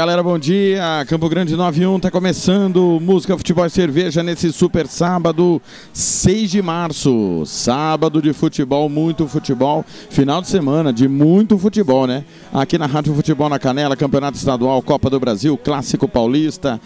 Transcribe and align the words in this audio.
Galera, 0.00 0.22
bom 0.22 0.38
dia. 0.38 1.04
Campo 1.08 1.28
Grande 1.28 1.54
91 1.54 2.00
tá 2.00 2.10
começando 2.10 2.98
música, 3.02 3.36
futebol 3.36 3.66
e 3.66 3.68
cerveja 3.68 4.22
nesse 4.22 4.50
super 4.50 4.86
sábado, 4.86 5.60
6 5.92 6.50
de 6.52 6.62
março. 6.62 7.42
Sábado 7.44 8.22
de 8.22 8.32
futebol, 8.32 8.88
muito 8.88 9.28
futebol. 9.28 9.84
Final 10.08 10.40
de 10.40 10.48
semana 10.48 10.90
de 10.90 11.06
muito 11.06 11.58
futebol, 11.58 12.06
né? 12.06 12.24
Aqui 12.50 12.78
na 12.78 12.86
Rádio 12.86 13.14
Futebol 13.14 13.50
na 13.50 13.58
Canela, 13.58 13.94
Campeonato 13.94 14.38
Estadual, 14.38 14.80
Copa 14.80 15.10
do 15.10 15.20
Brasil, 15.20 15.58
Clássico 15.58 16.08
Paulista. 16.08 16.80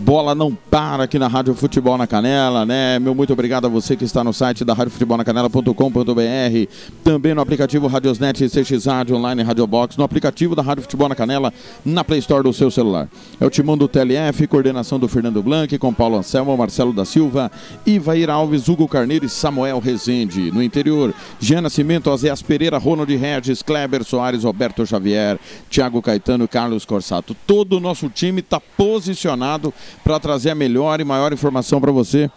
Bola 0.00 0.32
não 0.32 0.54
para 0.54 1.02
aqui 1.02 1.18
na 1.18 1.26
Rádio 1.26 1.56
Futebol 1.56 1.98
na 1.98 2.06
Canela, 2.06 2.64
né? 2.64 3.00
Meu 3.00 3.16
muito 3.16 3.32
obrigado 3.32 3.66
a 3.66 3.68
você 3.68 3.96
que 3.96 4.04
está 4.04 4.22
no 4.22 4.32
site 4.32 4.64
da 4.64 4.72
radiofutebolnacanela.com.br, 4.72 6.72
também 7.02 7.34
no 7.34 7.40
aplicativo 7.40 7.88
Radiosnet 7.88 8.48
CX 8.48 8.86
Rádio 8.86 9.16
Online 9.16 9.42
Rádio 9.42 9.66
Box, 9.66 9.98
no 9.98 10.04
aplicativo 10.04 10.54
da 10.54 10.62
Rádio 10.62 10.82
Futebol 10.82 11.08
na 11.08 11.16
Canela, 11.16 11.52
na 11.84 12.04
Play 12.04 12.20
Store 12.20 12.44
do 12.44 12.52
seu 12.52 12.70
celular. 12.70 13.08
É 13.40 13.44
o 13.44 13.50
timão 13.50 13.76
do 13.76 13.88
TLF, 13.88 14.46
coordenação 14.46 15.00
do 15.00 15.08
Fernando 15.08 15.42
Blanc, 15.42 15.76
com 15.78 15.92
Paulo 15.92 16.16
Anselmo, 16.16 16.56
Marcelo 16.56 16.92
da 16.92 17.04
Silva, 17.04 17.50
Ivair 17.84 18.30
Alves, 18.30 18.68
Hugo 18.68 18.86
Carneiro 18.86 19.26
e 19.26 19.28
Samuel 19.28 19.80
Rezende. 19.80 20.52
No 20.52 20.62
interior, 20.62 21.12
Jean 21.40 21.62
Nascimento, 21.62 22.08
Azéas 22.08 22.40
Pereira, 22.40 22.78
Ronald 22.78 23.12
Regis, 23.16 23.64
Kleber 23.64 24.04
Soares, 24.04 24.44
Roberto 24.44 24.86
Xavier, 24.86 25.40
Thiago 25.68 26.00
Caetano 26.00 26.46
Carlos 26.46 26.84
Corsato. 26.84 27.36
Todo 27.44 27.78
o 27.78 27.80
nosso 27.80 28.08
time 28.08 28.38
está 28.38 28.60
posicionado 28.60 29.74
para 30.04 30.18
trazer 30.20 30.50
a 30.50 30.54
melhor 30.54 31.00
e 31.00 31.04
maior 31.04 31.32
informação 31.32 31.80
para 31.80 31.92
você 31.92 32.30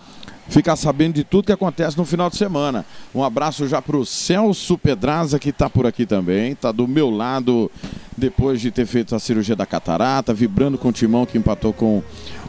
ficar 0.52 0.76
sabendo 0.76 1.14
de 1.14 1.24
tudo 1.24 1.46
que 1.46 1.52
acontece 1.52 1.98
no 1.98 2.06
final 2.06 2.30
de 2.30 2.36
semana. 2.36 2.86
Um 3.16 3.24
abraço 3.24 3.68
já 3.68 3.82
para 3.82 3.96
o 3.96 4.06
Celso 4.06 4.78
Pedraza, 4.78 5.40
que 5.40 5.50
está 5.50 5.70
por 5.70 5.86
aqui 5.86 6.06
também, 6.06 6.52
está 6.52 6.72
do 6.72 6.88
meu 6.88 7.10
lado 7.10 7.72
depois 8.18 8.60
de 8.60 8.70
ter 8.70 8.86
feito 8.86 9.16
a 9.16 9.20
cirurgia 9.20 9.56
da 9.56 9.66
catarata, 9.66 10.34
vibrando 10.34 10.78
com 10.78 10.90
o 10.90 10.92
timão 10.92 11.26
que 11.26 11.38
empatou 11.38 11.72
com 11.72 12.04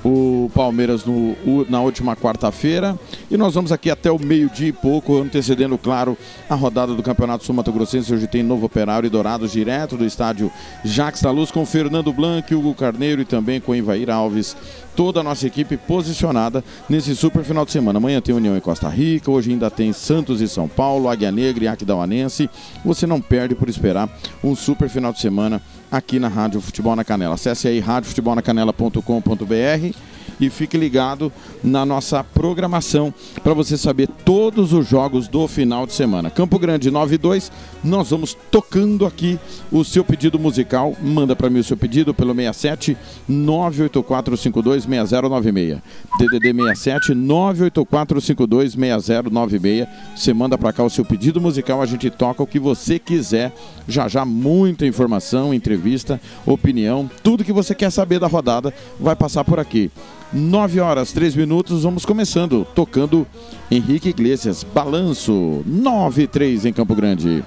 o 0.05 0.51
Palmeiras 0.55 1.05
no, 1.05 1.37
na 1.69 1.81
última 1.81 2.17
quarta-feira. 2.17 2.99
E 3.31 3.37
nós 3.37 3.55
vamos 3.55 3.71
aqui 3.71 3.91
até 3.91 4.11
o 4.11 4.19
meio-dia 4.19 4.69
e 4.69 4.73
pouco, 4.73 5.17
antecedendo, 5.19 5.79
claro, 5.79 6.17
a 6.49 6.55
rodada 6.55 6.95
do 6.95 7.03
Campeonato 7.03 7.45
Sul 7.45 7.55
Mato 7.55 7.73
Grossense. 7.73 8.13
Hoje 8.13 8.27
tem 8.27 8.43
Novo 8.43 8.67
Operário 8.67 9.07
e 9.07 9.11
Dourados 9.11 9.53
direto 9.53 9.97
do 9.97 10.05
estádio 10.05 10.51
Jacques 10.85 11.23
da 11.23 11.31
Luz 11.31 11.51
com 11.51 11.65
Fernando 11.65 12.13
Blanc, 12.13 12.53
Hugo 12.55 12.75
Carneiro 12.75 13.23
e 13.23 13.25
também 13.25 13.61
com 13.61 13.75
Ivair 13.75 14.11
Alves. 14.11 14.57
Toda 14.95 15.21
a 15.21 15.23
nossa 15.23 15.47
equipe 15.47 15.77
posicionada 15.77 16.63
nesse 16.89 17.17
super 17.17 17.43
final 17.45 17.65
de 17.65 17.73
semana. 17.73 17.99
Amanhã 17.99 18.21
tem 18.21 18.35
União 18.35 18.57
em 18.57 18.61
Costa 18.61 18.89
Rica, 18.89 19.31
hoje 19.31 19.51
ainda 19.51 19.71
tem 19.71 19.93
Santos 19.93 20.43
e 20.43 20.49
São 20.49 20.69
Paulo, 20.69 21.09
Águia 21.09 21.33
Negra 21.33 21.65
e 21.65 21.69
Aquidauanense. 21.69 22.51
Você 22.85 23.07
não 23.07 23.21
perde 23.21 23.55
por 23.55 23.71
esperar 23.71 24.09
um 24.45 24.55
super 24.55 24.91
final 24.91 25.13
de 25.13 25.21
semana 25.21 25.63
aqui 25.93 26.19
na 26.19 26.29
Rádio 26.29 26.63
Futebol 26.63 26.97
na 26.97 27.05
Canela. 27.05 27.35
Acesse 27.35 27.69
aí 27.69 27.79
radiofutebolnacanela.com.br 27.79 29.97
e 30.43 30.51
fique 30.51 30.77
ligado 30.77 31.33
na 31.63 31.87
nossa 31.87 32.25
programação 32.25 33.15
para 33.45 33.55
você 33.55 33.77
saber 33.77 34.09
todos 34.25 34.73
os 34.73 34.89
jogos 34.89 35.29
do 35.29 35.47
final 35.47 35.87
de 35.87 35.93
semana. 35.93 36.31
Campo 36.31 36.59
Grande 36.59 36.91
92, 36.91 37.53
nós 37.85 38.11
vamos 38.11 38.37
tocando 38.51 39.07
aqui 39.07 39.39
o 39.71 39.85
seu 39.85 40.05
pedido 40.05 40.39
musical. 40.39 40.97
Manda 41.01 41.37
para 41.37 41.49
mim 41.49 41.61
o 41.61 41.65
seu 41.65 41.77
pedido 41.77 42.13
pelo 42.13 42.35
67 42.35 42.97
98452 43.29 44.85
6096. 44.85 45.79
DDD 46.19 46.53
67 46.53 47.15
98452 47.15 48.73
6096. 48.73 49.87
Você 50.17 50.35
manda 50.35 50.59
para 50.59 50.73
cá 50.73 50.83
o 50.83 50.91
seu 50.91 51.05
pedido 51.05 51.41
musical, 51.41 51.81
a 51.81 51.87
gente 51.87 52.11
toca 52.11 52.43
o 52.43 52.47
que 52.47 52.59
você 52.59 52.99
quiser. 52.99 53.53
Já 53.87 54.09
já 54.09 54.25
muita 54.25 54.87
informação, 54.87 55.55
entrevista, 55.55 56.21
opinião, 56.45 57.09
tudo 57.23 57.45
que 57.45 57.53
você 57.53 57.75
quer 57.75 57.91
saber 57.91 58.19
da 58.19 58.27
rodada 58.27 58.73
vai 58.99 59.15
passar 59.15 59.45
por 59.45 59.61
aqui. 59.61 59.91
9 60.33 60.81
horas, 60.81 61.13
3 61.13 61.37
minutos, 61.37 61.83
vamos 61.83 62.07
começando, 62.07 62.67
tocando 62.75 63.27
Henrique 63.71 64.09
Iglesias, 64.09 64.65
Balanço, 64.65 65.63
9 65.67 66.23
e 66.23 66.27
3 66.27 66.67
em 66.67 66.73
Campo 66.73 66.95
Grande. 66.95 67.45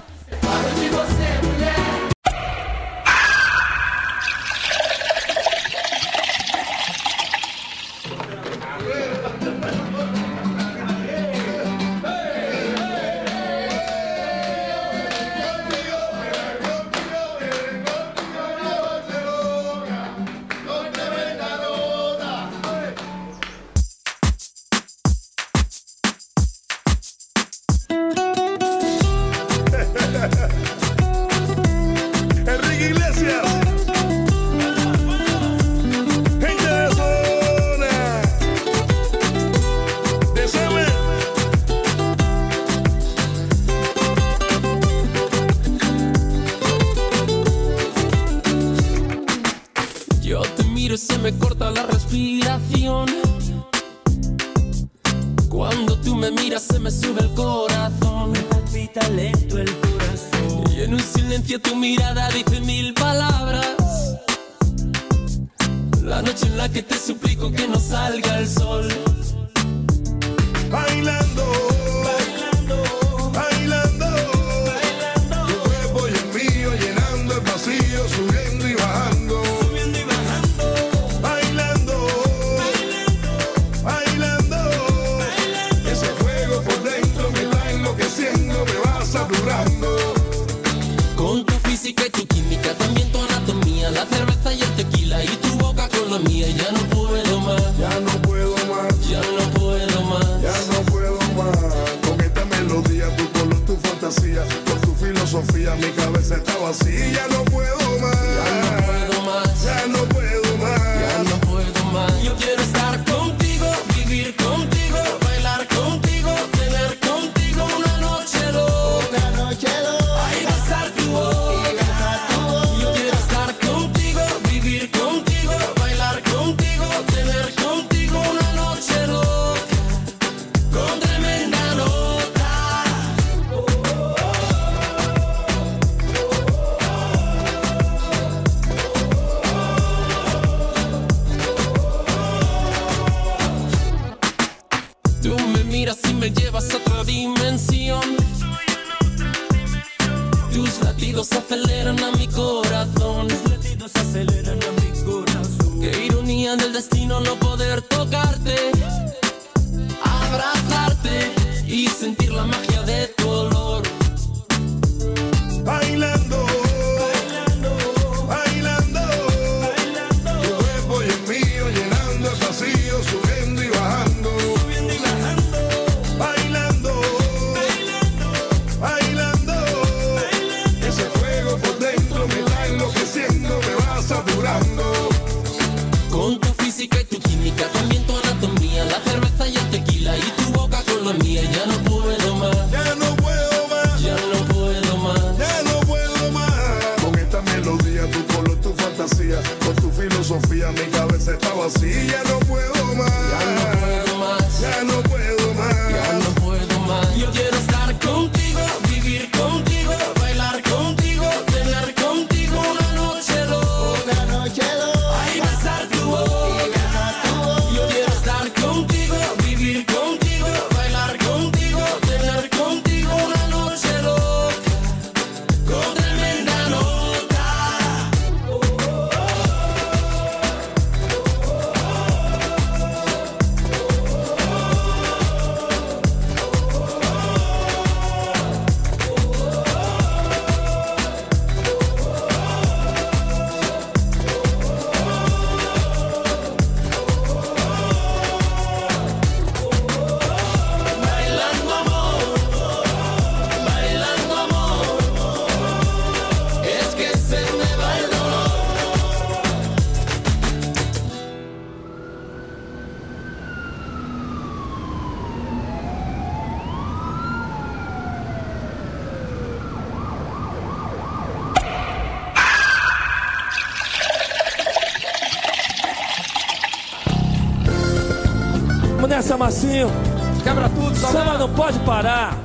pode 281.56 281.80
parar. 281.80 282.38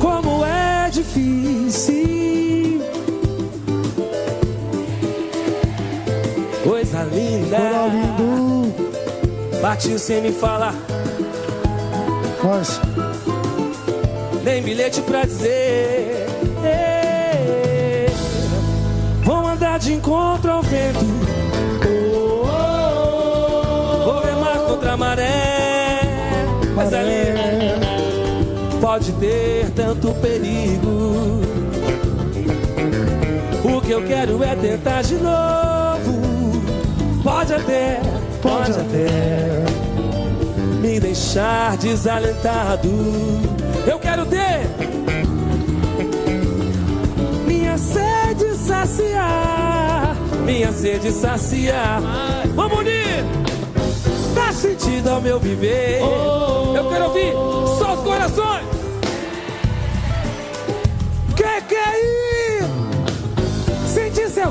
Como 0.00 0.44
é 0.44 0.90
difícil. 0.90 2.82
Coisa 6.62 7.02
linda. 7.04 7.58
Bati 9.60 9.98
sem 9.98 10.22
me 10.22 10.32
falar. 10.32 10.74
Mas... 12.44 12.80
Nem 14.44 14.62
bilhete 14.62 15.00
pra 15.02 15.24
dizer. 15.24 16.26
Vou 19.24 19.36
vão 19.36 19.46
andar 19.46 19.78
de 19.78 19.92
encontro 19.92 20.50
ao 20.50 20.62
vento. 20.62 20.98
Oh, 21.86 22.44
oh, 22.44 24.00
oh. 24.00 24.04
Vou 24.04 24.20
remar 24.20 24.58
contra 24.66 24.92
a 24.92 24.96
maré. 24.96 25.61
pode 28.92 29.12
ter 29.12 29.70
tanto 29.70 30.12
perigo. 30.16 31.40
O 33.64 33.80
que 33.80 33.90
eu 33.90 34.02
quero 34.04 34.44
é 34.44 34.54
tentar 34.54 35.00
de 35.00 35.14
novo. 35.14 36.62
Pode 37.22 37.54
até, 37.54 38.02
pode, 38.42 38.72
até 38.72 39.64
me 40.82 41.00
deixar 41.00 41.78
desalentado. 41.78 42.90
Eu 43.86 43.98
quero 43.98 44.26
ter 44.26 44.60
minha 47.46 47.78
sede 47.78 48.54
saciar, 48.56 50.14
minha 50.44 50.70
sede 50.70 51.12
saciar. 51.12 52.02
Vamos 52.54 52.80
unir! 52.80 53.24
Dá 54.34 54.52
sentido 54.52 55.08
ao 55.08 55.20
meu 55.22 55.40
viver. 55.40 56.02
Oh. 56.02 56.76
Eu 56.76 56.90
quero 56.90 57.04
ouvir 57.06 57.32
só 57.78 57.94
os 57.94 58.00
corações. 58.00 58.51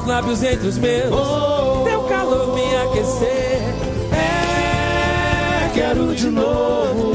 teus 0.01 0.05
lábios 0.05 0.43
entre 0.43 0.67
os 0.67 0.77
meus, 0.77 1.12
oh, 1.13 1.84
teu 1.84 2.01
calor 2.03 2.53
me 2.55 2.75
aquecer. 2.77 3.62
É, 4.13 5.72
quero 5.74 6.15
de 6.15 6.27
novo. 6.27 7.12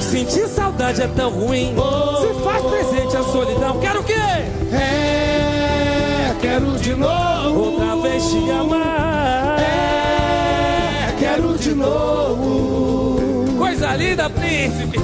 Sentir 0.00 0.48
saudade 0.48 1.02
é 1.02 1.08
tão 1.08 1.30
ruim, 1.30 1.74
oh. 1.76 2.16
se 2.22 2.42
faz 2.42 2.62
presente 2.62 3.16
a 3.16 3.22
solidão. 3.22 3.78
Quero 3.80 4.00
o 4.00 4.04
quê? 4.04 4.14
É, 4.72 6.34
quero 6.40 6.78
de 6.78 6.94
novo. 6.94 7.72
Outra 7.72 7.96
vez 7.96 8.24
te 8.24 8.50
amar. 8.50 9.58
É, 9.60 11.14
quero 11.18 11.58
de 11.58 11.74
novo. 11.74 13.56
Coisa 13.58 13.94
linda, 13.96 14.30
príncipe. 14.30 14.98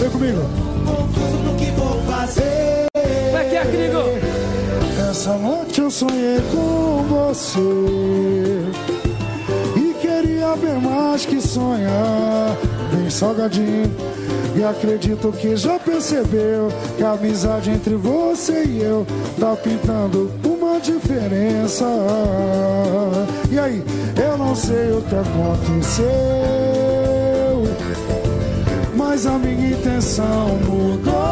Vem 0.00 0.10
comigo. 0.10 0.40
Confuso 0.86 1.36
no 1.38 1.54
que 1.56 1.70
vou 1.72 2.02
fazer. 2.04 2.85
Essa 5.10 5.38
noite 5.38 5.80
eu 5.80 5.90
sonhei 5.90 6.40
com 6.52 7.04
você. 7.08 7.60
E 9.76 9.94
queria 9.94 10.54
bem 10.56 10.80
mais 10.80 11.26
que 11.26 11.40
sonhar. 11.40 12.56
Bem 12.92 13.10
salgadinho. 13.10 13.90
E 14.54 14.64
acredito 14.64 15.30
que 15.32 15.54
já 15.54 15.78
percebeu 15.78 16.68
Que 16.96 17.04
a 17.04 17.12
amizade 17.12 17.70
entre 17.70 17.94
você 17.94 18.64
e 18.64 18.82
eu 18.82 19.06
Tá 19.38 19.54
pintando 19.54 20.30
uma 20.42 20.80
diferença. 20.80 21.84
E 23.50 23.58
aí, 23.58 23.82
eu 24.16 24.38
não 24.38 24.54
sei 24.54 24.92
o 24.92 25.02
que 25.02 25.14
aconteceu 25.14 26.06
Mas 28.94 29.26
a 29.26 29.38
minha 29.38 29.72
intenção 29.72 30.56
mudou 30.66 31.25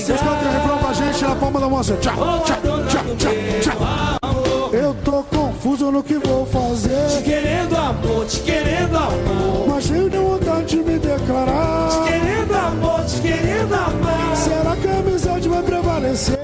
vocês 0.00 0.20
cantem 0.20 0.48
o 0.48 0.52
refrão 0.52 0.78
pra 0.78 0.92
gente 0.92 1.24
na 1.24 1.36
palma 1.36 1.60
da 1.60 1.68
mão. 1.68 1.80
assim, 1.80 1.96
Tchau, 1.96 2.14
tchau, 2.44 2.60
tchau, 2.62 3.16
tchau, 3.16 3.32
tchau. 3.62 4.70
Eu 4.72 4.94
tô 5.04 5.22
confuso 5.24 5.90
no 5.90 6.02
que 6.02 6.14
vou 6.18 6.44
fazer, 6.46 7.22
Querendo 7.24 7.76
amor, 7.76 8.26
te 8.26 8.40
querendo 8.40 8.96
amor. 8.96 9.68
mas 9.68 9.84
cheio 9.84 10.10
de 10.10 10.18
vontade 10.18 10.66
de 10.66 10.76
me 10.76 10.98
declarar. 10.98 11.88
Querendo 12.06 12.54
amor, 12.54 13.04
te 13.06 13.20
querendo 13.20 13.74
amar. 13.74 14.36
Será 14.36 14.76
que 14.76 14.88
a 14.88 14.98
amizade 14.98 15.48
vai 15.48 15.62
prevalecer? 15.62 16.35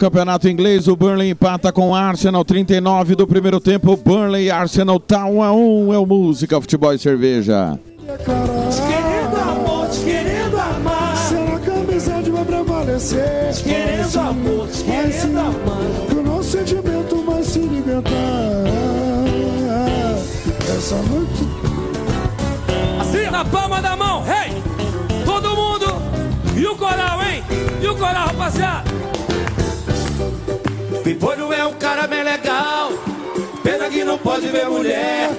Campeonato 0.00 0.48
inglês. 0.48 0.88
O 0.88 0.96
Burnley 0.96 1.30
empata 1.30 1.70
com 1.70 1.90
o 1.90 1.94
Arsenal. 1.94 2.42
39 2.44 3.14
do 3.14 3.26
primeiro 3.26 3.60
tempo. 3.60 3.96
Burnley 3.96 4.46
e 4.46 4.50
Arsenal 4.50 4.98
tá 4.98 5.26
1 5.26 5.42
a 5.42 5.52
1 5.52 5.92
É 5.94 5.98
o 5.98 6.06
Música, 6.06 6.58
Futebol 6.60 6.94
e 6.94 6.98
Cerveja. 6.98 7.78
Querendo 8.06 9.36
amor, 9.36 9.88
te 9.88 10.00
querendo 10.00 10.56
amar. 10.58 11.16
Será 11.16 11.58
que 11.60 11.70
a 11.70 11.74
amizade 11.74 12.30
vai 12.30 12.44
prevalecer? 12.44 13.54
Querendo 13.62 14.18
amor, 14.18 14.68
te 14.68 14.82
Vai 14.84 15.12
se- 15.12 15.20
querendo 15.20 15.38
amar. 15.38 16.06
Que 16.08 16.14
o 16.14 16.22
nosso 16.22 16.50
sentimento 16.50 17.16
vai 17.26 17.42
se 17.42 17.58
libertar. 17.58 18.10
Essa 20.76 20.96
noite. 20.96 21.46
Assim, 23.00 23.30
na 23.30 23.44
palma 23.44 23.82
da 23.82 23.94
mão, 23.96 24.24
hey! 24.26 24.62
Todo 25.26 25.50
mundo! 25.54 25.86
E 26.56 26.66
o 26.66 26.74
coral, 26.76 27.20
hein? 27.22 27.42
E 27.82 27.86
o 27.86 27.94
coral, 27.96 28.26
rapaziada? 28.28 28.89
Não 34.10 34.18
pode 34.18 34.48
ver 34.48 34.68
mulher. 34.68 35.30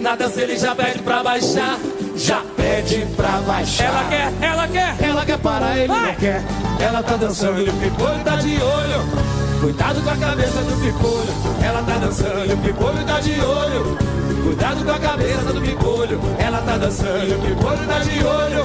Na 0.00 0.16
dança 0.16 0.40
ele 0.40 0.56
já 0.56 0.74
pede 0.74 1.00
pra 1.00 1.22
baixar. 1.22 1.78
Já 2.16 2.40
pede 2.56 3.06
pra 3.16 3.32
baixar. 3.46 3.84
Ela 3.84 4.04
quer, 4.04 4.32
ela 4.40 4.68
quer! 4.68 4.96
Ela 5.00 5.26
quer 5.26 5.38
parar, 5.38 5.76
ele 5.76 5.88
Vai. 5.88 6.06
não 6.06 6.14
quer. 6.14 6.42
Ela 6.80 7.02
tá 7.02 7.16
dançando 7.16 7.60
e 7.60 7.68
o 7.68 7.72
pipolho 7.74 8.24
tá 8.24 8.36
de 8.36 8.56
olho. 8.62 9.34
Cuidado 9.60 10.02
com 10.02 10.10
a 10.10 10.16
cabeça 10.16 10.62
do 10.62 10.80
pipolho. 10.80 11.34
Ela 11.62 11.82
tá 11.82 11.98
dançando 11.98 12.46
e 12.48 12.52
o 12.52 12.56
pipolho 12.58 13.04
tá 13.04 13.20
de 13.20 13.40
olho. 13.40 13.98
Cuidado 14.44 14.84
com 14.84 14.90
a 14.92 14.98
cabeça 14.98 15.52
do 15.52 15.60
pipolho. 15.60 16.20
Ela 16.38 16.58
tá 16.58 16.76
dançando 16.76 17.24
e 17.26 17.32
o 17.32 17.38
pipolho 17.38 17.86
tá 17.86 17.98
de 18.00 18.24
olho. 18.24 18.64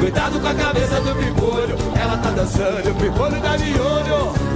Cuidado 0.00 0.40
com 0.40 0.48
a 0.48 0.54
cabeça 0.54 1.00
do 1.02 1.14
pipolho. 1.14 1.76
Ela 2.00 2.16
tá 2.16 2.30
dançando 2.30 2.80
e 2.86 2.90
o 2.90 2.94
pipolho 2.94 3.40
tá 3.40 3.56
de 3.56 3.78
olho. 3.78 4.50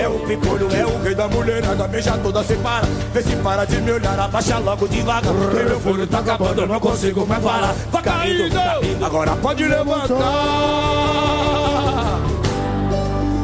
É 0.00 0.08
o 0.08 0.18
pipolho, 0.26 0.68
é 0.74 0.84
o 0.84 1.00
rei 1.00 1.14
da 1.14 1.28
mulherada, 1.28 1.86
beija 1.86 2.18
toda 2.18 2.42
se 2.42 2.56
para. 2.56 2.86
Vê 3.14 3.22
se 3.22 3.36
para 3.36 3.64
de 3.64 3.80
me 3.80 3.92
olhar, 3.92 4.18
abaixa 4.18 4.58
logo 4.58 4.88
devagar. 4.88 5.32
Que 5.32 5.64
meu 5.64 5.80
fôlego 5.80 6.06
tá 6.08 6.18
acabando, 6.18 6.62
eu 6.62 6.66
não 6.66 6.80
consigo 6.80 7.24
mais 7.24 7.42
parar. 7.42 7.74
Vai 7.92 8.02
caindo, 8.02 8.52
tá 8.52 8.80
indo, 8.82 9.04
agora 9.04 9.36
pode 9.36 9.64
levantar. 9.64 10.16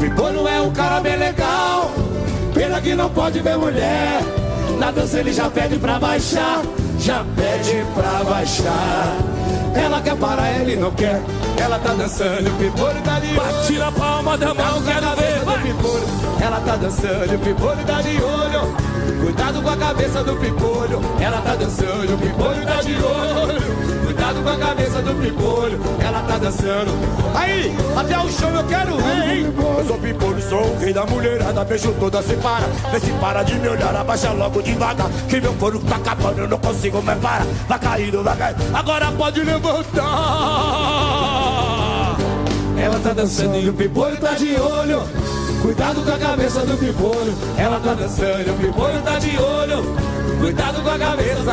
Pipolho 0.01 0.49
é 0.49 0.61
um 0.61 0.73
cara 0.73 1.01
bem 1.01 1.17
legal, 1.17 1.93
pena 2.53 2.81
que 2.81 2.95
não 2.95 3.09
pode 3.09 3.41
ver 3.41 3.57
mulher. 3.57 4.42
Na 4.79 4.91
dança 4.91 5.21
ele 5.21 5.33
já 5.33 5.49
pede 5.49 5.79
pra 5.79 5.99
baixar, 5.99 6.63
já 6.99 7.25
pede 7.37 7.85
pra 7.95 8.25
baixar. 8.25 9.17
Ela 9.75 10.01
quer 10.01 10.17
parar, 10.17 10.61
ele 10.61 10.77
não 10.77 10.91
quer. 10.91 11.21
Ela 11.57 11.79
tá 11.79 11.95
dançando, 11.95 12.49
o 12.49 12.53
pipolho 12.59 13.01
tá 13.03 13.19
de 13.21 13.39
olho. 13.39 13.67
Tira 13.67 13.89
a 13.89 13.93
palma 13.93 14.37
da 14.37 14.55
mão, 14.55 14.83
quero 14.83 15.17
ver, 15.17 15.39
do 15.39 15.45
vai! 15.45 15.63
pipolho. 15.63 16.05
Ela 16.41 16.61
tá 16.61 16.77
dançando, 16.77 17.35
o 17.35 17.39
pipolho 17.39 17.85
tá 17.87 18.03
de 18.03 18.23
olho. 18.23 19.23
Cuidado 19.23 19.63
com 19.63 19.71
a 19.71 19.77
cabeça 19.77 20.25
do 20.25 20.37
pipolho. 20.37 21.01
Ela 21.21 21.41
tá 21.41 21.55
dançando, 21.55 22.15
o 22.15 22.19
pipolho 22.19 22.67
tá 22.67 22.83
de 22.83 22.95
olho. 22.95 24.02
Cuidado 24.23 24.43
com 24.45 24.51
a 24.51 24.57
cabeça 24.57 25.03
do 25.03 25.15
pipolho. 25.17 25.81
Ela 25.99 26.23
tá 26.23 26.39
dançando. 26.39 26.93
Aí, 27.35 27.75
até 27.97 28.17
o 28.21 28.31
chão 28.31 28.55
eu 28.55 28.65
quero 28.69 28.97
ver, 28.97 29.37
hein? 29.37 29.53
Eu 29.79 29.85
sou 29.85 29.99
pipolho, 29.99 30.41
sou 30.49 30.65
o 30.65 30.79
rei 30.79 30.93
da 30.93 31.05
mulherada. 31.05 31.65
Beijo 31.65 31.93
toda, 31.99 32.23
se 32.23 32.37
para. 32.37 32.67
Vê 32.93 33.01
se 33.01 33.11
para 33.15 33.43
de 33.43 33.57
me 33.57 33.67
olhar, 33.67 33.97
abaixa 33.97 34.31
logo 34.31 34.63
devagar. 34.63 35.11
Que 35.29 35.41
meu 35.41 35.53
fôlego 35.55 35.85
tá 35.87 35.97
acabando, 35.97 36.39
eu 36.39 36.47
não 36.47 36.59
consigo 36.59 37.03
mais 37.03 37.19
parar. 37.19 37.45
Vai 37.67 37.79
caindo, 37.81 38.23
vai 38.23 38.37
caindo. 38.37 38.77
Agora 38.77 39.11
pode 39.11 39.41
levantar. 39.41 40.03
Ela 42.79 43.01
tá 43.01 43.13
dançando 43.15 43.57
e 43.57 43.69
o 43.69 43.73
pipolho 43.73 44.17
tá 44.19 44.35
de 44.35 44.55
olho. 44.55 45.03
Cuidado 45.63 46.03
com 46.03 46.11
a 46.11 46.19
cabeça 46.19 46.67
do 46.67 46.77
pipolho. 46.77 47.35
Ela 47.57 47.79
tá 47.79 47.95
dançando 47.95 48.51
o 48.51 48.57
pipolho 48.57 49.01
tá 49.03 49.19
de 49.21 49.39
olho. 49.39 49.97
Cuidado 50.41 50.83
com 50.83 50.91
a 50.91 50.99
cabeça. 50.99 51.53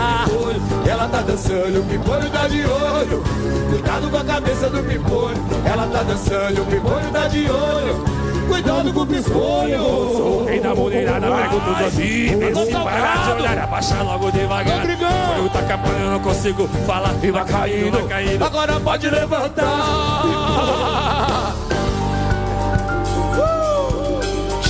Ela 0.89 1.07
tá 1.07 1.21
dançando 1.21 1.79
o 1.79 1.85
pipolho 1.85 2.29
tá 2.31 2.47
de 2.47 2.65
olho. 2.65 3.23
Cuidado 3.69 4.09
com 4.09 4.17
a 4.17 4.23
cabeça 4.23 4.67
do 4.67 4.83
pipolho. 4.83 5.37
Ela 5.63 5.85
tá 5.87 6.01
dançando 6.01 6.61
o 6.63 6.65
pipolho 6.65 7.11
tá 7.11 7.27
de 7.27 7.51
olho. 7.51 8.03
Cuidado 8.47 8.91
com 8.91 9.01
o 9.01 9.05
pispolho. 9.05 9.77
Sou 9.77 10.41
o 10.41 10.45
rei 10.45 10.59
da 10.59 10.73
mulherada, 10.73 11.27
pego 11.27 11.61
tudo 11.61 11.85
assim. 11.85 12.35
Vê 12.35 12.55
se 12.65 12.71
parar 12.71 13.25
de 13.25 13.31
olhar, 13.39 13.59
abaixa 13.59 14.01
logo 14.01 14.31
devagar. 14.31 14.85
O 14.85 14.87
fogo 15.35 15.49
tá 15.49 15.59
eu 16.01 16.09
não 16.09 16.19
consigo 16.19 16.67
falar. 16.87 17.13
E 17.21 17.29
vai 17.29 17.45
caindo, 17.45 17.99
vai 17.99 18.07
caindo. 18.07 18.43
Agora 18.43 18.79
pode 18.79 19.07
levantar. 19.07 21.05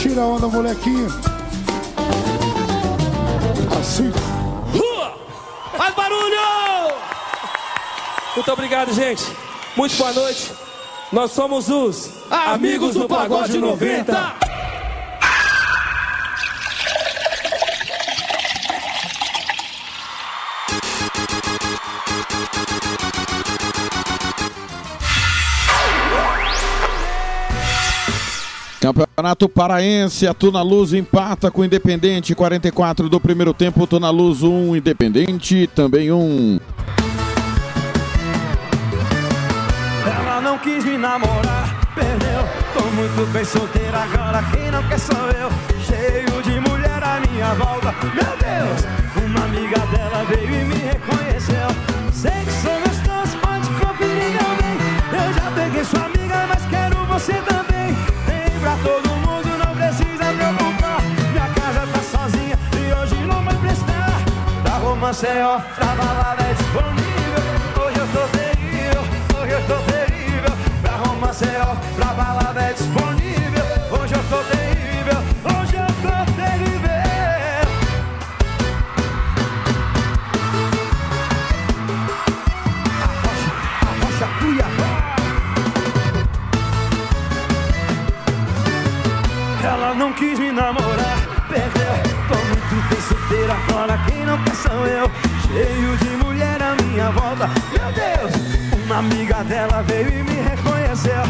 Tira 0.10 0.24
a 0.24 0.26
onda, 0.26 0.48
molequinho. 0.48 1.08
Assim. 3.80 4.12
Rua! 4.76 5.14
Faz 5.78 5.94
barulho! 5.94 6.96
Muito 8.36 8.52
obrigado, 8.52 8.92
gente. 8.92 9.24
Muito 9.78 9.96
boa 9.98 10.12
noite. 10.12 10.52
Nós 11.12 11.30
somos 11.30 11.70
os 11.70 12.10
Amigos 12.32 12.96
do 12.96 13.08
Pagode 13.08 13.60
90. 13.60 14.49
Campeonato 28.80 29.50
Paraense, 29.50 30.26
a 30.26 30.34
Tuna 30.34 30.62
Luz 30.62 30.94
empata 30.94 31.52
com 31.52 31.62
o 31.62 31.66
Independente, 31.66 32.34
44 32.34 33.10
do 33.10 33.20
primeiro 33.20 33.54
tempo, 33.54 33.86
Tuna 33.86 34.10
Luz 34.10 34.42
1, 34.42 34.74
Independente 34.78 35.68
também 35.76 36.14
1. 36.14 36.60
Ela 40.06 40.40
não 40.40 40.58
quis 40.60 40.86
me 40.86 40.98
namorar, 40.98 41.78
perdeu, 41.94 42.48
tô 42.74 42.82
muito 42.96 43.34
bem 43.34 43.44
solteira 43.44 43.98
agora, 43.98 44.42
quem 44.50 44.72
não 44.72 44.82
quer 44.88 45.00
sou 45.00 45.28
eu, 45.28 45.50
cheio 45.86 46.42
de 46.42 46.70
mulher 46.70 47.04
à 47.04 47.20
minha 47.20 47.54
volta, 47.56 47.94
meu 48.14 48.38
Deus, 48.38 49.26
uma 49.26 49.44
amiga 49.44 49.80
dela 49.88 50.24
veio 50.24 50.62
e 50.62 50.64
me 50.64 50.76
reconheceu, 50.76 51.68
sei 52.14 52.32
que 52.46 52.52
sou 52.62 52.80
gostoso, 52.80 53.38
pode 53.42 53.68
conferir 53.72 54.32
meu 55.12 55.22
eu 55.22 55.34
já 55.34 55.52
peguei 55.52 55.84
sua 55.84 56.06
amiga, 56.06 56.48
mas 56.48 56.66
quero 56.70 56.96
você 57.08 57.34
também. 57.34 57.59
Maceió, 65.10 65.60
pra 65.76 65.88
balada 65.96 66.44
é 66.44 66.54
disponível. 66.54 67.42
Hoje 67.84 67.98
eu 67.98 68.08
tô 68.14 68.28
terrível, 68.38 69.02
hoje 69.42 69.54
eu 69.54 69.62
tô 69.66 69.78
terrível. 69.92 70.54
Pra 70.84 70.98
Maceió, 71.16 71.76
pra 71.96 72.14
balada 72.14 72.62
é 72.62 72.74
disponível. 72.74 73.66
Hoje 73.90 74.14
eu 74.14 74.24
tô 74.30 74.38
terrível, 74.44 75.18
hoje 75.46 75.76
eu 75.78 75.88
tô 76.04 76.14
terrível. 76.36 77.02
Arrocha 83.82 84.28
Cuiabá. 84.38 84.92
Ela 89.64 89.90
não 89.96 90.14
quis 90.14 90.38
me 90.38 90.52
namorar, 90.52 90.89
solteira 93.50 93.54
agora, 93.54 93.98
quem 94.08 94.26
não 94.26 94.38
quer 94.44 94.56
sou 94.56 94.86
eu. 94.86 95.12
Cheio 95.48 95.98
de 95.98 96.10
mulher 96.24 96.62
à 96.62 96.76
minha 96.84 97.10
volta, 97.12 97.50
meu 97.72 97.92
Deus. 97.92 98.86
Uma 98.86 98.98
amiga 99.00 99.44
dela 99.44 99.84
veio 99.84 100.10
e 100.10 100.24
me 100.24 100.42
reconheceu. 100.42 101.24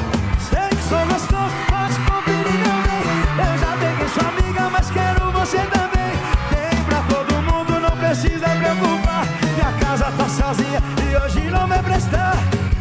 Sei 0.49 0.69
que 0.69 0.83
sou 0.89 1.05
gostoso, 1.05 1.53
pode 1.69 1.95
conferir 2.09 2.59
meu 2.59 2.79
bem. 2.83 3.03
Eu 3.37 3.57
já 3.57 3.77
peguei 3.77 4.07
sua 4.09 4.29
amiga, 4.29 4.69
mas 4.69 4.91
quero 4.91 5.31
você 5.31 5.57
também. 5.57 6.11
Tem 6.49 6.83
pra 6.83 7.01
todo 7.03 7.41
mundo, 7.41 7.79
não 7.79 7.97
precisa 7.97 8.47
preocupar. 8.49 9.25
Minha 9.55 9.71
casa 9.79 10.11
tá 10.11 10.27
sozinha 10.27 10.81
e 11.09 11.15
hoje 11.15 11.49
não 11.49 11.67
vai 11.67 11.81
prestar. 11.81 12.35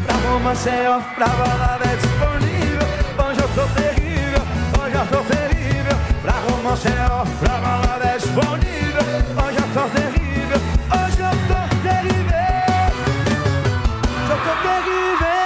Pra 0.06 0.14
Roma, 0.16 0.50
Maceió, 0.50 1.00
pra 1.14 1.26
balada 1.26 1.84
é 1.84 1.96
disponível. 1.96 2.88
Hoje 3.18 3.40
eu 3.40 3.48
tô 3.54 3.66
terrível, 3.74 4.42
hoje 4.80 4.94
eu 4.94 5.06
tô 5.06 5.22
terrível. 5.24 5.96
Pra 6.22 6.32
Roma, 6.32 6.70
Maceió, 6.70 7.24
pra 7.40 7.56
balada 7.58 8.04
é 8.08 8.17
disponível. 8.38 9.02
Hoje 9.44 9.58
eu 9.58 9.68
tô 9.74 9.88
terrível, 9.88 10.60
hoje 10.94 11.20
eu 11.20 11.30
tô 11.48 11.60
terrível. 11.82 12.38
Hoje 14.14 14.32
eu 14.32 14.38
tô 14.44 14.52
terrível. 14.62 15.38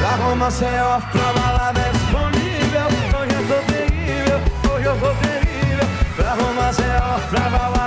Pra 0.00 0.34
Maceió, 0.36 1.00
pra 1.12 1.32
balada 1.32 1.80
é 1.80 1.90
disponível 1.92 2.86
Hoje 3.20 3.34
eu 3.34 3.42
tô 3.48 3.58
terrível, 3.72 4.40
hoje 4.74 4.86
eu 4.86 4.96
tô 4.96 5.10
terrível 5.14 5.86
Pra 6.16 6.36
Maceió, 6.36 7.20
pra 7.30 7.50
balada 7.50 7.81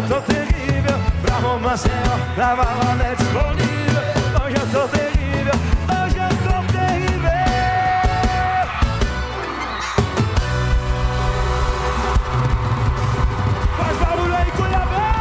eu 0.00 0.08
tô 0.08 0.20
terrível 0.22 0.98
Pra 1.22 1.36
Roma, 1.36 1.70
Maceió, 1.70 1.94
pra 2.34 2.56
balada 2.56 3.04
é 3.04 3.14
disponível 3.14 4.02
Hoje 4.42 4.56
eu 4.56 4.66
tô 4.72 4.88
terrível, 4.88 5.54
hoje 5.90 6.16
eu 6.16 6.28
tô 6.44 6.56
terrível 6.72 7.30
Faz 13.76 13.96
barulho 13.98 14.34
aí, 14.34 14.50
Cuiabá! 14.52 15.12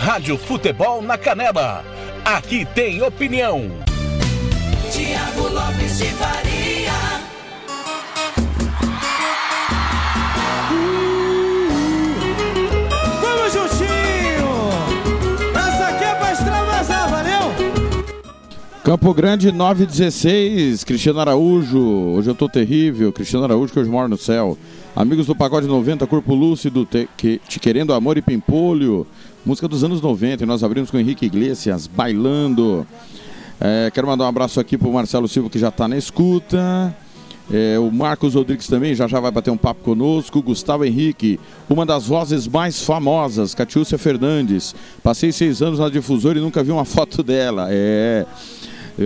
Rádio 0.00 0.36
Futebol 0.36 1.00
na 1.00 1.16
Canela. 1.16 2.01
Aqui 2.24 2.64
tem 2.64 3.02
opinião. 3.02 3.68
Tiago 4.92 5.48
Lopes 5.48 5.98
de 5.98 6.04
Faria. 6.04 6.92
Vamos 13.20 13.52
juntinho! 13.52 14.70
Essa 15.52 15.88
aqui 15.88 16.04
é 16.04 16.14
pra 16.14 16.32
extravasar, 16.32 17.10
valeu? 17.10 17.72
Campo 18.84 19.12
Grande 19.12 19.50
916, 19.50 20.84
Cristiano 20.84 21.18
Araújo. 21.18 21.80
Hoje 21.80 22.30
eu 22.30 22.36
tô 22.36 22.48
terrível. 22.48 23.12
Cristiano 23.12 23.44
Araújo, 23.46 23.72
que 23.72 23.80
hoje 23.80 23.90
mora 23.90 24.06
no 24.06 24.16
céu. 24.16 24.56
Amigos 24.94 25.26
do 25.26 25.34
Pagode 25.34 25.66
90, 25.66 26.06
Corpo 26.06 26.34
Lúcido, 26.34 26.84
te, 26.84 27.08
que, 27.16 27.40
te 27.48 27.58
Querendo 27.58 27.92
Amor 27.92 28.16
e 28.16 28.22
Pimpolho. 28.22 29.06
Música 29.44 29.66
dos 29.66 29.82
anos 29.82 30.00
90. 30.00 30.44
E 30.44 30.46
nós 30.46 30.62
abrimos 30.62 30.90
com 30.90 30.98
Henrique 30.98 31.26
Iglesias, 31.26 31.88
Bailando. 31.88 32.86
É, 33.60 33.90
quero 33.92 34.06
mandar 34.06 34.24
um 34.24 34.28
abraço 34.28 34.60
aqui 34.60 34.78
pro 34.78 34.92
Marcelo 34.92 35.26
Silva, 35.26 35.50
que 35.50 35.58
já 35.58 35.70
tá 35.70 35.88
na 35.88 35.96
escuta. 35.96 36.94
É, 37.52 37.76
o 37.76 37.90
Marcos 37.90 38.34
Rodrigues 38.34 38.68
também 38.68 38.94
já 38.94 39.08
já 39.08 39.18
vai 39.18 39.32
bater 39.32 39.50
um 39.50 39.56
papo 39.56 39.82
conosco. 39.82 40.40
Gustavo 40.40 40.84
Henrique, 40.84 41.40
uma 41.68 41.84
das 41.84 42.06
vozes 42.06 42.46
mais 42.46 42.82
famosas, 42.82 43.52
Catiúcia 43.52 43.98
Fernandes. 43.98 44.76
Passei 45.02 45.32
seis 45.32 45.60
anos 45.60 45.80
na 45.80 45.88
difusora 45.88 46.38
e 46.38 46.40
nunca 46.40 46.62
vi 46.62 46.70
uma 46.70 46.84
foto 46.84 47.22
dela. 47.22 47.66
É. 47.68 48.24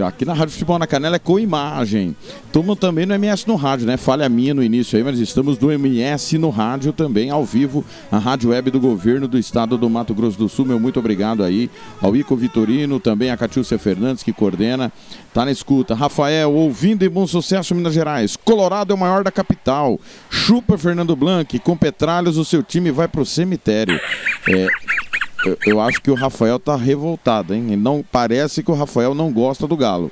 Aqui 0.05 0.25
na 0.25 0.35
Rádio 0.35 0.53
Futebol 0.53 0.79
na 0.79 0.87
Canela 0.87 1.17
é 1.17 1.19
com 1.19 1.39
imagem. 1.39 2.17
Estamos 2.45 2.79
também 2.79 3.07
no 3.07 3.15
MS 3.15 3.47
no 3.47 3.55
rádio, 3.55 3.87
né? 3.87 3.97
Falha 3.97 4.29
minha 4.29 4.53
no 4.53 4.63
início 4.63 4.97
aí, 4.97 5.05
mas 5.05 5.19
estamos 5.19 5.59
no 5.59 5.71
MS 5.71 6.39
no 6.39 6.51
rádio 6.51 6.93
também, 6.93 7.31
ao 7.31 7.45
vivo, 7.45 7.85
a 8.11 8.19
Rádio 8.19 8.51
Web 8.51 8.71
do 8.71 8.81
Governo 8.81 9.29
do 9.29 9.39
Estado 9.39 9.79
do 9.79 9.89
Mato 9.89 10.15
Grosso 10.15 10.39
do 10.39 10.49
Sul. 10.49 10.65
Meu 10.65 10.81
muito 10.81 10.99
obrigado 10.99 11.45
aí 11.45 11.71
ao 12.01 12.17
Ico 12.17 12.35
Vitorino, 12.35 12.99
também 12.99 13.31
a 13.31 13.37
Catiúcia 13.37 13.79
Fernandes, 13.79 14.23
que 14.23 14.33
coordena. 14.33 14.93
Tá 15.33 15.45
na 15.45 15.51
escuta. 15.51 15.95
Rafael, 15.95 16.53
ouvindo 16.53 17.05
e 17.05 17.09
bom 17.09 17.27
sucesso, 17.27 17.75
Minas 17.75 17.93
Gerais. 17.93 18.37
Colorado 18.37 18.93
é 18.93 18.97
o 18.97 18.99
maior 18.99 19.23
da 19.23 19.31
capital. 19.31 20.01
Chupa 20.31 20.79
Fernando 20.79 21.15
Blanc. 21.15 21.59
Com 21.59 21.77
Petralhas, 21.77 22.39
o 22.39 22.45
seu 22.45 22.63
time 22.63 22.91
vai 22.91 23.07
pro 23.07 23.25
cemitério. 23.25 24.01
É, 24.49 24.69
eu, 25.45 25.59
eu 25.67 25.81
acho 25.81 26.01
que 26.01 26.11
o 26.11 26.15
Rafael 26.15 26.59
tá 26.59 26.77
revoltado, 26.77 27.55
hein? 27.55 27.77
Não, 27.77 28.05
parece 28.11 28.63
que 28.63 28.71
o 28.71 28.75
Rafael 28.75 29.15
não 29.15 29.33
gosta 29.33 29.67
do 29.67 29.77
Galo. 29.77 30.11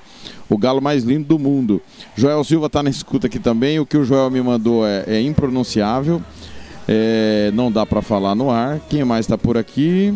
O 0.49 0.59
Galo 0.59 0.81
mais 0.83 1.05
lindo 1.05 1.27
do 1.27 1.39
mundo. 1.39 1.81
Joel 2.15 2.45
Silva 2.45 2.69
tá 2.69 2.83
na 2.83 2.91
escuta 2.91 3.27
aqui 3.27 3.39
também. 3.39 3.81
O 3.81 3.87
que 3.87 3.97
o 3.97 4.05
Joel 4.05 4.31
me 4.31 4.43
mandou 4.43 4.87
é, 4.87 5.05
é 5.07 5.21
impronunciável. 5.21 6.23
É, 6.87 7.51
não 7.55 7.73
dá 7.73 7.87
para 7.87 8.03
falar 8.03 8.35
no 8.35 8.51
ar. 8.51 8.81
Quem 8.91 9.05
mais 9.05 9.27
tá 9.27 9.39
por 9.39 9.57
aqui? 9.57 10.15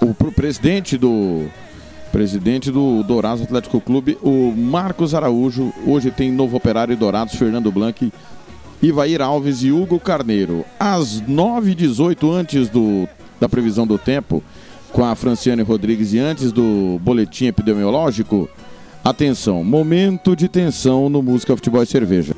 O 0.00 0.14
presidente 0.32 0.96
do 0.96 1.46
presidente 2.12 2.70
do 2.70 3.02
Dourados 3.02 3.42
Atlético 3.42 3.80
Clube, 3.80 4.18
o 4.22 4.52
Marcos 4.54 5.14
Araújo. 5.14 5.72
Hoje 5.86 6.10
tem 6.10 6.30
novo 6.30 6.56
operário 6.56 6.94
Dourados, 6.94 7.34
Fernando 7.36 7.72
Blanc, 7.72 8.12
Ivair 8.82 9.22
Alves 9.22 9.62
e 9.62 9.72
Hugo 9.72 9.98
Carneiro. 9.98 10.62
Às 10.78 11.22
9h18, 11.22 12.30
antes 12.30 12.68
do, 12.68 13.08
da 13.42 13.48
previsão 13.48 13.84
do 13.84 13.98
tempo, 13.98 14.40
com 14.92 15.04
a 15.04 15.16
Franciane 15.16 15.62
Rodrigues 15.62 16.12
e 16.12 16.18
antes 16.20 16.52
do 16.52 17.00
boletim 17.02 17.46
epidemiológico, 17.46 18.48
atenção, 19.02 19.64
momento 19.64 20.36
de 20.36 20.48
tensão 20.48 21.08
no 21.08 21.20
Música 21.20 21.56
Futebol 21.56 21.82
e 21.82 21.86
Cerveja. 21.86 22.36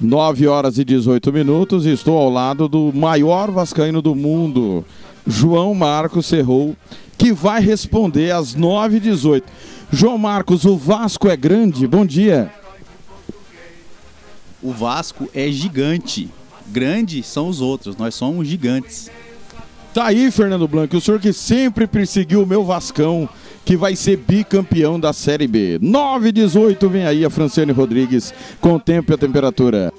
9 0.00 0.48
horas 0.48 0.78
e 0.78 0.84
18 0.84 1.32
minutos 1.32 1.86
estou 1.86 2.18
ao 2.18 2.28
lado 2.28 2.66
do 2.66 2.90
maior 2.92 3.52
vascaíno 3.52 4.02
do 4.02 4.16
mundo, 4.16 4.84
João 5.24 5.74
Marcos 5.74 6.26
Serrou, 6.26 6.74
que 7.16 7.32
vai 7.32 7.60
responder 7.60 8.32
às 8.32 8.56
9 8.56 8.96
e 8.96 9.00
18. 9.00 9.46
João 9.92 10.16
Marcos, 10.16 10.64
o 10.64 10.76
Vasco 10.76 11.28
é 11.28 11.36
grande? 11.36 11.86
Bom 11.86 12.06
dia. 12.06 12.50
O 14.62 14.72
Vasco 14.72 15.28
é 15.34 15.50
gigante. 15.50 16.28
Grande 16.68 17.22
são 17.22 17.48
os 17.48 17.60
outros, 17.60 17.96
nós 17.96 18.14
somos 18.14 18.46
gigantes. 18.46 19.10
Tá 19.92 20.06
aí, 20.06 20.30
Fernando 20.30 20.68
Blanco, 20.68 20.96
o 20.96 21.00
senhor 21.00 21.18
que 21.18 21.32
sempre 21.32 21.86
perseguiu 21.88 22.44
o 22.44 22.46
meu 22.46 22.64
Vascão, 22.64 23.28
que 23.64 23.76
vai 23.76 23.96
ser 23.96 24.16
bicampeão 24.16 25.00
da 25.00 25.12
Série 25.12 25.48
B. 25.48 25.80
9 25.82 26.28
e 26.28 26.32
18, 26.32 26.88
vem 26.88 27.06
aí 27.06 27.24
a 27.24 27.30
Franciane 27.30 27.72
Rodrigues 27.72 28.32
com 28.60 28.74
o 28.74 28.80
tempo 28.80 29.10
e 29.10 29.14
a 29.14 29.18
temperatura. 29.18 29.92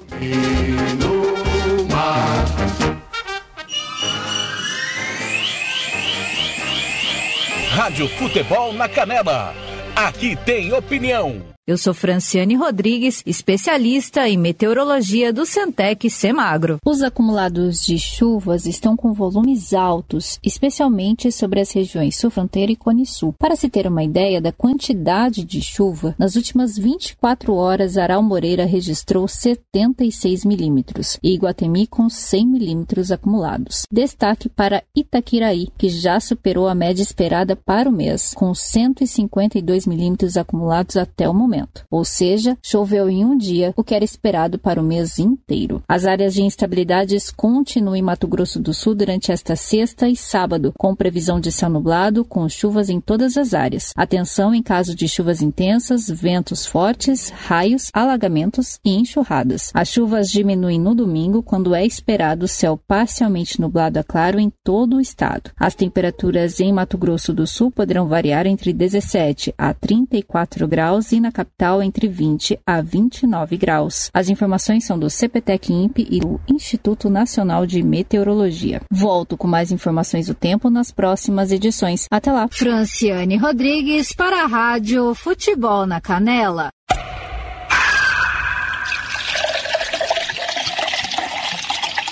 Rádio 7.68 8.08
Futebol 8.08 8.72
na 8.72 8.88
Canela. 8.88 9.71
Aqui 9.94 10.36
tem 10.36 10.72
opinião. 10.72 11.51
Eu 11.72 11.78
sou 11.78 11.94
Franciane 11.94 12.54
Rodrigues, 12.54 13.22
especialista 13.24 14.28
em 14.28 14.36
meteorologia 14.36 15.32
do 15.32 15.46
Centec 15.46 16.10
Semagro. 16.10 16.76
Os 16.84 17.00
acumulados 17.00 17.82
de 17.82 17.98
chuvas 17.98 18.66
estão 18.66 18.94
com 18.94 19.14
volumes 19.14 19.72
altos, 19.72 20.38
especialmente 20.44 21.32
sobre 21.32 21.62
as 21.62 21.72
regiões 21.72 22.14
Sul 22.16 22.30
Fronteira 22.30 22.70
e 22.70 22.76
Cone 22.76 23.06
Sul. 23.06 23.34
Para 23.38 23.56
se 23.56 23.70
ter 23.70 23.86
uma 23.86 24.04
ideia 24.04 24.38
da 24.38 24.52
quantidade 24.52 25.44
de 25.44 25.62
chuva, 25.62 26.14
nas 26.18 26.36
últimas 26.36 26.76
24 26.76 27.54
horas, 27.54 27.96
Aral 27.96 28.22
Moreira 28.22 28.66
registrou 28.66 29.26
76 29.26 30.44
milímetros 30.44 31.18
e 31.22 31.32
Iguatemi 31.32 31.86
com 31.86 32.06
100 32.06 32.46
milímetros 32.48 33.10
acumulados. 33.10 33.86
Destaque 33.90 34.50
para 34.50 34.84
Itaquiraí, 34.94 35.68
que 35.78 35.88
já 35.88 36.20
superou 36.20 36.68
a 36.68 36.74
média 36.74 37.02
esperada 37.02 37.56
para 37.56 37.88
o 37.88 37.92
mês, 37.92 38.34
com 38.34 38.54
152 38.54 39.86
milímetros 39.86 40.36
acumulados 40.36 40.98
até 40.98 41.26
o 41.26 41.32
momento. 41.32 41.61
Ou 41.90 42.04
seja, 42.04 42.56
choveu 42.62 43.08
em 43.08 43.24
um 43.24 43.36
dia 43.36 43.72
o 43.76 43.84
que 43.84 43.94
era 43.94 44.04
esperado 44.04 44.58
para 44.58 44.80
o 44.80 44.84
mês 44.84 45.18
inteiro. 45.18 45.82
As 45.88 46.04
áreas 46.04 46.34
de 46.34 46.42
instabilidades 46.42 47.30
continuam 47.30 47.96
em 47.96 48.02
Mato 48.02 48.26
Grosso 48.26 48.60
do 48.60 48.72
Sul 48.72 48.94
durante 48.94 49.32
esta 49.32 49.56
sexta 49.56 50.08
e 50.08 50.16
sábado, 50.16 50.72
com 50.78 50.94
previsão 50.94 51.40
de 51.40 51.50
céu 51.50 51.68
nublado, 51.68 52.24
com 52.24 52.48
chuvas 52.48 52.88
em 52.88 53.00
todas 53.00 53.36
as 53.36 53.54
áreas. 53.54 53.92
Atenção 53.96 54.54
em 54.54 54.62
caso 54.62 54.94
de 54.94 55.08
chuvas 55.08 55.42
intensas, 55.42 56.08
ventos 56.08 56.66
fortes, 56.66 57.30
raios, 57.30 57.90
alagamentos 57.92 58.78
e 58.84 58.94
enxurradas. 58.94 59.70
As 59.74 59.88
chuvas 59.88 60.30
diminuem 60.30 60.80
no 60.80 60.94
domingo, 60.94 61.42
quando 61.42 61.74
é 61.74 61.84
esperado 61.84 62.48
céu 62.48 62.78
parcialmente 62.86 63.60
nublado 63.60 63.98
a 63.98 64.04
claro 64.04 64.38
em 64.38 64.52
todo 64.62 64.96
o 64.96 65.00
estado. 65.00 65.50
As 65.58 65.74
temperaturas 65.74 66.60
em 66.60 66.72
Mato 66.72 66.96
Grosso 66.98 67.32
do 67.32 67.46
Sul 67.46 67.70
poderão 67.70 68.06
variar 68.06 68.46
entre 68.46 68.72
17 68.72 69.54
a 69.56 69.74
34 69.74 70.66
graus 70.68 71.12
e 71.12 71.20
na 71.20 71.32
capital 71.42 71.82
entre 71.82 72.08
20 72.08 72.58
a 72.64 72.80
29 72.80 73.56
graus. 73.56 74.08
As 74.14 74.28
informações 74.28 74.84
são 74.84 74.98
do 74.98 75.10
CPTEC 75.10 75.72
INPE 75.72 76.06
e 76.10 76.20
do 76.20 76.40
Instituto 76.48 77.10
Nacional 77.10 77.66
de 77.66 77.82
Meteorologia. 77.82 78.80
Volto 78.90 79.36
com 79.36 79.48
mais 79.48 79.72
informações 79.72 80.28
do 80.28 80.34
tempo 80.34 80.70
nas 80.70 80.92
próximas 80.92 81.50
edições. 81.50 82.06
Até 82.10 82.30
lá. 82.32 82.46
Franciane 82.50 83.36
Rodrigues 83.36 84.12
para 84.12 84.44
a 84.44 84.46
Rádio 84.46 85.14
Futebol 85.14 85.84
na 85.84 86.00
Canela. 86.00 86.70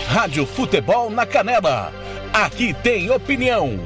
Rádio 0.08 0.44
Futebol 0.44 1.08
na 1.08 1.24
Canela. 1.24 1.92
Aqui 2.32 2.74
tem 2.82 3.10
opinião. 3.10 3.78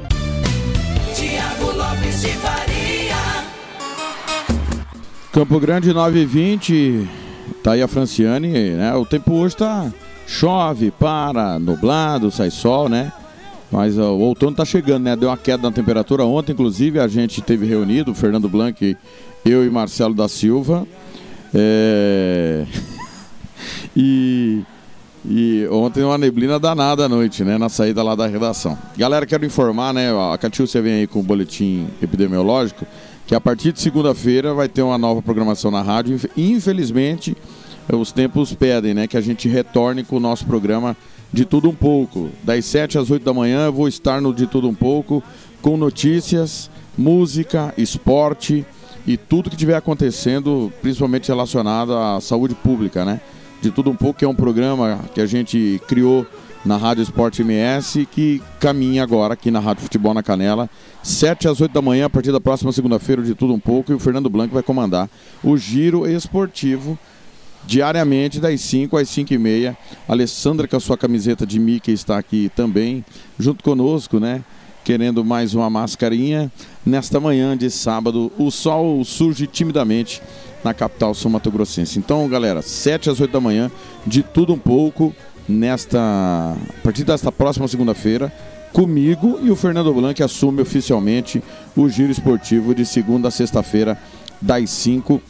Tiago 1.13 1.71
Lopes 1.71 2.21
de 2.21 2.29
Faria. 2.29 2.74
Campo 5.35 5.59
Grande 5.59 5.91
920. 5.91 7.09
Tá 7.61 7.73
aí 7.73 7.81
a 7.81 7.89
Franciane, 7.89 8.47
né? 8.47 8.95
O 8.95 9.05
tempo 9.05 9.33
hoje 9.33 9.57
tá 9.57 9.91
chove, 10.25 10.91
para, 10.91 11.59
nublado, 11.59 12.31
sai 12.31 12.49
sol, 12.49 12.87
né? 12.87 13.11
Mas 13.69 13.99
ó, 13.99 14.13
o 14.13 14.21
outono 14.21 14.55
tá 14.55 14.63
chegando, 14.63 15.03
né? 15.03 15.13
Deu 15.13 15.27
uma 15.27 15.35
queda 15.35 15.63
na 15.63 15.75
temperatura 15.75 16.23
ontem, 16.23 16.53
inclusive 16.53 17.01
a 17.01 17.07
gente 17.09 17.41
teve 17.41 17.65
reunido, 17.65 18.11
o 18.11 18.15
Fernando 18.15 18.47
Blanc, 18.47 18.95
eu 19.43 19.65
e 19.65 19.69
Marcelo 19.69 20.13
da 20.13 20.29
Silva. 20.29 20.87
É... 21.53 22.65
e 23.93 24.63
e 25.27 25.67
ontem 25.71 26.03
uma 26.03 26.19
neblina 26.19 26.59
danada 26.59 27.05
à 27.05 27.09
noite, 27.09 27.43
né? 27.43 27.57
Na 27.57 27.67
saída 27.67 28.03
lá 28.03 28.15
da 28.15 28.27
redação. 28.27 28.77
Galera, 28.95 29.25
quero 29.25 29.43
informar, 29.43 29.93
né? 29.93 30.11
A 30.31 30.37
Catiúcia 30.37 30.81
vem 30.81 30.93
aí 30.93 31.07
com 31.07 31.19
o 31.19 31.23
boletim 31.23 31.87
epidemiológico, 32.01 32.85
que 33.25 33.33
a 33.33 33.41
partir 33.41 33.71
de 33.71 33.81
segunda-feira 33.81 34.53
vai 34.53 34.69
ter 34.69 34.81
uma 34.81 34.97
nova 34.97 35.21
programação 35.21 35.71
na 35.71 35.81
rádio. 35.81 36.19
Infelizmente, 36.37 37.35
os 37.91 38.11
tempos 38.11 38.53
pedem, 38.53 38.93
né? 38.93 39.07
Que 39.07 39.17
a 39.17 39.21
gente 39.21 39.47
retorne 39.47 40.03
com 40.03 40.17
o 40.17 40.19
nosso 40.19 40.45
programa 40.45 40.95
de 41.33 41.43
tudo 41.43 41.69
um 41.69 41.75
pouco. 41.75 42.29
Das 42.43 42.65
7 42.65 42.97
às 42.97 43.09
8 43.09 43.23
da 43.23 43.33
manhã 43.33 43.65
eu 43.65 43.73
vou 43.73 43.87
estar 43.87 44.21
no 44.21 44.33
De 44.33 44.47
Tudo 44.47 44.69
Um 44.69 44.75
Pouco 44.75 45.23
com 45.61 45.75
notícias, 45.75 46.69
música, 46.97 47.73
esporte 47.77 48.65
e 49.07 49.17
tudo 49.17 49.49
que 49.49 49.55
estiver 49.55 49.75
acontecendo, 49.75 50.71
principalmente 50.81 51.27
relacionado 51.27 51.93
à 51.93 52.21
saúde 52.21 52.55
pública, 52.55 53.03
né? 53.03 53.19
De 53.61 53.71
Tudo 53.71 53.89
Um 53.89 53.95
Pouco, 53.95 54.23
é 54.23 54.27
um 54.27 54.35
programa 54.35 54.99
que 55.13 55.21
a 55.21 55.25
gente 55.25 55.81
criou 55.87 56.25
na 56.65 56.77
Rádio 56.77 57.03
Esporte 57.03 57.43
MS, 57.43 58.07
que 58.07 58.41
caminha 58.59 59.03
agora 59.03 59.35
aqui 59.35 59.51
na 59.51 59.59
Rádio 59.59 59.83
Futebol 59.83 60.15
na 60.15 60.23
Canela, 60.23 60.67
7 61.03 61.47
às 61.47 61.61
8 61.61 61.71
da 61.71 61.81
manhã, 61.81 62.07
a 62.07 62.09
partir 62.09 62.31
da 62.31 62.41
próxima 62.41 62.71
segunda-feira, 62.71 63.21
de 63.21 63.35
Tudo 63.35 63.53
Um 63.53 63.59
Pouco, 63.59 63.91
e 63.91 63.95
o 63.95 63.99
Fernando 63.99 64.29
Blanco 64.29 64.55
vai 64.55 64.63
comandar 64.63 65.07
o 65.43 65.55
Giro 65.55 66.09
Esportivo, 66.09 66.97
diariamente, 67.67 68.39
das 68.39 68.61
5 68.61 68.97
às 68.97 69.07
5 69.09 69.31
e 69.33 69.37
meia. 69.37 69.77
Alessandra, 70.07 70.67
com 70.67 70.75
a 70.75 70.79
sua 70.79 70.97
camiseta 70.97 71.45
de 71.45 71.59
Mickey, 71.59 71.93
está 71.93 72.17
aqui 72.17 72.51
também, 72.55 73.05
junto 73.37 73.63
conosco, 73.63 74.19
né? 74.19 74.43
Querendo 74.83 75.23
mais 75.23 75.53
uma 75.53 75.69
mascarinha. 75.69 76.51
Nesta 76.83 77.19
manhã 77.19 77.55
de 77.55 77.69
sábado, 77.69 78.31
o 78.37 78.49
sol 78.49 79.03
surge 79.03 79.45
timidamente 79.45 80.21
na 80.63 80.73
capital 80.73 81.13
sul 81.13 81.29
Mato 81.29 81.51
Grossense. 81.51 81.99
Então, 81.99 82.27
galera, 82.27 82.61
7 82.61 83.09
às 83.11 83.19
8 83.19 83.31
da 83.31 83.39
manhã, 83.39 83.71
de 84.05 84.23
tudo 84.23 84.53
um 84.53 84.57
pouco, 84.57 85.15
nesta. 85.47 85.99
A 85.99 86.81
partir 86.83 87.03
desta 87.03 87.31
próxima 87.31 87.67
segunda-feira, 87.67 88.31
comigo 88.73 89.39
e 89.41 89.49
o 89.49 89.55
Fernando 89.55 89.93
Blanc 89.93 90.21
assume 90.21 90.61
oficialmente 90.61 91.41
o 91.75 91.87
giro 91.87 92.11
esportivo 92.11 92.75
de 92.75 92.85
segunda 92.85 93.29
a 93.29 93.31
sexta-feira, 93.31 93.97
das 94.41 94.69
5 94.69 95.21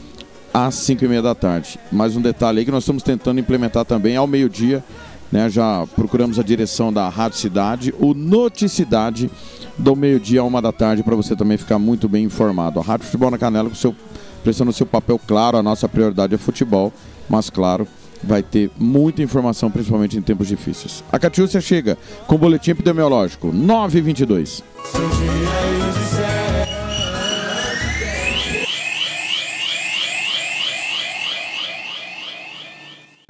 às 0.53 0.75
5 0.75 1.05
e 1.05 1.07
meia 1.07 1.21
da 1.21 1.35
tarde. 1.35 1.79
Mais 1.91 2.15
um 2.15 2.21
detalhe 2.21 2.59
aí 2.59 2.65
que 2.65 2.71
nós 2.71 2.83
estamos 2.83 3.03
tentando 3.03 3.39
implementar 3.39 3.85
também 3.85 4.15
ao 4.15 4.27
meio-dia. 4.27 4.83
Né, 5.31 5.49
já 5.49 5.85
procuramos 5.95 6.37
a 6.37 6.43
direção 6.43 6.93
da 6.93 7.09
Rádio 7.09 7.39
Cidade, 7.39 7.93
o 7.99 8.13
Noticidade, 8.13 9.29
do 9.75 9.95
meio-dia 9.95 10.41
a 10.41 10.43
uma 10.43 10.61
da 10.61 10.71
tarde, 10.71 11.03
para 11.03 11.15
você 11.15 11.35
também 11.35 11.57
ficar 11.57 11.79
muito 11.79 12.07
bem 12.07 12.23
informado. 12.23 12.79
A 12.79 12.83
Rádio 12.83 13.07
Futebol 13.07 13.31
na 13.31 13.37
Canela, 13.37 13.67
com 13.67 13.75
seu 13.75 13.93
prestando 14.45 14.71
seu 14.71 14.85
papel 14.85 15.19
claro, 15.27 15.57
a 15.57 15.63
nossa 15.63 15.89
prioridade 15.89 16.35
é 16.35 16.37
futebol, 16.37 16.93
mas 17.27 17.49
claro, 17.49 17.87
vai 18.23 18.41
ter 18.43 18.69
muita 18.77 19.21
informação, 19.21 19.69
principalmente 19.69 20.17
em 20.17 20.21
tempos 20.21 20.47
difíceis. 20.47 21.03
A 21.11 21.19
Catiúcia 21.19 21.61
chega 21.61 21.97
com 22.27 22.35
o 22.35 22.37
boletim 22.37 22.71
epidemiológico 22.71 23.51
922. 23.51 24.63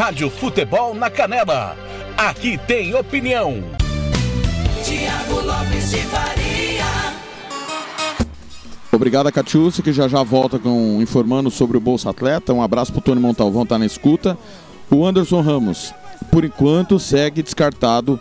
Rádio 0.00 0.30
Futebol 0.30 0.94
na 0.94 1.10
Canela. 1.10 1.76
Aqui 2.16 2.56
tem 2.66 2.94
opinião. 2.94 3.62
Tiago 4.82 5.42
Lopes 5.42 5.90
de 5.90 5.98
Faria. 5.98 6.86
Obrigado 8.90 9.26
a 9.26 9.30
Catiúcia, 9.30 9.84
que 9.84 9.92
já 9.92 10.08
já 10.08 10.22
volta 10.22 10.58
com, 10.58 11.02
informando 11.02 11.50
sobre 11.50 11.76
o 11.76 11.80
Bolsa 11.80 12.08
Atleta. 12.08 12.54
Um 12.54 12.62
abraço 12.62 12.92
pro 12.92 13.02
Tony 13.02 13.20
Montalvão, 13.20 13.66
tá 13.66 13.78
na 13.78 13.84
escuta. 13.84 14.38
O 14.90 15.04
Anderson 15.04 15.42
Ramos, 15.42 15.92
por 16.32 16.46
enquanto, 16.46 16.98
segue 16.98 17.42
descartado 17.42 18.18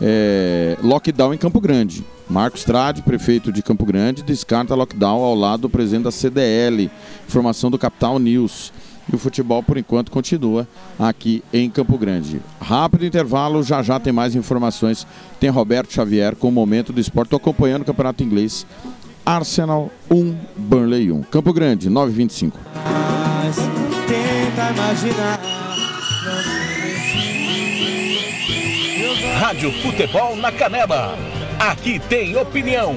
é, 0.00 0.76
lockdown 0.82 1.32
em 1.32 1.38
Campo 1.38 1.60
Grande. 1.60 2.04
Marcos 2.28 2.64
Trade, 2.64 3.02
prefeito 3.02 3.52
de 3.52 3.62
Campo 3.62 3.86
Grande, 3.86 4.24
descarta 4.24 4.74
lockdown 4.74 5.22
ao 5.22 5.36
lado 5.36 5.60
do 5.60 5.70
presidente 5.70 6.02
da 6.02 6.10
CDL. 6.10 6.90
Informação 7.28 7.70
do 7.70 7.78
Capital 7.78 8.18
News. 8.18 8.72
E 9.10 9.14
o 9.14 9.18
futebol, 9.18 9.62
por 9.62 9.76
enquanto, 9.76 10.10
continua 10.10 10.66
aqui 10.98 11.42
em 11.52 11.68
Campo 11.68 11.98
Grande. 11.98 12.40
Rápido 12.60 13.04
intervalo, 13.04 13.62
já 13.62 13.82
já 13.82 13.98
tem 13.98 14.12
mais 14.12 14.34
informações. 14.34 15.06
Tem 15.40 15.50
Roberto 15.50 15.92
Xavier 15.92 16.36
com 16.36 16.48
o 16.48 16.52
momento 16.52 16.92
do 16.92 17.00
esporte. 17.00 17.28
Estou 17.28 17.38
acompanhando 17.38 17.82
o 17.82 17.86
Campeonato 17.86 18.22
Inglês. 18.22 18.66
Arsenal 19.24 19.90
1, 20.10 20.36
Burnley 20.56 21.12
1. 21.12 21.22
Campo 21.22 21.52
Grande, 21.52 21.88
9h25. 21.90 22.52
Mas 22.74 23.56
tenta 24.06 24.70
imaginar. 24.72 25.40
Rádio 29.38 29.72
Futebol 29.82 30.36
na 30.36 30.52
Canela. 30.52 31.18
Aqui 31.58 31.98
tem 31.98 32.36
opinião. 32.36 32.96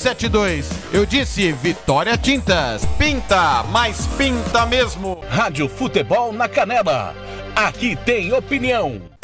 7272. 0.00 0.70
Eu 0.92 1.04
disse 1.04 1.52
Vitória 1.52 2.16
Tintas. 2.16 2.84
Pinta, 2.98 3.62
mas 3.64 4.06
pinta 4.16 4.64
mesmo. 4.64 5.22
Rádio 5.28 5.68
Futebol 5.68 6.32
na 6.32 6.48
Canela. 6.48 7.14
Aqui 7.54 7.96
tem 7.96 8.32
opinião. 8.32 9.09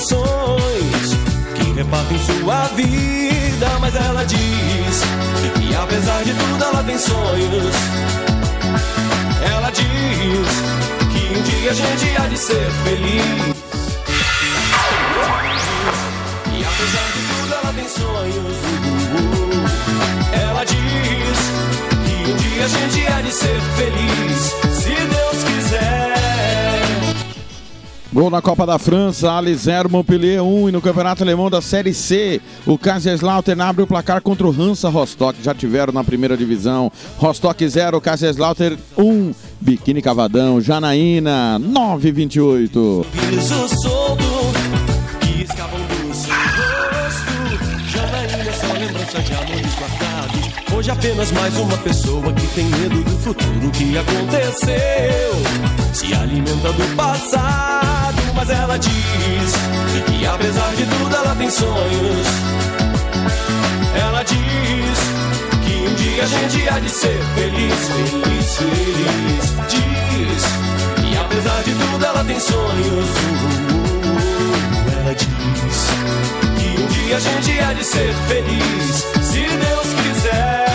Repartições 0.00 1.14
Que 1.54 1.72
repartem 1.72 2.18
sua 2.18 2.66
vida 2.68 3.78
Mas 3.80 3.94
ela 3.94 4.24
diz 4.24 5.02
que 5.58 5.74
apesar 5.74 6.24
de 6.24 6.34
tudo 6.34 6.64
ela 6.64 6.82
tem 6.84 6.98
sonhos 6.98 7.74
ela 9.42 9.70
diz 9.70 9.88
que 11.12 11.38
um 11.38 11.42
dia 11.42 11.70
a 11.70 11.74
gente 11.74 12.16
há 12.16 12.26
de 12.26 12.38
ser 12.38 12.70
feliz. 12.84 13.54
E 16.52 16.62
apesar 16.62 17.06
de 17.14 17.20
tudo, 17.30 17.54
ela 17.54 17.72
tem 17.72 17.88
sonhos. 17.88 18.56
Ela 20.42 20.64
diz 20.64 21.38
que 22.04 22.30
um 22.30 22.36
dia 22.36 22.64
a 22.64 22.68
gente 22.68 23.06
há 23.06 23.20
de 23.22 23.32
ser 23.32 23.60
feliz. 23.76 24.54
Se 24.82 24.94
Deus 24.94 25.44
quiser. 25.44 25.99
Gol 28.12 28.28
na 28.28 28.42
Copa 28.42 28.66
da 28.66 28.76
França, 28.76 29.32
Ali 29.32 29.54
0, 29.54 29.88
Montpellier 29.88 30.42
1 30.42 30.68
e 30.68 30.72
no 30.72 30.82
Campeonato 30.82 31.22
Alemão 31.22 31.48
da 31.48 31.62
Série 31.62 31.94
C, 31.94 32.40
o 32.66 32.76
Kaiserslautern 32.76 33.60
abre 33.60 33.84
o 33.84 33.86
placar 33.86 34.20
contra 34.20 34.48
o 34.48 34.50
Hansa 34.50 34.88
Rostock, 34.88 35.40
já 35.40 35.54
tiveram 35.54 35.92
na 35.92 36.02
primeira 36.02 36.36
divisão. 36.36 36.90
Rostock 37.18 37.66
0, 37.66 38.00
Kaiserslautern 38.00 38.76
1, 38.98 39.32
Biquíni 39.60 40.02
Cavadão, 40.02 40.60
Janaína 40.60 41.56
928. 41.60 43.06
Riso 43.30 43.68
solto 43.80 44.30
Hoje 50.80 50.90
apenas 50.92 51.30
mais 51.32 51.54
uma 51.58 51.76
pessoa 51.76 52.32
que 52.32 52.46
tem 52.54 52.64
medo 52.64 53.04
do 53.04 53.18
futuro 53.18 53.70
que 53.70 53.98
aconteceu. 53.98 54.72
Se 55.92 56.14
alimenta 56.14 56.72
do 56.72 56.96
passado, 56.96 58.16
mas 58.34 58.48
ela 58.48 58.78
diz 58.78 59.52
que 60.06 60.26
apesar 60.26 60.74
de 60.76 60.86
tudo 60.86 61.16
ela 61.16 61.36
tem 61.36 61.50
sonhos. 61.50 62.26
Ela 63.94 64.22
diz 64.22 64.98
que 65.66 65.86
um 65.86 65.94
dia 65.96 66.22
a 66.22 66.26
gente 66.26 66.68
há 66.70 66.78
de 66.78 66.88
ser 66.88 67.20
feliz, 67.34 67.74
feliz, 67.74 68.56
feliz. 68.56 69.52
Diz 69.68 70.44
que 71.04 71.18
apesar 71.18 71.62
de 71.62 71.74
tudo 71.74 72.04
ela 72.06 72.24
tem 72.24 72.40
sonhos. 72.40 73.06
diz 75.18 75.86
que 76.58 76.80
um 76.80 76.86
dia 76.86 77.16
a 77.16 77.20
gente 77.20 77.60
há 77.60 77.72
de 77.74 77.84
ser 77.84 78.14
feliz, 78.28 79.04
se 79.20 79.42
Deus 79.42 80.02
quiser. 80.02 80.69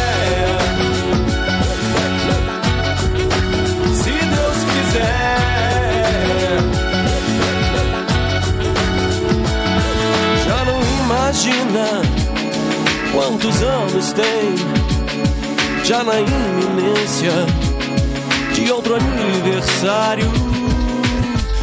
Imagina 11.35 12.01
quantos 13.11 13.61
anos 13.61 14.13
tem, 14.13 14.55
já 15.83 16.01
na 16.03 16.13
iminência 16.19 17.31
de 18.53 18.71
outro 18.71 18.95
aniversário. 18.95 20.31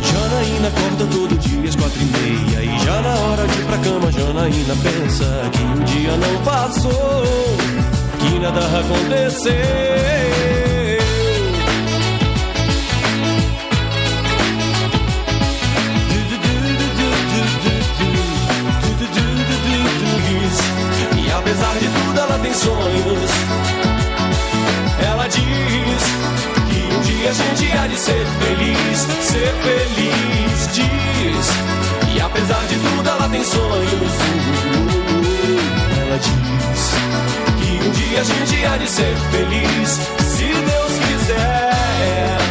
Janaína 0.03 0.69
acorda 0.69 1.07
todo 1.07 1.39
dia 1.39 1.69
às 1.69 1.77
quatro 1.77 1.99
e 2.01 2.05
meia 2.05 2.65
E 2.65 2.79
já 2.85 3.01
na 3.01 3.15
hora 3.15 3.47
de 3.47 3.59
ir 3.59 3.65
pra 3.65 3.79
cama 3.79 4.13
Janaína 4.13 4.77
pensa 4.83 5.51
que 5.53 5.81
o 5.81 5.85
dia 5.85 6.17
não 6.17 6.43
passou 6.45 7.25
Que 8.19 8.39
nada 8.39 8.61
aconteceu 8.79 10.62
ela 22.33 22.39
tem 22.43 22.55
sonhos. 22.55 23.31
Ela 25.07 25.29
diz 25.29 25.43
que 26.71 26.95
um 26.95 27.01
dia 27.03 27.29
a 27.29 27.33
gente 27.33 27.73
há 27.77 27.87
de 27.87 27.99
ser 27.99 28.27
feliz 28.41 28.99
Ser 29.21 29.53
feliz, 29.63 30.69
diz. 30.73 32.15
E 32.15 32.21
apesar 32.21 32.65
de 32.69 32.77
tudo 32.77 33.09
ela 33.09 33.29
tem 33.29 33.45
sonhos. 33.45 34.13
Ela 36.01 36.19
diz 36.19 36.93
que 37.61 37.87
um 37.87 37.91
dia 37.91 38.21
a 38.21 38.25
gente 38.25 38.67
há 38.67 38.77
de 38.79 38.89
ser 38.89 39.17
feliz 39.31 40.01
Se 40.19 40.45
Deus 40.45 40.93
quiser 41.07 42.42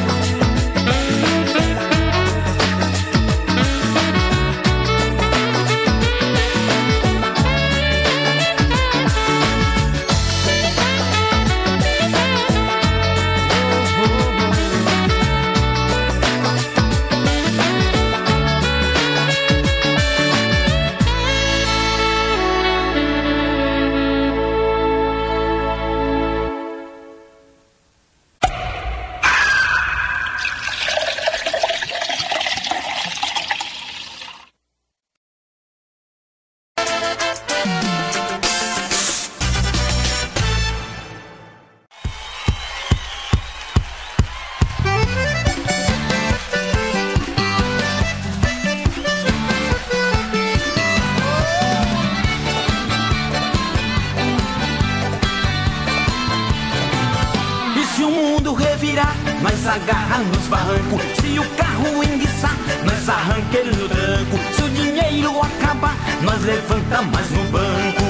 revirar, 58.82 59.16
nós 59.44 59.68
agarra 59.68 60.18
nos 60.18 60.48
barrancos. 60.48 61.02
Se 61.22 61.38
o 61.38 61.48
carro 61.52 62.04
enguiçar, 62.04 62.58
nós 62.84 63.08
arranca 63.08 63.58
ele 63.58 63.76
no 63.76 63.88
tranco. 63.88 64.40
Se 64.56 64.64
o 64.64 64.70
dinheiro 64.70 65.40
acabar, 65.40 65.96
nós 66.24 66.42
levanta 66.44 67.02
mais 67.04 67.30
no 67.30 67.44
banco. 67.46 68.04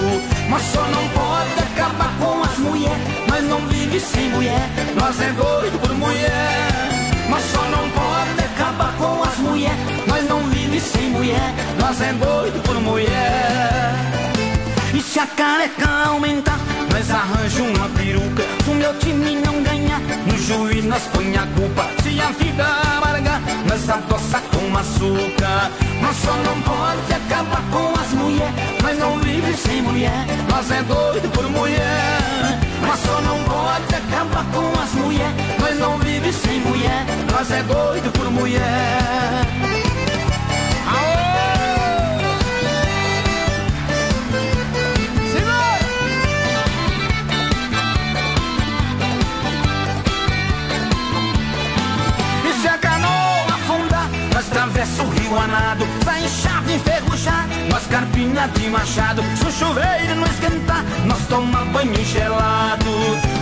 Mas 0.50 0.62
só 0.64 0.82
não 0.82 1.08
pode 1.10 1.60
acabar 1.60 2.14
com 2.18 2.44
as 2.44 2.58
mulheres. 2.58 3.28
Nós 3.28 3.44
não 3.44 3.60
vive 3.68 4.00
sem 4.00 4.30
mulher, 4.30 4.70
nós 4.96 5.20
é 5.20 5.30
doido 5.32 5.80
por 5.80 5.94
mulher. 5.94 6.72
Mas 7.30 7.44
só 7.52 7.64
não 7.64 7.90
pode 7.90 8.46
acabar 8.54 8.94
com 8.98 9.24
as 9.24 9.38
mulheres. 9.40 10.08
Nós 10.08 10.28
não 10.30 10.40
vive 10.50 10.80
sem 10.80 11.10
mulher, 11.10 11.54
nós 11.80 12.00
é 12.02 12.14
doido 12.14 12.62
por 12.64 12.80
mulher. 12.80 13.94
E 14.94 15.02
se 15.02 15.20
a 15.20 15.28
careca 15.28 15.90
aumentar, 16.08 16.60
nós 16.92 17.10
arranja 17.10 17.64
uma 17.64 17.90
peruca. 17.90 18.44
Se 18.64 18.70
o 18.70 18.76
meu 18.76 18.94
time 19.00 19.36
não 19.36 19.64
ganhar, 19.64 20.00
no 20.26 20.38
juiz 20.38 20.84
nós 20.86 21.04
põe 21.14 21.36
a 21.36 21.48
culpa. 21.56 21.90
Se 22.04 22.20
a 22.20 22.32
vida 22.32 22.66
amargar, 22.98 23.42
nós 23.68 23.90
adoça 23.90 24.42
com 24.52 24.78
açúcar. 24.78 25.72
Nós 26.02 26.16
só 26.18 26.34
não 26.34 26.62
pode 26.62 27.14
acabar 27.14 27.64
com 27.72 28.00
as 28.00 28.12
mulheres. 28.14 28.54
Nós 28.84 28.98
não 29.00 29.20
vive 29.20 29.54
sem 29.56 29.82
mulher, 29.82 30.26
nós 30.50 30.72
é 30.72 30.82
doido 30.84 31.30
por 31.32 31.50
mulher. 31.50 32.60
Mas 32.86 33.00
só 33.00 33.22
não 33.22 33.44
pode 33.44 33.96
acabar 33.96 34.46
com 34.54 34.82
as 34.82 34.92
mulheres. 34.94 35.36
Nós 35.60 35.80
não 35.80 35.98
vive 36.00 36.34
sem 36.34 36.60
mulher, 36.60 37.06
nós 37.32 37.52
é 37.52 37.64
doido 37.64 38.12
por 38.12 38.32
mulher. 38.32 39.71
Atravessa 55.42 55.48
o 55.48 55.48
rio 55.48 55.48
a 55.48 55.48
nado 55.48 55.86
Sai 56.04 56.28
chave 56.30 56.76
enferrujar, 56.76 57.48
nós 57.70 57.88
carpinha 57.88 58.48
de 58.48 58.70
machado. 58.70 59.24
Se 59.38 59.46
o 59.46 59.52
chuveiro 59.52 60.16
não 60.16 60.28
esquentar, 60.28 60.84
nós 61.06 61.20
toma 61.28 61.66
banho 61.66 62.06
gelado. 62.06 62.86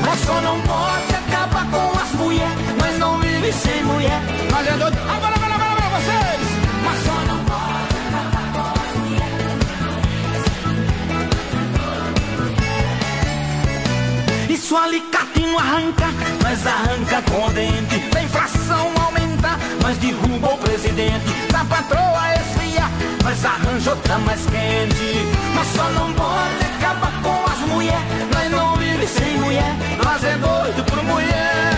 Nós 0.06 0.20
só 0.26 0.42
não 0.42 0.60
pode 0.62 1.16
acabar 1.16 1.66
com 1.70 2.00
as 2.00 2.12
mulheres 2.14 2.54
Nós 2.80 2.98
não 2.98 3.20
vive 3.20 3.52
sem 3.54 3.84
mulher. 3.84 4.22
Nós 4.52 4.68
é 4.68 4.72
doido, 4.72 4.98
agora, 4.98 5.36
agora, 5.36 5.56
agora, 5.56 5.72
agora 5.72 5.90
vocês. 6.00 6.48
Mas 6.86 7.04
só 7.04 7.14
não 7.28 7.44
pode 7.46 7.96
acabar 8.08 8.48
com 8.54 8.74
as 8.82 8.96
mulheres 8.98 9.40
E 14.50 14.58
se 14.58 14.74
o 14.74 14.78
alicate 14.78 15.40
não 15.42 15.60
arranca, 15.60 16.08
nós 16.44 16.68
arranca 16.68 17.22
com 17.30 17.46
o 17.46 17.50
dente. 17.52 17.96
Se 18.12 18.18
a 18.18 18.24
inflação 18.24 18.80
aumentar, 18.80 18.99
nós 19.89 19.97
derruba 19.97 20.54
o 20.54 20.58
presidente. 20.60 21.25
Se 21.49 21.56
a 21.56 21.65
patroa 21.65 22.34
esfriar, 22.36 22.91
nós 23.23 23.43
arranja 23.43 23.89
outra 23.89 24.19
mais 24.19 24.41
quente. 24.41 25.15
Mas 25.56 25.67
só 25.69 25.89
não 25.89 26.13
pode 26.13 26.63
acabar 26.78 27.12
com 27.23 27.52
as 27.52 27.60
mulheres. 27.67 27.99
Nós 28.32 28.52
não 28.52 28.75
vive 28.75 29.08
sem 29.08 29.38
mulher, 29.39 29.75
nós 30.06 30.23
é 30.23 30.38
doido 30.38 30.84
por 30.86 31.04
mulher. 31.04 31.73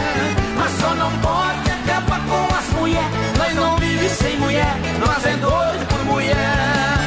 Mas 0.58 0.72
só 0.82 0.94
não 0.96 1.12
pode 1.20 1.72
acabar 1.72 2.20
com 2.28 2.54
as 2.54 2.68
mulheres. 2.78 3.38
Nós 3.38 3.56
não 3.56 3.78
vive 3.78 4.10
sem 4.10 4.38
mulher, 4.40 4.76
nós 5.00 5.26
é 5.26 5.38
doido 5.38 5.88
por 5.88 6.04
mulher. 6.04 6.98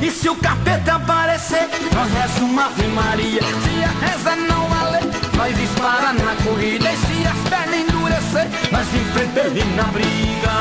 E 0.00 0.08
se 0.08 0.28
o 0.28 0.36
capeta 0.36 0.94
aparecer, 0.94 1.68
nós 1.92 2.08
reza 2.12 2.44
uma 2.44 2.66
Ave 2.66 2.86
Maria. 2.86 3.40
Se 3.42 3.84
a 3.84 4.06
reza 4.06 4.36
não 4.36 4.68
valer, 4.68 5.19
nós 5.40 5.56
dispara 5.56 6.12
na 6.12 6.36
corrida. 6.44 6.92
E 6.92 6.96
se 6.98 7.26
as 7.26 7.48
pernas 7.48 7.80
endurecer, 7.80 8.46
nós 8.70 8.86
enfrenta 8.94 9.40
ele 9.40 9.64
na 9.74 9.84
briga. 9.84 10.52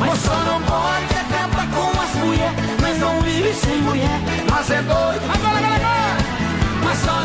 Mas 0.00 0.18
só 0.18 0.36
não 0.44 0.60
pode 0.62 1.14
acabar 1.22 1.68
com 1.70 2.00
as 2.00 2.14
mulheres. 2.16 2.80
Nós 2.82 2.98
não 2.98 3.20
vive 3.22 3.54
sem 3.54 3.76
mulher, 3.82 4.20
nós 4.50 4.68
é 4.70 4.82
doido. 4.82 5.22
Agora, 5.32 5.58
agora, 5.58 5.76
agora. 5.76 6.16
Mas 6.82 6.98
só 6.98 7.23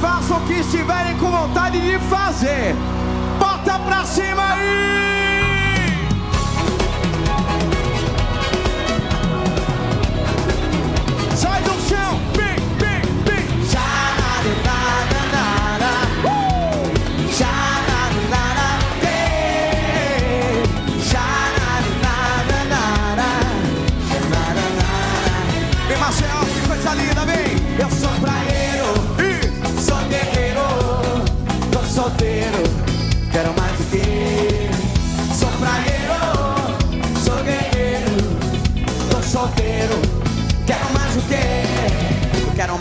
façam 0.00 0.38
o 0.38 0.46
que 0.46 0.54
estiverem 0.54 1.16
com 1.16 1.30
vontade 1.30 1.80
de 1.80 1.98
fazer. 2.06 2.74
Bota 3.38 3.78
pra 3.80 4.04
cima 4.04 4.54
aí! 4.54 5.07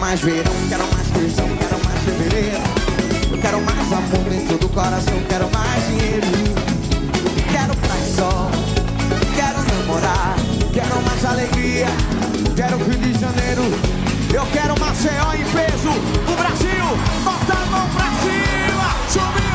Mais 0.07 0.21
verão, 0.21 0.53
quero 0.69 0.87
mais 0.93 1.07
feijão, 1.09 1.49
quero 1.57 1.83
mais 1.83 1.99
fevereiro. 2.05 2.63
Eu 3.29 3.37
quero 3.39 3.59
mais 3.59 3.91
amor 3.91 4.29
dentro 4.29 4.57
do 4.57 4.69
coração, 4.69 5.21
quero 5.27 5.49
mais 5.51 5.85
dinheiro. 5.87 6.27
Quero 7.51 7.73
e 7.73 8.15
sol, 8.15 8.49
quero 9.35 9.57
namorar, 9.63 10.37
quero 10.71 11.01
mais 11.01 11.25
alegria, 11.25 11.87
quero 12.55 12.77
Rio 12.77 12.97
de 12.99 13.19
Janeiro. 13.19 13.63
Eu 14.33 14.45
quero 14.53 14.79
Maceió 14.79 15.33
em 15.33 15.43
peso! 15.43 15.89
O 15.89 16.35
Brasil! 16.37 16.85
Bota 17.25 17.53
a 17.53 17.65
mão 17.65 17.89
pra 17.89 18.05
cima! 18.21 19.46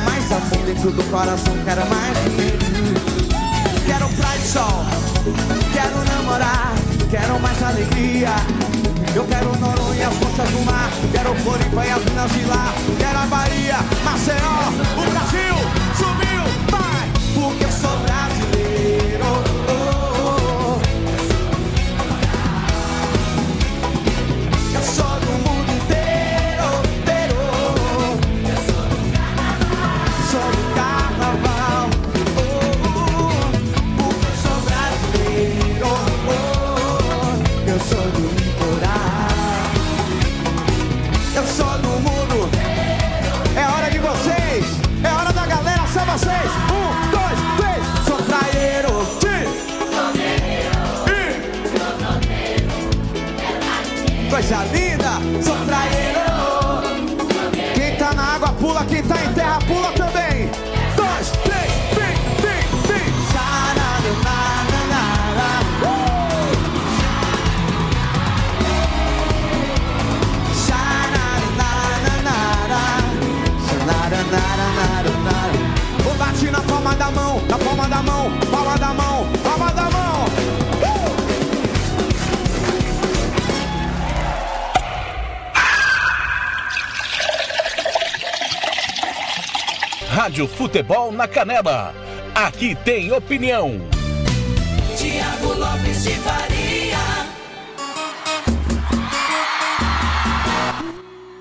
Quero 0.00 0.04
mais 0.04 0.32
amor 0.32 0.66
dentro 0.66 0.90
do 0.90 1.02
coração, 1.10 1.54
quero 1.64 1.86
mais 1.88 2.24
dinheiro. 2.24 2.58
Quero 3.86 4.08
praia 4.10 4.38
e 4.38 4.46
sol, 4.46 4.84
quero 5.72 6.04
namorar, 6.04 6.72
quero 7.10 7.40
mais 7.40 7.62
alegria. 7.62 8.30
Eu 9.14 9.24
quero 9.24 9.56
Noronha, 9.58 10.08
as 10.08 10.16
coxas 10.16 10.48
do 10.50 10.64
mar, 10.64 10.90
quero 11.12 11.34
Floripa 11.36 11.84
e 11.84 11.90
as 11.90 12.04
minas 12.04 12.30
de 12.32 12.44
lá. 12.44 12.72
Quero 12.98 13.18
a 13.18 13.26
Bahia, 13.26 13.76
Maceió, 14.04 14.68
o 14.96 15.10
Brasil, 15.10 15.79
Linda! 54.50 55.20
Sou 55.44 55.54
praieiro. 55.64 55.99
Rádio 90.30 90.46
Futebol 90.46 91.10
na 91.10 91.26
Canela. 91.26 91.92
Aqui 92.32 92.76
tem 92.84 93.10
opinião. 93.10 93.80
Tiago 94.96 95.58
Lopes 95.58 96.04
de 96.04 96.10
Faria. 96.10 96.98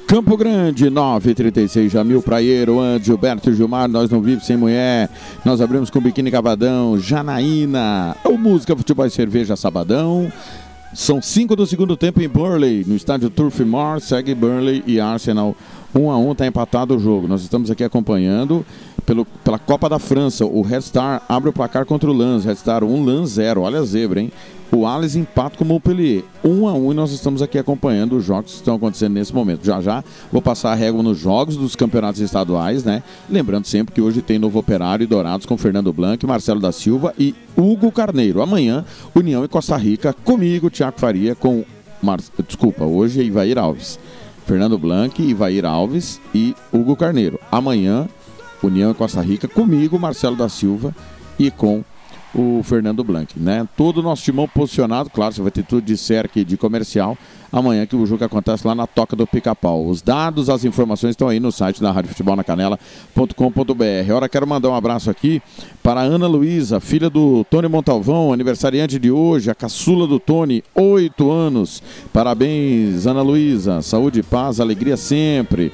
Campo 0.08 0.36
Grande, 0.36 0.90
936, 0.90 1.92
Jamil 1.92 2.24
Praieiro, 2.24 2.80
Andes, 2.80 3.06
Gilberto 3.06 3.52
e 3.52 3.54
Gilmar, 3.54 3.88
Nós 3.88 4.10
Não 4.10 4.22
Vivemos 4.22 4.48
Sem 4.48 4.58
Mulher. 4.58 5.08
Nós 5.46 5.62
abrimos 5.62 5.92
com 5.92 6.02
Biquíni 6.02 6.32
Cavadão, 6.32 6.98
Janaína, 6.98 8.18
o 8.26 8.40
Música, 8.40 8.76
Futebol 8.76 9.06
e 9.06 9.12
Cerveja 9.12 9.56
Sabadão. 9.56 10.32
São 10.96 11.22
cinco 11.22 11.56
do 11.56 11.68
segundo 11.68 11.96
tempo 11.96 12.20
em 12.20 12.28
Burley, 12.28 12.84
no 12.88 12.96
estádio 12.96 13.30
Turf 13.30 13.64
Moor, 13.64 14.02
segue 14.02 14.34
Burnley 14.34 14.84
e 14.88 15.00
Arsenal. 15.00 15.56
Um 15.96 16.12
a 16.12 16.18
um, 16.18 16.32
está 16.34 16.46
empatado 16.46 16.96
o 16.96 17.00
jogo. 17.00 17.28
Nós 17.28 17.42
estamos 17.42 17.72
aqui 17.72 17.84
acompanhando 17.84 18.66
pelo, 19.06 19.26
pela 19.26 19.58
Copa 19.58 19.90
da 19.90 19.98
França. 19.98 20.46
O 20.46 20.62
Red 20.62 20.82
Star 20.82 21.24
abre 21.28 21.50
o 21.50 21.54
placar 21.54 21.86
contra 21.86 22.10
o 22.10 22.14
Lens. 22.14 22.46
Red 22.46 22.56
Star 22.56 22.84
1, 22.84 23.06
Lens 23.06 23.30
0. 23.32 23.62
Olha 23.62 23.80
a 23.80 23.84
zebra, 23.84 24.22
hein? 24.22 24.32
O 24.72 24.86
Alice 24.86 25.18
empata 25.18 25.58
com 25.58 25.64
o 25.64 25.68
Montpellier. 25.68 26.24
1 26.46 26.68
a 26.68 26.74
1 26.74 26.92
e 26.92 26.96
nós 26.96 27.12
estamos 27.12 27.42
aqui 27.42 27.58
acompanhando 27.58 28.16
os 28.16 28.24
jogos 28.24 28.52
que 28.52 28.58
estão 28.58 28.76
acontecendo 28.76 29.14
nesse 29.14 29.34
momento. 29.34 29.66
Já 29.66 29.82
já 29.82 30.04
vou 30.32 30.44
passar 30.44 30.72
a 30.72 30.76
régua 30.76 31.02
nos 31.02 31.18
jogos 31.18 31.58
dos 31.58 31.76
campeonatos 31.76 32.22
estaduais, 32.22 32.84
né? 32.84 33.02
Lembrando 33.28 33.66
sempre 33.66 33.96
que 33.96 34.02
hoje 34.02 34.22
tem 34.22 34.38
Novo 34.38 34.60
Operário 34.60 35.04
e 35.04 35.08
Dourados 35.08 35.48
com 35.48 35.58
Fernando 35.58 35.92
Blanc, 35.92 36.24
Marcelo 36.28 36.60
da 36.60 36.72
Silva 36.72 37.16
e 37.18 37.34
Hugo 37.58 37.92
Carneiro. 37.92 38.44
Amanhã, 38.44 38.86
União 39.16 39.44
e 39.44 39.48
Costa 39.48 39.76
Rica, 39.76 40.14
comigo, 40.14 40.70
Tiago 40.70 41.00
Faria, 41.00 41.34
com. 41.34 41.66
Mar... 42.02 42.20
Desculpa, 42.48 42.86
hoje 42.86 43.20
é 43.20 43.24
Ivair 43.24 43.58
Alves. 43.58 44.00
Fernando 44.50 44.80
Blanc, 44.80 45.22
Ivair 45.22 45.64
Alves 45.64 46.20
e 46.34 46.56
Hugo 46.74 46.96
Carneiro. 46.96 47.40
Amanhã, 47.52 48.10
União 48.64 48.92
Costa 48.96 49.22
Rica, 49.22 49.48
comigo, 49.48 50.00
Marcelo 50.00 50.36
da 50.36 50.50
Silva 50.50 50.92
e 51.38 51.52
com 51.52 51.84
o 52.34 52.64
Fernando 52.64 53.04
Blanc, 53.04 53.40
né? 53.40 53.70
Todo 53.78 54.00
o 54.00 54.02
nosso 54.02 54.24
timão 54.24 54.48
posicionado, 54.48 55.12
claro, 55.12 55.36
você 55.36 55.42
vai 55.44 55.52
ter 55.52 55.64
tudo 55.64 55.84
de 55.84 55.96
cerca 55.96 56.40
e 56.40 56.44
de 56.44 56.58
comercial 56.58 57.16
amanhã 57.52 57.86
que 57.86 57.96
o 57.96 58.06
jogo 58.06 58.24
acontece 58.24 58.66
lá 58.66 58.76
na 58.76 58.88
Toca 58.88 59.16
do 59.16 59.26
Pica-Pau. 59.26 59.88
Os 59.88 60.02
dados, 60.02 60.50
as 60.50 60.66
informações 60.66 61.12
estão 61.12 61.28
aí 61.28 61.40
no 61.40 61.52
site 61.52 61.82
da 61.82 61.92
Rádio 61.92 62.10
Futebol 62.10 62.36
na 62.36 62.44
Canela.com.br. 62.44 64.14
Ora, 64.14 64.30
quero 64.30 64.48
mandar 64.48 64.70
um 64.70 64.76
abraço 64.76 65.10
aqui 65.10 65.42
para 65.82 66.02
Ana 66.02 66.28
Luísa, 66.28 66.80
filha 66.80 67.10
do 67.10 67.44
Tony 67.50 67.68
Montalvão, 67.68 68.32
aniversariante 68.32 69.00
de 69.00 69.12
hoje, 69.12 69.50
a 69.50 69.56
caçula 69.56 70.06
do 70.06 70.20
Tony, 70.20 70.64
oito 70.76 71.32
anos. 71.32 71.82
Parabéns, 72.14 73.08
Ana 73.08 73.22
Luísa. 73.22 73.82
Saúde, 73.82 74.22
paz, 74.24 74.60
alegria 74.60 74.98
sempre. 74.98 75.72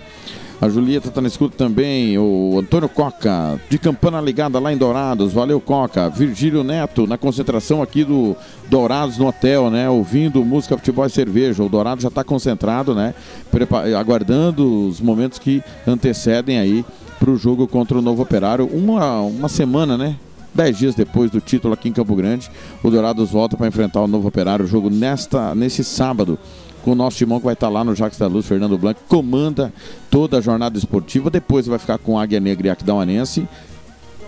A 0.62 0.70
Julieta 0.70 1.10
está 1.10 1.22
na 1.22 1.28
escuta 1.28 1.56
também. 1.58 2.18
O 2.18 2.58
Antônio 2.60 2.88
Coca, 2.88 3.60
de 3.70 3.78
campana 3.78 4.22
ligada 4.22 4.58
lá 4.58 4.72
em 4.72 4.78
Dourados. 4.78 5.34
Valeu, 5.34 5.60
Coca. 5.60 6.10
Virgílio 6.10 6.64
Neto, 6.64 7.06
na 7.06 7.18
concentração 7.18 7.82
aqui 7.82 8.03
do 8.03 8.36
Dourados 8.70 9.18
no 9.18 9.28
hotel, 9.28 9.70
né? 9.70 9.89
Ouvindo 9.89 10.43
música, 10.43 10.78
futebol 10.78 11.06
e 11.06 11.10
cerveja. 11.10 11.62
O 11.62 11.70
Dourado 11.70 12.01
já 12.01 12.08
está 12.08 12.24
concentrado, 12.24 12.95
né? 12.95 13.14
Prepa- 13.51 13.84
aguardando 13.97 14.88
os 14.88 15.01
momentos 15.01 15.38
que 15.39 15.62
antecedem 15.86 16.58
aí 16.58 16.86
para 17.20 17.30
o 17.30 17.38
jogo 17.38 17.68
contra 17.68 17.97
o 17.97 18.01
Novo 18.01 18.24
Operário. 18.24 18.66
Uma, 18.66 19.22
uma 19.22 19.49
semana, 19.49 19.97
né? 19.97 20.16
Dez 20.53 20.78
dias 20.78 20.95
depois 20.95 21.30
do 21.30 21.41
título 21.41 21.74
aqui 21.74 21.89
em 21.89 21.91
Campo 21.91 22.16
Grande, 22.16 22.49
o 22.82 22.89
Dourados 22.89 23.30
volta 23.30 23.58
para 23.58 23.68
enfrentar 23.68 24.01
o 24.01 24.08
Novo 24.08 24.30
Operário. 24.30 24.64
O 24.64 24.68
jogo 24.68 24.89
nesta, 24.89 25.53
nesse 25.53 25.84
sábado 25.84 26.39
com 26.86 26.92
o 26.92 26.96
nosso 26.96 27.18
timão 27.18 27.40
que 27.40 27.46
vai 27.46 27.56
estar 27.56 27.68
lá 27.68 27.84
no 27.84 27.96
Jacques 27.96 28.20
da 28.20 28.28
Luz, 28.28 28.46
Fernando 28.46 28.78
Blanco, 28.78 29.02
comanda 29.10 29.74
toda 30.12 30.38
a 30.38 30.42
jornada 30.42 30.78
esportiva. 30.78 31.32
Depois 31.32 31.66
vai 31.66 31.80
ficar 31.80 31.98
com 31.98 32.20
Águia 32.20 32.40
Negra 32.40 32.68
e 32.68 32.70
Aquidauanense. 32.70 33.48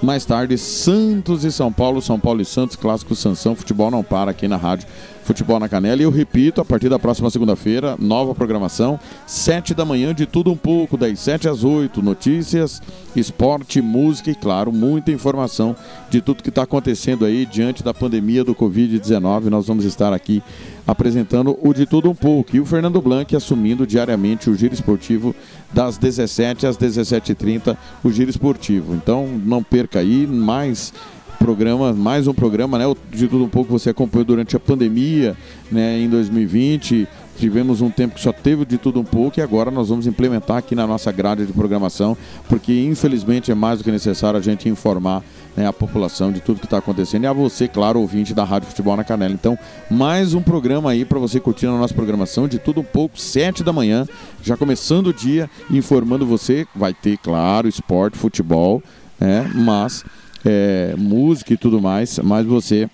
Mais 0.01 0.25
tarde, 0.25 0.57
Santos 0.57 1.43
e 1.43 1.51
São 1.51 1.71
Paulo, 1.71 2.01
São 2.01 2.19
Paulo 2.19 2.41
e 2.41 2.45
Santos, 2.45 2.75
clássico 2.75 3.15
Sansão, 3.15 3.55
futebol 3.55 3.91
não 3.91 4.03
para 4.03 4.31
aqui 4.31 4.47
na 4.47 4.57
rádio 4.57 4.87
Futebol 5.27 5.59
na 5.59 5.67
Canela. 5.67 6.01
E 6.01 6.05
eu 6.05 6.09
repito, 6.09 6.61
a 6.61 6.65
partir 6.65 6.87
da 6.87 6.97
próxima 6.97 7.29
segunda-feira, 7.29 7.97
nova 7.99 8.33
programação, 8.33 8.97
sete 9.25 9.73
da 9.73 9.83
manhã, 9.83 10.15
de 10.15 10.25
tudo 10.25 10.49
um 10.49 10.55
pouco, 10.55 10.95
das 10.95 11.19
sete 11.19 11.49
às 11.49 11.65
oito, 11.65 12.01
notícias, 12.01 12.81
esporte, 13.13 13.81
música 13.81 14.31
e, 14.31 14.35
claro, 14.35 14.71
muita 14.71 15.11
informação 15.11 15.75
de 16.09 16.21
tudo 16.21 16.41
que 16.41 16.47
está 16.47 16.63
acontecendo 16.63 17.25
aí 17.25 17.45
diante 17.45 17.83
da 17.83 17.93
pandemia 17.93 18.41
do 18.41 18.55
Covid-19. 18.55 19.49
Nós 19.49 19.67
vamos 19.67 19.83
estar 19.83 20.13
aqui 20.13 20.41
apresentando 20.87 21.59
o 21.61 21.73
de 21.73 21.85
tudo 21.85 22.09
um 22.09 22.15
pouco. 22.15 22.55
E 22.55 22.61
o 22.61 22.65
Fernando 22.65 23.01
Blanc 23.01 23.35
assumindo 23.35 23.85
diariamente 23.85 24.49
o 24.49 24.55
giro 24.55 24.73
esportivo 24.73 25.35
das 25.73 25.97
17 25.97 26.65
às 26.65 26.77
17h30, 26.77 27.75
o 28.01 28.09
giro 28.09 28.29
esportivo. 28.29 28.95
Então 28.95 29.27
não 29.27 29.61
perca 29.61 29.99
aí 29.99 30.25
mais 30.25 30.93
programa, 31.37 31.93
mais 31.93 32.27
um 32.27 32.33
programa, 32.33 32.77
né? 32.77 32.85
De 33.11 33.27
tudo 33.27 33.43
um 33.43 33.49
pouco 33.49 33.71
você 33.71 33.91
acompanhou 33.91 34.25
durante 34.25 34.55
a 34.55 34.59
pandemia, 34.59 35.35
né? 35.71 35.99
Em 35.99 36.09
2020 36.09 37.07
tivemos 37.37 37.81
um 37.81 37.89
tempo 37.89 38.15
que 38.15 38.21
só 38.21 38.33
teve 38.33 38.65
de 38.65 38.77
tudo 38.77 38.99
um 38.99 39.03
pouco 39.03 39.39
e 39.39 39.43
agora 39.43 39.69
nós 39.69 39.89
vamos 39.89 40.07
implementar 40.07 40.57
aqui 40.57 40.73
na 40.73 40.87
nossa 40.87 41.11
grade 41.11 41.45
de 41.45 41.53
programação, 41.53 42.17
porque 42.49 42.73
infelizmente 42.83 43.51
é 43.51 43.55
mais 43.55 43.77
do 43.77 43.83
que 43.83 43.91
necessário 43.91 44.39
a 44.39 44.41
gente 44.41 44.67
informar 44.67 45.23
né, 45.55 45.67
a 45.67 45.73
população 45.73 46.31
de 46.31 46.41
tudo 46.41 46.59
que 46.59 46.65
está 46.65 46.79
acontecendo 46.79 47.23
e 47.23 47.27
a 47.27 47.33
você, 47.33 47.67
claro, 47.67 47.99
ouvinte 47.99 48.33
da 48.33 48.43
Rádio 48.43 48.69
Futebol 48.69 48.97
na 48.97 49.03
Canela. 49.03 49.33
Então, 49.33 49.57
mais 49.89 50.33
um 50.33 50.41
programa 50.41 50.91
aí 50.91 51.05
para 51.05 51.19
você 51.19 51.39
curtir 51.39 51.67
na 51.67 51.77
nossa 51.77 51.93
programação 51.93 52.47
de 52.47 52.57
tudo 52.57 52.81
um 52.81 52.83
pouco, 52.83 53.19
sete 53.19 53.63
da 53.63 53.71
manhã, 53.71 54.07
já 54.41 54.57
começando 54.57 55.07
o 55.07 55.13
dia, 55.13 55.49
informando 55.69 56.25
você, 56.25 56.65
vai 56.75 56.93
ter, 56.93 57.17
claro, 57.17 57.67
esporte, 57.67 58.17
futebol, 58.17 58.81
né, 59.19 59.49
mas 59.53 60.03
é, 60.47 60.95
música 60.97 61.53
e 61.53 61.57
tudo 61.57 61.81
mais, 61.81 62.17
mas 62.19 62.45
você 62.45 62.89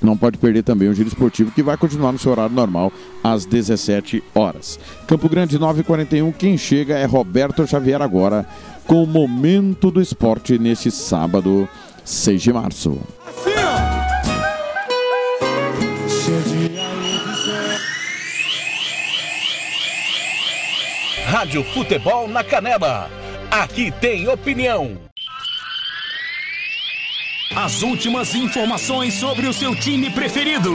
não 0.00 0.14
pode 0.14 0.36
perder 0.36 0.62
também 0.62 0.88
o 0.88 0.94
giro 0.94 1.08
esportivo 1.08 1.50
que 1.50 1.62
vai 1.62 1.76
continuar 1.76 2.12
no 2.12 2.18
seu 2.18 2.30
horário 2.30 2.54
normal 2.54 2.92
às 3.24 3.46
17 3.46 4.22
horas. 4.34 4.78
Campo 5.06 5.26
Grande 5.26 5.58
941, 5.58 6.30
quem 6.32 6.58
chega 6.58 6.98
é 6.98 7.06
Roberto 7.06 7.66
Xavier 7.66 8.02
agora 8.02 8.46
com 8.86 9.02
o 9.02 9.06
momento 9.06 9.90
do 9.90 10.02
esporte 10.02 10.58
neste 10.58 10.90
sábado, 10.90 11.66
6 12.04 12.42
de 12.42 12.52
março. 12.52 13.00
Rádio 21.24 21.64
Futebol 21.64 22.28
na 22.28 22.44
Canela. 22.44 23.10
Aqui 23.50 23.90
tem 23.90 24.28
opinião. 24.28 25.05
As 27.56 27.82
últimas 27.82 28.34
informações 28.34 29.14
sobre 29.14 29.46
o 29.46 29.52
seu 29.52 29.74
time 29.74 30.10
preferido. 30.10 30.70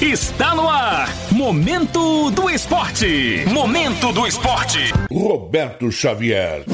Está 0.00 0.54
no 0.54 0.68
ar. 0.68 1.08
Momento 1.32 2.30
do 2.30 2.48
Esporte. 2.48 3.44
Momento 3.52 4.12
do 4.12 4.24
Esporte. 4.24 4.78
Roberto 5.10 5.90
Xavier. 5.90 6.64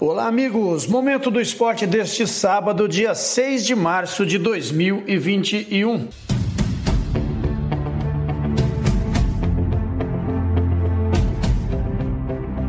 Olá, 0.00 0.26
amigos. 0.26 0.88
Momento 0.88 1.30
do 1.30 1.40
esporte 1.40 1.86
deste 1.86 2.26
sábado, 2.26 2.88
dia 2.88 3.14
6 3.14 3.64
de 3.64 3.76
março 3.76 4.26
de 4.26 4.36
2021. 4.36 6.08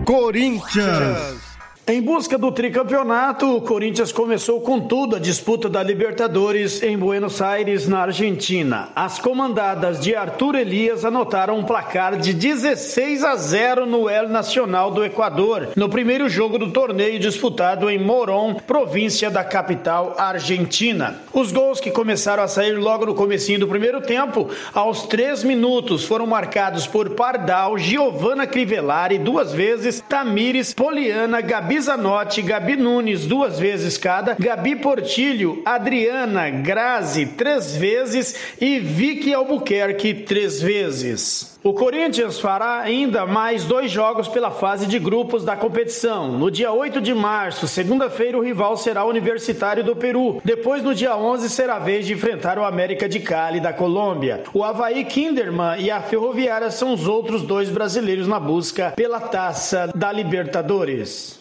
Corinthians. 0.05 1.48
Em 1.91 2.03
busca 2.03 2.37
do 2.37 2.51
tricampeonato, 2.51 3.57
o 3.57 3.61
Corinthians 3.61 4.11
começou 4.11 4.61
com 4.61 4.79
tudo 4.79 5.15
a 5.15 5.19
disputa 5.19 5.67
da 5.67 5.81
Libertadores 5.81 6.83
em 6.83 6.95
Buenos 6.95 7.41
Aires, 7.41 7.87
na 7.87 8.01
Argentina. 8.01 8.89
As 8.95 9.17
comandadas 9.17 9.99
de 9.99 10.15
Arthur 10.15 10.53
Elias 10.53 11.03
anotaram 11.03 11.57
um 11.57 11.63
placar 11.63 12.15
de 12.19 12.31
16 12.31 13.23
a 13.23 13.35
0 13.35 13.87
no 13.87 14.07
El 14.07 14.29
Nacional 14.29 14.91
do 14.91 15.03
Equador, 15.03 15.69
no 15.75 15.89
primeiro 15.89 16.29
jogo 16.29 16.59
do 16.59 16.69
torneio 16.69 17.17
disputado 17.17 17.89
em 17.89 17.97
Morón, 17.97 18.53
província 18.67 19.31
da 19.31 19.43
capital 19.43 20.13
argentina. 20.15 21.19
Os 21.33 21.51
gols 21.51 21.79
que 21.79 21.89
começaram 21.89 22.43
a 22.43 22.47
sair 22.47 22.73
logo 22.73 23.07
no 23.07 23.15
comecinho 23.15 23.61
do 23.61 23.67
primeiro 23.67 23.99
tempo, 23.99 24.47
aos 24.75 25.07
três 25.07 25.43
minutos, 25.43 26.05
foram 26.05 26.27
marcados 26.27 26.85
por 26.85 27.09
Pardal, 27.15 27.79
Giovanna 27.79 28.45
Crivellari 28.45 29.17
duas 29.17 29.51
vezes, 29.51 30.03
Tamires, 30.07 30.71
Poliana, 30.71 31.41
Gabi 31.41 31.78
Zanotti, 31.81 32.41
Gabi 32.41 32.75
Nunes 32.75 33.25
duas 33.25 33.59
vezes 33.59 33.97
cada, 33.97 34.35
Gabi 34.39 34.75
Portilho, 34.75 35.61
Adriana, 35.65 36.49
Grazi 36.49 37.25
três 37.25 37.75
vezes 37.75 38.35
e 38.59 38.79
Vicky 38.79 39.33
Albuquerque 39.33 40.13
três 40.13 40.61
vezes. 40.61 41.59
O 41.61 41.73
Corinthians 41.73 42.39
fará 42.39 42.79
ainda 42.79 43.25
mais 43.25 43.65
dois 43.65 43.91
jogos 43.91 44.29
pela 44.29 44.49
fase 44.49 44.87
de 44.87 44.97
grupos 44.97 45.43
da 45.43 45.57
competição. 45.57 46.31
No 46.31 46.49
dia 46.49 46.71
8 46.71 47.01
de 47.01 47.13
março, 47.13 47.67
segunda-feira, 47.67 48.37
o 48.37 48.41
rival 48.41 48.77
será 48.77 49.03
o 49.03 49.09
Universitário 49.09 49.83
do 49.83 49.93
Peru. 49.93 50.41
Depois, 50.43 50.81
no 50.81 50.95
dia 50.95 51.17
11, 51.17 51.49
será 51.49 51.75
a 51.75 51.79
vez 51.79 52.05
de 52.05 52.13
enfrentar 52.13 52.57
o 52.57 52.63
América 52.63 53.09
de 53.09 53.19
Cali 53.19 53.59
da 53.59 53.73
Colômbia. 53.73 54.43
O 54.53 54.63
Havaí 54.63 55.03
Kinderman 55.03 55.81
e 55.81 55.91
a 55.91 56.01
Ferroviária 56.01 56.71
são 56.71 56.93
os 56.93 57.07
outros 57.07 57.43
dois 57.43 57.69
brasileiros 57.69 58.25
na 58.25 58.39
busca 58.39 58.93
pela 58.95 59.19
taça 59.19 59.91
da 59.93 60.13
Libertadores. 60.13 61.38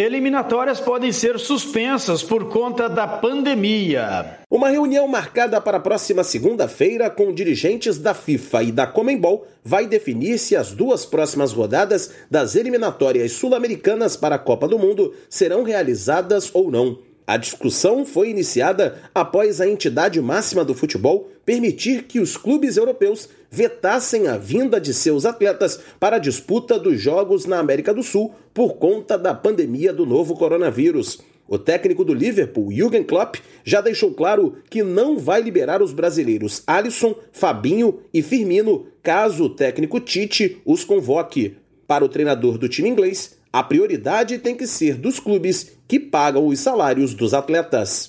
Eliminatórias 0.00 0.80
podem 0.80 1.12
ser 1.12 1.38
suspensas 1.38 2.22
por 2.22 2.48
conta 2.48 2.88
da 2.88 3.06
pandemia. 3.06 4.38
Uma 4.50 4.70
reunião 4.70 5.06
marcada 5.06 5.60
para 5.60 5.76
a 5.76 5.80
próxima 5.80 6.24
segunda-feira 6.24 7.10
com 7.10 7.34
dirigentes 7.34 7.98
da 7.98 8.14
FIFA 8.14 8.62
e 8.62 8.72
da 8.72 8.86
Comembol 8.86 9.46
vai 9.62 9.86
definir 9.86 10.38
se 10.38 10.56
as 10.56 10.72
duas 10.72 11.04
próximas 11.04 11.52
rodadas 11.52 12.14
das 12.30 12.54
eliminatórias 12.56 13.32
sul-americanas 13.32 14.16
para 14.16 14.36
a 14.36 14.38
Copa 14.38 14.66
do 14.66 14.78
Mundo 14.78 15.12
serão 15.28 15.64
realizadas 15.64 16.50
ou 16.54 16.70
não. 16.70 17.09
A 17.26 17.36
discussão 17.36 18.04
foi 18.04 18.30
iniciada 18.30 18.98
após 19.14 19.60
a 19.60 19.68
entidade 19.68 20.20
máxima 20.20 20.64
do 20.64 20.74
futebol 20.74 21.30
permitir 21.44 22.04
que 22.04 22.20
os 22.20 22.36
clubes 22.36 22.76
europeus 22.76 23.28
vetassem 23.50 24.28
a 24.28 24.36
vinda 24.36 24.80
de 24.80 24.94
seus 24.94 25.24
atletas 25.24 25.80
para 25.98 26.16
a 26.16 26.20
disputa 26.20 26.78
dos 26.78 27.00
Jogos 27.00 27.46
na 27.46 27.58
América 27.58 27.92
do 27.92 28.02
Sul 28.02 28.34
por 28.54 28.74
conta 28.74 29.16
da 29.18 29.34
pandemia 29.34 29.92
do 29.92 30.06
novo 30.06 30.34
coronavírus. 30.34 31.20
O 31.48 31.58
técnico 31.58 32.04
do 32.04 32.14
Liverpool, 32.14 32.70
Jürgen 32.70 33.02
Klopp, 33.02 33.36
já 33.64 33.80
deixou 33.80 34.14
claro 34.14 34.54
que 34.70 34.84
não 34.84 35.18
vai 35.18 35.42
liberar 35.42 35.82
os 35.82 35.92
brasileiros 35.92 36.62
Alisson, 36.64 37.16
Fabinho 37.32 37.98
e 38.14 38.22
Firmino 38.22 38.86
caso 39.02 39.46
o 39.46 39.50
técnico 39.50 39.98
Tite 39.98 40.62
os 40.64 40.84
convoque. 40.84 41.56
Para 41.88 42.04
o 42.04 42.08
treinador 42.08 42.56
do 42.56 42.68
time 42.68 42.88
inglês, 42.88 43.36
a 43.52 43.64
prioridade 43.64 44.38
tem 44.38 44.54
que 44.54 44.64
ser 44.64 44.94
dos 44.94 45.18
clubes 45.18 45.72
que 45.90 45.98
pagam 45.98 46.46
os 46.46 46.60
salários 46.60 47.14
dos 47.14 47.34
atletas. 47.34 48.06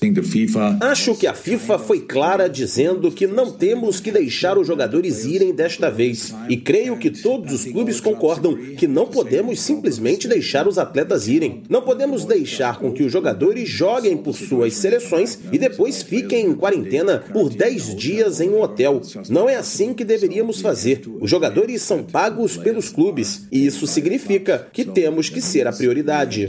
Acho 0.80 1.16
que 1.16 1.26
a 1.26 1.34
FIFA 1.34 1.80
foi 1.80 2.02
clara 2.02 2.48
dizendo 2.48 3.12
que 3.12 3.26
não 3.26 3.52
temos 3.52 4.00
que 4.00 4.12
deixar 4.12 4.56
os 4.56 4.68
jogadores 4.68 5.26
irem 5.26 5.52
desta 5.52 5.90
vez. 5.90 6.32
E 6.48 6.58
creio 6.58 6.96
que 6.96 7.10
todos 7.10 7.52
os 7.52 7.66
clubes 7.66 8.00
concordam 8.00 8.56
que 8.78 8.88
não 8.88 9.08
podemos 9.08 9.60
simplesmente 9.60 10.28
deixar 10.28 10.68
os 10.68 10.78
atletas 10.78 11.28
irem. 11.28 11.64
Não 11.68 11.82
podemos 11.82 12.24
deixar 12.24 12.78
com 12.78 12.92
que 12.92 13.02
os 13.02 13.12
jogadores 13.12 13.68
joguem 13.68 14.16
por 14.16 14.36
suas 14.36 14.76
seleções 14.76 15.40
e 15.52 15.58
depois 15.58 16.04
fiquem 16.04 16.46
em 16.46 16.54
quarentena 16.54 17.24
por 17.34 17.50
10 17.50 17.96
dias 17.96 18.40
em 18.40 18.50
um 18.50 18.62
hotel. 18.62 19.02
Não 19.28 19.50
é 19.50 19.56
assim 19.56 19.92
que 19.92 20.06
deveríamos 20.06 20.62
fazer. 20.62 21.02
Os 21.20 21.32
jogadores 21.32 21.82
são 21.82 22.04
pagos 22.04 22.58
pelos 22.58 22.90
clubes 22.90 23.48
e 23.52 23.66
isso 23.66 23.88
significa 23.88 24.68
que 24.72 24.86
temos 24.86 25.30
que 25.30 25.42
ser 25.42 25.66
a 25.66 25.74
prioridade. 25.74 26.46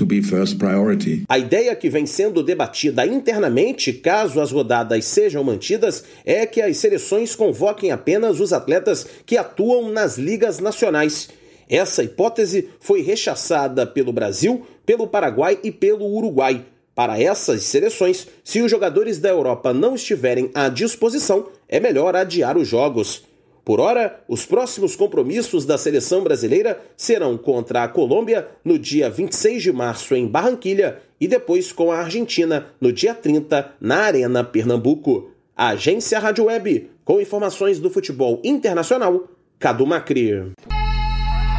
A 1.28 1.38
ideia 1.38 1.74
que 1.76 1.88
vem 1.88 2.06
sendo 2.06 2.42
debatida 2.42 3.06
internamente, 3.06 3.92
caso 3.92 4.40
as 4.40 4.50
rodadas 4.50 5.04
sejam 5.04 5.44
mantidas, 5.44 6.04
é 6.24 6.46
que 6.46 6.60
as 6.60 6.76
seleções 6.76 7.34
convoquem 7.34 7.90
apenas 7.90 8.40
os 8.40 8.52
atletas 8.52 9.06
que 9.24 9.36
atuam 9.36 9.90
nas 9.90 10.18
ligas 10.18 10.58
nacionais. 10.58 11.28
Essa 11.68 12.02
hipótese 12.02 12.68
foi 12.80 13.02
rechaçada 13.02 13.86
pelo 13.86 14.12
Brasil, 14.12 14.66
pelo 14.84 15.06
Paraguai 15.06 15.58
e 15.62 15.70
pelo 15.70 16.06
Uruguai. 16.06 16.64
Para 16.94 17.18
essas 17.20 17.62
seleções, 17.62 18.26
se 18.44 18.60
os 18.60 18.70
jogadores 18.70 19.18
da 19.18 19.30
Europa 19.30 19.72
não 19.72 19.94
estiverem 19.94 20.50
à 20.54 20.68
disposição, 20.68 21.48
é 21.66 21.80
melhor 21.80 22.14
adiar 22.14 22.58
os 22.58 22.68
jogos. 22.68 23.24
Por 23.64 23.78
ora, 23.78 24.20
os 24.26 24.44
próximos 24.44 24.96
compromissos 24.96 25.64
da 25.64 25.78
seleção 25.78 26.24
brasileira 26.24 26.80
serão 26.96 27.38
contra 27.38 27.84
a 27.84 27.88
Colômbia 27.88 28.48
no 28.64 28.78
dia 28.78 29.08
26 29.08 29.62
de 29.62 29.72
março 29.72 30.14
em 30.14 30.26
Barranquilha 30.26 30.98
e 31.20 31.28
depois 31.28 31.70
com 31.70 31.92
a 31.92 31.98
Argentina 31.98 32.66
no 32.80 32.92
dia 32.92 33.14
30 33.14 33.74
na 33.80 33.98
Arena 33.98 34.42
Pernambuco. 34.42 35.30
A 35.56 35.68
Agência 35.68 36.18
Rádio 36.18 36.46
Web, 36.46 36.90
com 37.04 37.20
informações 37.20 37.78
do 37.78 37.88
futebol 37.88 38.40
internacional, 38.42 39.28
Cadu 39.60 39.86
Macri. 39.86 40.52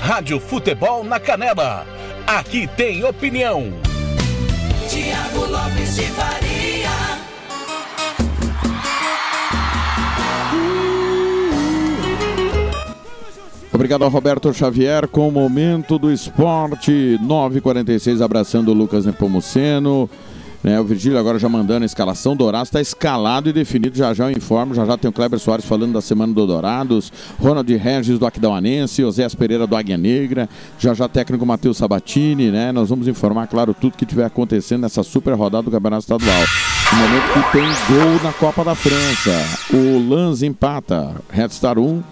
Rádio 0.00 0.40
Futebol 0.40 1.04
na 1.04 1.20
Canela. 1.20 1.86
Aqui 2.26 2.66
tem 2.66 3.04
opinião. 3.04 3.72
Tiago 4.88 5.46
Lopes 5.46 5.94
de 5.94 6.02
Faria. 6.02 6.90
Obrigado 13.72 14.04
ao 14.04 14.10
Roberto 14.10 14.52
Xavier 14.52 15.08
com 15.08 15.28
o 15.28 15.32
momento 15.32 15.98
do 15.98 16.12
esporte 16.12 17.18
946 17.22 18.20
abraçando 18.20 18.68
o 18.68 18.74
Lucas 18.74 19.06
Nepomuceno. 19.06 20.10
Né, 20.62 20.78
o 20.78 20.84
Virgílio 20.84 21.18
agora 21.18 21.38
já 21.38 21.48
mandando 21.48 21.82
a 21.82 21.86
escalação. 21.86 22.36
Dourados 22.36 22.68
está 22.68 22.80
escalado 22.80 23.48
e 23.48 23.52
definido. 23.52 23.96
Já 23.96 24.14
já 24.14 24.30
eu 24.30 24.36
informo. 24.36 24.74
Já 24.74 24.84
já 24.86 24.96
tem 24.96 25.08
o 25.08 25.12
Kleber 25.12 25.38
Soares 25.38 25.64
falando 25.64 25.92
da 25.92 26.00
semana 26.00 26.32
do 26.32 26.46
Dourados. 26.46 27.12
Ronald 27.40 27.74
Regis 27.76 28.18
do 28.18 28.26
Aquidauanense. 28.26 29.02
Oséas 29.02 29.34
Pereira 29.34 29.66
do 29.66 29.74
Águia 29.74 29.98
Negra. 29.98 30.48
Já 30.78 30.94
já 30.94 31.08
técnico 31.08 31.44
Matheus 31.44 31.78
Sabatini. 31.78 32.50
Né? 32.50 32.70
Nós 32.70 32.90
vamos 32.90 33.08
informar, 33.08 33.48
claro, 33.48 33.74
tudo 33.74 33.96
que 33.96 34.04
estiver 34.04 34.24
acontecendo 34.24 34.82
nessa 34.82 35.02
super 35.02 35.34
rodada 35.34 35.64
do 35.64 35.70
Campeonato 35.70 36.02
Estadual. 36.02 36.44
No 36.92 36.98
momento 36.98 37.32
que 37.32 37.52
tem 37.52 37.64
gol 37.88 38.22
na 38.22 38.32
Copa 38.32 38.62
da 38.62 38.74
França. 38.74 39.74
O 39.74 40.08
Lanz 40.08 40.42
empata. 40.42 41.16
Red 41.30 41.48
Star 41.50 41.78
1. 41.78 42.02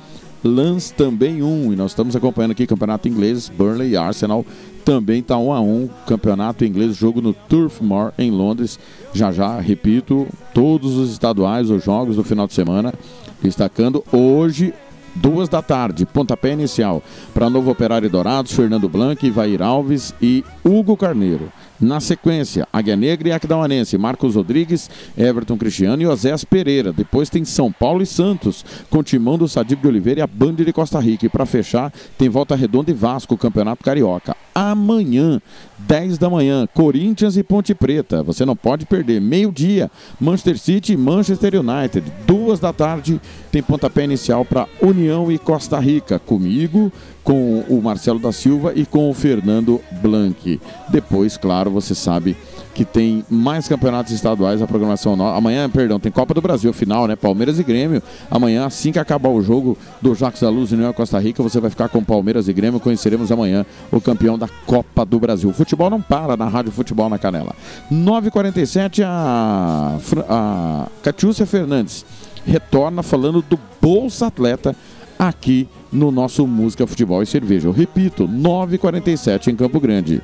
Lans 0.42 0.90
também 0.90 1.42
1. 1.42 1.72
E 1.72 1.76
nós 1.76 1.90
estamos 1.92 2.16
acompanhando 2.16 2.53
aqui 2.53 2.66
Campeonato 2.66 3.07
Inglês. 3.07 3.48
Burnley 3.48 3.90
e 3.90 3.96
Arsenal 3.96 4.44
também 4.91 5.20
está 5.20 5.38
1 5.38 5.53
a 5.53 5.61
1 5.61 5.88
Campeonato 6.05 6.64
Inglês, 6.64 6.97
jogo 6.97 7.22
no 7.22 7.32
Turf 7.32 7.80
Moor 7.80 8.12
em 8.18 8.28
Londres. 8.28 8.76
Já 9.12 9.30
já, 9.30 9.61
repito, 9.61 10.26
todos 10.53 10.97
os 10.97 11.12
estaduais, 11.12 11.70
os 11.70 11.84
jogos 11.84 12.16
do 12.16 12.24
final 12.24 12.49
de 12.49 12.55
semana. 12.55 12.93
Destacando 13.41 14.03
hoje, 14.11 14.74
duas 15.14 15.49
da 15.49 15.62
tarde, 15.62 16.05
pontapé 16.05 16.55
inicial 16.55 17.05
para 17.32 17.49
Novo 17.49 17.70
Operário 17.70 18.11
Dourados, 18.11 18.51
Fernando 18.51 18.88
Blanc, 18.88 19.24
Ivair 19.24 19.62
Alves 19.62 20.12
e 20.20 20.45
Hugo 20.64 20.97
Carneiro. 20.97 21.53
Na 21.81 21.99
sequência, 21.99 22.68
Águia 22.70 22.95
Negra 22.95 23.31
e 23.31 23.33
Aquidauanense, 23.33 23.97
Marcos 23.97 24.35
Rodrigues, 24.35 24.91
Everton 25.16 25.57
Cristiano 25.57 26.03
e 26.03 26.07
Oséas 26.07 26.45
Pereira. 26.45 26.93
Depois 26.93 27.31
tem 27.31 27.43
São 27.43 27.72
Paulo 27.72 28.03
e 28.03 28.07
Santos, 28.07 28.62
com 28.91 29.03
Timão 29.03 29.39
do 29.39 29.49
Sadib 29.49 29.81
de 29.81 29.89
Oliveira 29.89 30.20
e 30.20 30.22
a 30.22 30.26
Band 30.26 30.57
de 30.57 30.72
Costa 30.74 31.01
Rica. 31.01 31.24
E 31.24 31.28
para 31.31 31.47
fechar, 31.47 31.91
tem 32.18 32.28
Volta 32.28 32.55
Redonda 32.55 32.91
e 32.91 32.95
Vasco, 32.95 33.35
Campeonato 33.35 33.83
Carioca. 33.83 34.37
Amanhã, 34.55 35.41
10 35.78 36.18
da 36.18 36.28
manhã, 36.28 36.68
Corinthians 36.74 37.39
e 37.39 37.43
Ponte 37.43 37.74
Preta. 37.74 38.22
Você 38.22 38.45
não 38.45 38.55
pode 38.55 38.85
perder. 38.85 39.18
Meio-dia, 39.18 39.91
Manchester 40.20 40.59
City 40.59 40.93
e 40.93 40.97
Manchester 40.99 41.55
United. 41.55 42.12
Duas 42.26 42.61
da 42.61 42.72
tarde, 42.72 43.18
tem 43.51 43.62
pontapé 43.62 44.05
inicial 44.05 44.45
para 44.45 44.68
União 44.83 45.33
e 45.33 45.39
Costa 45.39 45.78
Rica. 45.78 46.18
Comigo, 46.18 46.93
com 47.22 47.60
o 47.68 47.80
Marcelo 47.82 48.18
da 48.18 48.32
Silva 48.32 48.72
e 48.74 48.84
com 48.86 49.10
o 49.10 49.14
Fernando 49.14 49.80
Blanc. 50.02 50.60
Depois, 50.88 51.36
claro, 51.36 51.70
você 51.70 51.94
sabe 51.94 52.36
que 52.74 52.84
tem 52.84 53.24
mais 53.28 53.68
campeonatos 53.68 54.12
estaduais, 54.12 54.62
a 54.62 54.66
programação 54.66 55.16
nova. 55.16 55.36
Amanhã, 55.36 55.68
perdão, 55.68 55.98
tem 55.98 56.10
Copa 56.10 56.32
do 56.32 56.40
Brasil 56.40 56.72
final, 56.72 57.06
né? 57.06 57.16
Palmeiras 57.16 57.58
e 57.58 57.62
Grêmio. 57.62 58.02
Amanhã, 58.30 58.64
assim 58.64 58.92
que 58.92 58.98
acabar 58.98 59.28
o 59.28 59.42
jogo 59.42 59.76
do 60.00 60.14
Jacques 60.14 60.40
da 60.40 60.48
Luz 60.48 60.70
e 60.70 60.74
União 60.74 60.92
Costa 60.92 61.18
Rica, 61.18 61.42
você 61.42 61.60
vai 61.60 61.68
ficar 61.68 61.88
com 61.88 62.02
Palmeiras 62.02 62.48
e 62.48 62.52
Grêmio. 62.52 62.80
Conheceremos 62.80 63.30
amanhã 63.32 63.66
o 63.90 64.00
campeão 64.00 64.38
da 64.38 64.48
Copa 64.66 65.04
do 65.04 65.18
Brasil. 65.18 65.50
O 65.50 65.52
futebol 65.52 65.90
não 65.90 66.00
para 66.00 66.36
na 66.36 66.48
Rádio 66.48 66.72
Futebol 66.72 67.08
na 67.08 67.18
Canela. 67.18 67.54
9h47, 67.92 69.04
a, 69.04 69.98
a 70.28 70.86
Catiúcia 71.02 71.44
Fernandes 71.46 72.04
retorna 72.46 73.02
falando 73.02 73.42
do 73.42 73.58
Bolsa 73.80 74.28
Atleta 74.28 74.74
aqui 75.18 75.68
no 75.68 75.80
nosso 75.93 76.47
Música, 76.47 76.86
Futebol 76.86 77.22
e 77.22 77.26
Cerveja. 77.26 77.68
Eu 77.68 77.72
repito, 77.72 78.28
9h47 78.28 79.49
em 79.49 79.57
Campo 79.57 79.80
Grande. 79.80 80.22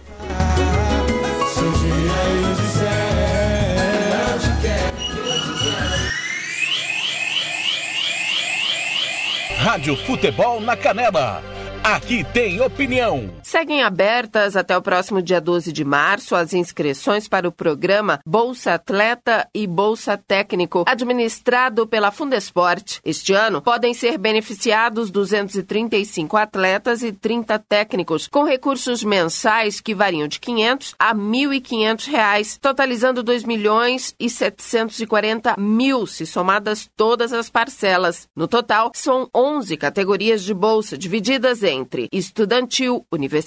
Rádio 9.57 9.97
Futebol 9.97 10.61
na 10.61 10.77
Canela. 10.77 11.43
Aqui 11.83 12.25
tem 12.33 12.61
opinião. 12.61 13.31
Seguem 13.57 13.83
abertas 13.83 14.55
até 14.55 14.77
o 14.77 14.83
próximo 14.83 15.23
dia 15.23 15.41
12 15.41 15.73
de 15.73 15.83
março 15.83 16.37
as 16.37 16.53
inscrições 16.53 17.27
para 17.27 17.49
o 17.49 17.51
programa 17.51 18.21
Bolsa 18.27 18.75
Atleta 18.75 19.49
e 19.55 19.67
Bolsa 19.67 20.19
Técnico, 20.19 20.85
administrado 20.87 21.87
pela 21.87 22.11
Fundesporte. 22.11 23.01
Este 23.03 23.33
ano, 23.33 23.63
podem 23.63 23.95
ser 23.95 24.19
beneficiados 24.19 25.11
235 25.11 26.37
atletas 26.37 27.03
e 27.03 27.13
30 27.13 27.59
técnicos, 27.61 28.29
com 28.29 28.45
recursos 28.45 29.03
mensais 29.03 29.81
que 29.81 29.95
variam 29.95 30.29
de 30.29 30.39
500 30.39 30.95
a 30.99 31.15
1.500 31.15 32.11
reais, 32.11 32.59
totalizando 32.61 33.23
2 33.23 33.45
milhões 33.45 34.15
e 34.21 34.29
740 34.29 35.55
mil, 35.57 36.07
se 36.07 36.27
somadas 36.27 36.91
todas 36.95 37.33
as 37.33 37.49
parcelas. 37.49 38.29
No 38.37 38.47
total, 38.47 38.93
são 38.95 39.31
11 39.35 39.79
categorias 39.79 40.45
de 40.45 40.53
bolsa, 40.53 40.99
divididas 40.99 41.63
entre 41.63 42.07
estudantil, 42.13 43.07
universitário, 43.11 43.46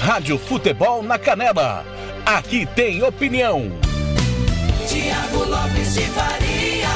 Rádio 0.01 0.38
Futebol 0.38 1.03
na 1.03 1.18
Canela. 1.18 1.84
Aqui 2.24 2.66
tem 2.66 3.03
opinião. 3.03 3.70
Tiago 4.86 5.44
Lopes 5.44 5.94
de 5.94 6.03
Faria. 6.03 6.88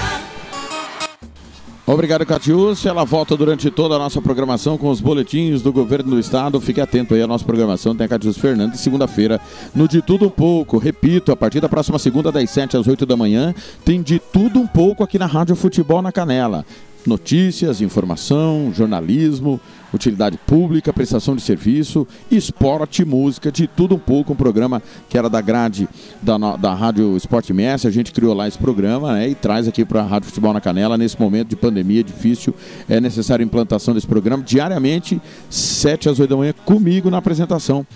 Obrigado, 1.84 2.24
Catiúcia. 2.24 2.90
Ela 2.90 3.04
volta 3.04 3.36
durante 3.36 3.70
toda 3.70 3.96
a 3.96 3.98
nossa 3.98 4.22
programação 4.22 4.78
com 4.78 4.88
os 4.88 5.00
boletins 5.00 5.62
do 5.62 5.72
governo 5.72 6.12
do 6.12 6.18
estado. 6.18 6.60
Fique 6.60 6.80
atento 6.80 7.14
aí 7.14 7.20
à 7.20 7.26
nossa 7.26 7.44
programação. 7.44 7.94
Tem 7.94 8.04
a 8.06 8.08
Catiúcia 8.08 8.40
Fernandes, 8.40 8.80
segunda-feira, 8.80 9.40
no 9.74 9.88
De 9.88 10.00
Tudo 10.00 10.26
Um 10.26 10.30
Pouco. 10.30 10.78
Repito, 10.78 11.32
a 11.32 11.36
partir 11.36 11.60
da 11.60 11.68
próxima 11.68 11.98
segunda, 11.98 12.30
das 12.30 12.48
7 12.50 12.76
às 12.76 12.86
8 12.86 13.04
da 13.04 13.16
manhã, 13.16 13.52
tem 13.84 14.00
De 14.00 14.20
Tudo 14.20 14.60
Um 14.60 14.66
Pouco 14.66 15.02
aqui 15.02 15.18
na 15.18 15.26
Rádio 15.26 15.56
Futebol 15.56 16.00
na 16.00 16.12
Canela. 16.12 16.64
Notícias, 17.04 17.80
informação, 17.80 18.72
jornalismo, 18.72 19.60
utilidade 19.92 20.38
pública, 20.46 20.92
prestação 20.92 21.36
de 21.36 21.42
serviço, 21.42 22.06
esporte, 22.30 23.04
música, 23.04 23.50
de 23.52 23.66
tudo 23.66 23.94
um 23.94 23.98
pouco. 23.98 24.32
Um 24.32 24.36
programa 24.36 24.82
que 25.08 25.18
era 25.18 25.28
da 25.28 25.40
grade 25.40 25.88
da, 26.20 26.36
da 26.56 26.74
Rádio 26.74 27.16
Esporte 27.16 27.52
MS. 27.52 27.86
A 27.86 27.90
gente 27.90 28.12
criou 28.12 28.34
lá 28.34 28.48
esse 28.48 28.58
programa 28.58 29.14
né, 29.14 29.28
e 29.28 29.34
traz 29.34 29.68
aqui 29.68 29.84
para 29.84 30.00
a 30.00 30.06
Rádio 30.06 30.28
Futebol 30.28 30.52
na 30.52 30.60
Canela. 30.60 30.96
Nesse 30.96 31.20
momento 31.20 31.48
de 31.48 31.56
pandemia 31.56 32.02
difícil, 32.02 32.54
é 32.88 33.00
necessária 33.00 33.42
a 33.42 33.46
implantação 33.46 33.94
desse 33.94 34.06
programa 34.06 34.42
diariamente, 34.42 35.20
7 35.50 36.08
às 36.08 36.18
8 36.18 36.30
da 36.30 36.36
manhã, 36.36 36.54
comigo 36.64 37.10
na 37.10 37.18
apresentação. 37.18 37.86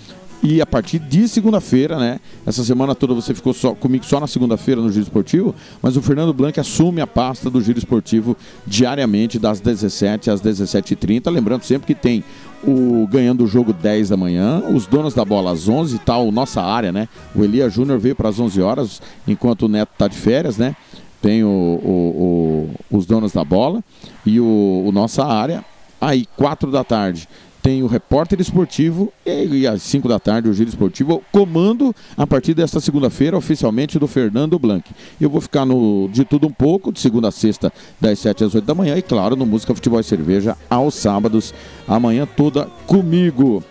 E 0.43 0.61
a 0.61 0.67
partir 0.67 0.99
de 1.01 1.27
segunda-feira, 1.27 1.99
né? 1.99 2.21
Essa 2.47 2.63
semana 2.63 2.95
toda 2.95 3.15
você 3.15 3.35
ficou 3.35 3.53
só, 3.53 3.75
comigo 3.75 4.05
só 4.05 4.21
na 4.21 4.27
segunda-feira 4.27 4.81
no 4.81 4.93
Giro 4.93 5.03
Esportivo, 5.03 5.55
mas 5.83 5.97
o 5.97 6.03
Fernando 6.03 6.33
Blanc 6.33 6.61
assume 6.61 7.01
a 7.01 7.07
pasta 7.07 7.51
do 7.51 7.61
Giro 7.61 7.79
Esportivo 7.79 8.37
diariamente, 8.67 9.39
das 9.39 9.61
17 9.61 10.31
às 10.31 10.41
17h30. 10.43 11.31
Lembrando 11.33 11.63
sempre 11.63 11.87
que 11.87 12.01
tem 12.01 12.23
o 12.63 13.09
Ganhando 13.11 13.45
o 13.45 13.47
Jogo 13.47 13.73
10 13.73 14.11
da 14.11 14.17
manhã, 14.17 14.63
os 14.73 14.87
donos 14.87 15.15
da 15.15 15.25
bola 15.25 15.51
às 15.53 15.69
11 15.69 15.99
tal, 16.01 16.31
nossa 16.31 16.63
área, 16.63 16.93
né? 16.93 17.09
O 17.35 17.43
Elia 17.43 17.69
Júnior 17.69 17.99
veio 17.99 18.15
para 18.15 18.29
as 18.29 18.39
11 18.39 18.61
horas, 18.61 19.03
enquanto 19.27 19.63
o 19.63 19.69
Neto 19.69 19.91
tá 19.99 20.07
de 20.07 20.17
férias, 20.17 20.59
né? 20.59 20.77
Tem 21.21 21.43
o, 21.43 21.49
o- 21.49 22.69
o- 22.93 22.97
os 22.99 23.07
donos 23.07 23.33
da 23.33 23.43
bola 23.43 23.83
e 24.25 24.39
o, 24.39 24.85
o 24.87 24.93
nossa 24.93 25.25
área. 25.25 25.65
Aí, 25.99 26.27
4 26.37 26.71
da 26.71 26.85
tarde, 26.85 27.27
tem 27.67 27.83
o 27.83 27.89
repórter 27.89 28.41
esportivo 28.41 29.13
e, 29.27 29.45
e 29.63 29.67
às 29.67 29.83
5 29.83 30.07
da 30.09 30.21
tarde 30.21 30.49
o 30.49 30.55
giro 30.55 30.69
esportivo, 30.69 31.21
comando 31.33 31.93
a 32.17 32.25
partir 32.25 32.55
desta 32.55 32.79
segunda-feira, 32.79 33.37
oficialmente 33.37 33.99
do 33.99 34.07
Fernando 34.07 34.57
Blanc. 34.57 34.89
Eu 35.21 35.29
vou 35.29 35.41
ficar 35.41 35.67
no 35.67 36.09
de 36.13 36.25
tudo 36.25 36.47
um 36.47 36.53
pouco, 36.53 36.93
de 36.93 37.01
segunda 37.01 37.27
a 37.27 37.33
sexta, 37.33 37.73
das 38.01 38.21
7 38.21 38.45
às 38.45 38.55
8 38.55 38.65
da 38.65 38.73
manhã, 38.73 38.97
e 38.97 39.03
claro, 39.03 39.35
no 39.35 39.45
Música 39.45 39.75
Futebol 39.75 39.99
e 39.99 40.05
Cerveja, 40.05 40.57
aos 40.71 40.95
sábados, 40.95 41.53
amanhã 41.89 42.25
toda 42.37 42.67
comigo. 42.87 43.65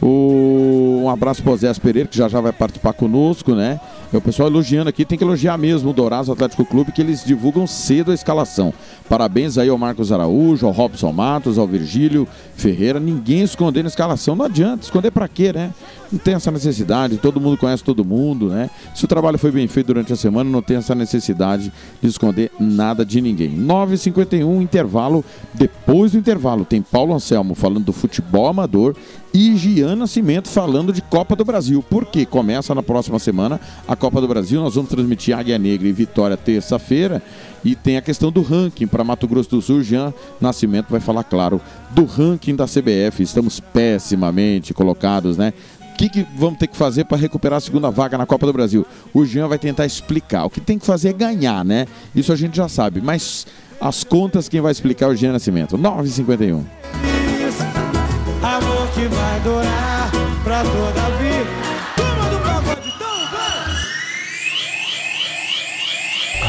O- 0.00 1.00
Um 1.04 1.08
abraço 1.10 1.42
para 1.42 1.52
o 1.52 1.56
Zé 1.56 1.72
Pereira, 1.74 2.08
que 2.08 2.16
já 2.16 2.28
já 2.28 2.40
vai 2.40 2.52
participar 2.52 2.92
conosco, 2.92 3.52
né? 3.54 3.80
E 4.12 4.16
o 4.16 4.20
pessoal 4.20 4.48
elogiando 4.48 4.88
aqui, 4.90 5.04
tem 5.04 5.16
que 5.16 5.24
elogiar 5.24 5.56
mesmo 5.56 5.90
o 5.90 5.92
Dourados 5.92 6.28
Atlético 6.30 6.64
Clube, 6.64 6.92
que 6.92 7.00
eles 7.00 7.24
divulgam 7.24 7.66
cedo 7.66 8.10
a 8.10 8.14
escalação. 8.14 8.72
Parabéns 9.08 9.56
aí 9.58 9.68
ao 9.68 9.78
Marcos 9.78 10.10
Araújo, 10.12 10.66
ao 10.66 10.72
Robson 10.72 11.12
Matos, 11.12 11.58
ao 11.58 11.66
Virgílio 11.66 12.26
Ferreira. 12.60 13.00
Ninguém 13.00 13.42
escondendo 13.42 13.86
a 13.86 13.88
escalação, 13.88 14.36
não 14.36 14.44
adianta. 14.44 14.84
Esconder 14.84 15.10
para 15.10 15.26
quê, 15.26 15.52
né? 15.52 15.72
Não 16.12 16.18
tem 16.18 16.34
essa 16.34 16.50
necessidade, 16.50 17.18
todo 17.18 17.40
mundo 17.40 17.56
conhece 17.56 17.84
todo 17.84 18.04
mundo, 18.04 18.48
né? 18.48 18.68
Se 18.94 19.04
o 19.04 19.08
trabalho 19.08 19.38
foi 19.38 19.52
bem 19.52 19.68
feito 19.68 19.86
durante 19.86 20.12
a 20.12 20.16
semana, 20.16 20.50
não 20.50 20.60
tem 20.60 20.76
essa 20.76 20.94
necessidade 20.94 21.72
de 22.02 22.08
esconder 22.08 22.50
nada 22.58 23.04
de 23.04 23.20
ninguém. 23.20 23.56
9h51, 23.56 24.60
intervalo. 24.60 25.24
Depois 25.54 26.12
do 26.12 26.18
intervalo, 26.18 26.64
tem 26.64 26.82
Paulo 26.82 27.14
Anselmo 27.14 27.54
falando 27.54 27.84
do 27.84 27.92
futebol 27.92 28.48
amador 28.48 28.96
e 29.32 29.56
Gian 29.56 29.94
Nascimento 29.94 30.48
falando 30.48 30.92
de 30.92 31.00
Copa 31.00 31.36
do 31.36 31.44
Brasil. 31.44 31.84
Porque 31.88 32.26
começa 32.26 32.74
na 32.74 32.82
próxima 32.82 33.18
semana 33.20 33.60
a 33.86 33.94
Copa 33.94 34.20
do 34.20 34.26
Brasil. 34.26 34.60
Nós 34.60 34.74
vamos 34.74 34.90
transmitir 34.90 35.38
Águia 35.38 35.58
Negra 35.58 35.86
e 35.86 35.92
Vitória 35.92 36.36
terça-feira. 36.36 37.22
E 37.64 37.74
tem 37.74 37.96
a 37.96 38.02
questão 38.02 38.30
do 38.30 38.42
ranking 38.42 38.86
para 38.86 39.04
Mato 39.04 39.26
Grosso 39.28 39.50
do 39.50 39.62
Sul. 39.62 39.82
Jean 39.82 40.12
Nascimento 40.40 40.86
vai 40.90 41.00
falar, 41.00 41.24
claro, 41.24 41.60
do 41.90 42.04
ranking 42.04 42.56
da 42.56 42.64
CBF. 42.64 43.22
Estamos 43.22 43.60
pessimamente 43.60 44.72
colocados, 44.72 45.36
né? 45.36 45.52
O 45.92 45.96
que, 46.00 46.08
que 46.08 46.26
vamos 46.34 46.58
ter 46.58 46.66
que 46.66 46.76
fazer 46.76 47.04
para 47.04 47.18
recuperar 47.18 47.58
a 47.58 47.60
segunda 47.60 47.90
vaga 47.90 48.16
na 48.16 48.24
Copa 48.24 48.46
do 48.46 48.52
Brasil? 48.52 48.86
O 49.12 49.26
Jean 49.26 49.48
vai 49.48 49.58
tentar 49.58 49.84
explicar. 49.84 50.46
O 50.46 50.50
que 50.50 50.60
tem 50.60 50.78
que 50.78 50.86
fazer 50.86 51.10
é 51.10 51.12
ganhar, 51.12 51.62
né? 51.62 51.86
Isso 52.14 52.32
a 52.32 52.36
gente 52.36 52.56
já 52.56 52.68
sabe. 52.68 53.02
Mas 53.02 53.46
as 53.78 54.02
contas, 54.02 54.48
quem 54.48 54.62
vai 54.62 54.72
explicar 54.72 55.06
é 55.06 55.08
o 55.10 55.16
Jean 55.16 55.32
Nascimento. 55.32 55.76
9h51. 55.76 56.64
Amor 58.42 58.88
que 58.94 59.06
vai 59.06 59.40
durar 59.40 60.10
pra 60.42 60.62
toda 60.62 61.09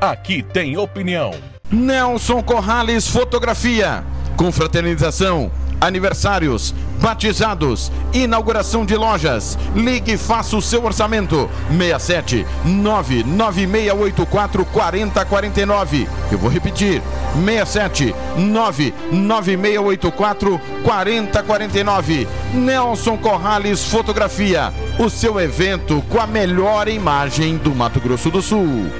Aqui 0.00 0.42
tem 0.42 0.76
opinião. 0.76 1.32
Nelson 1.70 2.42
Corrales 2.42 3.06
Fotografia. 3.08 4.04
Confraternização, 4.36 5.50
aniversários, 5.80 6.74
batizados, 7.00 7.90
inauguração 8.12 8.84
de 8.84 8.96
lojas. 8.96 9.56
Ligue 9.74 10.12
e 10.12 10.18
faça 10.18 10.56
o 10.56 10.62
seu 10.62 10.84
orçamento. 10.84 11.48
67 11.68 12.44
99684 12.64 14.64
4049. 14.66 16.08
Eu 16.30 16.38
vou 16.38 16.50
repetir. 16.50 17.02
67 17.44 18.14
99684 18.36 20.60
4049. 20.84 22.28
Nelson 22.52 23.16
Corrales 23.16 23.82
Fotografia. 23.84 24.70
O 24.98 25.08
seu 25.08 25.40
evento 25.40 26.02
com 26.08 26.20
a 26.20 26.26
melhor 26.26 26.88
imagem 26.88 27.56
do 27.56 27.72
Mato 27.74 28.00
Grosso 28.00 28.30
do 28.30 28.42
Sul. 28.42 28.90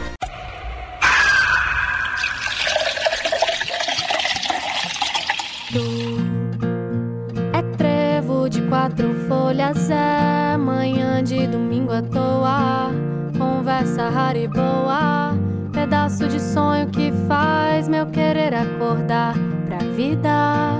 Quatro 8.75 9.14
folhas, 9.29 9.89
é 9.89 10.57
manhã 10.57 11.22
de 11.22 11.47
domingo 11.47 11.93
à 11.93 12.03
toa. 12.03 12.91
Conversa 13.39 14.09
rara 14.09 14.37
e 14.37 14.49
boa, 14.49 15.33
pedaço 15.72 16.27
de 16.27 16.41
sonho 16.41 16.89
que 16.89 17.12
faz 17.29 17.87
meu 17.87 18.05
querer 18.07 18.53
acordar 18.53 19.35
pra 19.64 19.79
vida. 19.79 20.72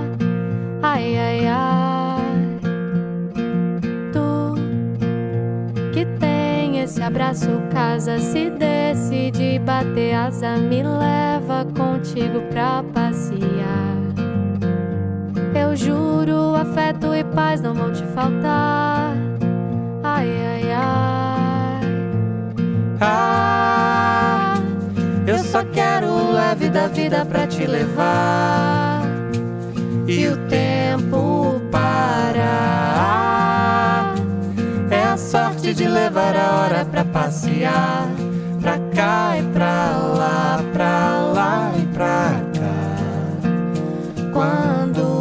Ai, 0.83 1.17
ai, 1.17 1.47
ai. 1.47 2.59
Tu 4.11 4.55
que 5.93 6.05
tem 6.19 6.79
esse 6.81 7.01
abraço, 7.01 7.47
casa, 7.71 8.19
se 8.19 8.49
decide 8.49 9.57
bater 9.59 10.15
asa, 10.15 10.57
me 10.57 10.83
leva 10.83 11.65
contigo 11.73 12.41
pra 12.51 12.83
passear 12.93 14.04
juro, 15.75 16.55
afeto 16.55 17.13
e 17.13 17.23
paz 17.23 17.61
não 17.61 17.73
vão 17.73 17.91
te 17.91 18.03
faltar. 18.13 19.13
Ai, 20.03 20.29
ai, 20.29 20.71
ai. 20.71 21.81
Ah, 23.01 24.55
eu 25.27 25.37
só 25.39 25.63
quero 25.65 26.07
o 26.07 26.31
leve 26.31 26.69
da 26.69 26.87
vida 26.87 27.25
pra 27.25 27.45
te 27.47 27.65
levar. 27.65 29.01
E 30.07 30.27
o 30.27 30.37
tempo 30.47 31.59
parar. 31.71 32.45
É 34.89 35.03
a 35.03 35.17
sorte 35.17 35.73
de 35.73 35.87
levar 35.87 36.35
a 36.35 36.61
hora 36.61 36.85
pra 36.85 37.03
passear. 37.03 38.07
Pra 38.61 38.77
cá 38.95 39.37
e 39.37 39.43
pra 39.43 39.97
lá, 40.17 40.59
pra 40.73 41.19
lá 41.33 41.71
e 41.77 41.85
pra 41.87 42.31
cá. 42.53 42.73
Quando 44.31 45.14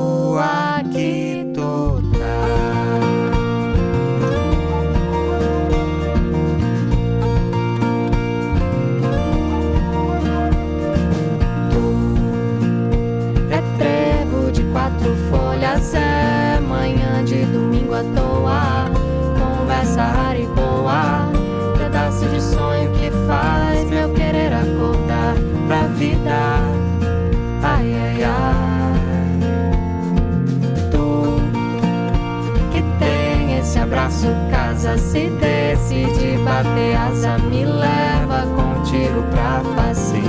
faço 34.05 34.29
casa 34.51 34.99
se 34.99 35.31
desce 35.41 36.05
bater 36.45 36.95
asa 36.95 37.39
me 37.39 37.65
leva 37.65 38.47
com 38.55 38.83
tiro 38.83 39.23
pra 39.31 39.63
passear. 39.75 40.23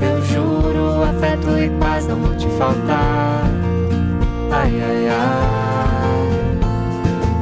Eu 0.00 0.22
juro 0.22 1.02
afeto 1.02 1.58
e 1.58 1.70
paz 1.78 2.06
não 2.06 2.16
vão 2.16 2.36
te 2.36 2.48
faltar. 2.58 3.44
Ai 4.50 4.82
ai 4.82 5.08
ai. 5.08 6.58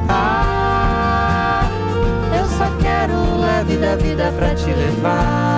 Ah 0.07 1.63
eu 2.39 2.45
só 2.45 2.71
quero 2.81 3.13
o 3.13 3.41
leve 3.41 3.75
da 3.77 3.95
vida 3.97 4.31
pra 4.37 4.55
te 4.55 4.71
levar. 4.71 5.50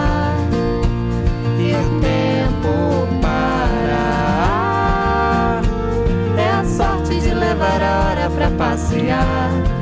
passear. 8.64 9.72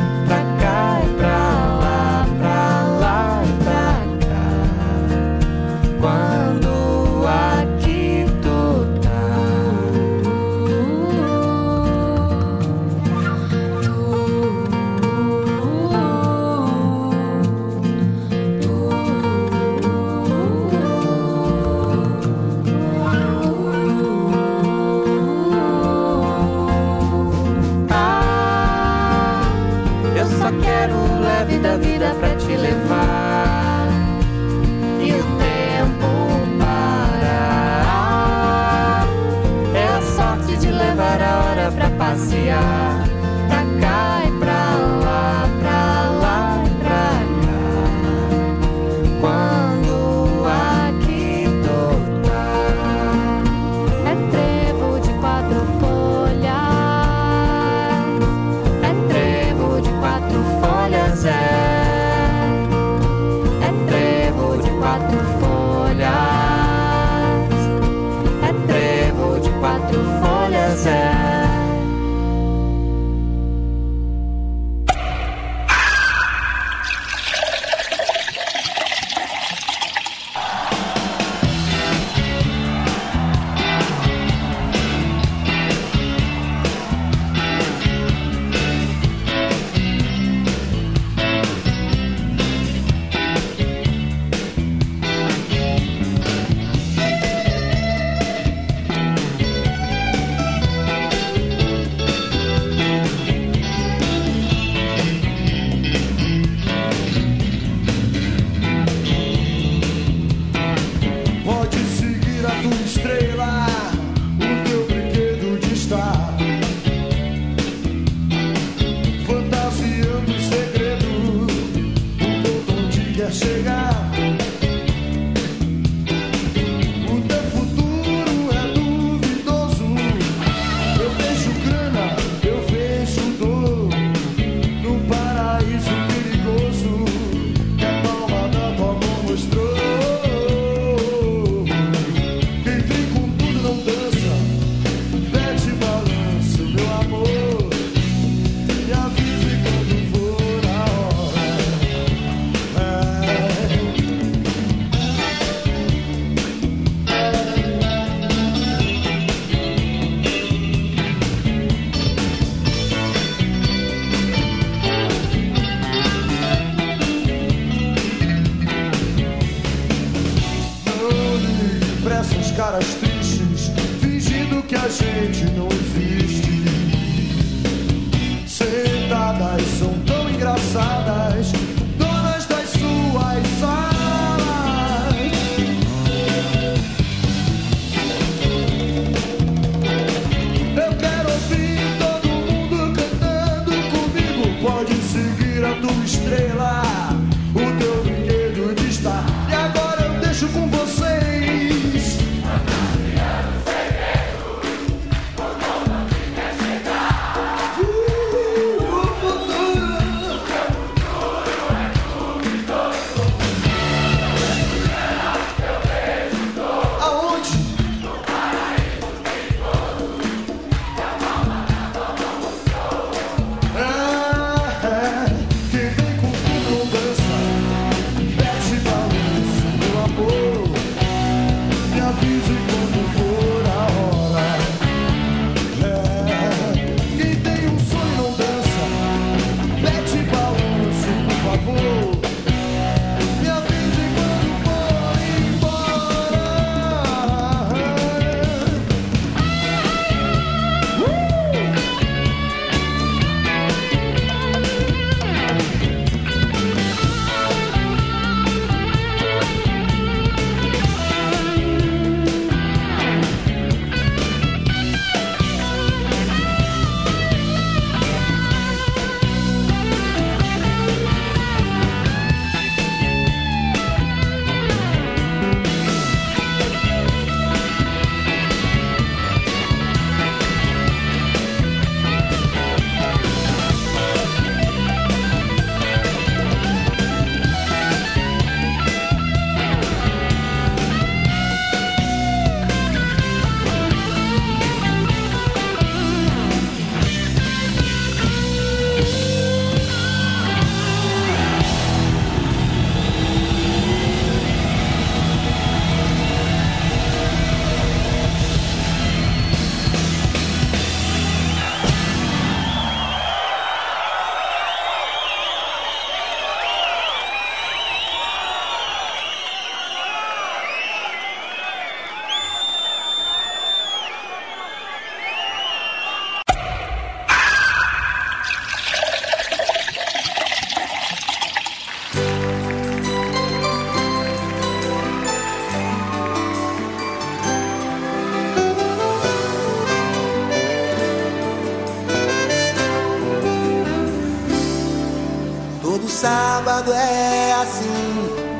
é 346.89 347.53
assim. 347.61 348.51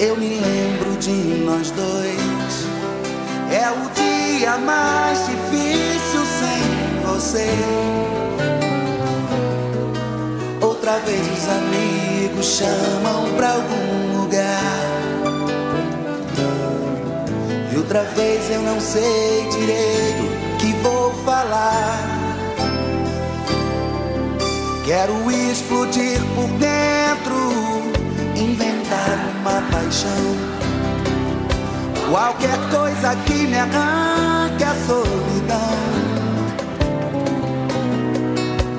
Eu 0.00 0.16
me 0.16 0.40
lembro 0.40 0.96
de 0.98 1.12
nós 1.44 1.70
dois. 1.70 2.54
É 3.52 3.70
o 3.70 3.90
dia 3.94 4.58
mais 4.58 5.18
difícil 5.26 6.24
sem 6.24 7.02
você. 7.06 7.48
Outra 10.60 10.98
vez 10.98 11.20
os 11.20 11.48
amigos 11.48 12.46
chamam 12.46 13.32
pra 13.36 13.52
algum 13.52 14.20
lugar. 14.20 14.94
E 17.72 17.76
outra 17.76 18.02
vez 18.16 18.50
eu 18.50 18.62
não 18.62 18.80
sei 18.80 19.48
direito 19.50 20.22
o 20.22 20.56
que 20.58 20.72
vou 20.82 21.12
falar. 21.24 22.24
Quero 24.84 25.30
explodir 25.30 26.20
Qualquer 32.24 32.58
coisa 32.70 33.14
que 33.26 33.46
me 33.46 33.58
arranque 33.58 34.64
a 34.64 34.74
solidão. 34.86 35.58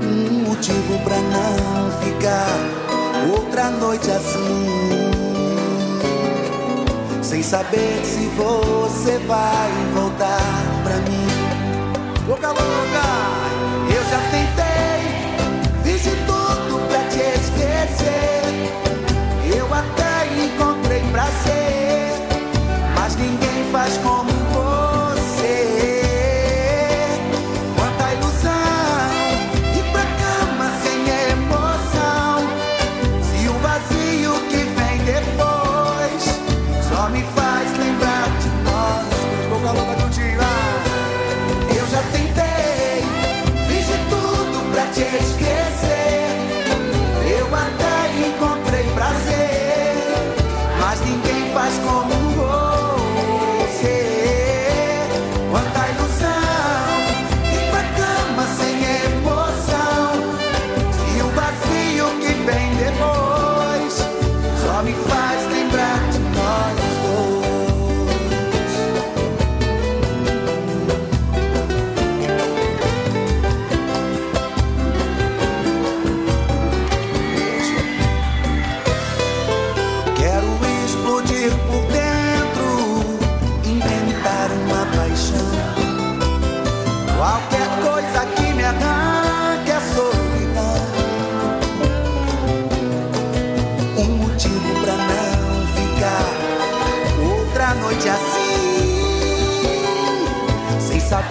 Um 0.02 0.50
motivo 0.50 0.98
pra 1.04 1.16
não 1.16 1.91
ficar 2.02 2.48
outra 3.32 3.70
noite 3.70 4.10
assim. 4.10 4.66
Sem 7.22 7.43
saber 7.43 8.04
se 8.04 8.26
você 8.36 9.20
vai 9.28 9.72
voltar 9.93 10.41
pra 10.84 10.96
mim. 11.08 12.28
Louca, 12.28 12.48
louca! 12.48 13.35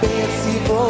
saber 0.00 0.26
se 0.30 0.58
você. 0.68 0.83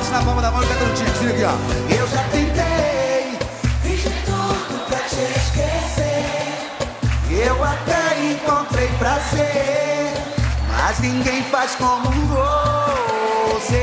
bate 0.00 0.10
na 0.10 0.22
palma 0.22 0.40
da 0.40 0.50
mão 0.50 0.62
e 0.62 0.66
canta 0.66 0.84
no 0.84 0.94
time, 0.94 1.30
aqui, 1.30 1.44
ó. 1.44 1.52
Eu 1.94 2.08
já 2.08 2.22
tentei, 2.32 3.38
fiz 3.82 4.02
de 4.02 4.10
tudo 4.24 4.86
pra 4.88 4.98
te 4.98 5.20
esquecer. 5.38 6.54
Eu 7.30 7.62
até 7.62 8.18
encontrei 8.32 8.88
prazer, 8.98 10.12
mas 10.68 10.98
ninguém 11.00 11.42
faz 11.44 11.74
como 11.74 12.10
você. 13.50 13.76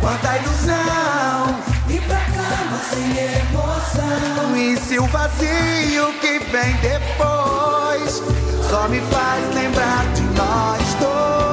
Quanta 0.00 0.36
ilusão, 0.38 1.56
ir 1.88 2.00
pra 2.02 2.20
cama 2.20 2.78
sem 2.90 3.10
emoção. 3.40 4.56
E 4.56 4.76
se 4.76 4.98
o 4.98 5.06
vazio 5.06 6.12
que 6.20 6.38
vem 6.38 6.76
depois 6.76 8.22
só 8.68 8.88
me 8.88 9.00
faz 9.00 9.54
lembrar 9.54 10.06
de 10.14 10.22
nós 10.22 10.94
dois? 11.00 11.49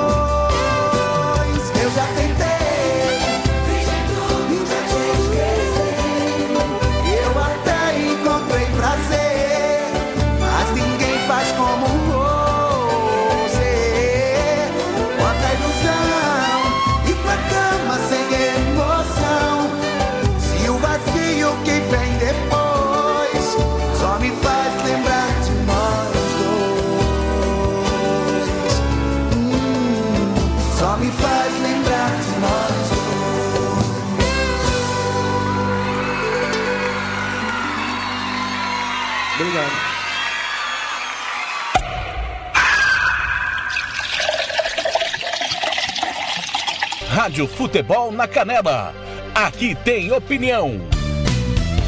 Rádio 47.28 47.46
Futebol 47.46 48.10
na 48.10 48.26
Canela. 48.26 48.96
Aqui 49.36 49.76
tem 49.84 50.10
opinião. 50.14 50.80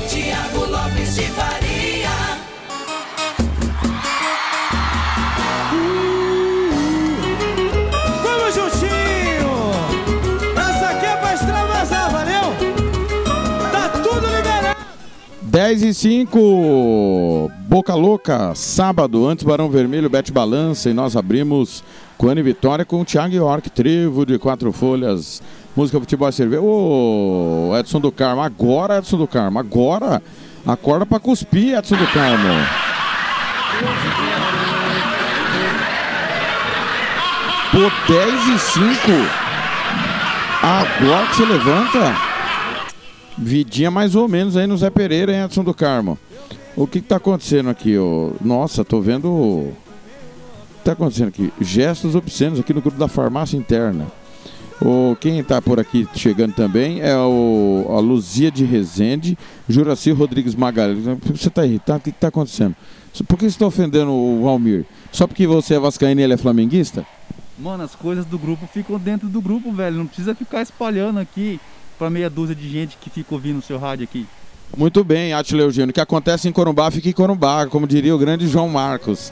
Tiago 0.09 0.65
Lopes 0.69 1.15
de 1.15 1.21
Faria. 1.21 2.09
Vamos 8.21 8.53
juntinho! 8.53 9.71
Essa 10.57 10.89
aqui 10.89 11.05
é 11.05 11.15
pra 11.15 11.33
extravasar, 11.33 12.11
valeu? 12.11 12.53
Tá 13.71 13.89
tudo 14.03 14.27
liberado! 14.35 14.79
10 15.41 15.83
e 15.83 15.93
5, 15.93 17.49
Boca 17.61 17.95
Louca, 17.95 18.53
sábado, 18.55 19.25
antes 19.25 19.45
Barão 19.45 19.69
Vermelho, 19.69 20.09
Bete 20.09 20.33
Balança, 20.33 20.89
e 20.89 20.93
nós 20.93 21.15
abrimos 21.15 21.81
Coane 22.19 22.41
Vitória 22.41 22.83
com 22.83 22.99
o 22.99 23.05
Thiago 23.05 23.33
York, 23.33 23.69
Trevo 23.69 24.25
de 24.25 24.37
Quatro 24.37 24.73
Folhas, 24.73 25.41
música 25.73 25.97
Futebol 26.01 26.29
Cerveja. 26.33 26.61
Ô, 26.61 27.71
Edson 27.79 28.01
do 28.01 28.11
Carmo, 28.11 28.41
agora, 28.41 28.97
Edson 28.97 29.15
do 29.15 29.25
Carmo, 29.25 29.57
agora, 29.57 30.21
acorda 30.67 31.05
pra 31.05 31.17
cuspir, 31.17 31.77
Edson 31.77 31.95
do 31.95 32.05
Carmo. 32.07 32.49
Pô, 37.71 38.11
10 38.11 38.47
e 38.49 38.59
5, 38.59 38.85
agora 40.61 41.25
que 41.27 41.35
você 41.37 41.45
levanta, 41.45 42.17
vidinha 43.37 43.89
mais 43.89 44.13
ou 44.13 44.27
menos 44.27 44.57
aí 44.57 44.67
no 44.67 44.77
Zé 44.77 44.89
Pereira, 44.89 45.31
hein, 45.31 45.45
Edson 45.45 45.63
do 45.63 45.73
Carmo. 45.73 46.19
O 46.75 46.85
que, 46.85 46.99
que 46.99 47.07
tá 47.07 47.15
acontecendo 47.15 47.69
aqui? 47.69 47.97
Ô? 47.97 48.33
Nossa, 48.41 48.83
tô 48.83 48.99
vendo. 48.99 49.71
O 50.89 50.91
que 50.91 50.95
tá 50.95 51.03
acontecendo 51.03 51.27
aqui? 51.27 51.53
Gestos 51.61 52.15
obscenos 52.15 52.59
aqui 52.59 52.73
no 52.73 52.81
grupo 52.81 52.97
da 52.97 53.07
farmácia 53.07 53.55
interna. 53.55 54.07
O, 54.81 55.15
quem 55.19 55.43
tá 55.43 55.61
por 55.61 55.79
aqui 55.79 56.07
chegando 56.15 56.53
também 56.53 56.99
é 56.99 57.15
o, 57.15 57.85
a 57.89 57.99
Luzia 57.99 58.49
de 58.49 58.65
Rezende, 58.65 59.37
Juraci 59.67 60.09
Rodrigues 60.09 60.55
Magalhães. 60.55 61.03
Você 61.25 61.49
tá 61.51 61.63
irritado? 61.63 61.99
O 61.99 62.01
que, 62.01 62.11
que 62.11 62.17
tá 62.17 62.29
acontecendo? 62.29 62.75
Por 63.27 63.37
que 63.37 63.47
você 63.47 63.59
tá 63.59 63.67
ofendendo 63.67 64.11
o 64.11 64.41
Valmir? 64.43 64.83
Só 65.11 65.27
porque 65.27 65.45
você 65.45 65.75
é 65.75 65.79
vascaíno 65.79 66.21
e 66.21 66.23
ele 66.23 66.33
é 66.33 66.37
flamenguista? 66.37 67.05
Mano, 67.59 67.83
as 67.83 67.93
coisas 67.93 68.25
do 68.25 68.39
grupo 68.39 68.65
ficam 68.65 68.97
dentro 68.97 69.27
do 69.27 69.41
grupo, 69.41 69.71
velho. 69.71 69.97
Não 69.97 70.07
precisa 70.07 70.33
ficar 70.33 70.63
espalhando 70.63 71.19
aqui 71.19 71.59
pra 71.99 72.09
meia 72.09 72.31
dúzia 72.31 72.55
de 72.55 72.67
gente 72.67 72.97
que 72.99 73.11
fica 73.11 73.35
ouvindo 73.35 73.59
o 73.59 73.61
seu 73.61 73.77
rádio 73.77 74.05
aqui. 74.05 74.25
Muito 74.77 75.03
bem, 75.03 75.33
Atila 75.33 75.63
Eugênio. 75.63 75.89
O 75.89 75.93
que 75.93 75.99
acontece 75.99 76.47
em 76.47 76.51
Corumbá, 76.51 76.89
fica 76.91 77.09
em 77.09 77.13
Corumbá, 77.13 77.65
como 77.67 77.87
diria 77.87 78.15
o 78.15 78.17
grande 78.17 78.47
João 78.47 78.69
Marcos. 78.69 79.31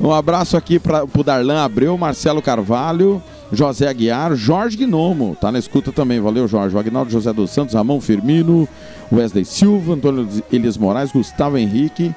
Um 0.00 0.12
abraço 0.12 0.56
aqui 0.56 0.78
para 0.78 1.04
o 1.04 1.22
Darlan 1.22 1.62
Abreu, 1.62 1.96
Marcelo 1.96 2.42
Carvalho, 2.42 3.22
José 3.52 3.86
Aguiar, 3.86 4.34
Jorge 4.34 4.76
Gnomo. 4.76 5.36
Tá 5.40 5.52
na 5.52 5.58
escuta 5.58 5.92
também, 5.92 6.20
valeu 6.20 6.48
Jorge. 6.48 6.74
O 6.74 6.78
Agnaldo 6.78 7.10
José 7.10 7.32
dos 7.32 7.50
Santos, 7.50 7.74
Ramon 7.74 8.00
Firmino, 8.00 8.68
Wesley 9.12 9.44
Silva, 9.44 9.94
Antônio 9.94 10.28
Elias 10.50 10.76
Moraes, 10.76 11.12
Gustavo 11.12 11.56
Henrique, 11.58 12.12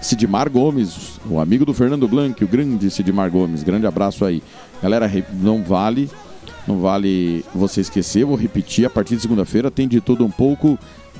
Sidmar 0.00 0.50
Gomes, 0.50 1.18
o 1.28 1.40
amigo 1.40 1.64
do 1.64 1.74
Fernando 1.74 2.06
Blanc, 2.06 2.44
o 2.44 2.48
grande 2.48 2.90
Sidmar 2.90 3.30
Gomes. 3.30 3.62
Grande 3.62 3.86
abraço 3.86 4.24
aí. 4.24 4.42
Galera, 4.82 5.10
não 5.32 5.64
vale, 5.64 6.10
não 6.68 6.78
vale 6.78 7.44
você 7.54 7.80
esquecer, 7.80 8.24
vou 8.24 8.36
repetir, 8.36 8.84
a 8.86 8.90
partir 8.90 9.16
de 9.16 9.22
segunda-feira 9.22 9.70
tem 9.70 9.88
de 9.88 10.00
tudo 10.00 10.24
um 10.24 10.30
pouco 10.30 10.78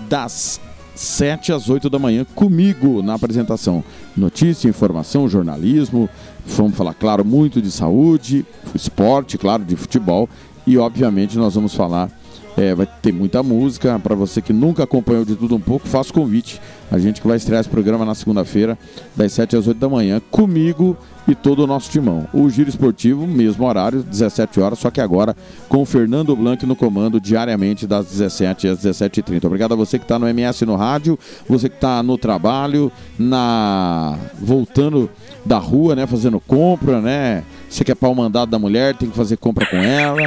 das 0.08 0.60
7 0.94 1.52
às 1.52 1.68
8 1.68 1.90
da 1.90 1.98
manhã 1.98 2.24
comigo 2.34 3.02
na 3.02 3.14
apresentação. 3.14 3.82
Notícia, 4.16 4.68
informação, 4.68 5.28
jornalismo, 5.28 6.08
vamos 6.46 6.76
falar, 6.76 6.94
claro, 6.94 7.24
muito 7.24 7.60
de 7.60 7.70
saúde, 7.70 8.46
esporte, 8.74 9.36
claro, 9.36 9.64
de 9.64 9.76
futebol 9.76 10.28
e, 10.66 10.78
obviamente, 10.78 11.36
nós 11.36 11.54
vamos 11.54 11.74
falar. 11.74 12.10
É, 12.56 12.74
vai 12.74 12.86
ter 12.86 13.12
muita 13.12 13.42
música. 13.42 13.98
Para 13.98 14.14
você 14.14 14.40
que 14.40 14.52
nunca 14.52 14.84
acompanhou 14.84 15.24
de 15.24 15.36
tudo 15.36 15.56
um 15.56 15.60
pouco, 15.60 15.88
faço 15.88 16.12
convite. 16.12 16.60
A 16.90 16.98
gente 16.98 17.20
que 17.20 17.26
vai 17.26 17.36
estrear 17.36 17.60
esse 17.60 17.68
programa 17.68 18.04
na 18.04 18.14
segunda-feira, 18.14 18.78
das 19.16 19.32
7 19.32 19.56
às 19.56 19.66
8 19.66 19.78
da 19.78 19.88
manhã, 19.88 20.20
comigo 20.30 20.96
e 21.26 21.34
todo 21.34 21.60
o 21.60 21.66
nosso 21.66 21.90
timão. 21.90 22.28
O 22.32 22.48
Giro 22.50 22.68
Esportivo, 22.68 23.26
mesmo 23.26 23.66
horário, 23.66 24.02
17 24.02 24.60
horas, 24.60 24.78
só 24.78 24.90
que 24.90 25.00
agora 25.00 25.34
com 25.68 25.82
o 25.82 25.84
Fernando 25.86 26.36
Blanc 26.36 26.64
no 26.66 26.76
comando, 26.76 27.20
diariamente 27.20 27.86
das 27.86 28.06
17 28.06 28.68
às 28.68 28.78
17h30. 28.84 29.44
Obrigado 29.46 29.72
a 29.72 29.76
você 29.76 29.98
que 29.98 30.04
está 30.04 30.18
no 30.18 30.28
MS 30.28 30.64
no 30.66 30.76
rádio, 30.76 31.18
você 31.48 31.68
que 31.68 31.76
está 31.76 32.02
no 32.02 32.18
trabalho, 32.18 32.92
na 33.18 34.18
voltando 34.38 35.10
da 35.44 35.58
rua, 35.58 35.96
né, 35.96 36.06
fazendo 36.06 36.38
compra, 36.38 37.00
né? 37.00 37.42
Você 37.68 37.82
que 37.84 37.90
é 37.90 37.94
pau 37.94 38.14
mandado 38.14 38.50
da 38.50 38.58
mulher, 38.58 38.94
tem 38.94 39.10
que 39.10 39.16
fazer 39.16 39.36
compra 39.36 39.66
com 39.66 39.76
ela. 39.76 40.20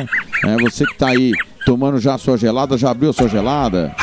né? 0.44 0.58
Você 0.62 0.86
que 0.86 0.94
está 0.94 1.10
aí 1.10 1.32
tomando 1.68 2.00
já 2.00 2.16
a 2.16 2.18
sua 2.18 2.38
gelada, 2.38 2.78
já 2.78 2.92
abriu 2.92 3.10
a 3.10 3.14
sua 3.14 3.28
gelada? 3.28 3.94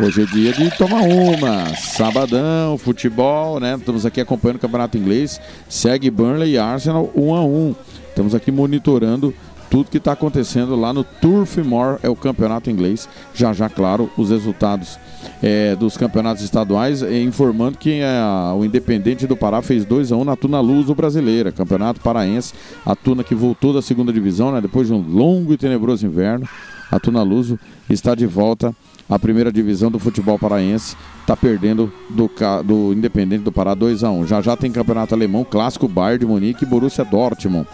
Hoje 0.00 0.22
é 0.22 0.24
dia 0.24 0.54
de 0.54 0.70
tomar 0.78 1.02
uma. 1.02 1.76
Sabadão, 1.76 2.78
futebol, 2.78 3.60
né? 3.60 3.74
Estamos 3.74 4.06
aqui 4.06 4.22
acompanhando 4.22 4.56
o 4.56 4.60
Campeonato 4.60 4.96
Inglês. 4.96 5.38
Segue 5.68 6.10
Burnley 6.10 6.52
e 6.52 6.58
Arsenal 6.58 7.12
1 7.14 7.34
a 7.34 7.44
1 7.44 7.74
Estamos 8.08 8.34
aqui 8.34 8.50
monitorando 8.50 9.34
tudo 9.70 9.90
que 9.90 9.98
está 9.98 10.12
acontecendo 10.12 10.76
lá 10.76 10.92
no 10.92 11.04
Turf 11.04 11.58
Moor, 11.58 11.98
é 12.02 12.08
o 12.08 12.16
campeonato 12.16 12.70
inglês. 12.70 13.08
Já 13.34 13.52
já, 13.52 13.68
claro, 13.68 14.10
os 14.16 14.30
resultados 14.30 14.98
é, 15.42 15.74
dos 15.76 15.96
campeonatos 15.96 16.42
estaduais, 16.42 17.02
é, 17.02 17.20
informando 17.20 17.78
que 17.78 18.00
é, 18.00 18.20
o 18.54 18.64
Independente 18.64 19.26
do 19.26 19.36
Pará 19.36 19.62
fez 19.62 19.84
2 19.84 20.12
a 20.12 20.16
1 20.16 20.24
na 20.24 20.36
Tuna 20.36 20.60
Luso 20.60 20.94
Brasileira, 20.94 21.52
campeonato 21.52 22.00
paraense. 22.00 22.54
A 22.84 22.94
Tuna 22.94 23.24
que 23.24 23.34
voltou 23.34 23.72
da 23.72 23.82
segunda 23.82 24.12
divisão, 24.12 24.52
né? 24.52 24.60
Depois 24.60 24.86
de 24.86 24.92
um 24.92 25.00
longo 25.00 25.52
e 25.52 25.56
tenebroso 25.56 26.06
inverno, 26.06 26.48
a 26.90 27.00
Tuna 27.00 27.22
Luso 27.22 27.58
está 27.90 28.14
de 28.14 28.26
volta 28.26 28.74
à 29.08 29.18
primeira 29.18 29.52
divisão 29.52 29.90
do 29.90 29.98
futebol 29.98 30.38
paraense. 30.38 30.96
Está 31.20 31.36
perdendo 31.36 31.92
do, 32.08 32.30
do 32.64 32.92
Independente 32.92 33.42
do 33.42 33.50
Pará 33.50 33.74
2 33.74 34.04
a 34.04 34.10
1 34.10 34.26
Já 34.26 34.40
já 34.40 34.56
tem 34.56 34.70
campeonato 34.70 35.14
alemão, 35.14 35.44
clássico 35.44 35.88
Bayern 35.88 36.20
de 36.20 36.26
Munique 36.26 36.64
e 36.64 36.66
Borussia 36.66 37.04
Dortmund. 37.04 37.66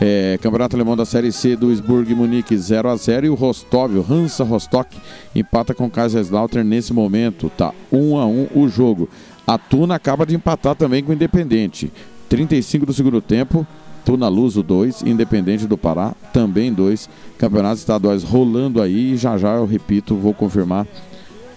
É, 0.00 0.38
Campeonato 0.40 0.74
Alemão 0.74 0.96
da 0.96 1.04
Série 1.04 1.30
C 1.30 1.54
Duisburg 1.54 2.10
e 2.10 2.14
Munique 2.14 2.56
0 2.56 2.88
a 2.88 2.96
0 2.96 3.26
e 3.26 3.28
o 3.28 3.34
Rostov, 3.34 3.94
o 3.98 4.06
Hansa 4.08 4.44
Rostock, 4.44 4.96
empata 5.34 5.74
com 5.74 5.84
o 5.84 5.90
Kaiserslautern 5.90 6.66
nesse 6.66 6.92
momento. 6.94 7.50
Tá 7.54 7.74
1 7.92 8.16
a 8.16 8.26
1 8.26 8.48
o 8.54 8.68
jogo. 8.68 9.10
A 9.46 9.58
Tuna 9.58 9.96
acaba 9.96 10.24
de 10.24 10.34
empatar 10.34 10.74
também 10.74 11.02
com 11.04 11.10
o 11.10 11.14
Independente. 11.14 11.92
35 12.30 12.86
do 12.86 12.94
segundo 12.94 13.20
tempo. 13.20 13.66
Tuna 14.02 14.28
Luso 14.28 14.62
2, 14.62 15.02
Independente 15.02 15.66
do 15.66 15.76
Pará 15.76 16.14
também 16.32 16.72
2. 16.72 17.10
Campeonatos 17.36 17.80
estaduais 17.80 18.22
rolando 18.22 18.80
aí 18.80 19.12
e 19.12 19.16
já 19.18 19.36
já 19.36 19.56
eu 19.56 19.66
repito, 19.66 20.14
vou 20.14 20.32
confirmar 20.32 20.86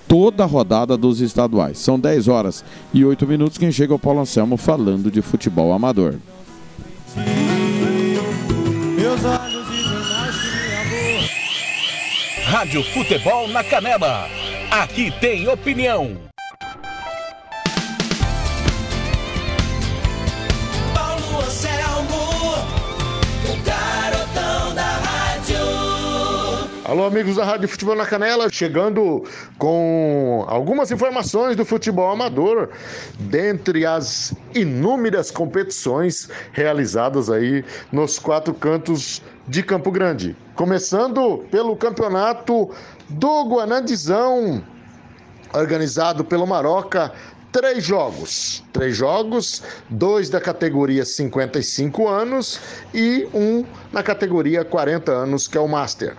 toda 0.06 0.44
a 0.44 0.48
rodada 0.48 0.98
dos 0.98 1.22
estaduais. 1.22 1.78
São 1.78 1.98
10 1.98 2.28
horas 2.28 2.66
e 2.94 3.06
8 3.06 3.26
minutos. 3.26 3.58
Quem 3.58 3.72
chega 3.72 3.94
é 3.94 3.96
o 3.96 4.00
Paulo 4.00 4.20
Anselmo 4.20 4.58
falando 4.58 5.10
de 5.10 5.22
futebol 5.22 5.72
amador. 5.72 6.16
Meus 9.24 9.40
olhos 9.40 9.70
mais 10.10 10.36
que. 10.36 11.30
Rádio 12.44 12.84
Futebol 12.84 13.48
na 13.48 13.64
Canela. 13.64 14.28
Aqui 14.70 15.12
tem 15.22 15.48
opinião. 15.48 16.23
Alô, 26.86 27.06
amigos 27.06 27.38
da 27.38 27.46
Rádio 27.46 27.70
Futebol 27.70 27.96
na 27.96 28.06
Canela, 28.06 28.50
chegando 28.52 29.24
com 29.58 30.44
algumas 30.50 30.92
informações 30.92 31.56
do 31.56 31.64
futebol 31.64 32.12
amador, 32.12 32.72
dentre 33.18 33.86
as 33.86 34.34
inúmeras 34.54 35.32
competições 35.32 36.28
realizadas 36.52 37.30
aí 37.30 37.64
nos 37.90 38.20
quatro 38.20 38.54
cantos 38.54 39.22
de 39.48 39.64
Campo 39.64 39.92
Grande. 39.92 40.36
Começando 40.56 41.46
pelo 41.50 41.74
campeonato 41.78 42.70
do 43.08 43.44
Guanandizão, 43.46 44.62
organizado 45.54 46.26
pelo 46.26 46.46
Maroca, 46.46 47.14
três 47.54 47.86
jogos. 47.86 48.62
Três 48.74 48.98
jogos, 48.98 49.64
dois 49.90 50.30
da 50.30 50.42
categoria 50.42 51.06
55 51.06 52.10
anos 52.10 52.60
e 52.94 53.26
um 53.34 53.64
na 53.90 54.04
categoria 54.04 54.66
40 54.66 55.14
anos, 55.14 55.48
que 55.48 55.58
é 55.58 55.62
o 55.62 55.68
Master. 55.70 56.18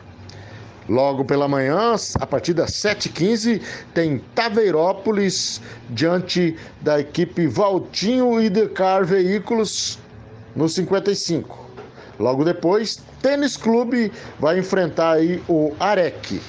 Logo 0.89 1.25
pela 1.25 1.49
manhã, 1.49 1.95
a 2.21 2.27
partir 2.27 2.53
das 2.53 2.73
7h15, 2.73 3.63
tem 3.95 4.19
Taveirópolis 4.35 5.61
diante 5.89 6.59
da 6.83 7.01
equipe 7.01 7.47
Valtinho 7.47 8.39
e 8.39 8.51
Decar 8.51 9.05
Veículos 9.07 9.99
no 10.55 10.69
55. 10.69 11.59
Logo 12.19 12.45
depois, 12.45 13.03
Tênis 13.23 13.57
Clube 13.57 14.13
vai 14.39 14.59
enfrentar 14.59 15.13
aí 15.13 15.43
o 15.49 15.73
Arec. 15.81 16.41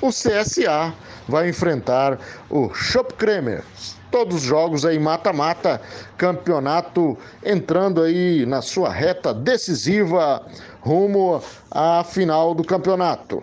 O 0.00 0.10
CSA 0.10 0.94
vai 1.26 1.48
enfrentar 1.48 2.20
o 2.48 2.72
Shop 2.72 3.14
Kremer. 3.14 3.64
Todos 4.12 4.36
os 4.36 4.42
jogos 4.42 4.84
aí 4.86 4.98
mata-mata, 4.98 5.82
campeonato 6.16 7.18
entrando 7.44 8.00
aí 8.00 8.46
na 8.46 8.62
sua 8.62 8.90
reta 8.90 9.34
decisiva 9.34 10.46
rumo 10.80 11.42
à 11.68 12.04
final 12.04 12.54
do 12.54 12.62
campeonato. 12.62 13.42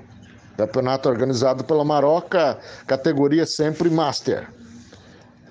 Campeonato 0.57 1.09
organizado 1.09 1.63
pela 1.63 1.83
Maroca, 1.83 2.59
categoria 2.85 3.45
sempre 3.45 3.89
Master. 3.89 4.47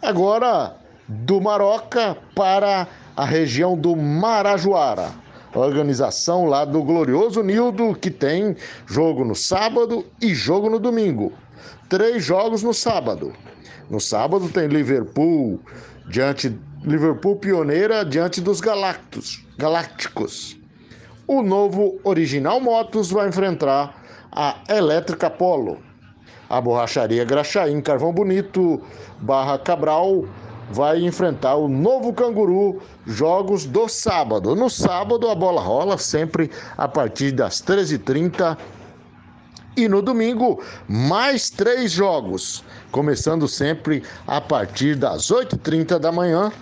Agora, 0.01 0.77
do 1.09 1.41
Maroca 1.41 2.17
para 2.35 2.87
a 3.17 3.25
região 3.25 3.77
do 3.77 3.97
Marajoara. 3.97 5.11
Organização 5.55 6.47
lá 6.47 6.65
do 6.65 6.83
Glorioso 6.83 7.43
Nildo, 7.43 7.95
que 7.95 8.11
tem 8.11 8.57
jogo 8.87 9.25
no 9.25 9.35
sábado 9.35 10.07
e 10.21 10.35
jogo 10.35 10.71
no 10.71 10.79
domingo. 10.79 11.33
Três 11.89 12.25
jogos 12.25 12.63
no 12.63 12.73
sábado. 12.73 13.35
No 13.91 14.01
sábado 14.01 14.49
tem 14.49 14.67
Liverpool 14.69 15.61
diante 16.09 16.59
Liverpool 16.83 17.37
pioneira 17.37 18.05
diante 18.05 18.41
dos 18.41 18.61
Galactos, 18.61 19.45
Galácticos. 19.59 20.57
O 21.27 21.43
novo 21.43 22.01
Original 22.03 22.59
Motos 22.59 23.11
vai 23.11 23.29
enfrentar 23.29 24.02
a 24.33 24.57
Elétrica 24.69 25.29
Polo. 25.29 25.79
A 26.49 26.61
borracharia 26.61 27.25
Graxaim 27.25 27.81
Carvão 27.81 28.13
Bonito 28.13 28.81
Barra 29.21 29.59
Cabral 29.59 30.25
vai 30.71 31.03
enfrentar 31.05 31.57
o 31.57 31.69
novo 31.69 32.13
Canguru 32.13 32.81
jogos 33.07 33.67
do 33.67 33.89
sábado. 33.89 34.55
No 34.55 34.71
sábado 34.71 35.29
a 35.29 35.35
bola 35.35 35.61
rola 35.61 35.99
sempre 35.99 36.51
a 36.77 36.89
partir 36.89 37.33
das 37.33 37.63
13h30 37.63 38.57
e 39.77 39.89
no 39.89 40.03
domingo 40.03 40.63
mais 40.87 41.49
três 41.49 41.93
jogos, 41.93 42.63
começando 42.91 43.49
sempre 43.49 44.03
a 44.27 44.41
partir 44.41 44.95
das 44.95 45.29
8h30 45.29 45.99
da 45.99 46.13
manhã, 46.13 46.53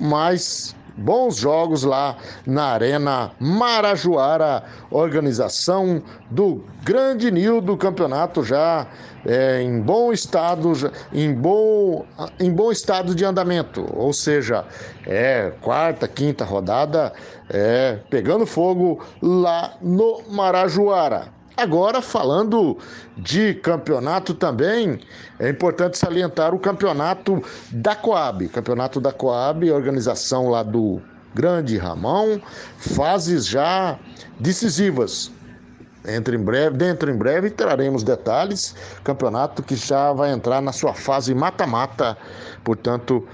mais 0.00 0.74
bons 0.96 1.36
jogos 1.36 1.82
lá 1.82 2.16
na 2.46 2.72
Arena 2.72 3.32
Marajoara, 3.38 4.64
organização 4.90 6.02
do 6.30 6.64
Grande 6.84 7.30
Nil 7.30 7.60
do 7.60 7.76
campeonato 7.76 8.42
já 8.42 8.86
é, 9.24 9.60
em 9.60 9.80
bom 9.80 10.12
estado, 10.12 10.72
em 11.12 11.34
bom, 11.34 12.04
em 12.38 12.50
bom 12.50 12.70
estado 12.70 13.14
de 13.14 13.24
andamento, 13.24 13.86
ou 13.92 14.12
seja, 14.12 14.64
é 15.04 15.52
quarta, 15.60 16.06
quinta 16.06 16.44
rodada, 16.44 17.12
é 17.50 17.98
pegando 18.08 18.46
fogo 18.46 19.04
lá 19.20 19.74
no 19.82 20.22
Marajoara. 20.30 21.35
Agora, 21.56 22.02
falando 22.02 22.76
de 23.16 23.54
campeonato 23.54 24.34
também, 24.34 25.00
é 25.38 25.48
importante 25.48 25.96
salientar 25.96 26.54
o 26.54 26.58
campeonato 26.58 27.42
da 27.70 27.96
Coab. 27.96 28.46
Campeonato 28.48 29.00
da 29.00 29.10
Coab, 29.10 29.70
organização 29.72 30.50
lá 30.50 30.62
do 30.62 31.00
Grande 31.34 31.78
Ramão, 31.78 32.40
fases 32.76 33.46
já 33.46 33.98
decisivas. 34.38 35.30
Entre 36.06 36.36
em 36.36 36.40
breve, 36.40 36.76
dentro 36.76 37.10
em 37.10 37.16
breve 37.16 37.50
traremos 37.50 38.02
detalhes. 38.02 38.74
Campeonato 39.02 39.62
que 39.62 39.76
já 39.76 40.12
vai 40.12 40.32
entrar 40.32 40.60
na 40.60 40.72
sua 40.72 40.92
fase 40.92 41.34
mata-mata, 41.34 42.18
portanto, 42.62 43.26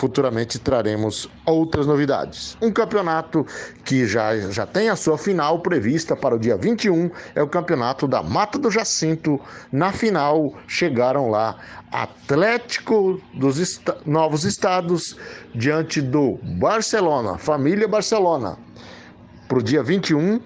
futuramente 0.00 0.58
traremos 0.58 1.28
outras 1.44 1.86
novidades. 1.86 2.56
Um 2.62 2.72
campeonato 2.72 3.46
que 3.84 4.06
já, 4.06 4.34
já 4.50 4.64
tem 4.64 4.88
a 4.88 4.96
sua 4.96 5.18
final 5.18 5.58
prevista 5.60 6.16
para 6.16 6.34
o 6.34 6.38
dia 6.38 6.56
21 6.56 7.10
é 7.34 7.42
o 7.42 7.46
campeonato 7.46 8.08
da 8.08 8.22
Mata 8.22 8.58
do 8.58 8.70
Jacinto. 8.70 9.38
Na 9.70 9.92
final 9.92 10.54
chegaram 10.66 11.28
lá 11.28 11.56
Atlético 11.92 13.20
dos 13.34 13.60
Esta- 13.60 13.98
Novos 14.06 14.44
Estados 14.44 15.18
diante 15.54 16.00
do 16.00 16.38
Barcelona, 16.58 17.36
família 17.36 17.86
Barcelona. 17.86 18.56
Para 19.46 19.58
o 19.58 19.62
dia 19.62 19.82
21, 19.82 20.40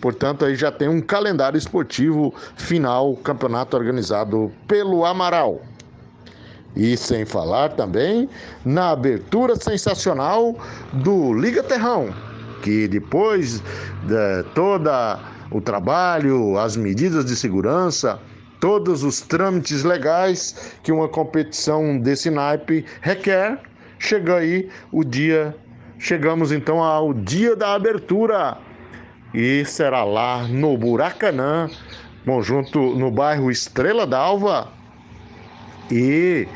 portanto, 0.00 0.44
aí 0.44 0.54
já 0.54 0.70
tem 0.70 0.88
um 0.88 1.00
calendário 1.00 1.58
esportivo 1.58 2.32
final, 2.54 3.16
campeonato 3.16 3.76
organizado 3.76 4.52
pelo 4.68 5.04
Amaral. 5.04 5.62
E 6.76 6.96
sem 6.96 7.24
falar 7.24 7.70
também 7.70 8.28
na 8.64 8.90
abertura 8.90 9.54
sensacional 9.56 10.56
do 10.92 11.32
Liga 11.32 11.62
Terrão, 11.62 12.12
que 12.62 12.88
depois 12.88 13.60
de 13.60 14.42
toda 14.54 15.20
o 15.50 15.60
trabalho, 15.60 16.58
as 16.58 16.76
medidas 16.76 17.24
de 17.24 17.36
segurança, 17.36 18.18
todos 18.58 19.04
os 19.04 19.20
trâmites 19.20 19.84
legais 19.84 20.74
que 20.82 20.90
uma 20.90 21.08
competição 21.08 21.98
desse 21.98 22.30
naipe 22.30 22.84
requer, 23.02 23.60
chega 23.98 24.36
aí 24.36 24.68
o 24.90 25.04
dia, 25.04 25.54
chegamos 25.98 26.50
então 26.50 26.82
ao 26.82 27.12
dia 27.12 27.54
da 27.54 27.74
abertura. 27.74 28.56
E 29.32 29.64
será 29.64 30.02
lá 30.02 30.44
no 30.48 30.76
Buracanã, 30.76 31.68
conjunto 32.24 32.78
no 32.96 33.10
bairro 33.10 33.50
Estrela 33.50 34.06
d'Alva, 34.06 34.68
e, 35.90 36.46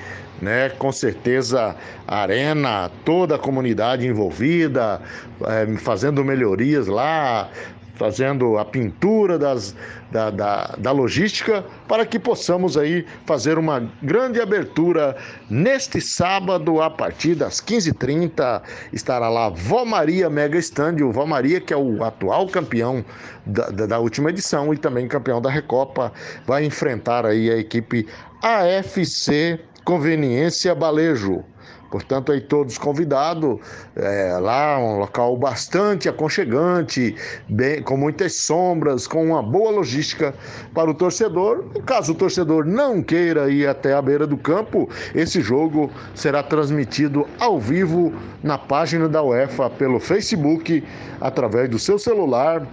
né, 0.40 0.70
com 0.70 0.92
certeza, 0.92 1.76
a 2.06 2.20
Arena, 2.20 2.90
toda 3.04 3.34
a 3.36 3.38
comunidade 3.38 4.06
envolvida, 4.06 5.00
eh, 5.44 5.66
fazendo 5.78 6.24
melhorias 6.24 6.86
lá, 6.86 7.50
fazendo 7.98 8.56
a 8.56 8.64
pintura 8.64 9.36
das, 9.36 9.74
da, 10.10 10.30
da, 10.30 10.74
da 10.78 10.92
logística, 10.92 11.64
para 11.88 12.06
que 12.06 12.18
possamos 12.18 12.78
aí 12.78 13.04
fazer 13.26 13.58
uma 13.58 13.90
grande 14.00 14.40
abertura 14.40 15.16
neste 15.50 16.00
sábado, 16.00 16.80
a 16.80 16.88
partir 16.88 17.34
das 17.34 17.60
15h30. 17.60 18.62
Estará 18.92 19.28
lá 19.28 19.48
Vó 19.48 19.84
Maria 19.84 20.30
Mega 20.30 20.58
Stand, 20.58 21.02
o 21.02 21.12
Vó 21.12 21.26
Maria, 21.26 21.60
que 21.60 21.74
é 21.74 21.76
o 21.76 22.04
atual 22.04 22.46
campeão 22.46 23.04
da, 23.44 23.68
da, 23.70 23.86
da 23.86 23.98
última 23.98 24.30
edição 24.30 24.72
e 24.72 24.78
também 24.78 25.08
campeão 25.08 25.40
da 25.42 25.50
Recopa, 25.50 26.12
vai 26.46 26.64
enfrentar 26.64 27.26
aí 27.26 27.50
a 27.50 27.56
equipe 27.56 28.06
AFC 28.42 29.58
Conveniência 29.84 30.74
Balejo. 30.74 31.44
Portanto, 31.90 32.30
aí 32.30 32.40
todos 32.40 32.76
convidados, 32.76 33.58
é, 33.96 34.36
lá 34.38 34.78
um 34.78 34.98
local 34.98 35.36
bastante 35.36 36.08
aconchegante, 36.08 37.16
bem, 37.48 37.82
com 37.82 37.96
muitas 37.96 38.34
sombras, 38.36 39.06
com 39.06 39.24
uma 39.24 39.42
boa 39.42 39.70
logística 39.70 40.34
para 40.74 40.90
o 40.90 40.94
torcedor. 40.94 41.64
Caso 41.86 42.12
o 42.12 42.14
torcedor 42.14 42.66
não 42.66 43.02
queira 43.02 43.50
ir 43.50 43.66
até 43.66 43.94
a 43.94 44.02
beira 44.02 44.26
do 44.26 44.36
campo, 44.36 44.88
esse 45.14 45.40
jogo 45.40 45.90
será 46.14 46.42
transmitido 46.42 47.26
ao 47.40 47.58
vivo 47.58 48.12
na 48.42 48.58
página 48.58 49.08
da 49.08 49.22
UEFA 49.22 49.70
pelo 49.70 49.98
Facebook, 49.98 50.84
através 51.20 51.70
do 51.70 51.78
seu 51.78 51.98
celular, 51.98 52.66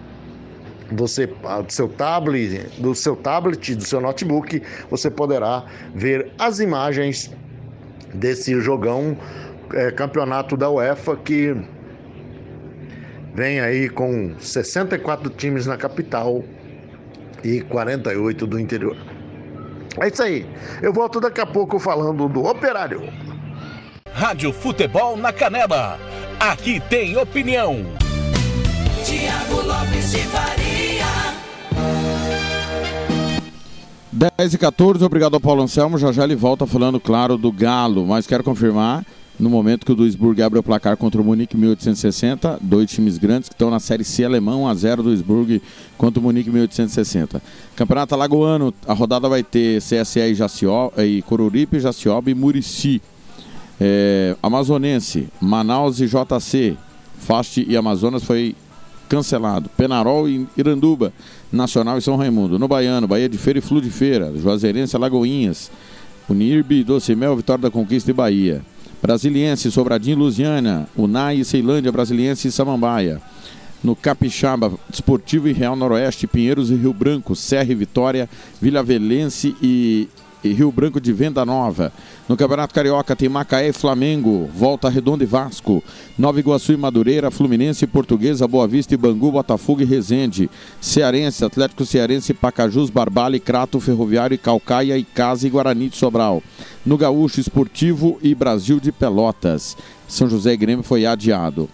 você, 0.91 1.27
do 1.27 1.71
seu 1.71 1.87
tablet, 1.87 2.69
do 2.79 2.93
seu 2.93 3.15
tablet, 3.15 3.75
do 3.75 3.83
seu 3.83 4.01
notebook, 4.01 4.61
você 4.89 5.09
poderá 5.09 5.65
ver 5.93 6.31
as 6.37 6.59
imagens 6.59 7.31
desse 8.13 8.59
jogão 8.61 9.17
é, 9.73 9.91
campeonato 9.91 10.55
da 10.55 10.69
UEFA 10.69 11.15
que 11.17 11.55
vem 13.33 13.59
aí 13.59 13.89
com 13.89 14.35
64 14.39 15.29
times 15.31 15.65
na 15.65 15.77
capital 15.77 16.43
e 17.43 17.61
48 17.61 18.47
do 18.47 18.59
interior. 18.59 18.95
É 19.99 20.07
isso 20.07 20.23
aí. 20.23 20.45
Eu 20.81 20.91
volto 20.91 21.19
daqui 21.19 21.41
a 21.41 21.45
pouco 21.45 21.79
falando 21.79 22.27
do 22.27 22.43
Operário. 22.45 23.01
Rádio 24.11 24.51
Futebol 24.51 25.17
na 25.17 25.31
Canela. 25.31 25.99
Aqui 26.39 26.79
tem 26.89 27.17
opinião. 27.17 27.85
Tiago 29.05 29.61
Lopes 29.61 30.11
de 30.11 30.19
Faria. 30.19 30.64
10 34.15 34.53
e 34.53 34.57
14, 34.57 35.03
obrigado 35.03 35.33
ao 35.33 35.41
Paulo 35.41 35.61
Anselmo. 35.61 35.97
Já 35.97 36.09
já 36.09 36.23
ele 36.23 36.37
volta 36.37 36.65
falando, 36.65 37.01
claro, 37.01 37.37
do 37.37 37.51
Galo, 37.51 38.07
mas 38.07 38.25
quero 38.25 38.45
confirmar. 38.45 39.05
No 39.37 39.49
momento 39.49 39.85
que 39.85 39.91
o 39.91 39.95
Duisburg 39.95 40.41
abre 40.41 40.57
o 40.57 40.63
placar 40.63 40.95
contra 40.95 41.19
o 41.19 41.23
Munique 41.25 41.57
1860, 41.57 42.59
dois 42.61 42.89
times 42.89 43.17
grandes 43.17 43.49
que 43.49 43.55
estão 43.55 43.69
na 43.69 43.81
Série 43.81 44.05
C 44.05 44.23
alemão, 44.23 44.63
1x0 44.63 45.03
Duisburg 45.03 45.61
contra 45.97 46.21
o 46.21 46.23
Munique 46.23 46.49
1860. 46.49 47.41
Campeonato 47.75 48.15
Alagoano, 48.15 48.73
a 48.87 48.93
rodada 48.93 49.27
vai 49.27 49.43
ter 49.43 49.81
CSE 49.81 50.21
e, 50.21 50.33
Jació, 50.33 50.93
e 50.97 51.21
Coruripe, 51.23 51.81
Jacioba 51.81 52.31
e 52.31 52.33
Murici. 52.33 53.01
É, 53.81 54.37
Amazonense, 54.41 55.27
Manaus 55.41 55.99
e 55.99 56.07
JC, 56.07 56.77
Fast 57.17 57.65
e 57.67 57.75
Amazonas 57.75 58.23
foi 58.23 58.55
cancelado. 59.09 59.69
Penarol 59.75 60.29
e 60.29 60.47
Iranduba, 60.55 61.11
Nacional 61.51 61.97
e 61.97 62.01
São 62.01 62.15
Raimundo. 62.15 62.59
No 62.59 62.67
Baiano, 62.67 63.07
Bahia 63.07 63.29
de 63.29 63.37
Feira 63.37 63.59
e 63.59 63.61
Flu 63.61 63.81
de 63.81 63.89
Feira, 63.89 64.33
Juazeirense, 64.35 64.95
Alagoinhas, 64.95 65.71
Unirbe, 66.29 66.83
Docimel, 66.83 67.35
Vitória 67.35 67.63
da 67.63 67.71
Conquista 67.71 68.11
e 68.11 68.13
Bahia. 68.13 68.61
Brasiliense, 69.01 69.71
Sobradinho, 69.71 70.17
Lusiana, 70.17 70.87
Unai 70.95 71.39
e 71.39 71.45
Ceilândia, 71.45 71.91
Brasiliense 71.91 72.47
e 72.47 72.51
Samambaia. 72.51 73.21
No 73.83 73.95
Capixaba, 73.95 74.73
Esportivo 74.91 75.47
e 75.47 75.53
Real 75.53 75.75
Noroeste, 75.75 76.25
Pinheiros 76.25 76.71
e 76.71 76.75
Rio 76.75 76.91
Branco, 76.91 77.35
Serra 77.35 77.71
e 77.71 77.75
Vitória, 77.75 78.27
Vila 78.59 78.81
Velense 78.81 79.55
e, 79.61 80.07
e 80.47 80.53
Rio 80.53 80.71
Branco 80.71 81.01
de 81.01 81.11
Venda 81.11 81.43
Nova. 81.43 81.91
No 82.29 82.37
Campeonato 82.37 82.73
Carioca 82.73 83.15
tem 83.15 83.27
Macaé 83.27 83.69
e 83.69 83.73
Flamengo, 83.73 84.49
Volta 84.53 84.89
Redonda 84.89 85.23
e 85.23 85.27
Vasco, 85.27 85.83
Nova 86.17 86.39
Iguaçu 86.39 86.73
e 86.73 86.77
Madureira, 86.77 87.31
Fluminense 87.31 87.85
e 87.85 87.87
Portuguesa, 87.87 88.47
Boa 88.47 88.67
Vista 88.67 88.93
e 88.93 88.97
Bangu, 88.97 89.31
Botafogo 89.31 89.81
e 89.81 89.85
Resende, 89.85 90.49
Cearense, 90.79 91.43
Atlético 91.43 91.85
Cearense, 91.85 92.33
Pacajus, 92.33 92.89
Barbala 92.89 93.35
e 93.35 93.39
Crato, 93.39 93.79
Ferroviário 93.79 94.35
e 94.35 94.39
Calcaia 94.39 94.97
e 94.97 95.03
Casa 95.03 95.47
e 95.47 95.49
Guarani 95.49 95.89
de 95.89 95.97
Sobral. 95.97 96.41
No 96.85 96.97
Gaúcho, 96.97 97.39
Esportivo 97.39 98.19
e 98.21 98.35
Brasil 98.35 98.79
de 98.79 98.91
Pelotas. 98.91 99.75
São 100.07 100.29
José 100.29 100.53
e 100.53 100.57
Grêmio 100.57 100.83
foi 100.83 101.05
adiado. 101.05 101.67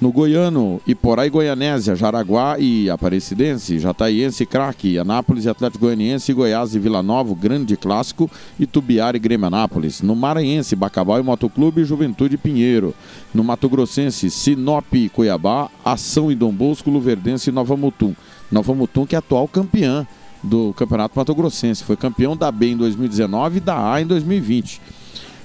No 0.00 0.12
Goiano, 0.12 0.80
Iporá 0.86 1.26
e 1.26 1.30
Goianésia, 1.30 1.96
Jaraguá 1.96 2.56
e 2.56 2.88
Aparecidense, 2.88 3.80
Jataiense 3.80 4.44
e 4.44 4.46
Craque, 4.46 4.96
Anápolis 4.96 5.44
e 5.44 5.48
Atlético 5.48 5.86
Goianiense, 5.86 6.32
Goiás 6.32 6.72
e 6.72 6.78
Vila 6.78 7.02
Nova, 7.02 7.34
Grande 7.34 7.76
Clássico, 7.76 8.30
e 8.60 8.64
Tubiara 8.64 9.16
e 9.16 9.20
Grêmio 9.20 9.48
Anápolis. 9.48 10.00
No 10.00 10.14
Maranhense, 10.14 10.76
Bacabal 10.76 11.18
e 11.18 11.24
Motoclube 11.24 11.80
e 11.80 11.84
Juventude 11.84 12.38
Pinheiro. 12.38 12.94
No 13.34 13.42
Mato 13.42 13.68
Grossense, 13.68 14.30
Sinop 14.30 14.94
e 14.94 15.08
Cuiabá, 15.08 15.68
Ação 15.84 16.30
e 16.30 16.36
Dom 16.36 16.52
Bosco, 16.52 16.90
Luverdense 16.90 17.50
e 17.50 17.52
Nova 17.52 17.76
Mutum. 17.76 18.14
Nova 18.52 18.72
Mutum 18.72 19.04
que 19.04 19.16
é 19.16 19.18
atual 19.18 19.48
campeã 19.48 20.06
do 20.44 20.72
Campeonato 20.74 21.18
Mato 21.18 21.34
Grossense. 21.34 21.82
Foi 21.82 21.96
campeão 21.96 22.36
da 22.36 22.52
B 22.52 22.68
em 22.68 22.76
2019 22.76 23.56
e 23.56 23.60
da 23.60 23.94
A 23.94 24.00
em 24.00 24.06
2020. 24.06 24.80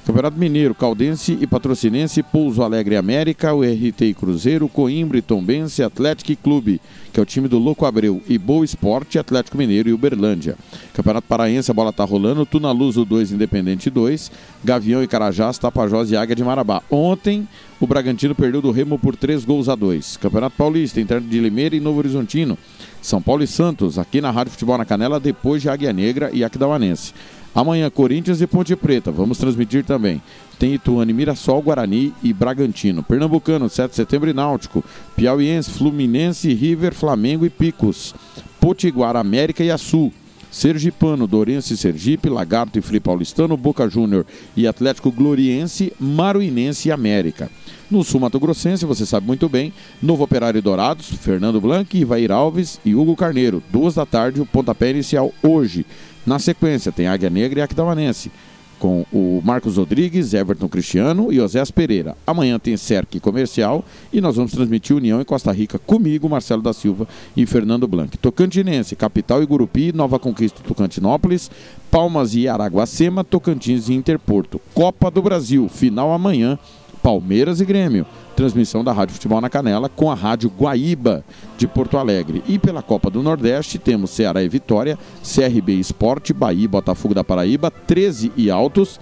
Campeonato 0.06 0.38
Mineiro, 0.38 0.76
Caldense 0.76 1.38
e 1.40 1.48
Patrocinense, 1.48 2.22
Pouso 2.22 2.62
Alegre 2.62 2.98
América, 2.98 3.54
o 3.54 3.64
RT 3.64 4.02
e 4.02 4.14
Cruzeiro, 4.14 4.68
Coimbra 4.68 5.18
e 5.18 5.22
Tombense, 5.22 5.82
Atlético 5.82 6.34
e 6.34 6.36
Clube, 6.36 6.82
que 7.14 7.22
é 7.22 7.24
o 7.24 7.26
time 7.26 7.48
do 7.48 7.58
Louco 7.58 7.86
Abreu, 7.86 8.22
e 8.28 8.38
Boa 8.38 8.66
Esporte, 8.66 9.18
Atlético 9.18 9.58
Mineiro 9.58 9.88
e 9.88 9.94
Uberlândia. 9.94 10.58
Campeonato 10.94 11.26
Paraense, 11.26 11.72
a 11.72 11.74
bola 11.74 11.94
tá 11.94 12.04
rolando, 12.04 12.46
Tuna 12.46 12.70
Luz, 12.72 12.98
o 12.98 13.06
2, 13.06 13.32
Independente 13.32 13.90
2, 13.90 14.30
Gavião 14.62 15.02
e 15.02 15.08
Carajás, 15.08 15.58
Tapajós 15.58 16.12
e 16.12 16.18
Águia 16.18 16.36
de 16.36 16.44
Marabá. 16.44 16.84
Ontem, 16.92 17.48
o 17.80 17.88
Bragantino 17.88 18.36
perdeu 18.36 18.62
do 18.62 18.72
Remo 18.72 19.00
por 19.00 19.16
3 19.16 19.46
gols 19.46 19.70
a 19.70 19.76
2. 19.76 20.18
Campeonato 20.18 20.58
Paulista, 20.58 21.00
Interno 21.00 21.30
de 21.30 21.40
Limeira 21.40 21.78
e 21.78 21.80
Novo 21.80 22.00
Horizontino. 22.00 22.58
São 23.02 23.22
Paulo 23.22 23.44
e 23.44 23.48
Santos, 23.48 23.98
aqui 23.98 24.20
na 24.20 24.32
Rádio 24.32 24.52
Futebol 24.52 24.78
na 24.78 24.86
Canela, 24.86 25.18
depois 25.18 25.62
de 25.62 25.70
Águia 25.70 25.94
Negra 25.94 26.30
e 26.34 26.44
Aquidauanense. 26.44 27.14
Amanhã, 27.56 27.90
Corinthians 27.90 28.42
e 28.42 28.48
Ponte 28.48 28.76
Preta. 28.76 29.12
Vamos 29.12 29.38
transmitir 29.38 29.84
também. 29.86 30.22
Tem 30.58 30.74
Ituano, 30.74 31.14
Mirassol, 31.14 31.62
Guarani 31.62 32.14
e 32.24 32.34
Bragantino. 32.34 33.04
Pernambucano, 33.04 33.70
7 33.70 33.92
de 33.92 33.96
setembro 33.96 34.30
e 34.30 34.34
Náutico. 34.34 34.84
Piauiense, 35.16 35.70
Fluminense, 35.70 36.54
River, 36.54 36.94
Flamengo 36.94 37.46
e 37.46 37.50
Picos. 37.50 38.16
Potiguar, 38.60 39.16
América 39.16 39.64
e 39.64 39.70
Açu. 39.70 40.12
Sergipano, 40.54 41.26
Dourense, 41.26 41.76
Sergipe, 41.76 42.30
Lagarto 42.30 42.78
e 42.78 42.82
Free 42.82 43.00
Paulistano, 43.00 43.58
Boca 43.58 43.90
Júnior 43.90 44.24
e 44.56 44.68
Atlético 44.68 45.12
Gloriense, 45.12 45.92
Maruinense 46.00 46.90
e 46.90 46.92
América. 46.92 47.50
No 47.90 48.04
Sul 48.04 48.20
Mato 48.20 48.40
Grossense, 48.40 48.86
você 48.86 49.04
sabe 49.04 49.26
muito 49.26 49.50
bem, 49.50 49.74
Novo 50.02 50.24
Operário 50.24 50.60
e 50.60 50.62
Dourados, 50.62 51.08
Fernando 51.08 51.60
Blanc, 51.60 51.98
Ivair 51.98 52.32
Alves 52.32 52.80
e 52.86 52.94
Hugo 52.94 53.16
Carneiro. 53.16 53.64
Duas 53.72 53.96
da 53.96 54.06
tarde, 54.06 54.42
o 54.42 54.46
pontapé 54.46 54.92
inicial 54.92 55.34
hoje. 55.42 55.88
Na 56.26 56.40
sequência, 56.40 56.92
tem 56.92 57.08
Águia 57.08 57.30
Negra 57.30 57.60
e 57.60 57.64
Aquidauanense, 57.64 58.32
com 58.80 59.06
o 59.12 59.42
Marcos 59.44 59.78
Rodrigues, 59.78 60.34
Everton 60.34 60.68
Cristiano 60.68 61.32
e 61.32 61.40
Osés 61.40 61.70
Pereira. 61.70 62.18
Amanhã 62.26 62.58
tem 62.58 62.76
Cerque 62.78 63.20
Comercial 63.20 63.84
e 64.12 64.20
nós 64.20 64.36
vamos 64.36 64.52
transmitir 64.52 64.96
União 64.96 65.22
em 65.22 65.26
Costa 65.26 65.52
Rica 65.52 65.78
comigo, 65.80 66.30
Marcelo 66.30 66.62
da 66.62 66.74
Silva 66.74 67.08
e 67.36 67.46
Fernando 67.46 67.88
Blanc. 67.88 68.18
Tocantinense, 68.18 68.96
Capital 68.96 69.44
e 69.44 69.46
Gurupi, 69.46 69.94
Nova 69.94 70.18
Conquista 70.18 70.62
Tocantinópolis, 70.66 71.52
Palmas 71.92 72.36
e 72.36 72.48
Araguacema, 72.48 73.24
Tocantins 73.24 73.90
e 73.90 73.94
Interporto. 73.94 74.60
Copa 74.74 75.12
do 75.12 75.22
Brasil, 75.22 75.70
final 75.70 76.12
amanhã, 76.12 76.58
Palmeiras 77.04 77.60
e 77.60 77.66
Grêmio. 77.66 78.06
Transmissão 78.36 78.84
da 78.84 78.94
Rádio 78.94 79.14
Futebol 79.14 79.42
na 79.42 79.50
Canela 79.50 79.90
com 79.90 80.10
a 80.10 80.16
Rádio 80.16 80.50
Guaíba 80.50 81.24
de 81.58 81.68
Porto 81.68 81.98
Alegre. 81.98 82.42
E 82.48 82.58
pela 82.58 82.82
Copa 82.82 83.10
do 83.10 83.22
Nordeste 83.22 83.78
temos 83.78 84.10
Ceará 84.10 84.42
e 84.42 84.48
Vitória, 84.50 84.98
CRB 85.22 85.74
Esporte, 85.74 86.34
Bahia 86.34 86.68
Botafogo 86.68 87.14
da 87.14 87.24
Paraíba, 87.24 87.70
13 87.70 88.32
e 88.38 88.50
Altos, 88.50 89.00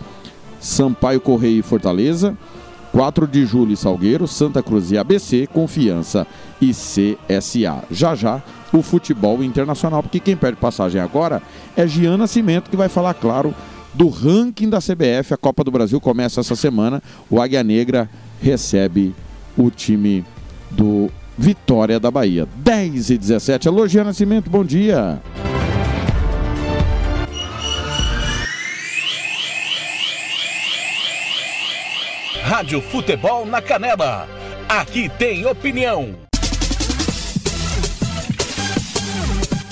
Sampaio 0.59 1.21
Correia 1.21 1.59
e 1.59 1.61
Fortaleza, 1.61 2.35
4 2.91 3.27
de 3.27 3.45
julho 3.45 3.71
e 3.71 3.77
Salgueiro, 3.77 4.27
Santa 4.27 4.61
Cruz 4.61 4.91
e 4.91 4.97
ABC, 4.97 5.47
Confiança 5.47 6.27
e 6.59 6.71
CSA. 6.71 7.83
Já 7.89 8.15
já 8.15 8.41
o 8.73 8.81
futebol 8.81 9.43
internacional, 9.43 10.01
porque 10.01 10.19
quem 10.19 10.35
perde 10.35 10.57
passagem 10.57 10.99
agora 10.99 11.41
é 11.75 11.85
Gian 11.87 12.17
Nascimento, 12.17 12.69
que 12.69 12.77
vai 12.77 12.89
falar, 12.89 13.13
claro, 13.13 13.53
do 13.93 14.09
ranking 14.09 14.69
da 14.69 14.79
CBF. 14.79 15.33
A 15.33 15.37
Copa 15.37 15.63
do 15.63 15.71
Brasil 15.71 15.99
começa 15.99 16.39
essa 16.39 16.55
semana. 16.55 17.01
O 17.29 17.41
Águia 17.41 17.63
Negra 17.63 18.09
recebe 18.41 19.13
o 19.57 19.69
time 19.69 20.25
do 20.69 21.09
Vitória 21.37 21.99
da 21.99 22.11
Bahia. 22.11 22.47
10 22.57 23.09
e 23.09 23.17
17. 23.17 23.67
Alô, 23.67 23.85
Nascimento, 23.85 24.49
bom 24.49 24.63
dia. 24.63 25.21
Rádio 32.43 32.81
Futebol 32.81 33.45
na 33.45 33.61
Canela. 33.61 34.27
Aqui 34.67 35.09
tem 35.17 35.45
opinião. 35.45 36.15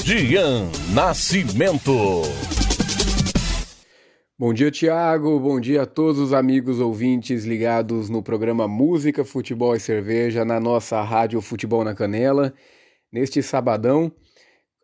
Gian 0.06 0.70
Nascimento. 0.94 2.24
Bom 4.40 4.54
dia, 4.54 4.72
Tiago. 4.72 5.38
Bom 5.38 5.60
dia 5.60 5.82
a 5.82 5.86
todos 5.86 6.18
os 6.18 6.32
amigos 6.32 6.80
ouvintes 6.80 7.44
ligados 7.44 8.10
no 8.10 8.24
programa 8.24 8.70
Música, 8.70 9.26
Futebol 9.26 9.76
e 9.76 9.82
Cerveja 9.82 10.46
na 10.46 10.62
nossa 10.62 11.02
Rádio 11.02 11.42
Futebol 11.42 11.84
na 11.84 11.94
Canela. 11.94 12.54
Neste 13.12 13.44
sabadão, 13.44 14.10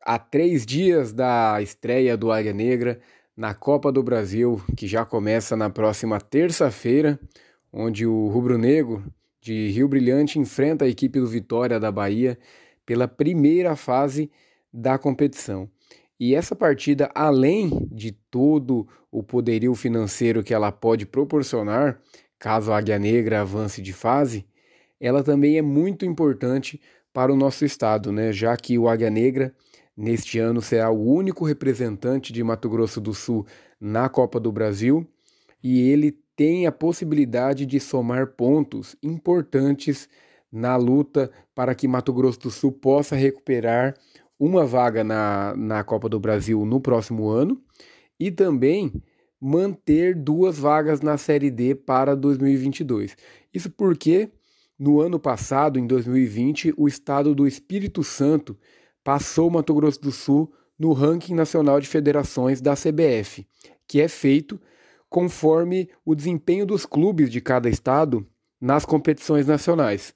há 0.02 0.19
três 0.19 0.65
dias 0.65 1.14
da 1.14 1.61
estreia 1.61 2.18
do 2.18 2.34
Águia 2.34 2.52
Negra 2.52 2.99
na 3.34 3.53
Copa 3.53 3.94
do 3.94 4.03
Brasil, 4.03 4.61
que 4.76 4.88
já 4.88 5.06
começa 5.06 5.56
na 5.56 5.69
próxima 5.69 6.19
terça-feira, 6.19 7.18
onde 7.72 8.06
o 8.06 8.27
Rubro 8.27 8.57
Negro 8.57 9.06
de 9.40 9.69
Rio 9.69 9.88
Brilhante 9.88 10.38
enfrenta 10.38 10.84
a 10.84 10.90
equipe 10.90 11.18
do 11.18 11.27
Vitória 11.27 11.80
da 11.80 11.94
Bahia 11.94 12.38
pela 12.86 13.07
primeira 13.07 13.77
fase 13.77 14.30
da 14.73 14.98
competição. 14.98 15.69
E 16.19 16.33
essa 16.33 16.55
partida, 16.55 17.11
além 17.13 17.87
de 17.91 18.11
todo 18.31 18.87
o 19.11 19.21
poderio 19.21 19.75
financeiro 19.75 20.43
que 20.43 20.53
ela 20.53 20.71
pode 20.71 21.05
proporcionar, 21.05 21.99
caso 22.39 22.71
a 22.71 22.77
Águia 22.77 22.97
Negra 22.97 23.41
avance 23.41 23.81
de 23.81 23.91
fase, 23.91 24.45
ela 24.99 25.23
também 25.23 25.57
é 25.57 25.61
muito 25.61 26.05
importante 26.05 26.81
para 27.13 27.31
o 27.31 27.35
nosso 27.35 27.65
estado, 27.65 28.11
né? 28.11 28.31
Já 28.31 28.55
que 28.55 28.77
o 28.77 28.87
Águia 28.87 29.09
Negra 29.09 29.53
neste 29.95 30.39
ano 30.39 30.61
será 30.61 30.89
o 30.89 31.01
único 31.01 31.45
representante 31.45 32.33
de 32.33 32.43
Mato 32.43 32.69
Grosso 32.69 32.99
do 32.99 33.13
Sul 33.13 33.45
na 33.79 34.09
Copa 34.09 34.39
do 34.39 34.51
Brasil 34.51 35.07
e 35.63 35.89
ele 35.89 36.17
tem 36.35 36.67
a 36.67 36.71
possibilidade 36.71 37.65
de 37.65 37.79
somar 37.79 38.27
pontos 38.27 38.95
importantes 39.01 40.09
na 40.51 40.75
luta 40.75 41.31
para 41.53 41.73
que 41.73 41.87
Mato 41.87 42.13
Grosso 42.13 42.39
do 42.39 42.51
Sul 42.51 42.71
possa 42.71 43.15
recuperar 43.15 43.95
uma 44.40 44.66
vaga 44.66 45.03
na, 45.03 45.56
na 45.56 45.84
Copa 45.84 46.10
do 46.10 46.20
Brasil 46.20 46.66
no 46.66 46.80
próximo 46.80 47.28
ano 47.30 47.62
e 48.20 48.32
também 48.32 48.91
manter 49.40 50.16
duas 50.16 50.57
vagas 50.57 51.02
na 51.02 51.18
Série 51.18 51.52
D 51.52 51.76
para 51.76 52.16
2022. 52.16 53.16
Isso 53.53 53.70
porque 53.70 54.32
no 54.78 54.99
ano 54.99 55.20
passado, 55.20 55.80
em 55.80 55.88
2020, 55.88 56.74
o 56.78 56.88
estado 56.88 57.34
do 57.34 57.48
Espírito 57.48 58.03
Santo 58.03 58.57
passou 59.03 59.49
Mato 59.49 59.74
Grosso 59.74 60.02
do 60.02 60.12
Sul 60.12 60.52
no 60.78 60.91
ranking 60.91 61.34
nacional 61.34 61.80
de 61.80 61.88
federações 61.88 62.60
da 62.60 62.74
CBF, 62.74 63.48
que 63.88 64.02
é 64.02 64.07
feito 64.07 64.60
conforme 65.10 65.90
o 66.03 66.14
desempenho 66.14 66.66
dos 66.66 66.86
clubes 66.86 67.30
de 67.30 67.40
cada 67.40 67.70
estado 67.70 68.28
nas 68.60 68.84
competições 68.84 69.48
nacionais. 69.48 70.14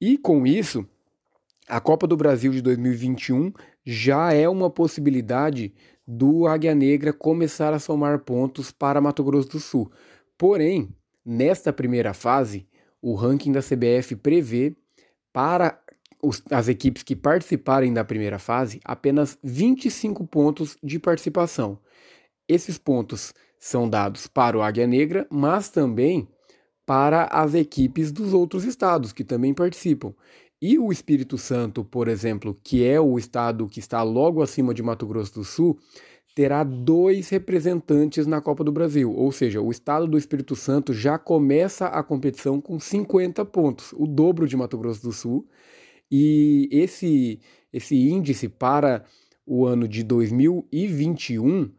E 0.00 0.18
com 0.18 0.46
isso, 0.46 0.84
a 1.68 1.80
Copa 1.80 2.06
do 2.06 2.16
Brasil 2.16 2.52
de 2.52 2.62
2021 2.62 3.52
já 3.84 4.32
é 4.32 4.48
uma 4.48 4.70
possibilidade 4.70 5.74
do 6.06 6.46
Águia 6.46 6.74
Negra 6.74 7.12
começar 7.12 7.72
a 7.74 7.78
somar 7.78 8.20
pontos 8.20 8.70
para 8.70 9.00
Mato 9.00 9.24
Grosso 9.24 9.48
do 9.48 9.60
Sul. 9.60 9.90
Porém, 10.38 10.94
nesta 11.24 11.72
primeira 11.72 12.14
fase, 12.14 12.68
o 13.02 13.14
ranking 13.14 13.50
da 13.50 13.60
CBF 13.60 14.14
prevê 14.14 14.76
para 15.32 15.80
os- 16.22 16.42
as 16.50 16.68
equipes 16.68 17.02
que 17.02 17.16
participarem 17.16 17.92
da 17.92 18.04
primeira 18.04 18.38
fase 18.38 18.80
apenas 18.84 19.36
25 19.42 20.26
pontos 20.26 20.76
de 20.82 20.98
participação. 20.98 21.78
Esses 22.48 22.78
pontos 22.78 23.34
são 23.58 23.88
dados 23.90 24.28
para 24.28 24.56
o 24.56 24.62
Águia 24.62 24.86
Negra, 24.86 25.26
mas 25.28 25.68
também 25.68 26.28
para 26.86 27.24
as 27.24 27.52
equipes 27.54 28.12
dos 28.12 28.32
outros 28.32 28.64
estados 28.64 29.12
que 29.12 29.24
também 29.24 29.52
participam. 29.52 30.14
E 30.60 30.78
o 30.78 30.90
Espírito 30.90 31.36
Santo, 31.36 31.84
por 31.84 32.08
exemplo, 32.08 32.58
que 32.64 32.84
é 32.84 32.98
o 32.98 33.18
estado 33.18 33.68
que 33.68 33.78
está 33.78 34.02
logo 34.02 34.42
acima 34.42 34.72
de 34.72 34.82
Mato 34.82 35.06
Grosso 35.06 35.34
do 35.34 35.44
Sul, 35.44 35.78
terá 36.34 36.64
dois 36.64 37.28
representantes 37.28 38.26
na 38.26 38.40
Copa 38.40 38.64
do 38.64 38.72
Brasil. 38.72 39.12
Ou 39.12 39.30
seja, 39.32 39.60
o 39.60 39.70
estado 39.70 40.06
do 40.06 40.16
Espírito 40.16 40.56
Santo 40.56 40.92
já 40.92 41.18
começa 41.18 41.86
a 41.86 42.02
competição 42.02 42.60
com 42.60 42.78
50 42.78 43.44
pontos, 43.44 43.92
o 43.92 44.06
dobro 44.06 44.46
de 44.46 44.56
Mato 44.56 44.78
Grosso 44.78 45.02
do 45.02 45.12
Sul. 45.12 45.46
E 46.10 46.68
esse, 46.70 47.40
esse 47.72 48.08
índice 48.08 48.48
para 48.48 49.04
o 49.46 49.66
ano 49.66 49.86
de 49.86 50.02
2021 50.02 51.70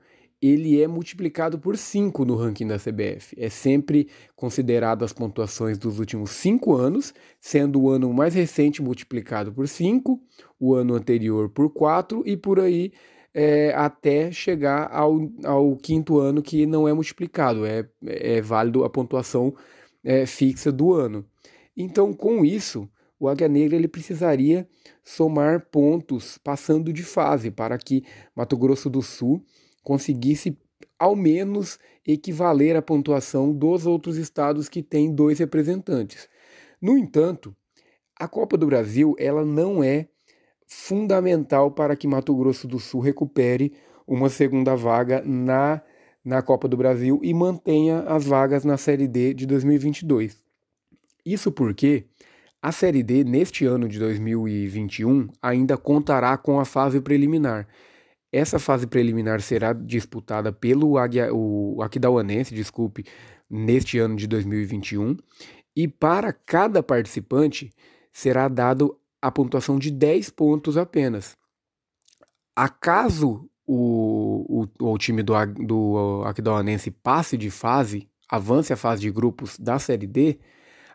ele 0.41 0.81
é 0.81 0.87
multiplicado 0.87 1.57
por 1.57 1.77
5 1.77 2.23
no 2.23 2.35
ranking 2.35 2.67
da 2.67 2.77
CBF. 2.77 3.35
É 3.37 3.49
sempre 3.49 4.07
considerado 4.35 5.03
as 5.03 5.11
pontuações 5.11 5.77
dos 5.77 5.99
últimos 5.99 6.31
5 6.31 6.73
anos, 6.73 7.13
sendo 7.39 7.81
o 7.81 7.89
ano 7.89 8.13
mais 8.13 8.33
recente 8.33 8.81
multiplicado 8.81 9.51
por 9.51 9.67
5, 9.67 10.19
o 10.59 10.75
ano 10.75 10.93
anterior 10.93 11.49
por 11.49 11.71
4 11.71 12.23
e 12.25 12.37
por 12.37 12.59
aí 12.59 12.91
é, 13.33 13.73
até 13.75 14.31
chegar 14.31 14.89
ao, 14.91 15.29
ao 15.43 15.75
quinto 15.75 16.19
ano 16.19 16.41
que 16.41 16.65
não 16.65 16.87
é 16.87 16.93
multiplicado, 16.93 17.65
é, 17.65 17.87
é 18.05 18.41
válido 18.41 18.83
a 18.83 18.89
pontuação 18.89 19.53
é, 20.03 20.25
fixa 20.25 20.71
do 20.71 20.93
ano. 20.93 21.25
Então, 21.75 22.13
com 22.13 22.43
isso, 22.43 22.89
o 23.19 23.27
Águia 23.27 23.47
Negra 23.47 23.75
ele 23.75 23.87
precisaria 23.87 24.67
somar 25.03 25.67
pontos 25.71 26.37
passando 26.39 26.91
de 26.91 27.03
fase 27.03 27.51
para 27.51 27.77
que 27.77 28.03
Mato 28.35 28.57
Grosso 28.57 28.89
do 28.89 29.01
Sul 29.01 29.43
conseguisse 29.87 30.57
ao 30.99 31.15
menos 31.15 31.79
equivaler 32.05 32.75
à 32.75 32.81
pontuação 32.81 33.53
dos 33.53 33.85
outros 33.85 34.17
estados 34.17 34.67
que 34.67 34.83
têm 34.83 35.15
dois 35.15 35.39
representantes. 35.39 36.27
No 36.81 36.97
entanto, 36.97 37.55
a 38.19 38.27
Copa 38.27 38.57
do 38.57 38.67
Brasil 38.67 39.15
ela 39.17 39.45
não 39.45 39.81
é 39.81 40.09
fundamental 40.67 41.71
para 41.71 41.95
que 41.95 42.05
Mato 42.05 42.35
Grosso 42.35 42.67
do 42.67 42.79
Sul 42.79 42.99
recupere 42.99 43.71
uma 44.05 44.27
segunda 44.27 44.75
vaga 44.75 45.23
na, 45.25 45.81
na 46.21 46.41
Copa 46.41 46.67
do 46.67 46.75
Brasil 46.75 47.21
e 47.23 47.33
mantenha 47.33 48.01
as 48.01 48.25
vagas 48.25 48.65
na 48.65 48.75
Série 48.75 49.07
D 49.07 49.33
de 49.33 49.45
2022. 49.45 50.43
Isso 51.25 51.49
porque 51.49 52.03
a 52.61 52.73
Série 52.73 53.03
D 53.03 53.23
neste 53.23 53.65
ano 53.65 53.87
de 53.87 53.99
2021 53.99 55.29
ainda 55.41 55.77
contará 55.77 56.37
com 56.37 56.59
a 56.59 56.65
fase 56.65 56.99
preliminar. 56.99 57.65
Essa 58.37 58.59
fase 58.59 58.85
preliminar 58.85 59.41
será 59.41 59.73
disputada 59.73 60.51
pelo 60.51 60.95
Águia, 60.95 61.33
o 61.33 61.81
Aquidauanense, 61.81 62.53
desculpe, 62.53 63.03
neste 63.49 63.97
ano 63.97 64.15
de 64.15 64.27
2021, 64.27 65.17
e 65.75 65.87
para 65.87 66.31
cada 66.31 66.83
participante 66.83 67.71
será 68.13 68.47
dado 68.47 68.95
a 69.19 69.31
pontuação 69.31 69.79
de 69.79 69.89
10 69.89 70.29
pontos 70.29 70.77
apenas. 70.77 71.35
Acaso 72.55 73.49
o, 73.65 74.67
o, 74.79 74.91
o 74.91 74.97
time 74.99 75.23
do, 75.23 75.33
do 75.65 76.21
Aquidauanense 76.23 76.91
passe 76.91 77.37
de 77.37 77.49
fase, 77.49 78.07
avance 78.29 78.71
a 78.71 78.77
fase 78.77 79.01
de 79.01 79.09
grupos 79.09 79.57
da 79.57 79.79
Série 79.79 80.05
D, 80.05 80.37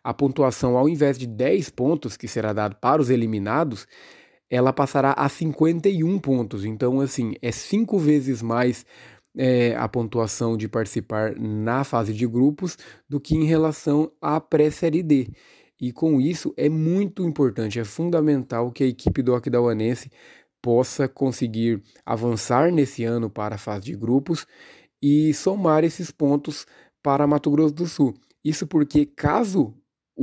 a 0.05 0.14
pontuação, 0.14 0.78
ao 0.78 0.89
invés 0.89 1.19
de 1.19 1.27
10 1.27 1.70
pontos 1.70 2.16
que 2.16 2.28
será 2.28 2.52
dado 2.52 2.77
para 2.77 3.02
os 3.02 3.10
eliminados, 3.10 3.85
ela 4.52 4.70
passará 4.70 5.14
a 5.16 5.30
51 5.30 6.18
pontos. 6.18 6.66
Então, 6.66 7.00
assim, 7.00 7.32
é 7.40 7.50
cinco 7.50 7.98
vezes 7.98 8.42
mais 8.42 8.84
é, 9.34 9.74
a 9.76 9.88
pontuação 9.88 10.58
de 10.58 10.68
participar 10.68 11.34
na 11.38 11.84
fase 11.84 12.12
de 12.12 12.26
grupos 12.26 12.76
do 13.08 13.18
que 13.18 13.34
em 13.34 13.44
relação 13.44 14.12
à 14.20 14.38
pré-série 14.38 15.02
D. 15.02 15.30
E 15.80 15.90
com 15.90 16.20
isso 16.20 16.52
é 16.54 16.68
muito 16.68 17.26
importante, 17.26 17.80
é 17.80 17.84
fundamental 17.84 18.70
que 18.70 18.84
a 18.84 18.86
equipe 18.86 19.22
do 19.22 19.34
Aquidauanense 19.34 20.10
possa 20.60 21.08
conseguir 21.08 21.82
avançar 22.04 22.70
nesse 22.70 23.04
ano 23.04 23.30
para 23.30 23.54
a 23.54 23.58
fase 23.58 23.86
de 23.86 23.96
grupos 23.96 24.46
e 25.02 25.32
somar 25.32 25.82
esses 25.82 26.10
pontos 26.10 26.66
para 27.02 27.26
Mato 27.26 27.50
Grosso 27.50 27.74
do 27.74 27.86
Sul. 27.86 28.12
Isso 28.44 28.66
porque 28.66 29.06
caso 29.06 29.74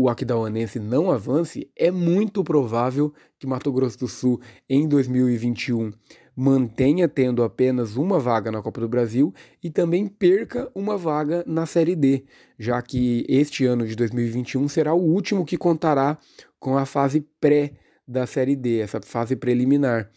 o 0.02 0.08
Aquidauanense 0.08 0.80
não 0.80 1.12
avance, 1.12 1.70
é 1.76 1.92
muito 1.92 2.42
provável 2.42 3.14
que 3.38 3.46
Mato 3.46 3.70
Grosso 3.70 4.00
do 4.00 4.08
Sul 4.08 4.40
em 4.70 4.88
2021 4.88 5.92
mantenha 6.34 7.06
tendo 7.06 7.44
apenas 7.44 7.98
uma 7.98 8.18
vaga 8.18 8.50
na 8.50 8.62
Copa 8.62 8.80
do 8.80 8.88
Brasil 8.88 9.34
e 9.62 9.70
também 9.70 10.08
perca 10.08 10.72
uma 10.74 10.96
vaga 10.96 11.44
na 11.46 11.66
Série 11.66 11.98
D, 11.98 12.24
já 12.58 12.82
que 12.82 13.26
este 13.28 13.66
ano 13.66 13.86
de 13.86 13.94
2021 13.94 14.70
será 14.70 14.94
o 14.94 15.04
último 15.04 15.44
que 15.44 15.58
contará 15.58 16.18
com 16.58 16.78
a 16.78 16.86
fase 16.86 17.28
pré 17.42 17.74
da 18.08 18.26
Série 18.26 18.56
D, 18.56 18.80
essa 18.80 19.02
fase 19.02 19.36
preliminar. 19.36 20.10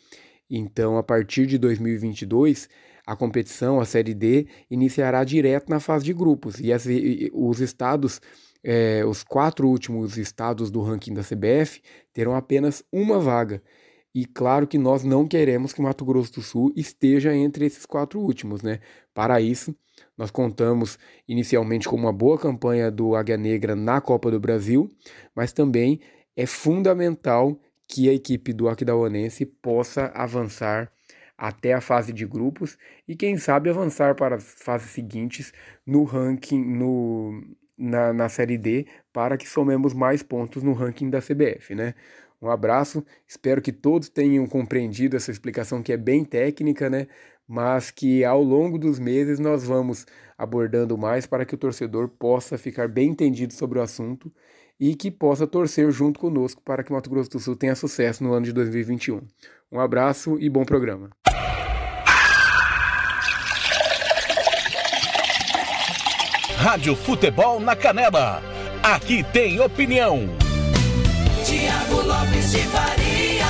Então, 0.48 0.96
a 0.96 1.02
partir 1.02 1.44
de 1.46 1.58
2022, 1.58 2.68
a 3.04 3.16
competição, 3.16 3.80
a 3.80 3.84
Série 3.84 4.14
D, 4.14 4.46
iniciará 4.70 5.24
direto 5.24 5.68
na 5.68 5.80
fase 5.80 6.04
de 6.04 6.14
grupos 6.14 6.60
e, 6.60 6.72
as, 6.72 6.86
e 6.86 7.28
os 7.34 7.60
estados 7.60 8.20
é, 8.62 9.04
os 9.04 9.22
quatro 9.22 9.68
últimos 9.68 10.16
estados 10.16 10.70
do 10.70 10.80
ranking 10.82 11.14
da 11.14 11.22
CBF 11.22 11.80
terão 12.12 12.34
apenas 12.34 12.84
uma 12.92 13.18
vaga. 13.18 13.62
E 14.14 14.26
claro 14.26 14.66
que 14.66 14.76
nós 14.76 15.02
não 15.04 15.26
queremos 15.26 15.72
que 15.72 15.80
Mato 15.80 16.04
Grosso 16.04 16.34
do 16.34 16.42
Sul 16.42 16.72
esteja 16.76 17.34
entre 17.34 17.64
esses 17.64 17.86
quatro 17.86 18.20
últimos, 18.20 18.62
né? 18.62 18.78
Para 19.14 19.40
isso, 19.40 19.74
nós 20.16 20.30
contamos 20.30 20.98
inicialmente 21.26 21.88
com 21.88 21.96
uma 21.96 22.12
boa 22.12 22.38
campanha 22.38 22.90
do 22.90 23.14
Águia 23.16 23.38
Negra 23.38 23.74
na 23.74 24.00
Copa 24.00 24.30
do 24.30 24.38
Brasil, 24.38 24.90
mas 25.34 25.52
também 25.52 26.00
é 26.36 26.44
fundamental 26.44 27.58
que 27.88 28.08
a 28.08 28.12
equipe 28.12 28.52
do 28.52 28.68
Aquidauanense 28.68 29.46
possa 29.46 30.06
avançar 30.14 30.92
até 31.36 31.72
a 31.72 31.80
fase 31.80 32.12
de 32.12 32.26
grupos 32.26 32.78
e 33.08 33.16
quem 33.16 33.36
sabe 33.36 33.68
avançar 33.68 34.14
para 34.14 34.36
as 34.36 34.54
fases 34.58 34.90
seguintes 34.90 35.52
no 35.84 36.04
ranking, 36.04 36.62
no, 36.62 37.42
na, 37.76 38.12
na 38.12 38.28
Série 38.28 38.58
D 38.58 38.86
para 39.12 39.36
que 39.36 39.48
somemos 39.48 39.92
mais 39.94 40.22
pontos 40.22 40.62
no 40.62 40.72
ranking 40.72 41.10
da 41.10 41.20
CBF, 41.20 41.74
né? 41.74 41.94
Um 42.40 42.50
abraço, 42.50 43.04
espero 43.26 43.62
que 43.62 43.70
todos 43.70 44.08
tenham 44.08 44.46
compreendido 44.46 45.16
essa 45.16 45.30
explicação 45.30 45.80
que 45.80 45.92
é 45.92 45.96
bem 45.96 46.24
técnica, 46.24 46.90
né? 46.90 47.06
Mas 47.46 47.90
que 47.90 48.24
ao 48.24 48.42
longo 48.42 48.78
dos 48.78 48.98
meses 48.98 49.38
nós 49.38 49.62
vamos 49.62 50.06
abordando 50.36 50.98
mais 50.98 51.24
para 51.24 51.44
que 51.44 51.54
o 51.54 51.58
torcedor 51.58 52.08
possa 52.08 52.58
ficar 52.58 52.88
bem 52.88 53.10
entendido 53.10 53.52
sobre 53.52 53.78
o 53.78 53.82
assunto 53.82 54.32
e 54.80 54.96
que 54.96 55.10
possa 55.10 55.46
torcer 55.46 55.88
junto 55.92 56.18
conosco 56.18 56.60
para 56.64 56.82
que 56.82 56.92
Mato 56.92 57.08
Grosso 57.08 57.30
do 57.30 57.38
Sul 57.38 57.54
tenha 57.54 57.76
sucesso 57.76 58.24
no 58.24 58.32
ano 58.32 58.46
de 58.46 58.52
2021. 58.52 59.20
Um 59.70 59.78
abraço 59.78 60.36
e 60.40 60.50
bom 60.50 60.64
programa. 60.64 61.10
Rádio 66.62 66.94
Futebol 66.94 67.58
na 67.58 67.74
Canela. 67.74 68.40
Aqui 68.84 69.24
tem 69.32 69.60
opinião. 69.60 70.28
Tiago 71.44 72.06
Lopes 72.06 72.52
de 72.52 72.58
Faria. 72.58 73.44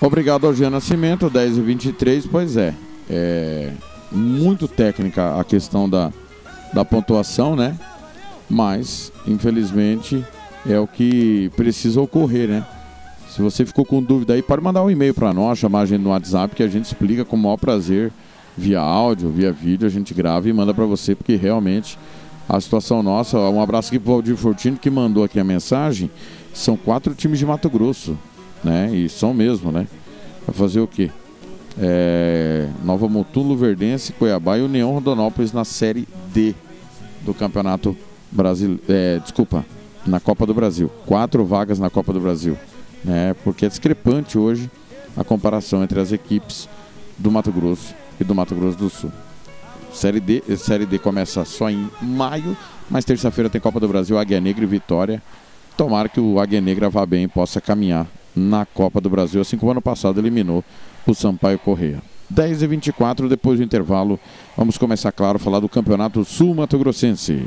Obrigado 0.00 0.46
ao 0.46 0.54
Jean 0.54 0.70
Nascimento, 0.70 1.28
10 1.28 1.58
e 1.58 1.60
23 1.60 2.26
pois 2.26 2.56
é. 2.56 2.72
É 3.10 3.70
muito 4.10 4.66
técnica 4.66 5.38
a 5.38 5.44
questão 5.44 5.90
da, 5.90 6.10
da 6.72 6.86
pontuação, 6.86 7.54
né? 7.54 7.78
Mas, 8.48 9.12
infelizmente, 9.26 10.24
é 10.66 10.78
o 10.78 10.86
que 10.86 11.50
precisa 11.54 12.00
ocorrer, 12.00 12.48
né? 12.48 12.66
Se 13.28 13.42
você 13.42 13.66
ficou 13.66 13.84
com 13.84 14.02
dúvida 14.02 14.32
aí, 14.32 14.42
pode 14.42 14.62
mandar 14.62 14.82
um 14.82 14.90
e-mail 14.90 15.12
para 15.12 15.34
nós, 15.34 15.58
chamar 15.58 15.80
a 15.80 15.86
gente 15.86 16.00
no 16.00 16.10
WhatsApp, 16.10 16.54
que 16.54 16.62
a 16.62 16.68
gente 16.68 16.86
explica 16.86 17.26
com 17.26 17.36
o 17.36 17.38
maior 17.38 17.58
prazer, 17.58 18.10
via 18.56 18.80
áudio, 18.80 19.30
via 19.30 19.52
vídeo, 19.52 19.86
a 19.86 19.90
gente 19.90 20.14
grava 20.14 20.48
e 20.48 20.52
manda 20.52 20.72
para 20.72 20.84
você, 20.84 21.14
porque 21.14 21.36
realmente 21.36 21.98
a 22.48 22.60
situação 22.60 23.02
nossa. 23.02 23.38
Um 23.38 23.60
abraço 23.60 23.88
aqui 23.88 23.98
pro 23.98 24.12
Valdir 24.12 24.36
Fortino, 24.36 24.76
que 24.76 24.90
mandou 24.90 25.24
aqui 25.24 25.40
a 25.40 25.44
mensagem. 25.44 26.10
São 26.52 26.76
quatro 26.76 27.14
times 27.14 27.38
de 27.38 27.46
Mato 27.46 27.68
Grosso, 27.68 28.16
né? 28.62 28.94
E 28.94 29.08
são 29.08 29.34
mesmo, 29.34 29.72
né? 29.72 29.86
Vai 30.46 30.54
fazer 30.54 30.80
o 30.80 30.86
quê? 30.86 31.10
É, 31.78 32.68
Nova 32.84 33.08
Mutulo, 33.08 33.56
Verdense, 33.56 34.12
Cuiabá 34.12 34.58
e 34.58 34.62
União 34.62 34.92
Rondonópolis 34.92 35.52
na 35.52 35.64
Série 35.64 36.06
D 36.32 36.54
do 37.22 37.34
Campeonato 37.34 37.96
Brasileiro. 38.30 38.80
desculpa, 39.22 39.64
na 40.06 40.20
Copa 40.20 40.46
do 40.46 40.54
Brasil. 40.54 40.88
Quatro 41.06 41.44
vagas 41.44 41.78
na 41.78 41.90
Copa 41.90 42.12
do 42.12 42.20
Brasil. 42.20 42.56
Né, 43.02 43.34
porque 43.44 43.66
é 43.66 43.68
discrepante 43.68 44.38
hoje 44.38 44.70
a 45.14 45.22
comparação 45.22 45.82
entre 45.82 46.00
as 46.00 46.10
equipes 46.10 46.68
do 47.18 47.30
Mato 47.30 47.52
Grosso 47.52 47.94
e 48.20 48.24
do 48.24 48.34
Mato 48.34 48.54
Grosso 48.54 48.78
do 48.78 48.90
Sul. 48.90 49.12
Série 49.92 50.20
D, 50.20 50.42
Série 50.56 50.86
D 50.86 50.98
começa 50.98 51.44
só 51.44 51.70
em 51.70 51.88
maio, 52.02 52.56
mas 52.90 53.04
terça-feira 53.04 53.48
tem 53.48 53.60
Copa 53.60 53.78
do 53.78 53.88
Brasil, 53.88 54.18
Águia 54.18 54.40
Negra 54.40 54.64
e 54.64 54.66
Vitória. 54.66 55.22
Tomara 55.76 56.08
que 56.08 56.20
o 56.20 56.40
Águia 56.40 56.60
Negra 56.60 56.90
vá 56.90 57.06
bem 57.06 57.24
e 57.24 57.28
possa 57.28 57.60
caminhar 57.60 58.06
na 58.34 58.66
Copa 58.66 59.00
do 59.00 59.08
Brasil, 59.08 59.40
assim 59.40 59.56
como 59.56 59.72
ano 59.72 59.80
passado 59.80 60.20
eliminou 60.20 60.64
o 61.06 61.14
Sampaio 61.14 61.58
Correia. 61.58 62.02
10 62.30 62.62
e 62.62 62.66
24 62.66 63.28
depois 63.28 63.58
do 63.58 63.64
intervalo, 63.64 64.18
vamos 64.56 64.78
começar, 64.78 65.12
claro, 65.12 65.36
a 65.36 65.38
falar 65.38 65.60
do 65.60 65.68
Campeonato 65.68 66.24
Sul 66.24 66.54
Mato 66.54 66.78
Grossense. 66.78 67.46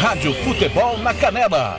Rádio 0.00 0.34
Futebol 0.44 0.98
na 0.98 1.14
Canela. 1.14 1.78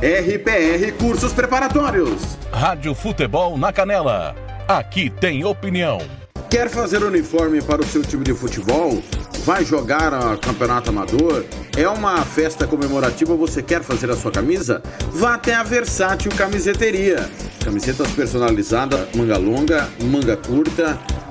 RPR 0.00 0.92
Cursos 0.96 1.32
Preparatórios. 1.32 2.38
Rádio 2.52 2.94
Futebol 2.94 3.58
na 3.58 3.72
Canela. 3.72 4.32
Aqui 4.68 5.10
tem 5.10 5.44
opinião. 5.44 5.98
Quer 6.48 6.70
fazer 6.70 7.02
uniforme 7.02 7.60
para 7.60 7.82
o 7.82 7.84
seu 7.84 8.02
time 8.02 8.22
de 8.22 8.32
futebol? 8.32 9.02
Vai 9.44 9.64
jogar 9.64 10.14
a 10.14 10.36
campeonato 10.36 10.90
amador? 10.90 11.44
É 11.76 11.88
uma 11.88 12.24
festa 12.24 12.64
comemorativa, 12.64 13.34
você 13.34 13.60
quer 13.60 13.82
fazer 13.82 14.08
a 14.08 14.14
sua 14.16 14.30
camisa? 14.30 14.80
Vá 15.10 15.34
até 15.34 15.52
a 15.52 15.64
Versátil 15.64 16.30
Camiseteria. 16.30 17.28
Camisetas 17.64 18.08
personalizadas, 18.12 19.08
manga 19.16 19.36
longa, 19.36 19.88
manga 20.00 20.36
curta, 20.36 20.96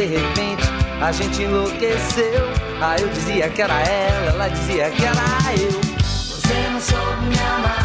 de 0.00 0.06
repente 0.06 0.62
a 1.02 1.12
gente 1.12 1.42
enlouqueceu. 1.42 2.48
Ah, 2.80 2.96
eu 2.98 3.08
dizia 3.08 3.50
que 3.50 3.60
era 3.60 3.80
ela, 3.80 4.32
ela 4.32 4.48
dizia 4.48 4.90
que 4.90 5.04
era 5.04 5.60
eu. 5.60 5.78
Você 6.00 6.54
não 6.72 6.80
soube 6.80 7.26
me 7.26 7.38
amar. 7.38 7.79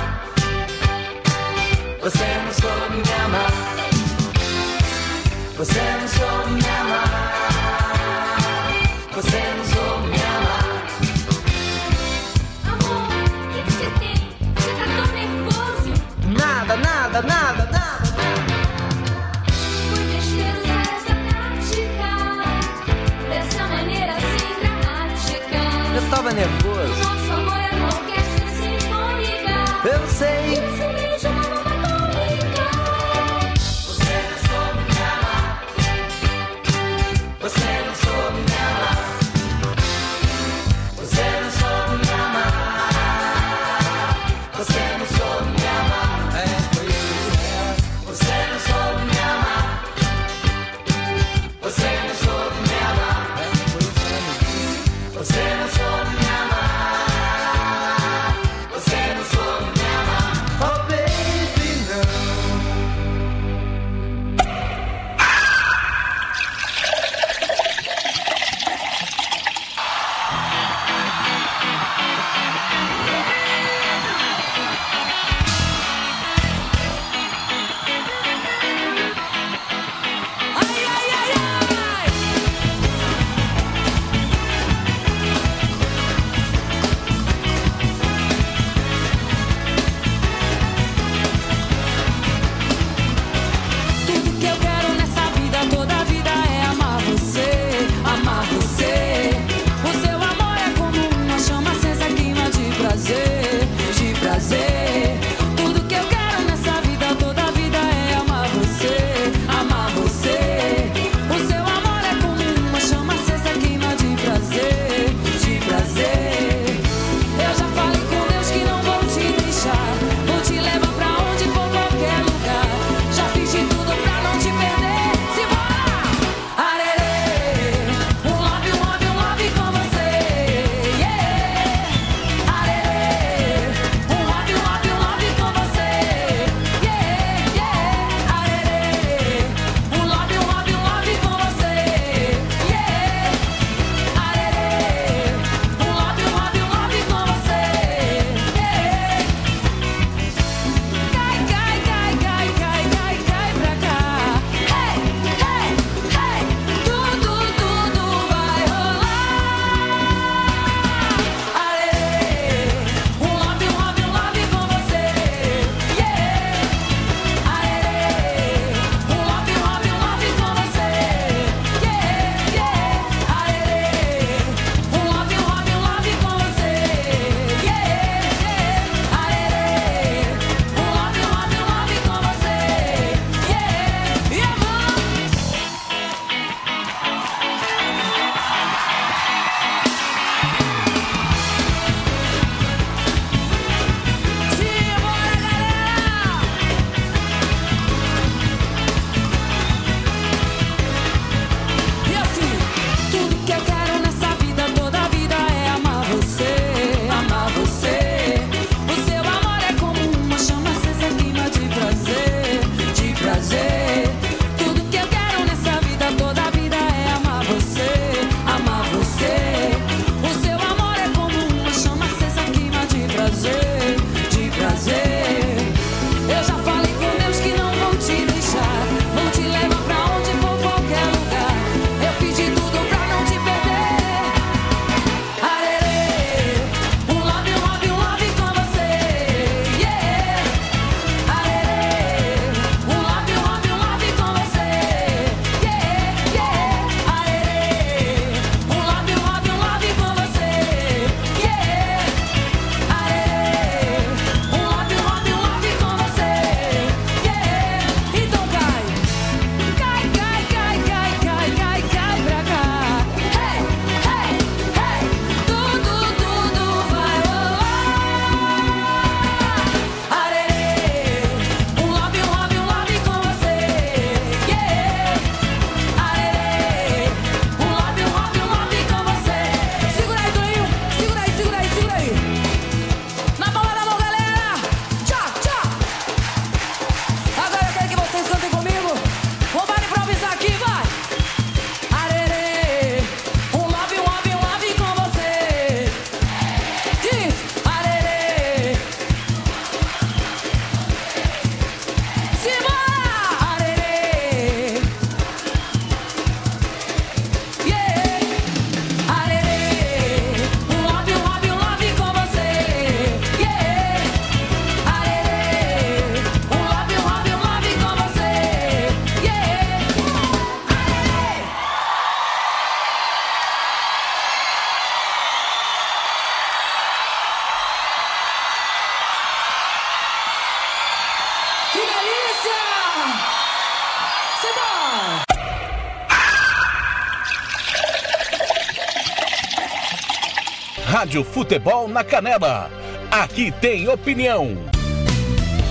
Rádio 341.15 341.23
Futebol 341.23 341.87
na 341.87 342.03
Canela. 342.03 342.69
Aqui 343.09 343.49
tem 343.61 343.87
opinião. 343.87 344.57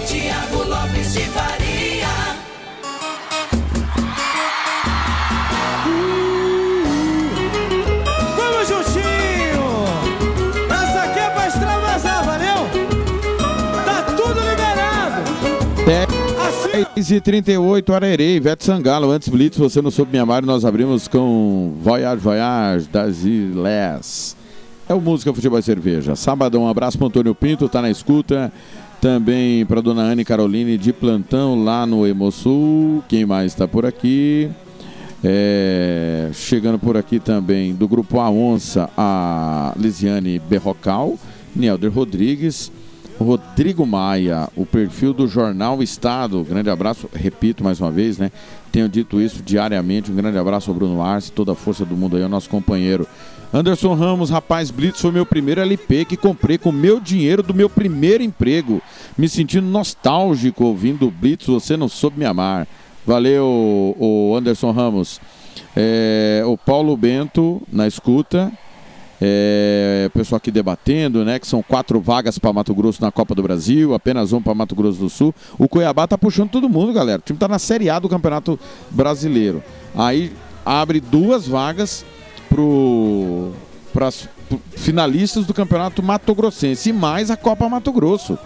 Tiago 0.07 0.63
Lopes 0.67 1.13
de 1.13 1.21
Faria. 1.21 2.09
Vamos 8.35 8.69
juntinho! 8.69 9.85
Essa 10.71 11.03
aqui 11.03 11.19
é 11.19 11.29
pra 11.29 11.47
extravasar, 11.47 12.25
valeu? 12.25 12.67
Tá 13.85 14.03
tudo 14.17 14.41
liberado! 14.41 15.25
10 16.95 17.11
e 17.11 17.21
38 17.21 17.93
Arerê, 17.93 18.37
Ivete 18.37 18.65
Sangalo. 18.65 19.11
Antes 19.11 19.29
Blitz, 19.29 19.59
você 19.59 19.83
não 19.83 19.91
soube 19.91 20.11
me 20.11 20.19
amar, 20.19 20.43
nós 20.43 20.65
abrimos 20.65 21.07
com 21.07 21.75
Voyage 21.83 22.23
Voyage 22.23 22.89
das 22.89 23.25
Ilhas. 23.25 24.24
Música 25.05 25.35
Futebol 25.35 25.59
e 25.59 25.63
Cerveja. 25.63 26.17
Sabadão, 26.17 26.63
um 26.63 26.69
abraço 26.69 26.97
pro 26.97 27.07
Antônio 27.07 27.35
Pinto, 27.35 27.69
tá 27.69 27.83
na 27.83 27.91
escuta. 27.91 28.51
Também 29.01 29.67
pra 29.67 29.83
dona 29.83 30.01
Anne 30.01 30.25
Caroline 30.25 30.79
de 30.79 30.91
plantão 30.91 31.63
lá 31.63 31.85
no 31.85 32.07
Hemosul. 32.07 33.05
Quem 33.07 33.27
mais 33.27 33.55
tá 33.55 33.69
por 33.69 33.85
aqui? 33.85 34.49
É, 35.23 36.31
chegando 36.33 36.79
por 36.79 36.97
aqui 36.97 37.19
também 37.19 37.75
do 37.75 37.87
grupo 37.87 38.19
A 38.19 38.31
Onça, 38.31 38.89
a 38.97 39.75
Lisiane 39.77 40.39
Berrocal, 40.39 41.19
Nielder 41.55 41.93
Rodrigues, 41.93 42.73
Rodrigo 43.19 43.87
Maia, 43.87 44.49
o 44.57 44.65
perfil 44.65 45.13
do 45.13 45.29
Jornal 45.29 45.83
Estado. 45.83 46.43
Grande 46.43 46.71
abraço, 46.71 47.09
repito 47.15 47.63
mais 47.63 47.81
uma 47.81 47.91
vez, 47.91 48.17
né? 48.19 48.31
Tenho 48.73 48.89
dito 48.89 49.21
isso 49.21 49.43
diariamente. 49.43 50.11
Um 50.11 50.17
grande 50.17 50.39
abraço 50.39 50.71
ao 50.71 50.77
Bruno 50.77 51.03
Arce, 51.03 51.31
toda 51.31 51.53
a 51.53 51.55
força 51.55 51.85
do 51.85 51.95
mundo 51.95 52.17
aí, 52.17 52.23
ao 52.23 52.29
nosso 52.29 52.49
companheiro. 52.49 53.07
Anderson 53.55 53.95
Ramos, 53.95 54.31
rapaz, 54.31 54.69
Blitz 54.73 55.01
foi 55.01 55.13
meu 55.13 55.25
primeiro 55.25 55.61
LP 55.61 56.05
que 56.07 56.17
comprei 56.17 56.59
com 56.59 56.73
meu 56.73 56.99
dinheiro 56.99 57.41
do 57.41 57.55
meu 57.55 57.71
primeiro 57.71 58.21
emprego. 58.21 58.83
Me 59.17 59.29
sentindo 59.29 59.69
nostálgico 59.69 60.65
ouvindo 60.65 61.09
Blitz, 61.09 61.47
você 61.47 61.77
não 61.77 61.89
soube 61.89 62.19
me 62.19 62.25
amar. 62.25 62.67
Valeu, 63.07 63.47
o 63.97 64.35
Anderson 64.37 64.73
Ramos. 64.73 65.21
É, 65.77 66.43
o 66.45 66.59
Paulo 66.59 66.97
Bento 66.97 67.63
na 67.73 67.87
escuta. 67.87 68.51
É, 69.23 70.11
pessoal 70.13 70.39
aqui 70.39 70.51
debatendo, 70.51 71.25
né? 71.25 71.39
Que 71.39 71.47
são 71.47 71.63
quatro 71.63 72.01
vagas 72.01 72.41
para 72.41 72.53
Mato 72.53 72.75
Grosso 72.75 73.01
na 73.01 73.13
Copa 73.13 73.37
do 73.37 73.43
Brasil, 73.45 73.95
apenas 73.95 74.33
um 74.33 74.43
para 74.43 74.53
Mato 74.53 74.75
Grosso 74.75 74.99
do 74.99 75.09
Sul. 75.09 75.33
O 75.57 75.69
Cuiabá 75.69 76.09
tá 76.09 76.19
puxando 76.19 76.51
todo 76.51 76.69
mundo, 76.69 76.93
galera. 76.93 77.21
O 77.21 77.25
time 77.25 77.39
tá 77.39 77.47
na 77.47 77.61
Série 77.61 77.89
A 77.89 78.01
do 78.01 78.09
Campeonato 78.09 78.59
Brasileiro. 78.91 79.63
Aí 79.95 80.33
abre 80.67 80.99
duas 80.99 81.47
vagas 81.47 82.05
pro 82.49 83.53
para 83.93 84.11
finalistas 84.77 85.47
do 85.47 85.55
Campeonato 85.55 86.03
Mato 86.03 86.35
Grossense 86.35 86.91
e 86.91 86.93
mais 86.93 87.31
a 87.31 87.37
Copa 87.37 87.69
Mato 87.69 87.93
Grosso. 87.93 88.37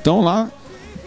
Então 0.00 0.20
lá 0.20 0.50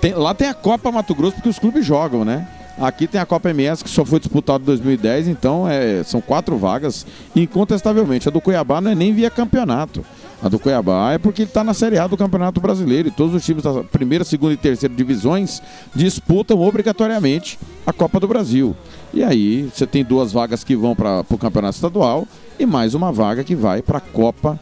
tem, 0.02 0.14
lá 0.16 0.34
tem 0.34 0.50
a 0.50 0.54
Copa 0.54 0.92
Mato 0.92 1.14
Grosso 1.14 1.36
porque 1.36 1.50
os 1.50 1.60
clubes 1.60 1.86
jogam, 1.86 2.26
né? 2.26 2.48
Aqui 2.78 3.06
tem 3.06 3.22
a 3.22 3.26
Copa 3.26 3.52
MS 3.52 3.84
que 3.84 3.90
só 3.90 4.04
foi 4.04 4.20
disputada 4.20 4.64
em 4.64 4.66
2010, 4.66 5.28
então 5.28 5.70
é, 5.70 6.04
são 6.04 6.20
quatro 6.20 6.58
vagas, 6.58 7.06
incontestavelmente. 7.36 8.28
A 8.28 8.32
do 8.32 8.42
Cuiabá 8.42 8.82
não 8.82 8.92
é 8.92 8.96
nem 8.96 9.14
via 9.14 9.30
campeonato. 9.30 10.04
A 10.42 10.50
do 10.50 10.58
Cuiabá 10.58 11.14
é 11.14 11.18
porque 11.20 11.44
ele 11.44 11.50
está 11.50 11.64
na 11.64 11.74
Série 11.74 12.00
A 12.00 12.08
do 12.08 12.18
Campeonato 12.18 12.60
Brasileiro 12.60 13.08
e 13.08 13.12
todos 13.12 13.36
os 13.36 13.46
times 13.46 13.64
da 13.64 13.84
primeira, 13.84 14.26
segunda 14.26 14.54
e 14.54 14.58
terceira 14.58 14.94
divisões 14.94 15.62
disputam 15.96 16.60
obrigatoriamente 16.60 17.60
a 17.86 17.94
Copa 17.94 18.20
do 18.20 18.28
Brasil. 18.28 18.76
E 19.14 19.24
aí 19.24 19.70
você 19.72 19.86
tem 19.86 20.04
duas 20.04 20.32
vagas 20.32 20.64
que 20.64 20.76
vão 20.76 20.96
para 20.96 21.24
o 21.30 21.38
Campeonato 21.38 21.76
Estadual 21.76 22.28
e 22.60 22.66
mais 22.66 22.96
uma 22.96 23.12
vaga 23.12 23.44
que 23.44 23.56
vai 23.56 23.82
para 23.82 24.00
a 24.00 24.02
Copa 24.02 24.60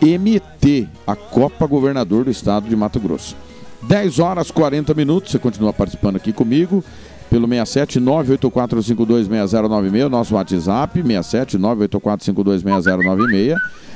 MT, 0.00 0.88
a 1.06 1.14
Copa 1.14 1.66
Governador 1.66 2.24
do 2.24 2.30
Estado 2.30 2.68
de 2.68 2.74
Mato 2.74 2.98
Grosso. 2.98 3.36
10 3.82 4.18
horas 4.18 4.50
40 4.50 4.94
minutos, 4.94 5.30
você 5.30 5.38
continua 5.38 5.72
participando 5.72 6.16
aqui 6.16 6.32
comigo 6.32 6.82
pelo 7.30 7.46
67 7.46 8.00
984526096, 8.00 10.08
nosso 10.08 10.34
WhatsApp, 10.34 11.00
67 11.00 11.56
984526096, 11.58 13.54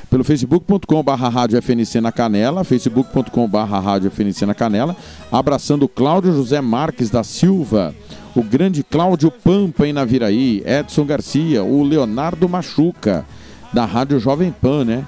pelo 0.09 0.23
facebook.com 0.23 1.03
barra 1.03 1.27
rádio 1.29 1.61
FNC 1.61 1.99
na 2.01 2.11
Canela, 2.11 2.63
facebook.com 2.63 3.47
barra 3.47 3.79
rádio 3.79 4.11
FNC 4.11 4.45
na 4.45 4.53
Canela, 4.53 4.95
abraçando 5.31 5.87
Cláudio 5.87 6.31
José 6.33 6.61
Marques 6.61 7.09
da 7.09 7.23
Silva, 7.23 7.95
o 8.35 8.43
grande 8.43 8.83
Cláudio 8.83 9.29
Pampa 9.29 9.85
em 9.85 9.93
Naviraí, 9.93 10.63
Edson 10.65 11.05
Garcia, 11.05 11.63
o 11.63 11.83
Leonardo 11.83 12.47
Machuca, 12.47 13.25
da 13.73 13.85
Rádio 13.85 14.19
Jovem 14.19 14.51
Pan, 14.51 14.85
né? 14.85 15.05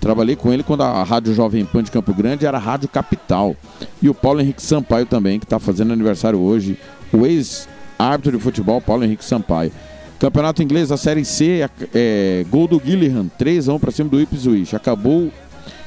Trabalhei 0.00 0.36
com 0.36 0.52
ele 0.52 0.62
quando 0.62 0.82
a 0.82 1.02
Rádio 1.02 1.32
Jovem 1.32 1.64
Pan 1.64 1.82
de 1.82 1.90
Campo 1.90 2.12
Grande 2.12 2.44
era 2.44 2.58
a 2.58 2.60
Rádio 2.60 2.88
Capital. 2.88 3.56
E 4.02 4.08
o 4.08 4.14
Paulo 4.14 4.40
Henrique 4.40 4.62
Sampaio 4.62 5.06
também, 5.06 5.38
que 5.38 5.46
está 5.46 5.58
fazendo 5.58 5.92
aniversário 5.92 6.38
hoje. 6.38 6.78
O 7.12 7.24
ex-árbitro 7.24 8.36
de 8.36 8.42
futebol, 8.42 8.80
Paulo 8.80 9.04
Henrique 9.04 9.24
Sampaio. 9.24 9.72
Campeonato 10.18 10.62
inglês, 10.62 10.92
a 10.92 10.96
Série 10.96 11.24
C, 11.24 11.62
é, 11.62 11.70
é, 11.94 12.44
gol 12.50 12.68
do 12.68 12.80
Gillihan, 12.84 13.26
3x1 13.38 13.80
para 13.80 13.90
cima 13.90 14.10
do 14.10 14.20
Ipswich. 14.20 14.76
Acabou 14.76 15.32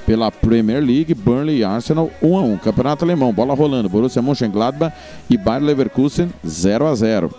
pela 0.07 0.31
Premier 0.31 0.81
League, 0.81 1.13
Burnley 1.13 1.57
e 1.57 1.63
Arsenal 1.65 2.09
1x1. 2.23 2.61
Campeonato 2.61 3.03
alemão, 3.03 3.33
bola 3.33 3.53
rolando, 3.53 3.89
Borussia 3.89 4.21
Mönchengladbach 4.21 4.95
e 5.29 5.37
Bayer 5.37 5.61
Leverkusen 5.61 6.29
0x0. 6.45 7.29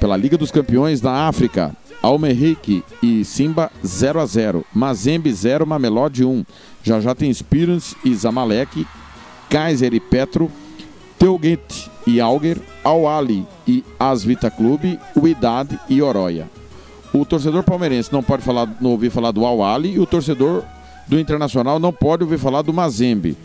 Pela 0.00 0.16
Liga 0.16 0.38
dos 0.38 0.50
Campeões 0.50 1.02
da 1.02 1.28
África, 1.28 1.76
Almerique 2.02 2.82
e 3.02 3.26
Simba 3.26 3.70
0 3.84 4.20
a 4.20 4.26
0 4.26 4.64
Mazembe 4.74 5.30
0, 5.30 5.66
Mamelodi 5.66 6.24
1. 6.24 6.46
Já 6.82 6.98
já 6.98 7.14
tem 7.14 7.32
Spirans 7.32 7.94
e 8.02 8.14
Zamalek, 8.14 8.86
Kaiser 9.50 9.92
e 9.92 10.00
Petro, 10.00 10.50
Teuget 11.18 11.90
e 12.06 12.22
Alger, 12.22 12.56
Al-Ali 12.82 13.46
e 13.66 13.84
Asvita 14.00 14.50
Clube, 14.50 14.98
Uidad 15.14 15.78
e 15.90 16.00
Oroia. 16.00 16.48
O 17.12 17.26
torcedor 17.26 17.64
palmeirense 17.64 18.10
não 18.10 18.22
pode 18.22 18.42
falar, 18.42 18.66
não 18.80 18.92
ouvir 18.92 19.10
falar 19.10 19.30
do 19.30 19.44
Al-Ali 19.44 19.96
e 19.96 19.98
o 19.98 20.06
torcedor 20.06 20.64
do 21.08 21.18
Internacional 21.18 21.78
não 21.78 21.92
pode 21.92 22.22
ouvir 22.22 22.38
falar 22.38 22.62
do 22.62 22.72
Mazembe. 22.72 23.36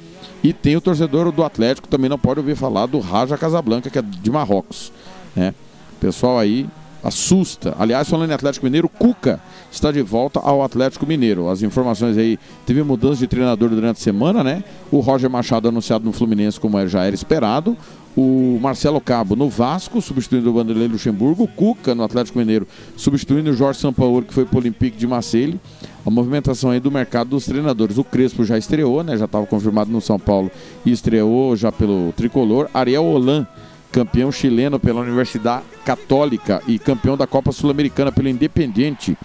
E 0.43 0.51
tem 0.51 0.75
o 0.75 0.81
torcedor 0.81 1.31
do 1.31 1.43
Atlético 1.43 1.87
também 1.87 2.09
não 2.09 2.19
pode 2.19 2.39
ouvir 2.39 2.55
falar 2.55 2.85
do 2.85 2.99
Raja 2.99 3.37
Casablanca, 3.37 3.89
que 3.89 3.97
é 3.97 4.01
de 4.01 4.29
Marrocos. 4.29 4.91
Né? 5.35 5.53
Pessoal 6.01 6.37
aí 6.37 6.67
assusta. 7.03 7.75
Aliás, 7.77 8.09
falando 8.09 8.31
em 8.31 8.33
Atlético 8.33 8.65
Mineiro, 8.65 8.87
Cuca 8.87 9.39
está 9.71 9.91
de 9.91 10.01
volta 10.01 10.39
ao 10.39 10.63
Atlético 10.63 11.05
Mineiro. 11.05 11.49
As 11.49 11.61
informações 11.61 12.17
aí, 12.17 12.39
teve 12.65 12.81
mudança 12.83 13.19
de 13.19 13.27
treinador 13.27 13.69
durante 13.69 13.97
a 13.97 14.01
semana, 14.01 14.43
né? 14.43 14.63
O 14.89 14.99
Roger 14.99 15.29
Machado 15.29 15.67
anunciado 15.67 16.05
no 16.05 16.13
Fluminense 16.13 16.59
como 16.59 16.85
já 16.87 17.03
era 17.03 17.13
esperado. 17.13 17.77
O 18.15 18.59
Marcelo 18.61 19.01
Cabo 19.01 19.35
no 19.35 19.49
Vasco, 19.49 19.99
substituindo 20.01 20.49
o 20.49 20.53
Vanderlei 20.53 20.87
Luxemburgo. 20.87 21.43
O 21.43 21.47
Cuca 21.47 21.95
no 21.95 22.03
Atlético 22.03 22.37
Mineiro, 22.37 22.67
substituindo 22.95 23.49
o 23.49 23.53
Jorge 23.53 23.79
Sampaoli, 23.79 24.25
que 24.25 24.33
foi 24.33 24.45
para 24.45 24.55
o 24.55 24.59
Olympique 24.59 24.97
de 24.97 25.07
Marseille. 25.07 25.59
A 26.05 26.09
movimentação 26.09 26.69
aí 26.69 26.79
do 26.79 26.91
mercado 26.91 27.29
dos 27.29 27.45
treinadores. 27.45 27.97
O 27.97 28.03
Crespo 28.03 28.43
já 28.43 28.57
estreou, 28.57 29.03
né? 29.03 29.17
Já 29.17 29.25
estava 29.25 29.45
confirmado 29.45 29.89
no 29.89 30.01
São 30.01 30.19
Paulo 30.19 30.51
e 30.85 30.91
estreou 30.91 31.55
já 31.55 31.71
pelo 31.71 32.11
Tricolor. 32.13 32.69
Ariel 32.73 33.05
Holan 33.05 33.47
campeão 33.91 34.31
chileno 34.31 34.79
pela 34.79 35.01
Universidade 35.01 35.63
Católica 35.85 36.61
e 36.67 36.79
campeão 36.79 37.15
da 37.15 37.27
Copa 37.27 37.51
Sul-Americana 37.51 38.11
pelo 38.11 38.27
Independiente. 38.27 39.15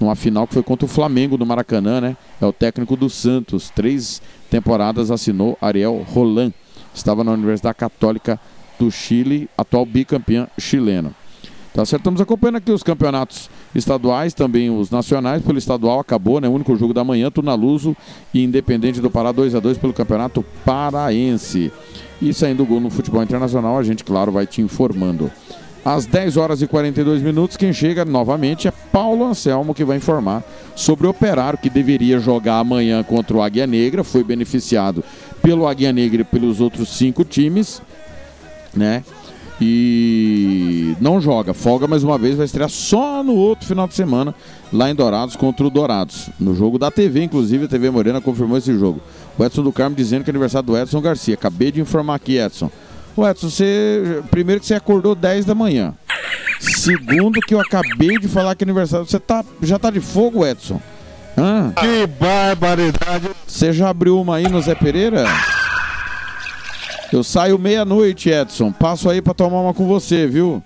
Numa 0.00 0.16
final 0.16 0.46
que 0.46 0.54
foi 0.54 0.62
contra 0.62 0.84
o 0.84 0.88
Flamengo 0.88 1.38
no 1.38 1.46
Maracanã, 1.46 2.00
né? 2.00 2.16
É 2.40 2.44
o 2.44 2.52
técnico 2.52 2.96
do 2.96 3.08
Santos. 3.08 3.70
Três 3.70 4.20
temporadas 4.50 5.10
assinou 5.10 5.56
Ariel 5.60 6.04
Roland. 6.08 6.52
Estava 6.92 7.24
na 7.24 7.32
Universidade 7.32 7.78
Católica 7.78 8.38
do 8.78 8.90
Chile, 8.90 9.48
atual 9.56 9.86
bicampeão 9.86 10.48
chileno. 10.58 11.14
Tá 11.74 11.84
certo? 11.84 12.02
Estamos 12.02 12.20
acompanhando 12.20 12.58
aqui 12.58 12.70
os 12.70 12.84
campeonatos 12.84 13.50
estaduais, 13.74 14.32
também 14.32 14.70
os 14.70 14.90
nacionais. 14.90 15.42
Pelo 15.42 15.58
estadual 15.58 15.98
acabou, 15.98 16.40
né? 16.40 16.48
O 16.48 16.52
único 16.52 16.76
jogo 16.76 16.94
da 16.94 17.02
manhã, 17.02 17.32
Tunaluso 17.32 17.96
e 18.32 18.44
Independente 18.44 19.00
do 19.00 19.10
Pará 19.10 19.32
2 19.32 19.56
a 19.56 19.60
2 19.60 19.78
pelo 19.78 19.92
Campeonato 19.92 20.44
Paraense. 20.64 21.72
E 22.22 22.32
saindo 22.32 22.64
gol 22.64 22.78
no 22.78 22.90
futebol 22.90 23.20
internacional, 23.24 23.76
a 23.76 23.82
gente, 23.82 24.04
claro, 24.04 24.30
vai 24.30 24.46
te 24.46 24.62
informando. 24.62 25.28
Às 25.84 26.06
10 26.06 26.36
horas 26.36 26.62
e 26.62 26.68
42 26.68 27.20
minutos, 27.20 27.56
quem 27.56 27.72
chega 27.72 28.04
novamente 28.04 28.68
é 28.68 28.70
Paulo 28.70 29.24
Anselmo, 29.24 29.74
que 29.74 29.84
vai 29.84 29.96
informar 29.96 30.44
sobre 30.76 31.08
o 31.08 31.10
Operário, 31.10 31.58
que 31.58 31.68
deveria 31.68 32.20
jogar 32.20 32.60
amanhã 32.60 33.02
contra 33.02 33.36
o 33.36 33.42
Águia 33.42 33.66
Negra, 33.66 34.04
foi 34.04 34.22
beneficiado 34.22 35.02
pelo 35.42 35.66
Águia 35.66 35.92
Negra 35.92 36.22
e 36.22 36.24
pelos 36.24 36.60
outros 36.60 36.88
cinco 36.90 37.24
times, 37.24 37.82
né? 38.72 39.02
E 39.60 40.96
não 41.00 41.20
joga, 41.20 41.54
folga 41.54 41.86
mais 41.86 42.02
uma 42.02 42.18
vez, 42.18 42.36
vai 42.36 42.44
estrear 42.44 42.68
só 42.68 43.22
no 43.22 43.34
outro 43.34 43.66
final 43.66 43.86
de 43.86 43.94
semana, 43.94 44.34
lá 44.72 44.90
em 44.90 44.94
Dourados 44.94 45.36
contra 45.36 45.64
o 45.64 45.70
Dourados. 45.70 46.28
No 46.40 46.54
jogo 46.56 46.78
da 46.78 46.90
TV, 46.90 47.22
inclusive, 47.22 47.66
a 47.66 47.68
TV 47.68 47.88
Morena 47.90 48.20
confirmou 48.20 48.58
esse 48.58 48.76
jogo. 48.76 49.00
O 49.38 49.44
Edson 49.44 49.62
do 49.62 49.72
Carmo 49.72 49.94
dizendo 49.94 50.24
que 50.24 50.30
é 50.30 50.32
aniversário 50.32 50.66
do 50.66 50.76
Edson 50.76 51.00
Garcia. 51.00 51.34
Acabei 51.34 51.70
de 51.70 51.80
informar 51.80 52.16
aqui, 52.16 52.38
Edson. 52.38 52.70
O 53.16 53.26
Edson, 53.26 53.48
você. 53.48 54.22
Primeiro 54.30 54.60
que 54.60 54.66
você 54.66 54.74
acordou 54.74 55.14
10 55.14 55.44
da 55.44 55.54
manhã. 55.54 55.94
Segundo 56.58 57.40
que 57.40 57.54
eu 57.54 57.60
acabei 57.60 58.18
de 58.18 58.26
falar 58.26 58.54
que 58.54 58.64
é 58.64 58.66
aniversário. 58.66 59.06
Você 59.06 59.20
tá, 59.20 59.44
já 59.62 59.78
tá 59.78 59.90
de 59.90 60.00
fogo, 60.00 60.44
Edson? 60.44 60.80
Hã? 61.36 61.72
Que 61.76 62.06
barbaridade. 62.06 63.30
Você 63.46 63.72
já 63.72 63.90
abriu 63.90 64.20
uma 64.20 64.36
aí 64.36 64.48
no 64.48 64.60
Zé 64.60 64.74
Pereira? 64.74 65.26
Eu 67.14 67.22
saio 67.22 67.56
meia-noite, 67.56 68.28
Edson. 68.28 68.72
Passo 68.72 69.08
aí 69.08 69.22
pra 69.22 69.32
tomar 69.32 69.60
uma 69.60 69.72
com 69.72 69.86
você, 69.86 70.26
viu? 70.26 70.60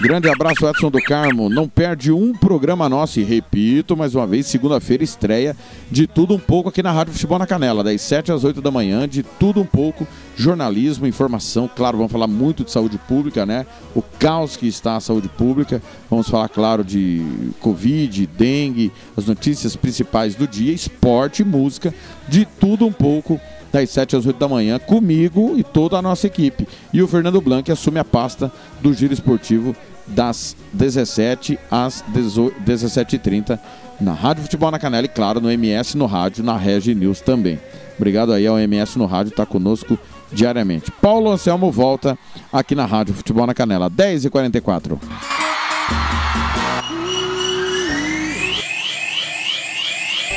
Grande 0.00 0.26
abraço, 0.26 0.66
Edson 0.66 0.90
do 0.90 0.98
Carmo. 1.02 1.50
Não 1.50 1.68
perde 1.68 2.10
um 2.10 2.32
programa 2.32 2.88
nosso. 2.88 3.20
E 3.20 3.22
repito 3.22 3.94
mais 3.94 4.14
uma 4.14 4.26
vez, 4.26 4.46
segunda-feira 4.46 5.04
estreia 5.04 5.54
de 5.90 6.06
tudo 6.06 6.34
um 6.34 6.38
pouco 6.38 6.70
aqui 6.70 6.82
na 6.82 6.90
Rádio 6.90 7.12
Futebol 7.12 7.38
na 7.38 7.46
Canela, 7.46 7.84
das 7.84 8.00
7 8.00 8.32
às 8.32 8.44
8 8.44 8.62
da 8.62 8.70
manhã, 8.70 9.06
de 9.06 9.22
tudo 9.22 9.60
um 9.60 9.66
pouco, 9.66 10.08
jornalismo, 10.34 11.06
informação. 11.06 11.68
Claro, 11.76 11.98
vamos 11.98 12.12
falar 12.12 12.28
muito 12.28 12.64
de 12.64 12.70
saúde 12.70 12.96
pública, 12.96 13.44
né? 13.44 13.66
O 13.94 14.00
caos 14.00 14.56
que 14.56 14.66
está 14.66 14.96
a 14.96 15.00
saúde 15.00 15.28
pública. 15.28 15.82
Vamos 16.08 16.30
falar, 16.30 16.48
claro, 16.48 16.82
de 16.82 17.22
Covid, 17.60 18.26
dengue, 18.26 18.90
as 19.14 19.26
notícias 19.26 19.76
principais 19.76 20.34
do 20.34 20.48
dia, 20.48 20.72
esporte, 20.72 21.44
música, 21.44 21.92
de 22.26 22.46
tudo 22.46 22.86
um 22.86 22.92
pouco 22.92 23.38
das 23.72 23.90
7 23.90 24.16
às 24.16 24.26
8 24.26 24.38
da 24.38 24.48
manhã, 24.48 24.78
comigo 24.78 25.54
e 25.56 25.62
toda 25.62 25.96
a 25.96 26.02
nossa 26.02 26.26
equipe. 26.26 26.66
E 26.92 27.02
o 27.02 27.08
Fernando 27.08 27.40
Blanc 27.40 27.70
assume 27.70 27.98
a 27.98 28.04
pasta 28.04 28.50
do 28.80 28.92
Giro 28.92 29.12
Esportivo 29.12 29.74
das 30.06 30.56
17 30.72 31.58
às 31.70 32.02
18 32.08 32.60
17h30 32.62 33.58
na 34.00 34.12
Rádio 34.12 34.44
Futebol 34.44 34.70
na 34.70 34.78
Canela 34.78 35.04
e, 35.04 35.08
claro, 35.08 35.40
no 35.40 35.50
MS 35.50 35.96
no 35.96 36.06
rádio, 36.06 36.44
na 36.44 36.56
Regi 36.56 36.94
News 36.94 37.20
também. 37.20 37.58
Obrigado 37.96 38.32
aí 38.32 38.46
ao 38.46 38.58
MS 38.58 38.96
no 38.96 39.06
rádio, 39.06 39.30
está 39.30 39.44
conosco 39.44 39.98
diariamente. 40.32 40.90
Paulo 41.02 41.30
Anselmo 41.30 41.70
volta 41.70 42.16
aqui 42.52 42.74
na 42.74 42.86
Rádio 42.86 43.14
Futebol 43.14 43.46
na 43.46 43.54
Canela, 43.54 43.90
10h44. 43.90 44.98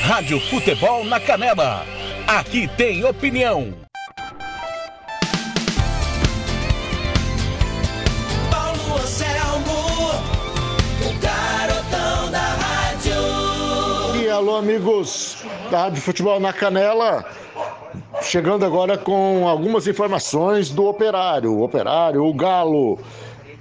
Rádio 0.02 0.40
Futebol 0.40 1.06
na 1.06 1.20
Canela. 1.20 1.86
Aqui 2.28 2.68
tem 2.78 3.04
opinião. 3.06 3.74
Paulo 8.50 8.98
Anselmo, 9.02 10.12
o 11.06 11.14
garotão 11.20 12.32
da 12.32 12.40
rádio. 12.40 14.22
E 14.24 14.30
alô, 14.30 14.56
amigos 14.58 15.44
da 15.70 15.84
Rádio 15.84 16.02
Futebol 16.02 16.40
na 16.40 16.54
Canela. 16.54 17.26
Chegando 18.22 18.66
agora 18.66 18.98
com 18.98 19.48
algumas 19.48 19.88
informações 19.88 20.70
do 20.70 20.86
Operário. 20.88 21.52
O 21.54 21.64
Operário, 21.64 22.24
o 22.26 22.34
Galo. 22.34 23.00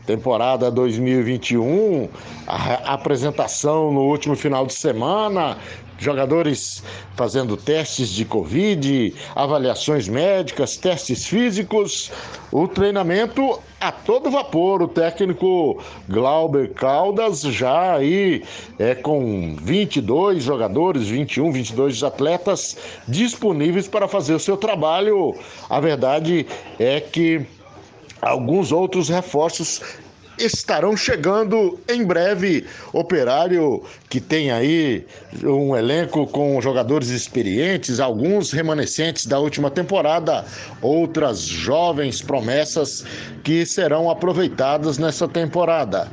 Temporada 0.07 0.71
2021, 0.73 2.09
a 2.45 2.57
re- 2.57 2.79
apresentação 2.85 3.93
no 3.93 4.01
último 4.07 4.35
final 4.35 4.67
de 4.67 4.73
semana, 4.73 5.57
jogadores 6.01 6.83
fazendo 7.15 7.57
testes 7.57 8.09
de 8.09 8.25
Covid, 8.25 9.15
avaliações 9.37 10.09
médicas, 10.09 10.77
testes 10.77 11.27
físicos, 11.27 12.11
o 12.51 12.67
treinamento 12.67 13.61
a 13.79 13.93
todo 13.93 14.31
vapor. 14.31 14.83
O 14.83 14.89
técnico 14.89 15.83
Glauber 16.09 16.73
Caldas 16.73 17.43
já 17.43 17.97
aí 17.97 18.43
é 18.79 18.95
com 18.95 19.55
22 19.61 20.43
jogadores, 20.43 21.09
21, 21.09 21.53
22 21.53 22.03
atletas 22.03 22.77
disponíveis 23.07 23.87
para 23.87 24.09
fazer 24.09 24.35
o 24.35 24.41
seu 24.41 24.57
trabalho. 24.57 25.35
A 25.69 25.79
verdade 25.79 26.47
é 26.79 26.99
que 26.99 27.47
alguns 28.23 28.73
outros 28.73 29.09
reforços 29.09 29.83
estarão 30.41 30.97
chegando 30.97 31.79
em 31.89 32.05
breve. 32.05 32.67
Operário 32.93 33.83
que 34.09 34.21
tem 34.21 34.51
aí 34.51 35.07
um 35.45 35.77
elenco 35.77 36.27
com 36.27 36.61
jogadores 36.61 37.09
experientes, 37.09 38.01
alguns 38.01 38.51
remanescentes 38.51 39.27
da 39.27 39.39
última 39.39 39.71
temporada, 39.71 40.45
outras 40.81 41.41
jovens 41.43 42.23
promessas 42.23 43.05
que 43.45 43.65
serão 43.65 44.11
aproveitadas 44.11 44.99
nessa 44.99 45.29
temporada. 45.29 46.09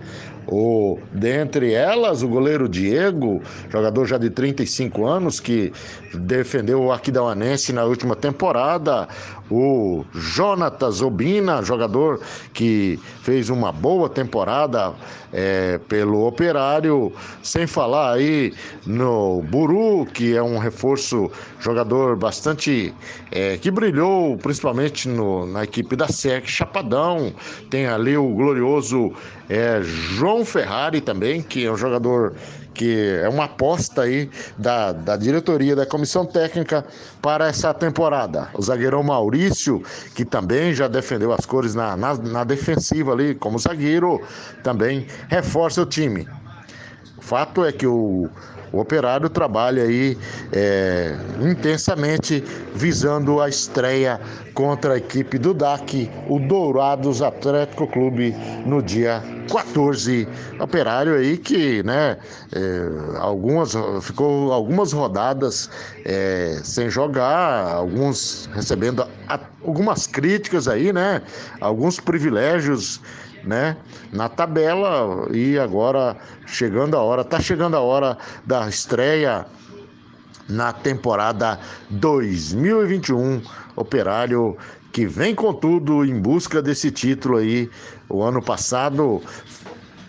O, 0.50 0.98
dentre 1.12 1.74
elas, 1.74 2.24
o 2.24 2.28
goleiro 2.28 2.70
Diego, 2.70 3.42
jogador 3.70 4.06
já 4.06 4.18
de 4.18 4.30
35 4.30 5.06
anos, 5.06 5.42
que 5.42 5.74
defendeu 6.14 6.84
o 6.84 6.92
Aquidauanense 6.92 7.74
na 7.74 7.84
última 7.84 8.16
temporada. 8.16 9.10
O 9.50 10.04
Jonatas 10.14 11.02
Obina, 11.02 11.62
jogador 11.64 12.20
que 12.54 13.00
fez 13.22 13.50
uma 13.50 13.72
boa 13.72 14.10
temporada 14.10 14.94
é, 15.32 15.78
pelo 15.88 16.28
Operário. 16.28 17.14
Sem 17.42 17.66
falar 17.66 18.14
aí 18.14 18.54
no 18.86 19.42
Buru, 19.44 20.06
que 20.06 20.36
é 20.36 20.44
um 20.44 20.58
reforço, 20.58 21.32
jogador 21.60 22.16
bastante. 22.18 22.94
é, 23.32 23.58
que 23.58 23.70
brilhou 23.70 24.38
principalmente 24.38 25.08
no- 25.10 25.46
na 25.46 25.64
equipe 25.64 25.96
da 25.96 26.08
SEC 26.08 26.48
Chapadão. 26.50 27.34
Tem 27.70 27.86
ali 27.86 28.16
o 28.18 28.30
glorioso 28.30 29.12
é, 29.50 29.82
João 29.82 30.44
Ferrari 30.46 31.02
também, 31.02 31.42
que 31.42 31.66
é 31.66 31.72
um 31.72 31.78
jogador 31.78 32.34
que 32.78 33.20
é 33.24 33.28
uma 33.28 33.46
aposta 33.46 34.04
aí 34.04 34.30
da, 34.58 34.92
da 34.92 35.18
diretoria 35.18 35.76
da 35.76 35.86
comissão 35.86 36.26
técnica 36.26 36.86
para 37.22 37.48
essa 37.48 37.74
temporada. 37.74 38.50
O 38.54 38.62
zagueirão 38.62 39.02
Maurício, 39.02 39.84
que 40.14 40.24
também 40.24 40.74
já 40.74 40.88
defendeu 40.88 41.34
as 41.34 41.46
cores 41.46 41.74
na, 41.74 41.98
na, 41.98 42.14
na 42.14 42.44
defensiva 42.44 43.12
ali 43.12 43.34
como 43.34 43.58
zagueiro, 43.58 44.22
também 44.64 45.08
reforça 45.28 45.82
o 45.82 45.86
time. 45.86 46.28
O 47.18 47.22
fato 47.22 47.66
é 47.66 47.72
que 47.72 47.88
o, 47.88 48.30
o 48.72 48.80
operário 48.80 49.30
trabalha 49.30 49.84
aí 49.84 50.18
é, 50.52 51.16
intensamente 51.42 52.44
visando 52.76 53.42
a 53.42 53.50
estreia 53.50 54.20
contra 54.54 54.94
a 54.94 54.98
equipe 54.98 55.38
do 55.38 55.54
DAC, 55.54 56.10
o 56.28 56.40
Dourados 56.40 57.22
Atlético 57.22 57.88
Clube, 57.88 58.36
no 58.66 58.82
dia 58.82 59.24
14. 59.52 60.28
Operário 60.60 61.14
aí 61.16 61.38
que, 61.38 61.84
né, 61.84 62.18
é, 62.52 63.18
algumas, 63.20 63.74
ficou 64.02 64.52
algumas 64.52 64.92
rodadas 64.94 65.70
é, 66.04 66.60
sem 66.64 66.90
jogar, 66.90 67.68
alguns 67.72 68.50
recebendo 68.54 69.06
a- 69.28 69.40
algumas 69.64 70.08
críticas 70.08 70.68
aí, 70.68 70.92
né, 70.92 71.22
alguns 71.62 72.00
privilégios 72.00 73.00
né, 73.48 73.78
na 74.12 74.30
tabela 74.30 75.28
e 75.32 75.58
agora 75.58 76.18
chegando 76.46 76.96
a 76.96 77.02
hora, 77.02 77.24
tá 77.24 77.40
chegando 77.40 77.76
a 77.76 77.82
hora 77.82 78.18
da 78.46 78.68
estreia 78.68 79.46
na 80.50 80.72
temporada 80.72 81.60
2021, 81.90 83.42
Operário 83.76 84.58
que 84.92 85.06
vem 85.06 85.36
com 85.36 85.54
tudo 85.54 86.04
em 86.04 86.20
busca 86.20 86.60
desse 86.60 86.90
título 86.90 87.38
aí. 87.38 87.70
O 88.10 88.24
ano 88.24 88.42
passado 88.42 89.22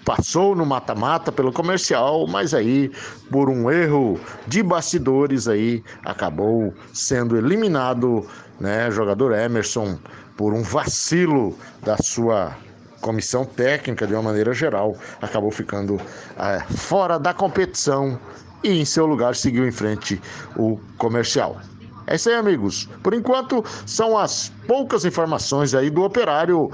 passou 0.02 0.56
no 0.56 0.64
mata-mata 0.64 1.30
pelo 1.30 1.52
comercial, 1.52 2.26
mas 2.26 2.54
aí 2.54 2.90
por 3.30 3.50
um 3.50 3.70
erro 3.70 4.18
de 4.46 4.62
bastidores 4.62 5.46
aí 5.46 5.84
acabou 6.02 6.72
sendo 6.94 7.36
eliminado, 7.36 8.26
né, 8.58 8.90
jogador 8.90 9.34
Emerson 9.34 9.98
por 10.38 10.54
um 10.54 10.62
vacilo 10.62 11.54
da 11.82 11.98
sua 11.98 12.56
comissão 13.00 13.44
técnica 13.44 14.06
de 14.06 14.14
uma 14.14 14.22
maneira 14.22 14.52
geral, 14.52 14.96
acabou 15.22 15.50
ficando 15.50 16.00
eh, 16.38 16.62
fora 16.70 17.18
da 17.18 17.32
competição 17.32 18.18
e 18.62 18.80
em 18.80 18.84
seu 18.84 19.06
lugar 19.06 19.34
seguiu 19.34 19.66
em 19.66 19.72
frente 19.72 20.20
o 20.56 20.78
comercial. 20.96 21.60
É 22.06 22.16
isso 22.16 22.28
aí, 22.28 22.34
amigos. 22.34 22.88
Por 23.02 23.12
enquanto, 23.12 23.64
são 23.86 24.16
as 24.16 24.50
poucas 24.66 25.04
informações 25.04 25.74
aí 25.74 25.90
do 25.90 26.02
operário. 26.02 26.70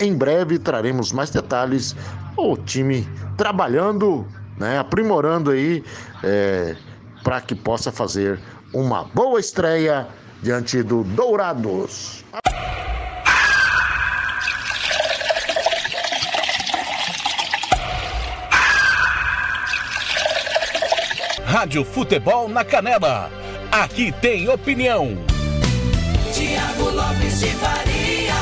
Em 0.00 0.16
breve 0.16 0.58
traremos 0.58 1.12
mais 1.12 1.28
detalhes. 1.28 1.94
O 2.36 2.56
time 2.56 3.06
trabalhando, 3.36 4.26
né, 4.56 4.78
aprimorando 4.78 5.50
aí, 5.50 5.84
para 7.22 7.40
que 7.42 7.54
possa 7.54 7.92
fazer 7.92 8.40
uma 8.72 9.04
boa 9.04 9.38
estreia 9.38 10.06
diante 10.42 10.82
do 10.82 11.04
Dourados. 11.04 12.24
Rádio 21.58 21.84
Futebol 21.84 22.48
na 22.48 22.62
Canela. 22.64 23.28
Aqui 23.72 24.12
tem 24.12 24.48
opinião. 24.48 25.18
Tiago 26.32 26.88
Lopes 26.88 27.40
de 27.40 27.48
Faria. 27.48 28.34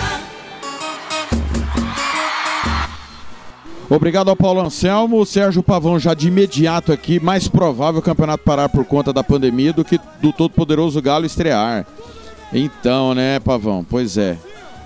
Obrigado 3.89 4.29
ao 4.29 4.37
Paulo 4.37 4.61
Anselmo. 4.61 5.17
O 5.19 5.25
Sérgio 5.25 5.63
Pavão 5.63 5.99
já 5.99 6.13
de 6.13 6.29
imediato 6.29 6.93
aqui. 6.93 7.19
Mais 7.19 7.49
provável 7.49 8.01
o 8.01 8.03
campeonato 8.03 8.45
parar 8.45 8.69
por 8.69 8.85
conta 8.85 9.15
da 9.15 9.25
pandemia 9.25 9.73
do 9.73 9.83
que 9.83 9.99
do 10.21 10.31
todo-poderoso 10.31 11.01
Galo 11.01 11.25
estrear. 11.25 11.87
Então, 12.53 13.15
né, 13.15 13.41
Pavão? 13.41 13.83
Pois 13.89 14.19
é. 14.19 14.37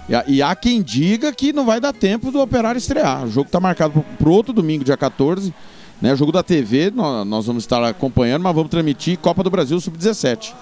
E 0.08 0.14
há- 0.14 0.24
E 0.28 0.40
há 0.40 0.54
quem 0.54 0.80
diga 0.82 1.32
que 1.32 1.52
não 1.52 1.66
vai 1.66 1.80
dar 1.80 1.92
tempo 1.92 2.30
do 2.30 2.40
Operário 2.40 2.78
estrear. 2.78 3.24
O 3.24 3.28
jogo 3.28 3.46
está 3.48 3.58
marcado 3.58 4.04
para 4.16 4.28
o 4.28 4.32
outro 4.32 4.52
domingo, 4.52 4.84
dia 4.84 4.96
14. 4.96 5.52
Né? 6.00 6.14
Jogo 6.16 6.32
da 6.32 6.42
TV, 6.42 6.90
nó- 6.94 7.24
nós 7.24 7.46
vamos 7.46 7.62
estar 7.64 7.82
acompanhando, 7.84 8.42
mas 8.42 8.54
vamos 8.54 8.70
transmitir 8.70 9.18
Copa 9.18 9.42
do 9.42 9.50
Brasil 9.50 9.78
Sub-17. 9.80 10.52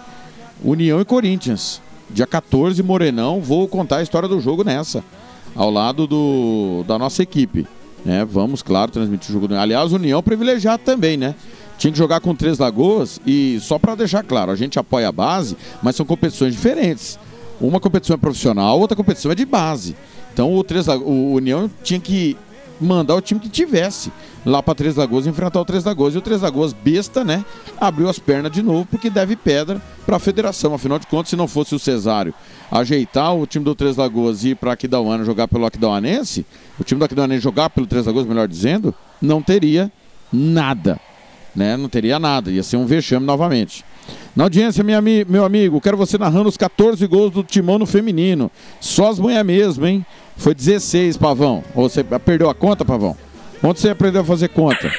União 0.62 1.01
e 1.01 1.05
Corinthians. 1.05 1.81
Dia 2.10 2.27
14, 2.27 2.82
Morenão, 2.82 3.40
vou 3.40 3.69
contar 3.69 3.98
a 3.98 4.02
história 4.02 4.28
do 4.28 4.40
jogo 4.40 4.65
nessa, 4.65 5.05
ao 5.55 5.70
lado 5.70 6.06
do, 6.06 6.82
da 6.89 6.98
nossa 6.98 7.23
equipe. 7.23 7.66
né? 8.05 8.24
vamos, 8.24 8.62
claro, 8.62 8.90
transmitir 8.90 9.31
o 9.31 9.40
jogo. 9.40 9.55
Aliás, 9.55 9.93
União 9.93 10.23
privilegiado 10.23 10.82
também, 10.82 11.16
né? 11.16 11.35
Tinha 11.77 11.93
que 11.93 11.98
jogar 11.98 12.20
com 12.20 12.35
Três 12.35 12.59
Lagoas 12.59 13.20
e 13.24 13.59
só 13.60 13.78
para 13.78 13.94
deixar 13.94 14.24
claro, 14.24 14.51
a 14.51 14.56
gente 14.56 14.78
apoia 14.81 15.09
a 15.09 15.12
base, 15.12 15.56
mas 15.81 15.94
são 15.94 16.05
competições 16.05 16.52
diferentes. 16.55 17.19
Uma 17.60 17.78
competição 17.78 18.15
é 18.15 18.16
profissional, 18.16 18.81
outra 18.81 18.97
competição 18.97 19.31
é 19.31 19.35
de 19.35 19.44
base. 19.44 19.94
Então 20.32 20.52
o, 20.56 20.65
Três 20.65 20.89
o 20.89 21.35
União 21.35 21.70
tinha 21.85 22.01
que 22.01 22.36
mandar 22.81 23.15
o 23.15 23.21
time 23.21 23.41
que 23.41 23.49
tivesse 23.49 24.13
lá 24.45 24.63
para 24.63 24.75
Três 24.75 24.97
Lagoas 24.97 25.27
enfrentar 25.27 25.61
o 25.61 25.65
Três 25.65 25.85
Lagoas. 25.85 26.15
E 26.15 26.19
o 26.19 26.21
Três 26.21 26.43
Lagoas, 26.43 26.73
besta, 26.73 27.25
né? 27.25 27.45
Abriu 27.81 28.09
as 28.09 28.19
pernas 28.19 28.53
de 28.53 28.63
novo 28.63 28.87
porque 28.87 29.11
deve 29.11 29.37
pedra 29.37 29.81
para 30.07 30.17
a 30.17 30.21
federação. 30.21 30.75
Afinal 30.75 30.99
de 30.99 31.07
contas, 31.07 31.31
se 31.31 31.37
não 31.37 31.49
fosse 31.49 31.75
o 31.75 31.79
Cesário 31.79 32.35
ajeitar 32.71 33.35
o 33.35 33.47
time 33.47 33.65
do 33.65 33.75
Três 33.75 33.97
Lagoas 33.97 34.45
e 34.45 34.51
ir 34.51 34.55
para 34.55 34.73
Aquidauana 34.73 35.25
jogar 35.25 35.49
pelo 35.49 35.67
Aquidauanense, 35.67 36.45
o 36.79 36.85
time 36.85 36.99
do 36.99 37.05
Aquidauanense 37.05 37.43
jogar 37.43 37.71
pelo 37.71 37.87
Três 37.87 38.07
Lagoas, 38.07 38.27
melhor 38.27 38.47
dizendo, 38.47 38.95
não 39.21 39.43
teria 39.43 39.91
nada. 40.33 41.01
Né? 41.55 41.77
Não 41.77 41.89
teria 41.89 42.19
nada. 42.19 42.51
Ia 42.51 42.63
ser 42.63 42.77
um 42.77 42.87
vexame 42.87 43.27
novamente. 43.27 43.85
Na 44.35 44.45
audiência, 44.45 44.85
minha, 44.85 45.03
meu 45.03 45.45
amigo, 45.45 45.81
quero 45.81 45.97
você 45.97 46.17
narrando 46.17 46.49
os 46.49 46.57
14 46.57 47.05
gols 47.07 47.33
do 47.33 47.43
Timão 47.43 47.79
no 47.79 47.87
feminino. 47.87 48.51
Só 48.81 49.11
as 49.11 49.19
manhã 49.19 49.43
mesmo, 49.43 49.85
hein? 49.87 50.07
Foi 50.39 50.55
16, 50.55 51.16
Pavão. 51.16 51.62
Você 51.74 52.02
perdeu 52.02 52.48
a 52.48 52.55
conta, 52.55 52.85
Pavão? 52.85 53.16
Onde 53.62 53.81
você 53.81 53.90
aprendeu 53.90 54.23
a 54.23 54.24
fazer 54.24 54.48
conta? 54.48 54.90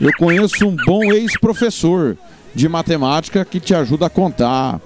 Eu 0.00 0.10
conheço 0.18 0.66
um 0.66 0.74
bom 0.74 1.04
ex-professor 1.12 2.16
de 2.54 2.66
matemática 2.66 3.44
que 3.44 3.60
te 3.60 3.74
ajuda 3.74 4.06
a 4.06 4.10
contar. 4.10 4.80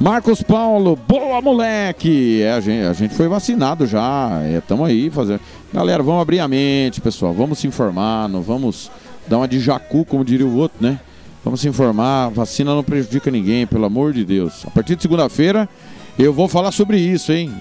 Marcos 0.00 0.42
Paulo, 0.42 0.96
boa 0.96 1.42
moleque! 1.42 2.40
É, 2.40 2.52
a, 2.52 2.60
gente, 2.60 2.86
a 2.86 2.92
gente 2.94 3.14
foi 3.14 3.28
vacinado 3.28 3.86
já, 3.86 4.30
estamos 4.56 4.88
aí 4.88 5.10
fazendo. 5.10 5.40
Galera, 5.72 6.02
vamos 6.02 6.22
abrir 6.22 6.40
a 6.40 6.48
mente, 6.48 7.02
pessoal. 7.02 7.34
Vamos 7.34 7.58
se 7.58 7.66
informar, 7.66 8.30
não 8.30 8.40
vamos 8.40 8.90
dar 9.28 9.36
uma 9.36 9.46
de 9.46 9.60
jacu, 9.60 10.06
como 10.06 10.24
diria 10.24 10.46
o 10.46 10.56
outro, 10.56 10.78
né? 10.80 10.98
Vamos 11.44 11.60
se 11.60 11.68
informar, 11.68 12.30
vacina 12.30 12.74
não 12.74 12.82
prejudica 12.82 13.30
ninguém, 13.30 13.66
pelo 13.66 13.84
amor 13.84 14.14
de 14.14 14.24
Deus. 14.24 14.64
A 14.66 14.70
partir 14.70 14.96
de 14.96 15.02
segunda-feira 15.02 15.68
eu 16.18 16.32
vou 16.32 16.48
falar 16.48 16.72
sobre 16.72 16.98
isso, 16.98 17.30
hein? 17.30 17.52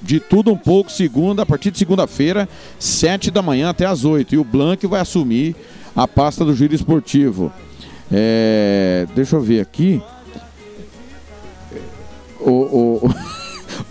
De 0.00 0.20
tudo 0.20 0.52
um 0.52 0.56
pouco, 0.56 0.90
segunda, 0.90 1.42
a 1.42 1.46
partir 1.46 1.70
de 1.70 1.78
segunda-feira, 1.78 2.48
sete 2.78 3.30
da 3.30 3.42
manhã 3.42 3.70
até 3.70 3.84
as 3.84 4.04
oito. 4.04 4.34
E 4.34 4.38
o 4.38 4.44
Blanc 4.44 4.86
vai 4.86 5.00
assumir 5.00 5.56
a 5.94 6.06
pasta 6.06 6.44
do 6.44 6.54
giro 6.54 6.74
esportivo. 6.74 7.52
É, 8.10 9.06
deixa 9.14 9.36
eu 9.36 9.40
ver 9.40 9.60
aqui. 9.60 10.00
O, 12.40 12.50
o, 12.50 13.14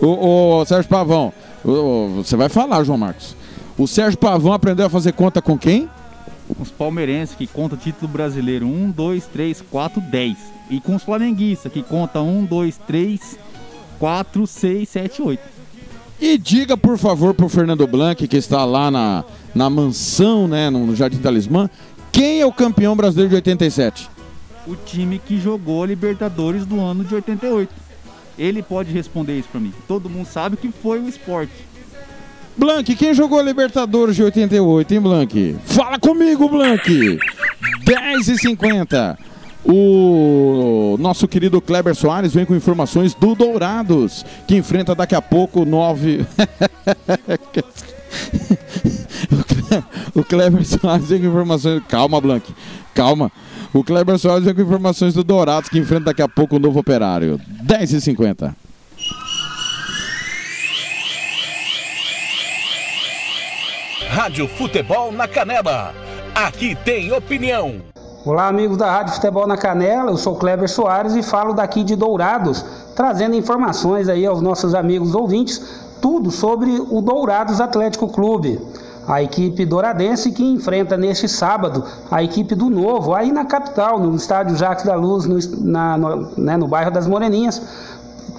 o, 0.06 0.60
o 0.60 0.64
Sérgio 0.64 0.88
Pavão, 0.88 1.32
você 2.16 2.36
vai 2.36 2.48
falar, 2.48 2.82
João 2.84 2.98
Marcos. 2.98 3.36
O 3.76 3.86
Sérgio 3.86 4.18
Pavão 4.18 4.52
aprendeu 4.52 4.86
a 4.86 4.90
fazer 4.90 5.12
conta 5.12 5.42
com 5.42 5.58
quem? 5.58 5.88
Os 6.58 6.70
palmeirenses 6.70 7.36
que 7.36 7.46
conta 7.46 7.76
título 7.76 8.08
brasileiro 8.10 8.66
1, 8.66 8.90
2, 8.90 9.26
3, 9.26 9.62
4, 9.70 10.00
10. 10.00 10.36
E 10.70 10.80
com 10.80 10.96
os 10.96 11.02
flamenguistas 11.02 11.70
que 11.70 11.82
conta 11.82 12.20
1, 12.20 12.46
2, 12.46 12.78
3, 12.86 13.38
4, 13.98 14.46
6, 14.46 14.88
7, 14.88 15.22
8. 15.22 15.57
E 16.20 16.36
diga, 16.36 16.76
por 16.76 16.98
favor, 16.98 17.32
pro 17.32 17.48
Fernando 17.48 17.86
Blanc, 17.86 18.26
que 18.26 18.36
está 18.36 18.64
lá 18.64 18.90
na, 18.90 19.24
na 19.54 19.70
mansão, 19.70 20.48
né, 20.48 20.68
no 20.68 20.94
Jardim 20.94 21.18
Talismã, 21.18 21.70
quem 22.10 22.40
é 22.40 22.46
o 22.46 22.52
campeão 22.52 22.96
brasileiro 22.96 23.30
de 23.30 23.36
87? 23.36 24.10
O 24.66 24.74
time 24.74 25.20
que 25.24 25.40
jogou 25.40 25.82
a 25.82 25.86
Libertadores 25.86 26.66
do 26.66 26.80
ano 26.80 27.04
de 27.04 27.14
88. 27.14 27.72
Ele 28.36 28.62
pode 28.62 28.92
responder 28.92 29.38
isso 29.38 29.48
pra 29.48 29.60
mim. 29.60 29.72
Todo 29.86 30.10
mundo 30.10 30.26
sabe 30.26 30.56
que 30.56 30.70
foi 30.70 31.00
o 31.00 31.08
esporte. 31.08 31.52
Blanc, 32.56 32.94
quem 32.96 33.14
jogou 33.14 33.38
a 33.38 33.42
Libertadores 33.42 34.16
de 34.16 34.22
88, 34.24 34.94
hein, 34.94 35.00
Blanc? 35.00 35.56
Fala 35.64 35.98
comigo, 35.98 36.48
Blanc! 36.48 37.18
10 37.84 38.28
e 38.28 38.38
50 38.38 39.18
O 39.70 40.96
nosso 40.98 41.28
querido 41.28 41.60
Kleber 41.60 41.94
Soares 41.94 42.32
vem 42.32 42.46
com 42.46 42.56
informações 42.56 43.12
do 43.12 43.34
Dourados, 43.34 44.24
que 44.46 44.56
enfrenta 44.56 44.94
daqui 44.94 45.14
a 45.14 45.20
pouco 45.20 45.66
9. 45.66 46.24
o 50.14 50.24
Kleber 50.24 50.64
Soares 50.64 51.10
vem 51.10 51.20
com 51.20 51.26
informações. 51.26 51.82
Calma, 51.86 52.18
Blanc. 52.18 52.50
Calma. 52.94 53.30
O 53.74 53.84
Kleber 53.84 54.18
Soares 54.18 54.46
vem 54.46 54.54
com 54.54 54.62
informações 54.62 55.12
do 55.12 55.22
Dourados, 55.22 55.68
que 55.68 55.78
enfrenta 55.78 56.06
daqui 56.06 56.22
a 56.22 56.28
pouco 56.28 56.56
o 56.56 56.58
novo 56.58 56.80
operário. 56.80 57.38
10 57.62 57.92
e 57.92 58.00
50 58.00 58.56
Rádio 64.08 64.48
Futebol 64.48 65.12
na 65.12 65.28
Canela. 65.28 65.94
Aqui 66.34 66.74
tem 66.74 67.12
opinião. 67.12 67.82
Olá, 68.30 68.46
amigos 68.46 68.76
da 68.76 68.90
Rádio 68.90 69.14
Futebol 69.14 69.46
na 69.46 69.56
Canela. 69.56 70.10
Eu 70.10 70.18
sou 70.18 70.36
Kleber 70.36 70.68
Soares 70.68 71.14
e 71.16 71.22
falo 71.22 71.54
daqui 71.54 71.82
de 71.82 71.96
Dourados, 71.96 72.62
trazendo 72.94 73.34
informações 73.34 74.06
aí 74.06 74.26
aos 74.26 74.42
nossos 74.42 74.74
amigos 74.74 75.14
ouvintes, 75.14 75.62
tudo 75.98 76.30
sobre 76.30 76.78
o 76.90 77.00
Dourados 77.00 77.58
Atlético 77.58 78.06
Clube. 78.06 78.60
A 79.06 79.22
equipe 79.22 79.64
douradense 79.64 80.30
que 80.30 80.44
enfrenta 80.44 80.94
neste 80.94 81.26
sábado 81.26 81.82
a 82.10 82.22
equipe 82.22 82.54
do 82.54 82.68
Novo, 82.68 83.14
aí 83.14 83.32
na 83.32 83.46
capital, 83.46 83.98
no 83.98 84.14
estádio 84.14 84.58
Jacques 84.58 84.84
da 84.84 84.94
Luz, 84.94 85.24
no, 85.24 85.38
na- 85.64 85.96
no- 85.96 86.28
né, 86.36 86.54
no 86.58 86.68
bairro 86.68 86.90
das 86.90 87.06
Moreninhas, 87.06 87.62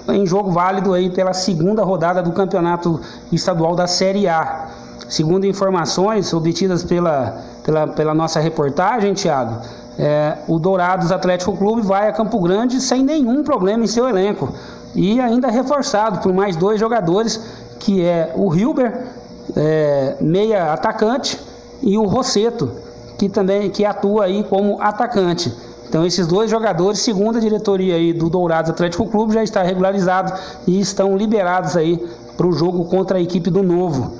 em 0.06 0.24
jogo 0.24 0.52
válido 0.52 0.94
aí 0.94 1.10
pela 1.10 1.32
segunda 1.32 1.82
rodada 1.82 2.22
do 2.22 2.30
campeonato 2.30 3.00
estadual 3.32 3.74
da 3.74 3.88
Série 3.88 4.28
A. 4.28 4.68
Segundo 5.08 5.44
informações 5.44 6.32
obtidas 6.32 6.84
pela, 6.84 7.42
pela, 7.64 7.88
pela 7.88 8.14
nossa 8.14 8.38
reportagem, 8.38 9.12
Thiago, 9.12 9.56
é, 10.00 10.38
o 10.48 10.58
Dourados 10.58 11.12
Atlético 11.12 11.54
Clube 11.54 11.82
vai 11.82 12.08
a 12.08 12.12
Campo 12.12 12.40
Grande 12.40 12.80
sem 12.80 13.02
nenhum 13.04 13.44
problema 13.44 13.84
em 13.84 13.86
seu 13.86 14.08
elenco. 14.08 14.48
E 14.94 15.20
ainda 15.20 15.48
reforçado 15.48 16.20
por 16.20 16.32
mais 16.32 16.56
dois 16.56 16.80
jogadores, 16.80 17.38
que 17.78 18.02
é 18.02 18.32
o 18.34 18.54
Hilber, 18.54 19.08
é, 19.54 20.16
meia 20.18 20.72
atacante, 20.72 21.38
e 21.82 21.98
o 21.98 22.04
Rosseto, 22.04 22.70
que 23.18 23.28
também 23.28 23.68
que 23.68 23.84
atua 23.84 24.24
aí 24.24 24.42
como 24.42 24.80
atacante. 24.80 25.52
Então 25.86 26.06
esses 26.06 26.26
dois 26.26 26.50
jogadores, 26.50 27.00
segundo 27.00 27.36
a 27.36 27.40
diretoria 27.40 27.96
aí 27.96 28.14
do 28.14 28.30
Dourados 28.30 28.70
Atlético 28.70 29.06
Clube, 29.06 29.34
já 29.34 29.42
está 29.42 29.62
regularizado 29.62 30.32
e 30.66 30.80
estão 30.80 31.14
liberados 31.14 31.76
aí 31.76 32.02
para 32.38 32.46
o 32.46 32.52
jogo 32.52 32.86
contra 32.86 33.18
a 33.18 33.20
equipe 33.20 33.50
do 33.50 33.62
Novo. 33.62 34.14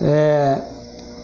É, 0.00 0.58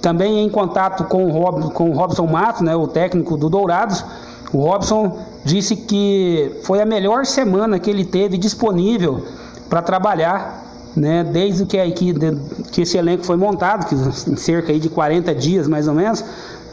também 0.01 0.45
em 0.45 0.49
contato 0.49 1.05
com 1.05 1.25
o, 1.27 1.31
Rob, 1.31 1.73
com 1.73 1.91
o 1.91 1.93
Robson 1.93 2.27
Matos, 2.27 2.63
né, 2.63 2.75
o 2.75 2.87
técnico 2.87 3.37
do 3.37 3.49
Dourados, 3.49 4.05
o 4.53 4.59
Robson 4.59 5.19
disse 5.45 5.77
que 5.77 6.53
foi 6.63 6.81
a 6.81 6.87
melhor 6.87 7.27
semana 7.27 7.79
que 7.79 7.91
ele 7.91 8.05
teve 8.05 8.39
disponível 8.39 9.25
para 9.69 9.83
trabalhar, 9.83 10.65
né, 10.97 11.23
desde 11.23 11.67
que, 11.67 11.79
a 11.79 11.87
equipe, 11.87 12.19
que 12.73 12.83
esse 12.83 12.97
elenco 12.97 13.25
foi 13.25 13.37
montado, 13.37 13.87
que 13.87 13.95
em 13.95 14.37
cerca 14.37 14.73
aí 14.73 14.81
de 14.81 14.89
40 14.89 15.35
dias 15.35 15.69
mais 15.69 15.87
ou 15.87 15.95
menos, 15.95 16.25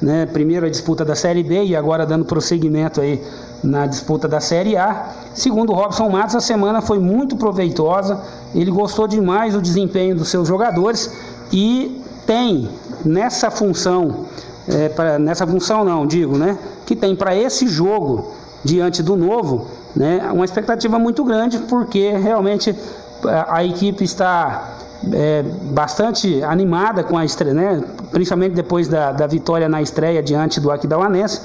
né, 0.01 0.25
primeiro 0.25 0.65
a 0.65 0.69
disputa 0.69 1.03
da 1.03 1.15
Série 1.15 1.43
B 1.43 1.65
e 1.65 1.75
agora 1.75 2.05
dando 2.05 2.25
prosseguimento 2.25 3.01
aí 3.01 3.21
na 3.63 3.85
disputa 3.87 4.27
da 4.27 4.39
Série 4.39 4.77
A. 4.77 5.09
Segundo 5.33 5.71
o 5.71 5.75
Robson 5.75 6.09
Matos, 6.09 6.35
a 6.35 6.41
semana 6.41 6.81
foi 6.81 6.99
muito 6.99 7.35
proveitosa, 7.35 8.21
ele 8.53 8.71
gostou 8.71 9.07
demais 9.07 9.53
do 9.53 9.61
desempenho 9.61 10.15
dos 10.15 10.29
seus 10.29 10.47
jogadores 10.47 11.11
e 11.51 12.01
tem 12.25 12.69
nessa 13.05 13.49
função, 13.51 14.25
é, 14.67 14.89
pra- 14.89 15.19
nessa 15.19 15.45
função 15.45 15.83
não, 15.83 16.05
digo, 16.05 16.37
né, 16.37 16.57
que 16.85 16.95
tem 16.95 17.15
para 17.15 17.35
esse 17.35 17.67
jogo 17.67 18.33
diante 18.63 19.03
do 19.03 19.15
novo, 19.15 19.67
né, 19.95 20.29
uma 20.33 20.43
expectativa 20.45 20.97
muito 20.99 21.23
grande 21.23 21.59
porque 21.59 22.09
realmente 22.11 22.75
a, 23.23 23.57
a 23.57 23.63
equipe 23.63 24.03
está 24.03 24.75
é, 25.13 25.43
bastante 25.71 26.43
animada 26.43 27.03
com 27.03 27.17
a 27.17 27.23
estreia, 27.23 27.53
né, 27.53 27.83
principalmente 28.11 28.53
depois 28.53 28.87
da, 28.87 29.11
da 29.11 29.27
vitória 29.27 29.69
na 29.69 29.81
estreia 29.81 30.21
diante 30.23 30.59
do 30.59 30.71
Aquidauanense 30.71 31.41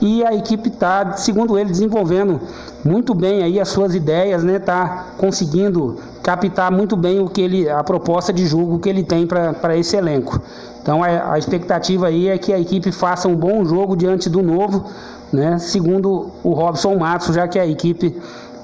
e 0.00 0.24
a 0.24 0.32
equipe 0.34 0.68
está, 0.68 1.14
segundo 1.16 1.58
ele, 1.58 1.70
desenvolvendo 1.70 2.40
muito 2.84 3.14
bem 3.14 3.42
aí 3.42 3.58
as 3.58 3.68
suas 3.68 3.94
ideias, 3.96 4.44
né? 4.44 4.60
Tá 4.60 5.06
conseguindo 5.18 5.96
captar 6.22 6.70
muito 6.70 6.96
bem 6.96 7.18
o 7.18 7.28
que 7.28 7.40
ele, 7.40 7.68
a 7.68 7.82
proposta 7.82 8.32
de 8.32 8.46
jogo 8.46 8.78
que 8.78 8.88
ele 8.88 9.02
tem 9.02 9.26
para 9.26 9.76
esse 9.76 9.96
elenco. 9.96 10.40
Então 10.88 11.04
a, 11.04 11.34
a 11.34 11.38
expectativa 11.38 12.06
aí 12.06 12.28
é 12.28 12.38
que 12.38 12.50
a 12.50 12.58
equipe 12.58 12.90
faça 12.90 13.28
um 13.28 13.36
bom 13.36 13.62
jogo 13.62 13.94
diante 13.94 14.30
do 14.30 14.42
novo, 14.42 14.86
né? 15.30 15.58
Segundo 15.58 16.30
o 16.42 16.54
Robson 16.54 16.96
Matos, 16.96 17.34
já 17.34 17.46
que 17.46 17.58
a 17.58 17.66
equipe 17.66 18.18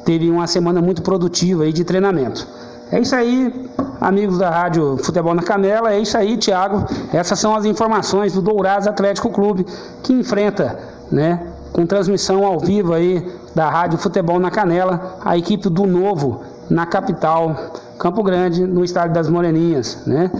teve 0.06 0.30
uma 0.30 0.46
semana 0.46 0.80
muito 0.80 1.02
produtiva 1.02 1.64
aí 1.64 1.72
de 1.72 1.84
treinamento. 1.84 2.48
É 2.90 2.98
isso 2.98 3.14
aí, 3.14 3.68
amigos 4.00 4.38
da 4.38 4.48
Rádio 4.48 4.96
Futebol 5.04 5.34
na 5.34 5.42
Canela. 5.42 5.92
É 5.92 6.00
isso 6.00 6.16
aí, 6.16 6.38
Thiago. 6.38 6.86
Essas 7.12 7.38
são 7.38 7.54
as 7.54 7.66
informações 7.66 8.32
do 8.32 8.40
Dourados 8.40 8.88
Atlético 8.88 9.28
Clube 9.28 9.66
que 10.02 10.14
enfrenta, 10.14 10.78
né, 11.12 11.46
com 11.74 11.84
transmissão 11.84 12.46
ao 12.46 12.58
vivo 12.58 12.94
aí 12.94 13.22
da 13.54 13.68
Rádio 13.68 13.98
Futebol 13.98 14.40
na 14.40 14.50
Canela, 14.50 15.18
a 15.22 15.36
equipe 15.36 15.68
do 15.68 15.86
Novo 15.86 16.40
na 16.70 16.86
capital, 16.86 17.54
Campo 17.98 18.22
Grande, 18.22 18.66
no 18.66 18.82
estádio 18.82 19.12
das 19.12 19.28
Moreninhas, 19.28 19.98
né? 20.06 20.30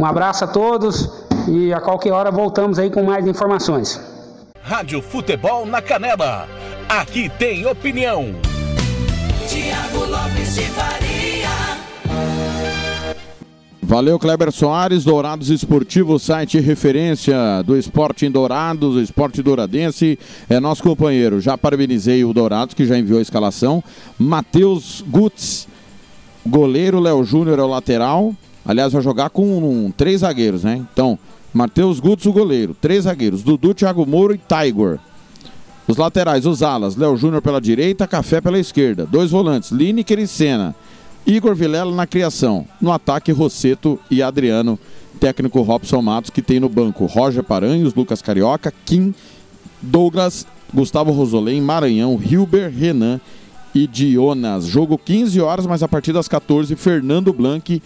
Um 0.00 0.06
abraço 0.06 0.44
a 0.44 0.46
todos 0.46 1.10
e 1.46 1.74
a 1.74 1.78
qualquer 1.78 2.10
hora 2.10 2.30
voltamos 2.30 2.78
aí 2.78 2.88
com 2.88 3.02
mais 3.02 3.26
informações. 3.26 4.00
Rádio 4.62 5.02
Futebol 5.02 5.66
na 5.66 5.82
Canela. 5.82 6.48
Aqui 6.88 7.28
tem 7.28 7.66
opinião. 7.66 8.34
Tiago 9.46 10.10
Lopes 10.10 10.54
de 10.54 10.62
Faria. 10.62 11.50
Valeu, 13.82 14.18
Kleber 14.18 14.50
Soares, 14.50 15.04
Dourados 15.04 15.50
Esportivo, 15.50 16.18
site 16.18 16.58
referência 16.58 17.62
do 17.66 17.76
esporte 17.76 18.24
em 18.24 18.30
Dourados, 18.30 18.96
o 18.96 19.02
esporte 19.02 19.42
douradense, 19.42 20.18
é 20.48 20.58
nosso 20.58 20.82
companheiro. 20.82 21.42
Já 21.42 21.58
parabenizei 21.58 22.24
o 22.24 22.32
Dourados, 22.32 22.72
que 22.72 22.86
já 22.86 22.96
enviou 22.96 23.18
a 23.18 23.22
escalação. 23.22 23.84
Matheus 24.18 25.04
Gutz, 25.06 25.68
goleiro, 26.46 26.98
Léo 27.00 27.22
Júnior 27.22 27.58
é 27.58 27.62
o 27.62 27.66
lateral. 27.66 28.34
Aliás, 28.64 28.92
vai 28.92 29.02
jogar 29.02 29.30
com 29.30 29.58
um, 29.58 29.90
três 29.90 30.20
zagueiros, 30.20 30.64
né? 30.64 30.84
Então, 30.92 31.18
Matheus 31.52 31.98
Gutz, 31.98 32.26
o 32.26 32.32
goleiro, 32.32 32.76
três 32.80 33.04
zagueiros, 33.04 33.42
Dudu, 33.42 33.74
Thiago 33.74 34.06
Moura 34.06 34.34
e 34.34 34.38
Tiger. 34.38 34.98
Os 35.88 35.96
laterais, 35.96 36.46
os 36.46 36.62
alas, 36.62 36.94
Léo 36.94 37.16
Júnior 37.16 37.42
pela 37.42 37.60
direita, 37.60 38.06
Café 38.06 38.40
pela 38.40 38.58
esquerda. 38.58 39.04
Dois 39.04 39.30
volantes, 39.30 39.72
Lineker 39.72 40.20
e 40.20 40.26
Senna. 40.26 40.74
Igor 41.26 41.54
Vilela 41.54 41.94
na 41.94 42.06
criação. 42.06 42.66
No 42.80 42.92
ataque, 42.92 43.32
Rosseto 43.32 43.98
e 44.10 44.22
Adriano. 44.22 44.78
Técnico 45.18 45.60
Robson 45.62 46.00
Matos, 46.00 46.30
que 46.30 46.40
tem 46.40 46.60
no 46.60 46.68
banco 46.68 47.04
Roger 47.06 47.42
Paranhos, 47.42 47.94
Lucas 47.94 48.22
Carioca, 48.22 48.72
Kim, 48.86 49.12
Douglas, 49.82 50.46
Gustavo 50.72 51.10
Rosolém, 51.10 51.60
Maranhão, 51.60 52.20
Hilber, 52.22 52.70
Renan 52.70 53.20
e 53.74 53.86
Dionas. 53.86 54.66
Jogo 54.66 54.96
15 54.96 55.40
horas, 55.40 55.66
mas 55.66 55.82
a 55.82 55.88
partir 55.88 56.12
das 56.12 56.28
14, 56.28 56.74
Fernando 56.76 57.32
Blanc, 57.32 57.82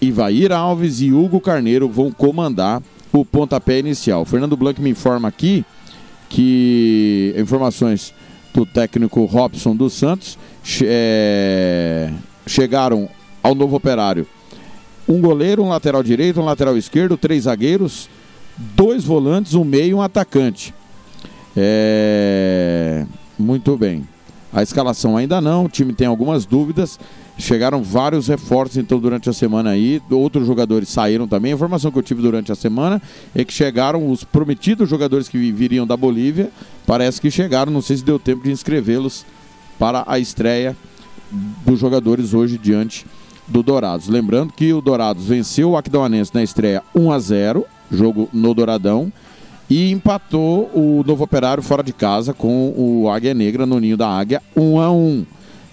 Ivair 0.00 0.52
Alves 0.52 1.00
e 1.00 1.12
Hugo 1.12 1.40
Carneiro 1.40 1.88
vão 1.88 2.10
comandar 2.10 2.82
o 3.12 3.24
pontapé 3.24 3.78
inicial. 3.78 4.24
Fernando 4.24 4.56
Blanc 4.56 4.80
me 4.80 4.90
informa 4.90 5.28
aqui 5.28 5.64
que 6.28 7.34
informações 7.36 8.14
do 8.54 8.64
técnico 8.64 9.24
Robson 9.24 9.74
dos 9.74 9.92
Santos 9.92 10.38
é, 10.82 12.12
chegaram 12.46 13.08
ao 13.42 13.54
novo 13.54 13.76
operário. 13.76 14.26
Um 15.08 15.20
goleiro, 15.20 15.62
um 15.62 15.68
lateral 15.68 16.02
direito, 16.02 16.40
um 16.40 16.44
lateral 16.44 16.76
esquerdo, 16.76 17.16
três 17.16 17.44
zagueiros, 17.44 18.08
dois 18.56 19.04
volantes, 19.04 19.54
um 19.54 19.64
meio 19.64 19.90
e 19.90 19.94
um 19.94 20.02
atacante. 20.02 20.72
É, 21.56 23.04
Muito 23.38 23.76
bem. 23.76 24.06
A 24.52 24.62
escalação 24.62 25.16
ainda 25.16 25.40
não, 25.40 25.66
o 25.66 25.68
time 25.68 25.92
tem 25.92 26.06
algumas 26.06 26.44
dúvidas. 26.44 26.98
Chegaram 27.38 27.82
vários 27.82 28.26
reforços 28.28 28.76
então 28.76 28.98
durante 28.98 29.30
a 29.30 29.32
semana 29.32 29.70
aí. 29.70 30.02
Outros 30.10 30.46
jogadores 30.46 30.88
saíram 30.88 31.26
também. 31.26 31.52
A 31.52 31.54
informação 31.54 31.90
que 31.90 31.98
eu 31.98 32.02
tive 32.02 32.20
durante 32.20 32.50
a 32.50 32.54
semana 32.54 33.00
é 33.34 33.44
que 33.44 33.52
chegaram 33.52 34.10
os 34.10 34.24
prometidos 34.24 34.88
jogadores 34.88 35.28
que 35.28 35.52
viriam 35.52 35.86
da 35.86 35.96
Bolívia. 35.96 36.50
Parece 36.86 37.20
que 37.20 37.30
chegaram, 37.30 37.72
não 37.72 37.80
sei 37.80 37.96
se 37.96 38.04
deu 38.04 38.18
tempo 38.18 38.42
de 38.42 38.50
inscrevê-los 38.50 39.24
para 39.78 40.04
a 40.06 40.18
estreia 40.18 40.76
dos 41.64 41.78
jogadores 41.78 42.34
hoje 42.34 42.58
diante 42.58 43.06
do 43.46 43.62
Dourados. 43.62 44.08
Lembrando 44.08 44.52
que 44.52 44.72
o 44.72 44.80
Dourados 44.80 45.24
venceu 45.24 45.70
o 45.70 45.76
Aquidauanense 45.76 46.32
na 46.34 46.42
estreia 46.42 46.82
1 46.94 47.12
a 47.12 47.18
0, 47.18 47.64
jogo 47.90 48.28
no 48.32 48.52
Douradão, 48.52 49.12
e 49.70 49.92
empatou 49.92 50.68
o 50.74 51.04
Novo 51.06 51.22
Operário 51.22 51.62
fora 51.62 51.80
de 51.80 51.92
casa 51.92 52.34
com 52.34 52.74
o 52.76 53.08
Águia 53.08 53.32
Negra 53.32 53.64
no 53.64 53.78
Ninho 53.78 53.96
da 53.96 54.08
Águia 54.08 54.42
1 54.56 54.80
a 54.80 54.90
1. 54.90 55.24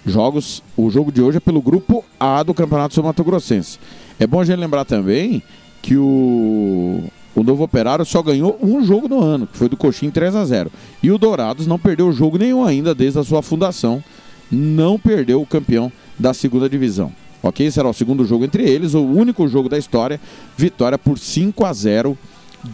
Jogos, 0.06 0.62
o 0.76 0.88
jogo 0.88 1.10
de 1.10 1.20
hoje 1.20 1.38
é 1.38 1.40
pelo 1.40 1.60
grupo 1.60 2.04
A 2.18 2.44
do 2.44 2.54
Campeonato 2.54 2.94
Sul 2.94 3.02
Mato 3.02 3.24
Grossense. 3.24 3.78
É 4.20 4.26
bom 4.26 4.40
a 4.40 4.44
gente 4.44 4.58
lembrar 4.58 4.84
também 4.84 5.42
que 5.82 5.96
o, 5.96 7.02
o 7.34 7.42
Novo 7.42 7.64
Operário 7.64 8.04
só 8.04 8.22
ganhou 8.22 8.56
um 8.62 8.84
jogo 8.84 9.08
no 9.08 9.20
ano, 9.20 9.48
que 9.48 9.58
foi 9.58 9.68
do 9.68 9.76
Coxim 9.76 10.10
3 10.10 10.36
a 10.36 10.44
0. 10.44 10.70
E 11.02 11.10
o 11.10 11.18
Dourados 11.18 11.66
não 11.66 11.78
perdeu 11.78 12.12
jogo 12.12 12.38
nenhum 12.38 12.64
ainda 12.64 12.94
desde 12.94 13.18
a 13.18 13.24
sua 13.24 13.42
fundação. 13.42 14.02
Não 14.50 14.96
perdeu 14.96 15.42
o 15.42 15.46
campeão 15.46 15.90
da 16.16 16.32
segunda 16.32 16.70
divisão. 16.70 17.12
Ok? 17.42 17.68
Será 17.70 17.88
o 17.88 17.92
segundo 17.92 18.24
jogo 18.24 18.44
entre 18.44 18.62
eles, 18.62 18.94
o 18.94 19.02
único 19.02 19.46
jogo 19.48 19.68
da 19.68 19.76
história. 19.76 20.20
Vitória 20.56 20.96
por 20.96 21.18
5 21.18 21.64
a 21.64 21.72
0 21.72 22.16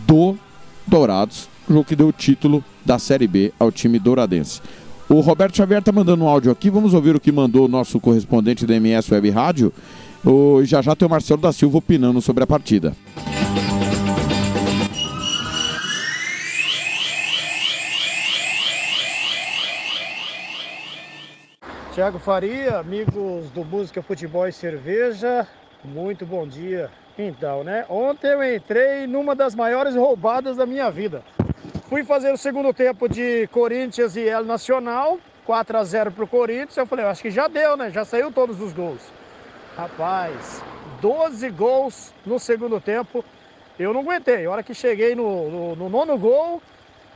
do 0.06 0.36
Dourados, 0.86 1.48
jogo 1.68 1.84
que 1.84 1.96
deu 1.96 2.08
o 2.08 2.12
título 2.12 2.62
da 2.84 2.98
Série 2.98 3.26
B 3.26 3.52
ao 3.58 3.72
time 3.72 3.98
douradense. 3.98 4.60
O 5.08 5.20
Roberto 5.20 5.56
Xavier 5.56 5.80
está 5.80 5.92
mandando 5.92 6.24
um 6.24 6.28
áudio 6.28 6.50
aqui, 6.50 6.70
vamos 6.70 6.94
ouvir 6.94 7.14
o 7.14 7.20
que 7.20 7.30
mandou 7.30 7.66
o 7.66 7.68
nosso 7.68 8.00
correspondente 8.00 8.66
da 8.66 8.74
MS 8.74 9.12
Web 9.12 9.30
Rádio. 9.30 9.72
O, 10.24 10.64
já 10.64 10.80
já 10.80 10.96
tem 10.96 11.06
o 11.06 11.10
Marcelo 11.10 11.40
da 11.40 11.52
Silva 11.52 11.78
opinando 11.78 12.20
sobre 12.22 12.44
a 12.44 12.46
partida. 12.46 12.94
Tiago 21.94 22.18
Faria, 22.18 22.78
amigos 22.78 23.50
do 23.50 23.64
Música, 23.64 24.02
Futebol 24.02 24.48
e 24.48 24.52
Cerveja, 24.52 25.46
muito 25.84 26.26
bom 26.26 26.44
dia. 26.44 26.90
Então, 27.18 27.62
né? 27.62 27.84
Ontem 27.88 28.28
eu 28.28 28.42
entrei 28.56 29.06
numa 29.06 29.34
das 29.34 29.54
maiores 29.54 29.94
roubadas 29.94 30.56
da 30.56 30.66
minha 30.66 30.90
vida. 30.90 31.22
Fui 31.88 32.02
fazer 32.02 32.32
o 32.32 32.36
segundo 32.36 32.72
tempo 32.74 33.08
de 33.08 33.46
Corinthians 33.48 34.16
e 34.16 34.22
El 34.28 34.44
Nacional, 34.44 35.18
4 35.46 35.78
a 35.78 35.84
0 35.84 36.10
pro 36.10 36.26
Corinthians. 36.26 36.76
Eu 36.76 36.86
falei, 36.86 37.04
eu 37.04 37.08
acho 37.08 37.22
que 37.22 37.30
já 37.30 37.46
deu, 37.46 37.76
né? 37.76 37.90
Já 37.90 38.04
saiu 38.04 38.32
todos 38.32 38.60
os 38.60 38.72
gols. 38.72 39.00
Rapaz, 39.76 40.62
12 41.00 41.48
gols 41.50 42.12
no 42.26 42.38
segundo 42.40 42.80
tempo. 42.80 43.24
Eu 43.78 43.92
não 43.92 44.00
aguentei. 44.00 44.44
A 44.46 44.50
hora 44.50 44.62
que 44.62 44.74
cheguei 44.74 45.14
no, 45.14 45.50
no- 45.50 45.76
no 45.76 45.88
nono 45.88 46.18
gol, 46.18 46.60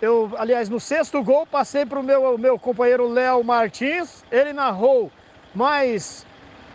eu, 0.00 0.30
aliás, 0.36 0.68
no 0.68 0.78
sexto 0.78 1.22
gol, 1.24 1.44
passei 1.46 1.84
para 1.84 1.98
o 1.98 2.02
meu, 2.04 2.38
meu 2.38 2.56
companheiro 2.58 3.08
Léo 3.08 3.42
Martins. 3.42 4.24
Ele 4.30 4.52
narrou 4.52 5.10
mais 5.54 6.24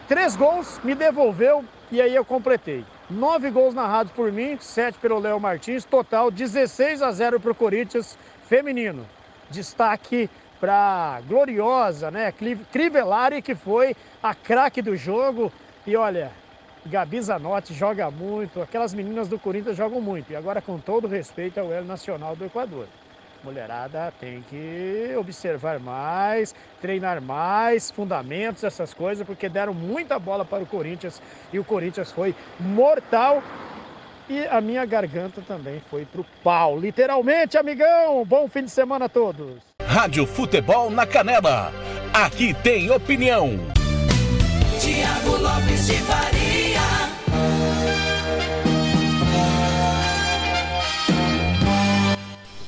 três 0.10 0.36
gols, 0.36 0.80
me 0.84 0.94
devolveu 0.94 1.64
e 1.90 2.02
aí 2.02 2.14
eu 2.14 2.26
completei. 2.26 2.84
Nove 3.10 3.52
gols 3.52 3.74
narrados 3.74 4.12
por 4.14 4.32
mim, 4.32 4.58
sete 4.62 4.98
pelo 4.98 5.20
Léo 5.20 5.40
Martins, 5.40 5.84
total 5.84 6.32
16 6.32 7.02
a 7.02 7.12
0 7.12 7.40
para 7.40 7.52
o 7.52 7.56
Corinthians 7.56 8.18
feminino. 8.48 9.06
Destaque 9.50 10.30
para 10.60 11.22
Gloriosa, 11.28 12.10
né? 12.10 12.34
Crivellari, 12.72 13.42
que 13.42 13.56
foi 13.56 13.94
a 14.22 14.34
craque 14.34 14.82
do 14.82 14.96
jogo. 14.96 15.52
E 15.86 15.98
olha, 15.98 16.32
Gabi 16.86 17.22
Zanotti 17.22 17.74
joga 17.74 18.10
muito, 18.10 18.62
aquelas 18.62 18.94
meninas 18.94 19.28
do 19.28 19.38
Corinthians 19.38 19.76
jogam 19.76 20.00
muito. 20.00 20.32
E 20.32 20.36
agora, 20.36 20.62
com 20.62 20.80
todo 20.80 21.06
respeito 21.06 21.60
ao 21.60 21.74
El 21.74 21.84
Nacional 21.84 22.38
do 22.38 22.46
Equador. 22.46 22.88
Mulherada 23.44 24.14
tem 24.20 24.42
que 24.50 25.14
observar 25.18 25.80
mais, 25.80 26.56
treinar 26.82 27.22
mais, 27.22 27.92
fundamentos, 27.92 28.64
essas 28.64 28.94
coisas, 28.94 29.26
porque 29.26 29.50
deram 29.50 29.74
muita 29.74 30.18
bola 30.18 30.46
para 30.46 30.64
o 30.64 30.66
Corinthians 30.66 31.22
e 31.52 31.60
o 31.60 31.64
Corinthians 31.64 32.12
foi 32.12 32.34
mortal. 32.60 33.44
E 34.30 34.46
a 34.48 34.62
minha 34.62 34.86
garganta 34.86 35.42
também 35.42 35.82
foi 35.90 36.06
pro 36.06 36.26
pau. 36.42 36.80
Literalmente, 36.80 37.58
amigão! 37.58 38.24
Bom 38.26 38.48
fim 38.48 38.64
de 38.64 38.72
semana 38.72 39.06
a 39.06 39.10
todos! 39.10 39.62
Rádio 39.86 40.26
Futebol 40.26 40.90
na 40.90 41.06
Canela. 41.06 41.72
Aqui 42.14 42.54
tem 42.54 42.90
opinião. 42.90 43.60
Tiago 44.80 45.38
Lopes 45.38 45.88
de 45.88 45.98
Faria. 45.98 46.43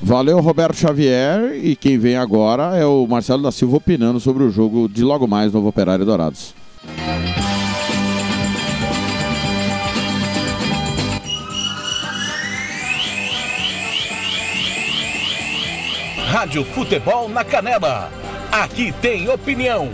Valeu, 0.06 0.38
Roberto 0.38 0.76
Xavier. 0.76 1.56
E 1.60 1.74
quem 1.74 1.98
vem 1.98 2.16
agora 2.16 2.76
é 2.76 2.86
o 2.86 3.04
Marcelo 3.08 3.42
da 3.42 3.50
Silva 3.50 3.78
opinando 3.78 4.20
sobre 4.20 4.44
o 4.44 4.50
jogo 4.50 4.88
de 4.88 5.02
logo 5.02 5.26
mais 5.26 5.52
Novo 5.52 5.66
Operário 5.66 6.04
Dourados. 6.04 6.54
Rádio 16.24 16.64
Futebol 16.66 17.28
na 17.28 17.42
Canela. 17.42 18.08
Aqui 18.52 18.92
tem 19.02 19.28
opinião. 19.28 19.90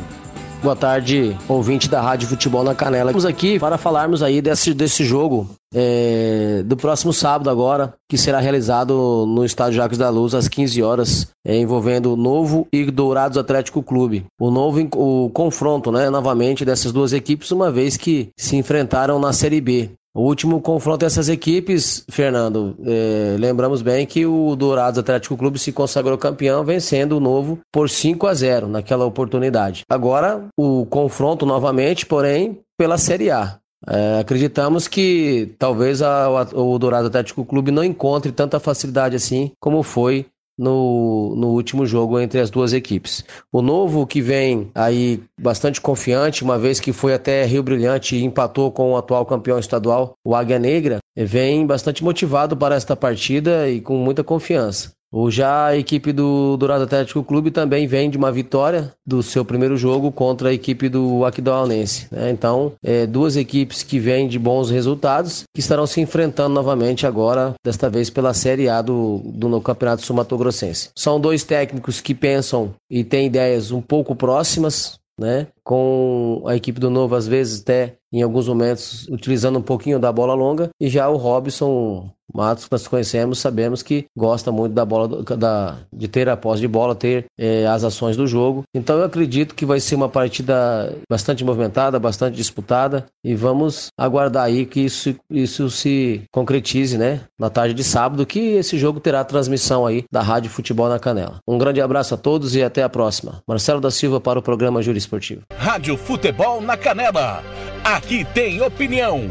Boa 0.63 0.77
tarde, 0.77 1.37
ouvinte 1.49 1.89
da 1.89 2.01
Rádio 2.01 2.29
Futebol 2.29 2.63
na 2.63 2.73
Canela. 2.73 3.11
Estamos 3.11 3.25
aqui 3.25 3.59
para 3.59 3.77
falarmos 3.77 4.23
aí 4.23 4.41
desse, 4.41 4.73
desse 4.73 5.05
jogo 5.05 5.51
é, 5.75 6.63
do 6.65 6.77
próximo 6.77 7.13
sábado 7.13 7.51
agora, 7.51 7.95
que 8.09 8.17
será 8.17 8.39
realizado 8.39 9.27
no 9.27 9.45
Estádio 9.45 9.79
Jacques 9.79 9.99
da 9.99 10.09
Luz 10.09 10.37
às 10.37 10.47
15 10.47 10.81
horas, 10.81 11.27
é, 11.45 11.57
envolvendo 11.59 12.13
o 12.13 12.17
Novo 12.17 12.69
e 12.73 12.89
Dourados 12.93 13.37
Atlético 13.37 13.83
Clube. 13.83 14.25
O 14.41 14.53
novo 14.53 14.89
o 14.95 15.31
confronto, 15.31 15.91
né, 15.91 16.09
novamente 16.09 16.65
dessas 16.65 16.93
duas 16.93 17.13
equipes, 17.13 17.51
uma 17.51 17.69
vez 17.69 17.97
que 17.97 18.29
se 18.39 18.55
enfrentaram 18.55 19.19
na 19.19 19.33
Série 19.33 19.61
B. 19.61 19.91
O 20.15 20.23
último 20.23 20.61
confronto 20.61 20.99
dessas 20.99 21.31
equipes, 21.31 22.05
Fernando, 22.11 22.77
é, 22.85 23.35
lembramos 23.39 23.81
bem 23.81 24.05
que 24.07 24.27
o 24.27 24.55
Dourados 24.55 24.99
Atlético 24.99 25.37
Clube 25.39 25.59
se 25.59 25.73
consagrou 25.73 26.19
campeão, 26.19 26.63
vencendo 26.63 27.17
o 27.17 27.21
Novo 27.21 27.61
por 27.73 27.89
5 27.89 28.27
a 28.27 28.35
0 28.35 28.69
naquela 28.69 29.07
oportunidade. 29.07 29.85
Agora, 29.89 30.45
o 30.55 30.85
confronto 30.85 31.47
novamente, 31.47 32.05
porém, 32.05 32.59
pela 32.79 32.99
Série 32.99 33.31
A. 33.31 33.57
É, 33.89 34.19
acreditamos 34.21 34.87
que 34.87 35.55
talvez 35.59 36.03
a- 36.03 36.29
o 36.55 36.79
Dourado 36.79 37.07
Atlético 37.09 37.45
Clube 37.45 37.71
não 37.73 37.83
encontre 37.83 38.31
tanta 38.31 38.61
facilidade 38.61 39.17
assim 39.17 39.51
como 39.59 39.83
foi 39.83 40.27
no, 40.63 41.35
no 41.37 41.49
último 41.49 41.85
jogo 41.85 42.21
entre 42.21 42.39
as 42.39 42.49
duas 42.49 42.73
equipes. 42.73 43.25
O 43.51 43.61
Novo 43.61 44.07
que 44.07 44.23
vem 44.23 44.71
aí 44.75 45.21
bastante 45.39 45.81
confiante, 45.81 46.45
uma 46.45 46.57
vez 46.57 46.79
que 46.79 46.93
foi 46.93 47.13
até 47.13 47.45
Rio 47.45 47.65
Brilhante 47.65 48.15
e 48.15 48.25
empatou 48.25 48.71
com 48.71 48.93
o 48.93 48.97
atual 48.97 49.27
campeão 49.27 49.59
estadual, 49.59 50.15
o 50.25 50.37
Águia 50.37 50.61
Negra, 50.61 50.99
vem 51.17 51.67
bastante 51.67 52.05
motivado 52.05 52.57
para 52.57 52.77
esta 52.77 52.95
partida 52.95 53.69
e 53.69 53.81
com 53.81 53.97
muita 53.97 54.23
confiança. 54.23 54.93
Já 55.29 55.67
a 55.67 55.77
equipe 55.77 56.13
do 56.13 56.57
Dourado 56.57 56.85
Atlético 56.85 57.23
Clube 57.23 57.51
também 57.51 57.87
vem 57.87 58.09
de 58.09 58.17
uma 58.17 58.33
vitória 58.33 58.93
do 59.07 59.23
seu 59.23 59.45
primeiro 59.45 59.77
jogo 59.77 60.11
contra 60.11 60.49
a 60.49 60.53
equipe 60.53 60.89
do 60.89 61.25
Aquidauanense. 61.25 62.07
né? 62.11 62.31
Então, 62.31 62.73
é, 62.83 63.07
duas 63.07 63.37
equipes 63.37 63.83
que 63.83 63.99
vêm 63.99 64.29
de 64.29 64.39
bons 64.39 64.71
resultados 64.71 65.45
que 65.55 65.61
estarão 65.61 65.87
se 65.87 66.01
enfrentando 66.01 66.55
novamente 66.55 67.07
agora, 67.07 67.55
desta 67.65 67.91
vez 67.91 68.09
pela 68.11 68.35
Série 68.35 68.69
A 68.69 68.81
do, 68.81 69.21
do 69.25 69.49
no 69.49 69.61
Campeonato 69.61 70.05
Sul-Mato-Grossense. 70.05 70.91
São 70.97 71.21
dois 71.21 71.45
técnicos 71.45 72.01
que 72.01 72.15
pensam 72.15 72.75
e 72.91 73.05
têm 73.05 73.27
ideias 73.27 73.71
um 73.71 73.81
pouco 73.81 74.15
próximas, 74.15 74.99
né? 75.19 75.47
Com 75.65 76.43
a 76.47 76.57
equipe 76.57 76.81
do 76.81 76.91
Novo, 76.91 77.15
às 77.15 77.27
vezes, 77.27 77.63
até 77.63 77.97
em 78.13 78.23
alguns 78.23 78.47
momentos, 78.47 79.09
utilizando 79.09 79.59
um 79.59 79.63
pouquinho 79.63 79.99
da 79.99 80.13
bola 80.13 80.35
longa, 80.35 80.69
e 80.79 80.89
já 80.89 81.09
o 81.09 81.17
Robson 81.17 82.11
Matos, 82.35 82.65
que 82.65 82.73
nós 82.73 82.89
conhecemos, 82.89 83.39
sabemos 83.39 83.83
que 83.83 84.07
gosta 84.17 84.51
muito 84.51 84.73
da 84.73 84.85
bola, 84.85 85.23
da, 85.37 85.79
de 85.93 86.09
ter 86.09 86.29
a 86.29 86.37
posse 86.37 86.61
de 86.61 86.69
bola, 86.69 86.95
ter 86.95 87.27
eh, 87.39 87.67
as 87.67 87.85
ações 87.85 88.17
do 88.17 88.27
jogo. 88.27 88.63
Então 88.75 88.99
eu 88.99 89.05
acredito 89.05 89.55
que 89.55 89.67
vai 89.67 89.81
ser 89.81 89.95
uma 89.95 90.09
partida 90.09 90.97
bastante 91.11 91.45
movimentada, 91.45 91.99
bastante 91.99 92.37
disputada, 92.37 93.07
e 93.23 93.35
vamos 93.35 93.89
aguardar 93.99 94.45
aí 94.45 94.65
que 94.65 94.81
isso, 94.81 95.15
isso 95.31 95.69
se 95.69 96.23
concretize, 96.33 96.97
né? 96.97 97.21
Na 97.39 97.51
tarde 97.51 97.75
de 97.75 97.85
sábado, 97.85 98.25
que 98.25 98.39
esse 98.39 98.79
jogo 98.79 98.99
terá 98.99 99.23
transmissão 99.25 99.87
aí 99.87 100.05
da 100.11 100.23
Rádio 100.23 100.51
Futebol 100.51 100.89
na 100.89 100.99
Canela. 100.99 101.39
Um 101.47 101.59
grande 101.59 101.81
abraço 101.81 102.15
a 102.15 102.19
todos 102.19 102.55
e 102.57 102.63
até 102.63 102.83
a 102.83 102.89
próxima. 102.89 103.43
Marcelo 103.47 103.81
da 103.81 103.91
Silva 103.91 104.21
para 104.21 104.39
o 104.39 104.43
programa 104.43 104.81
Júri 104.81 104.99
Esportivo. 104.99 105.43
Rádio 105.59 105.97
Futebol 105.97 106.61
na 106.61 106.77
Canela. 106.77 107.43
Aqui 107.85 108.25
tem 108.35 108.61
opinião. 108.63 109.31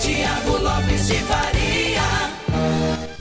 Tiago 0.00 0.58
Lopes 0.62 1.06
de 1.08 1.14
Faria. 1.14 2.02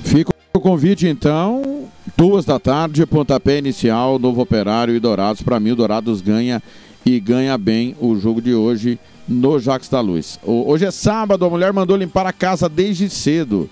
Fica 0.04 0.32
o 0.54 0.60
convite, 0.60 1.08
então, 1.08 1.86
duas 2.18 2.44
da 2.46 2.60
tarde, 2.60 3.06
pontapé 3.06 3.58
inicial, 3.60 4.18
Novo 4.20 4.42
Operário 4.42 4.96
e 4.96 5.00
Dourados. 5.00 5.42
Para 5.42 5.60
mim, 5.60 5.72
o 5.72 5.76
Dourados 5.76 6.22
ganha 6.22 6.62
e 7.06 7.20
ganha 7.20 7.58
bem 7.58 7.96
o 8.00 8.18
jogo 8.20 8.42
de 8.42 8.54
hoje 8.54 9.00
no 9.28 9.60
Jacques 9.60 9.90
da 9.90 10.02
Luz. 10.02 10.40
O- 10.44 10.70
Hoje 10.70 10.86
é 10.86 10.92
sábado, 10.92 11.46
a 11.46 11.50
mulher 11.50 11.72
mandou 11.72 11.96
limpar 11.96 12.26
a 12.26 12.34
casa 12.34 12.68
desde 12.68 13.10
cedo. 13.10 13.70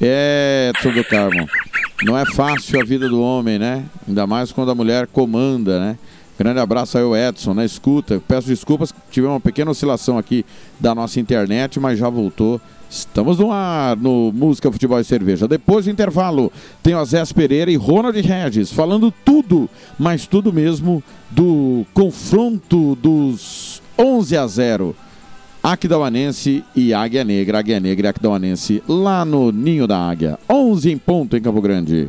É, 0.00 0.70
Edson 0.76 0.92
do 0.92 1.02
Carmo. 1.04 1.46
Não 2.04 2.16
é 2.16 2.24
fácil 2.26 2.80
a 2.80 2.84
vida 2.84 3.08
do 3.08 3.20
homem, 3.20 3.58
né? 3.58 3.84
Ainda 4.06 4.26
mais 4.28 4.52
quando 4.52 4.70
a 4.70 4.74
mulher 4.74 5.08
comanda, 5.08 5.80
né? 5.80 5.98
Grande 6.38 6.60
abraço 6.60 6.96
aí, 6.96 7.02
o 7.02 7.16
Edson, 7.16 7.52
na 7.52 7.64
escuta. 7.64 8.22
Peço 8.28 8.46
desculpas, 8.46 8.94
tivemos 9.10 9.34
uma 9.34 9.40
pequena 9.40 9.72
oscilação 9.72 10.16
aqui 10.16 10.46
da 10.78 10.94
nossa 10.94 11.18
internet, 11.18 11.80
mas 11.80 11.98
já 11.98 12.08
voltou. 12.08 12.60
Estamos 12.88 13.40
no 13.40 13.50
ar, 13.50 13.96
no 13.96 14.32
Música, 14.32 14.70
Futebol 14.70 15.00
e 15.00 15.04
Cerveja. 15.04 15.48
Depois 15.48 15.86
do 15.86 15.90
intervalo, 15.90 16.52
tem 16.80 16.94
o 16.94 17.04
Zé 17.04 17.24
Pereira 17.34 17.72
e 17.72 17.76
Ronald 17.76 18.18
Regis 18.20 18.72
falando 18.72 19.12
tudo, 19.24 19.68
mas 19.98 20.28
tudo 20.28 20.52
mesmo, 20.52 21.02
do 21.28 21.84
confronto 21.92 22.94
dos 22.94 23.82
11 23.98 24.36
a 24.36 24.46
0. 24.46 24.96
Aquidauanense 25.60 26.64
e 26.74 26.94
Águia 26.94 27.24
Negra, 27.24 27.58
Águia 27.58 27.80
Negra 27.80 28.06
e 28.06 28.10
Aquidauanense 28.10 28.80
lá 28.88 29.24
no 29.24 29.50
Ninho 29.50 29.88
da 29.88 29.98
Águia. 29.98 30.38
11 30.48 30.92
em 30.92 30.96
ponto 30.96 31.36
em 31.36 31.42
Campo 31.42 31.60
Grande. 31.60 32.08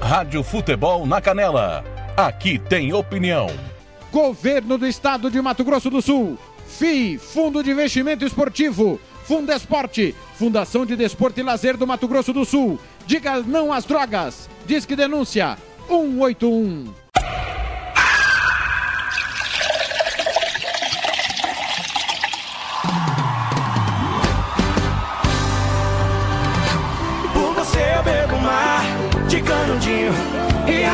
Rádio 0.00 0.42
Futebol 0.42 1.06
na 1.06 1.20
Canela. 1.20 1.84
Aqui 2.16 2.58
tem 2.58 2.92
opinião. 2.92 3.48
Governo 4.12 4.78
do 4.78 4.86
Estado 4.86 5.30
de 5.30 5.40
Mato 5.40 5.64
Grosso 5.64 5.90
do 5.90 6.00
Sul. 6.00 6.38
FII, 6.66 7.18
Fundo 7.18 7.62
de 7.62 7.70
Investimento 7.70 8.24
Esportivo. 8.24 9.00
Fundesporte, 9.24 10.14
Fundação 10.34 10.86
de 10.86 10.94
Desporto 10.94 11.40
e 11.40 11.42
Lazer 11.42 11.76
do 11.76 11.86
Mato 11.86 12.06
Grosso 12.06 12.32
do 12.32 12.44
Sul. 12.44 12.78
Diga 13.06 13.40
não 13.40 13.72
às 13.72 13.84
drogas. 13.84 14.48
Disque 14.66 14.94
denúncia 14.94 15.56
181. 15.88 17.05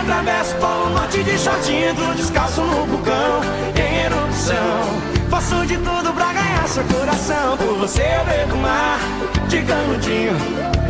Atravesso 0.02 0.56
o 0.56 0.58
polo 0.58 0.90
norte 0.90 1.22
de 1.22 1.38
shortinho 1.38 1.90
Entro 1.90 2.14
descalço 2.14 2.60
no 2.60 2.86
vulcão 2.86 3.40
em 3.76 4.04
erupção. 4.04 5.30
Faço 5.30 5.66
de 5.66 5.76
tudo 5.78 6.12
pra 6.12 6.32
ganhar 6.32 6.68
seu 6.68 6.84
coração 6.84 7.56
Por 7.56 7.78
você 7.78 8.02
eu 8.02 8.24
bebo 8.24 8.56
mar 8.58 8.98
de 9.48 9.62
canudinho. 9.62 10.32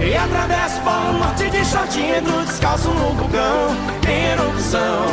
E 0.01 0.17
atravesso 0.17 0.79
o 0.79 0.83
polo 0.83 1.19
norte 1.19 1.51
de 1.51 1.65
shortinho 1.65 2.17
Entro 2.17 2.45
descalço 2.45 2.89
no 2.89 3.11
vulcão 3.15 3.77
em 4.09 4.25
erupção. 4.33 5.07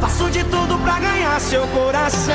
Faço 0.00 0.30
de 0.30 0.44
tudo 0.44 0.78
pra 0.82 0.98
ganhar 0.98 1.40
seu 1.40 1.66
coração. 1.68 2.34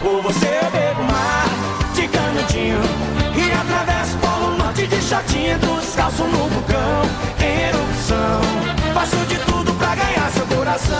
Por 0.00 0.22
você 0.22 0.46
eu 0.46 0.70
bebo 0.70 1.02
mar 1.04 1.46
de 1.94 2.08
canudinho. 2.08 2.80
E 3.36 3.52
atravesso 3.52 4.16
o 4.16 4.20
polo 4.20 4.56
norte 4.56 4.86
de 4.86 5.02
shortinho 5.02 5.52
Entro 5.52 5.76
descalço 5.76 6.24
no 6.24 6.48
vulcão 6.48 7.02
em 7.40 7.68
erupção 7.68 8.81
Faço 8.94 9.16
de 9.26 9.38
tudo 9.38 9.72
pra 9.74 9.94
ganhar 9.94 10.30
seu 10.32 10.46
coração 10.46 10.96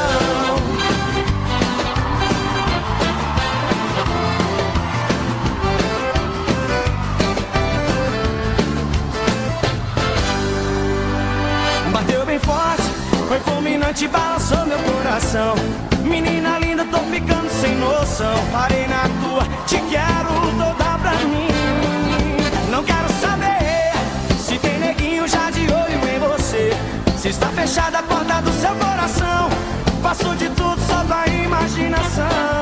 Bateu 11.93 12.25
bem 12.25 12.39
forte, 12.39 12.83
foi 13.29 13.39
fulminante, 13.41 14.09
balançou 14.09 14.65
meu 14.65 14.79
coração. 14.79 15.55
Menina 16.03 16.59
linda, 16.59 16.87
tô 16.87 16.99
ficando 16.99 17.51
sem 17.61 17.77
noção. 17.77 18.35
Parei 18.51 18.87
na 18.87 19.03
tua, 19.21 19.45
te 19.67 19.77
quero 19.91 20.33
toda 20.57 20.99
pra 20.99 21.13
mim. 21.27 21.52
Fechada 27.63 28.01
a 28.01 28.03
porta 28.03 28.43
do 28.43 28.53
seu 28.61 28.75
coração. 28.75 29.49
Faço 30.03 30.35
de 30.35 30.49
tudo 30.51 30.81
só 30.81 31.05
pra 31.05 31.29
imaginação. 31.29 32.62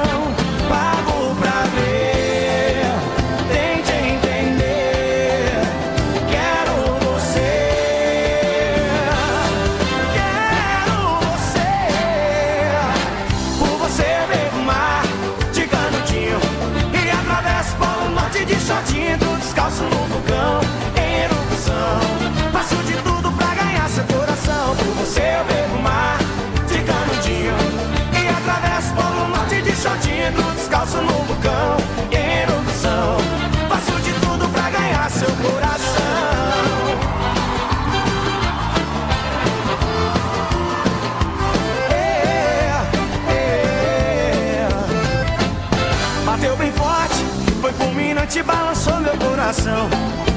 Noite 48.30 48.42
balançou 48.44 49.00
meu 49.00 49.16
coração. 49.16 49.88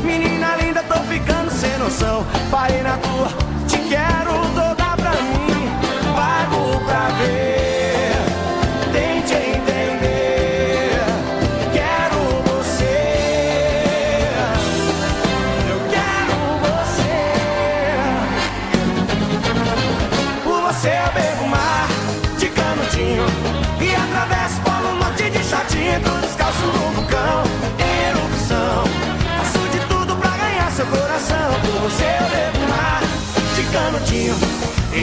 Menina 0.04 0.56
linda, 0.56 0.82
tô 0.84 1.00
ficando 1.02 1.52
sem 1.52 1.78
noção. 1.78 2.26
Parei 2.50 2.82
na 2.82 2.98
tua, 2.98 3.28
te 3.68 3.78
quero 3.88 4.43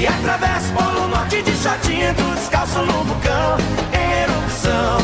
E 0.01 0.07
atravesso 0.07 0.73
polo 0.73 1.09
norte 1.09 1.43
de 1.43 1.53
chatinho 1.59 2.15
Tô 2.15 2.35
descalço 2.35 2.79
no 2.79 3.05
vulcão, 3.05 3.59
em 3.93 4.23
erupção. 4.23 4.99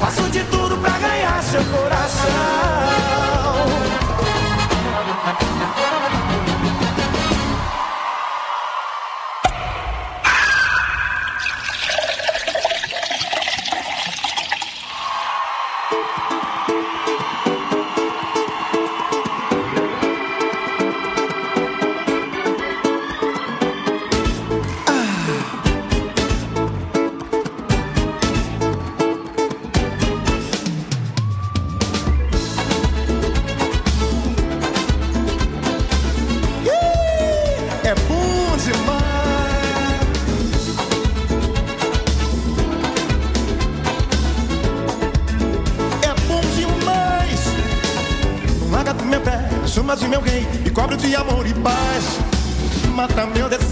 Faço 0.00 0.22
de 0.30 0.42
tudo 0.42 0.76
pra 0.78 0.98
ganhar 0.98 1.40
seu 1.44 1.62
coração 1.66 2.79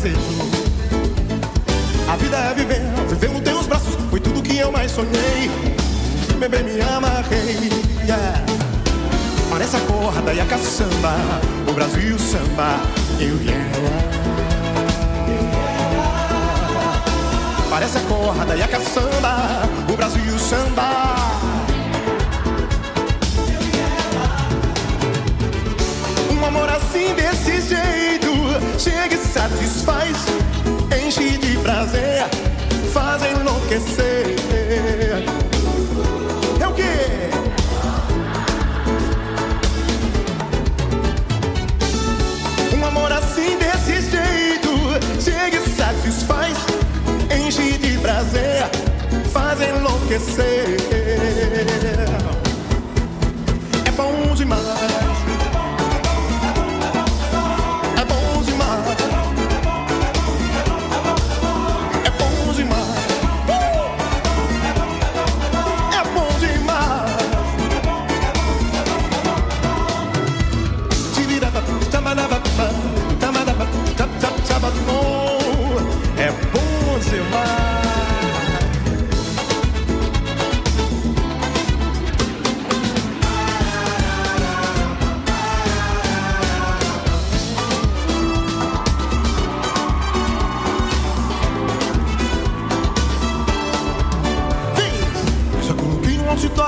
desejo. 0.08 0.50
A 2.10 2.16
vida 2.16 2.36
é 2.36 2.54
viver, 2.54 2.80
viver 3.08 3.30
nos 3.30 3.42
teus 3.42 3.66
braços, 3.66 3.94
foi 4.10 4.20
tudo 4.20 4.42
que 4.42 4.56
eu 4.56 4.72
mais 4.72 4.90
sonhei. 4.90 5.50
Bebê, 6.38 6.62
me 6.62 6.80
amarrei. 6.80 7.70
Yeah. 8.04 8.44
Parece 9.50 9.76
a 9.76 9.80
corda 9.80 10.32
e 10.32 10.40
a 10.40 10.46
caçamba, 10.46 11.16
o 11.68 11.72
Brasil 11.72 12.18
samba. 12.18 12.80
Eu 13.18 13.36
yeah. 13.42 13.70
Parece 17.68 17.98
a 17.98 18.00
corda 18.02 18.56
e 18.56 18.62
a 18.62 18.68
caçamba, 18.68 19.68
o 19.92 19.96
Brasil 19.96 20.38
samba. 20.38 21.16
Um 26.30 26.46
amor 26.46 26.68
assim 26.70 27.14
desse 27.14 27.60
jeito 27.60 28.37
chega 28.78 29.14
e 29.14 29.18
satisfaz, 29.18 30.16
enche 31.04 31.38
de 31.38 31.58
prazer, 31.58 32.24
faz 32.92 33.22
enlouquecer. 33.22 34.36
É 36.60 36.66
o 36.66 36.72
quê? 36.72 37.30
Um 42.76 42.84
amor 42.84 43.12
assim 43.12 43.58
desse 43.58 44.00
jeito 44.10 44.70
chega 45.20 45.56
e 45.56 45.68
satisfaz, 45.70 46.56
enche 47.46 47.78
de 47.78 47.98
prazer, 47.98 48.68
faz 49.32 49.60
enlouquecer. 49.60 50.78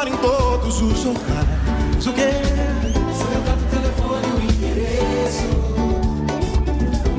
Em 0.08 0.16
todos 0.16 0.80
os 0.80 1.04
locais. 1.04 2.06
O 2.06 2.12
quê? 2.12 2.30
Seu 3.12 3.40
gato, 3.42 3.64
telefone, 3.70 4.26
o 4.32 4.40
endereço. 4.42 5.44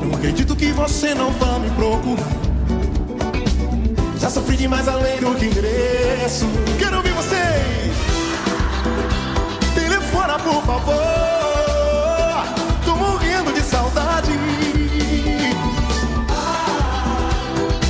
Não 0.04 0.14
acredito 0.16 0.56
que 0.56 0.72
você 0.72 1.14
não 1.14 1.30
vá 1.32 1.58
me 1.58 1.70
procurar. 1.70 2.26
Já 4.18 4.30
sofri 4.30 4.56
demais 4.56 4.88
além 4.88 5.20
do 5.20 5.34
que 5.36 5.46
ingresso. 5.46 6.46
Quero 6.78 6.96
ouvir 6.96 7.12
vocês. 7.12 7.92
Telefona, 9.74 10.38
por 10.38 10.62
favor. 10.64 10.94
Tô 12.84 12.96
morrendo 12.96 13.52
de 13.52 13.60
saudade. 13.62 14.32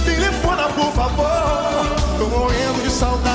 Telefona, 0.05 0.69
por 0.69 0.93
favor. 0.93 2.19
Tô 2.19 2.27
morrendo 2.27 2.82
de 2.82 2.90
saudade. 2.90 3.31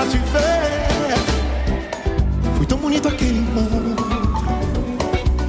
Pra 0.00 0.08
te 0.08 0.16
ver. 0.16 1.18
Foi 2.56 2.64
tão 2.64 2.78
bonito 2.78 3.06
aquele 3.06 3.40
encontro 3.40 3.96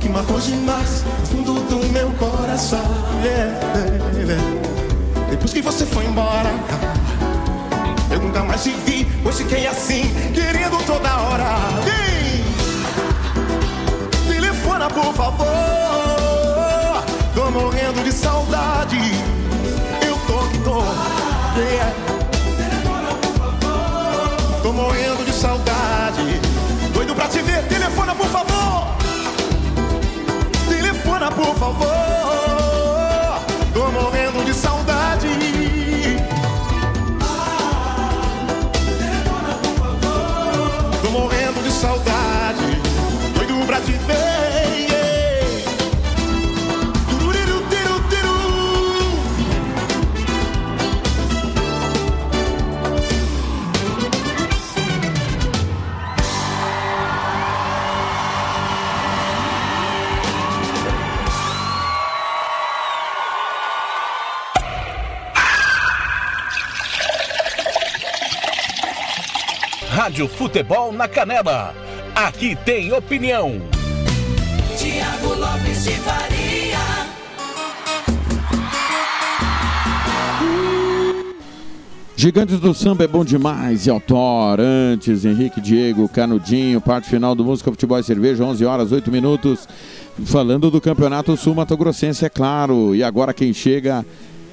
que 0.02 0.10
marcou 0.10 0.42
demais 0.42 1.06
no 1.22 1.26
fundo 1.26 1.54
do 1.54 1.78
meu 1.94 2.12
coração. 2.12 2.84
Yeah. 3.24 3.62
Depois 5.30 5.54
que 5.54 5.62
você 5.62 5.86
foi 5.86 6.04
embora, 6.04 6.50
eu 8.10 8.20
nunca 8.20 8.44
mais 8.44 8.62
te 8.62 8.72
vi, 8.86 9.08
pois 9.24 9.38
fiquei 9.38 9.68
assim, 9.68 10.14
querendo 10.34 10.86
toda 10.86 11.18
hora. 11.22 11.56
Vem! 11.86 12.44
Telefona, 14.34 14.90
por 14.90 15.14
favor. 15.14 15.48
Tô 17.34 17.50
morrendo 17.52 18.04
de 18.04 18.12
saudade. 18.12 19.00
Eu 20.06 20.18
tô 20.28 20.40
que 20.50 20.58
tô. 20.58 20.82
Yeah. 21.58 22.11
Tô 24.72 24.78
morrendo 24.78 25.26
de 25.26 25.34
saudade. 25.34 26.40
Doido 26.94 27.14
pra 27.14 27.28
te 27.28 27.42
ver. 27.42 27.62
Telefona, 27.68 28.16
por 28.16 28.28
favor. 28.28 28.88
Telefona, 30.70 31.30
por 31.30 31.54
favor. 31.56 31.90
Tô 33.74 33.92
morrendo 33.92 34.46
de 34.46 34.54
saudade. 34.54 35.28
Tô 41.02 41.10
morrendo 41.10 41.62
de 41.64 41.72
saudade. 41.74 42.82
Doido 43.36 43.66
pra 43.68 43.82
te 43.82 43.92
ver. 43.92 44.51
Rádio 70.22 70.28
Futebol 70.28 70.92
na 70.92 71.08
Canela. 71.08 71.74
Aqui 72.14 72.56
tem 72.56 72.94
opinião. 72.94 73.60
Tiago 74.78 75.34
Lopes 75.34 75.84
de 75.84 75.92
Faria. 75.92 76.78
Gigantes 82.16 82.60
do 82.60 82.72
Samba 82.74 83.06
é 83.06 83.08
bom 83.08 83.26
demais. 83.26 83.88
E 83.88 83.90
Autor, 83.90 84.60
antes, 84.60 85.26
Henrique 85.26 85.60
Diego, 85.60 86.08
Canudinho, 86.08 86.80
parte 86.80 87.10
final 87.10 87.34
do 87.34 87.44
Música 87.44 87.72
Futebol 87.72 87.98
e 87.98 88.04
Cerveja, 88.04 88.44
11 88.44 88.64
horas, 88.64 88.92
8 88.92 89.10
minutos. 89.10 89.68
Falando 90.26 90.70
do 90.70 90.80
Campeonato 90.80 91.36
Sul 91.36 91.56
Mato 91.56 91.76
Grossense, 91.76 92.24
é 92.24 92.30
claro. 92.30 92.94
E 92.94 93.02
agora 93.02 93.34
quem 93.34 93.54
chega 93.54 94.06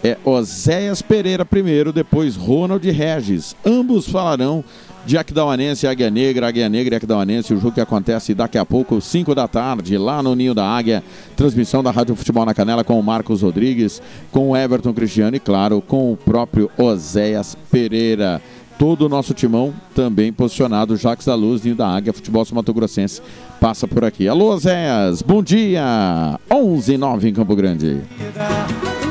é 0.03 0.17
Oséias 0.25 1.03
Pereira 1.03 1.45
primeiro, 1.45 1.93
depois 1.93 2.37
Ronald 2.37 2.89
Regis. 2.91 3.55
Ambos 3.67 4.09
falarão 4.09 4.65
de 5.07 5.17
Aquidauanense 5.17 5.87
e 5.87 5.89
Águia 5.89 6.11
Negra, 6.11 6.49
Águia 6.49 6.69
Negra 6.69 6.95
e 6.95 6.97
Aquidauanense, 6.97 7.55
o 7.55 7.57
jogo 7.59 7.73
que 7.73 7.81
acontece 7.81 8.35
daqui 8.35 8.59
a 8.59 8.65
pouco, 8.65 9.01
5 9.01 9.35
da 9.35 9.49
tarde, 9.49 9.97
lá 9.97 10.23
no 10.23 10.35
Ninho 10.35 10.55
da 10.55 10.65
Águia. 10.65 11.03
Transmissão 11.37 11.83
da 11.83 11.91
Rádio 11.91 12.15
Futebol 12.15 12.45
na 12.45 12.55
Canela 12.55 12.85
com 12.85 12.99
o 12.99 13.03
Marcos 13.03 13.43
Rodrigues, 13.43 14.03
com 14.31 14.51
o 14.51 14.57
Everton 14.57 14.93
Cristiano 14.93 15.37
e, 15.37 15.41
claro, 15.41 15.81
com 15.81 16.13
o 16.13 16.17
próprio 16.17 16.71
Oséias 16.77 17.57
Pereira. 17.71 18.41
Todo 18.79 19.07
o 19.07 19.09
nosso 19.09 19.35
timão 19.35 19.75
também 19.95 20.33
posicionado, 20.33 20.97
Jacques 20.97 21.27
da 21.27 21.35
Luz, 21.35 21.63
Ninho 21.63 21.75
da 21.75 21.89
Águia, 21.89 22.13
Futebol 22.13 22.47
Mato 22.53 22.73
Grossense, 22.73 23.21
passa 23.61 23.89
por 23.89 24.05
aqui. 24.05 24.29
Alô, 24.29 24.55
Oséias, 24.55 25.21
bom 25.21 25.43
dia! 25.43 26.39
11 26.51 26.93
e 26.93 26.99
9 26.99 27.29
em 27.29 27.35
Campo 27.35 27.57
Grande. 27.57 28.01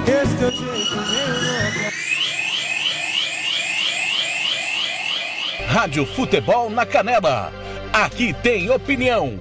Esse 0.08 0.87
Rádio 5.78 6.08
Futebol 6.08 6.72
na 6.72 6.88
Canela. 6.88 7.54
Aqui 7.94 8.34
tem 8.34 8.68
opinião. 8.72 9.40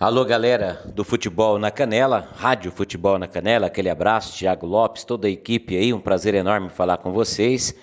Alô, 0.00 0.24
galera 0.24 0.80
do 0.94 1.04
Futebol 1.04 1.58
na 1.58 1.70
Canela, 1.70 2.26
Rádio 2.36 2.72
Futebol 2.72 3.18
na 3.18 3.28
Canela, 3.28 3.66
aquele 3.66 3.90
abraço, 3.90 4.38
Thiago 4.38 4.64
Lopes, 4.64 5.04
toda 5.04 5.28
a 5.28 5.30
equipe 5.30 5.76
aí, 5.76 5.92
um 5.92 6.00
prazer 6.00 6.32
enorme 6.32 6.70
falar 6.70 6.96
com 6.96 7.12
vocês. 7.12 7.74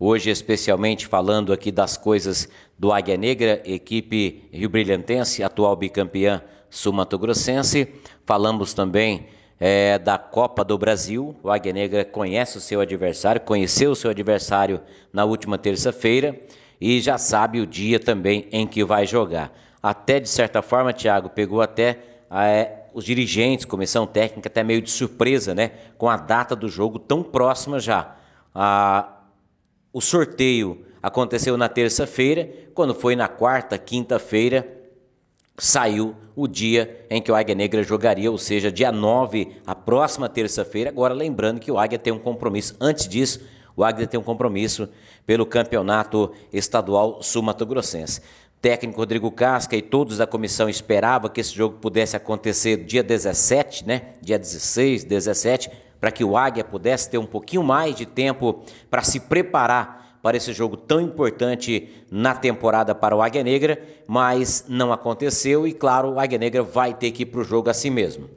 Hoje, 0.00 0.30
especialmente 0.30 1.06
falando 1.06 1.52
aqui 1.52 1.70
das 1.70 1.98
coisas 1.98 2.48
do 2.78 2.90
Águia 2.90 3.18
Negra, 3.18 3.60
equipe 3.66 4.48
Rio 4.50 4.70
Brilhantense, 4.70 5.42
atual 5.42 5.76
bicampeã 5.76 6.40
sul-mato-grossense. 6.70 7.92
Falamos 8.24 8.72
também 8.72 9.26
eh, 9.60 9.98
da 9.98 10.16
Copa 10.16 10.64
do 10.64 10.78
Brasil. 10.78 11.36
O 11.42 11.50
Águia 11.50 11.74
Negra 11.74 12.06
conhece 12.06 12.56
o 12.56 12.60
seu 12.60 12.80
adversário, 12.80 13.42
conheceu 13.42 13.90
o 13.90 13.94
seu 13.94 14.10
adversário 14.10 14.80
na 15.12 15.26
última 15.26 15.58
terça-feira 15.58 16.34
e 16.80 17.00
já 17.00 17.18
sabe 17.18 17.60
o 17.60 17.66
dia 17.66 17.98
também 17.98 18.48
em 18.52 18.66
que 18.66 18.84
vai 18.84 19.06
jogar. 19.06 19.52
Até 19.82 20.20
de 20.20 20.28
certa 20.28 20.62
forma, 20.62 20.92
Thiago, 20.92 21.30
pegou 21.30 21.62
até 21.62 21.98
eh, 22.30 22.72
os 22.92 23.04
dirigentes, 23.04 23.64
comissão 23.64 24.06
técnica, 24.06 24.48
até 24.48 24.64
meio 24.64 24.82
de 24.82 24.90
surpresa, 24.90 25.54
né? 25.54 25.72
Com 25.98 26.08
a 26.08 26.16
data 26.16 26.56
do 26.56 26.68
jogo 26.68 26.98
tão 26.98 27.22
próxima 27.22 27.78
já. 27.78 28.16
Ah, 28.54 29.20
o 29.92 30.00
sorteio 30.00 30.84
aconteceu 31.02 31.56
na 31.56 31.68
terça-feira, 31.68 32.50
quando 32.74 32.94
foi 32.94 33.14
na 33.14 33.28
quarta, 33.28 33.78
quinta-feira, 33.78 34.66
saiu 35.58 36.14
o 36.34 36.46
dia 36.46 37.06
em 37.08 37.22
que 37.22 37.30
o 37.30 37.34
Águia 37.34 37.54
Negra 37.54 37.82
jogaria, 37.82 38.30
ou 38.30 38.38
seja, 38.38 38.70
dia 38.70 38.92
9, 38.92 39.56
a 39.66 39.74
próxima 39.74 40.28
terça-feira. 40.28 40.90
Agora, 40.90 41.14
lembrando 41.14 41.60
que 41.60 41.70
o 41.70 41.78
Águia 41.78 41.98
tem 41.98 42.12
um 42.12 42.18
compromisso, 42.18 42.76
antes 42.80 43.08
disso, 43.08 43.40
o 43.76 43.84
Águia 43.84 44.06
tem 44.06 44.18
um 44.18 44.22
compromisso 44.22 44.88
pelo 45.26 45.44
campeonato 45.44 46.32
estadual 46.52 47.22
sul-mato-grossense. 47.22 48.22
Técnico 48.60 48.98
Rodrigo 48.98 49.30
Casca 49.30 49.76
e 49.76 49.82
todos 49.82 50.16
da 50.16 50.26
comissão 50.26 50.68
esperavam 50.68 51.28
que 51.28 51.40
esse 51.40 51.54
jogo 51.54 51.76
pudesse 51.78 52.16
acontecer 52.16 52.78
dia 52.78 53.02
17, 53.02 53.86
né? 53.86 54.14
Dia 54.22 54.38
16, 54.38 55.04
17, 55.04 55.70
para 56.00 56.10
que 56.10 56.24
o 56.24 56.36
Águia 56.36 56.64
pudesse 56.64 57.10
ter 57.10 57.18
um 57.18 57.26
pouquinho 57.26 57.62
mais 57.62 57.94
de 57.94 58.06
tempo 58.06 58.64
para 58.90 59.02
se 59.02 59.20
preparar 59.20 60.18
para 60.22 60.36
esse 60.36 60.52
jogo 60.52 60.76
tão 60.76 61.00
importante 61.00 61.88
na 62.10 62.34
temporada 62.34 62.94
para 62.94 63.14
o 63.14 63.22
Águia 63.22 63.44
Negra, 63.44 63.80
mas 64.08 64.64
não 64.66 64.92
aconteceu 64.92 65.66
e, 65.68 65.72
claro, 65.72 66.14
o 66.14 66.18
Águia 66.18 66.38
Negra 66.38 66.62
vai 66.62 66.94
ter 66.94 67.12
que 67.12 67.22
ir 67.22 67.26
para 67.26 67.40
o 67.40 67.44
jogo 67.44 67.70
assim 67.70 67.90
mesmo. 67.90 68.28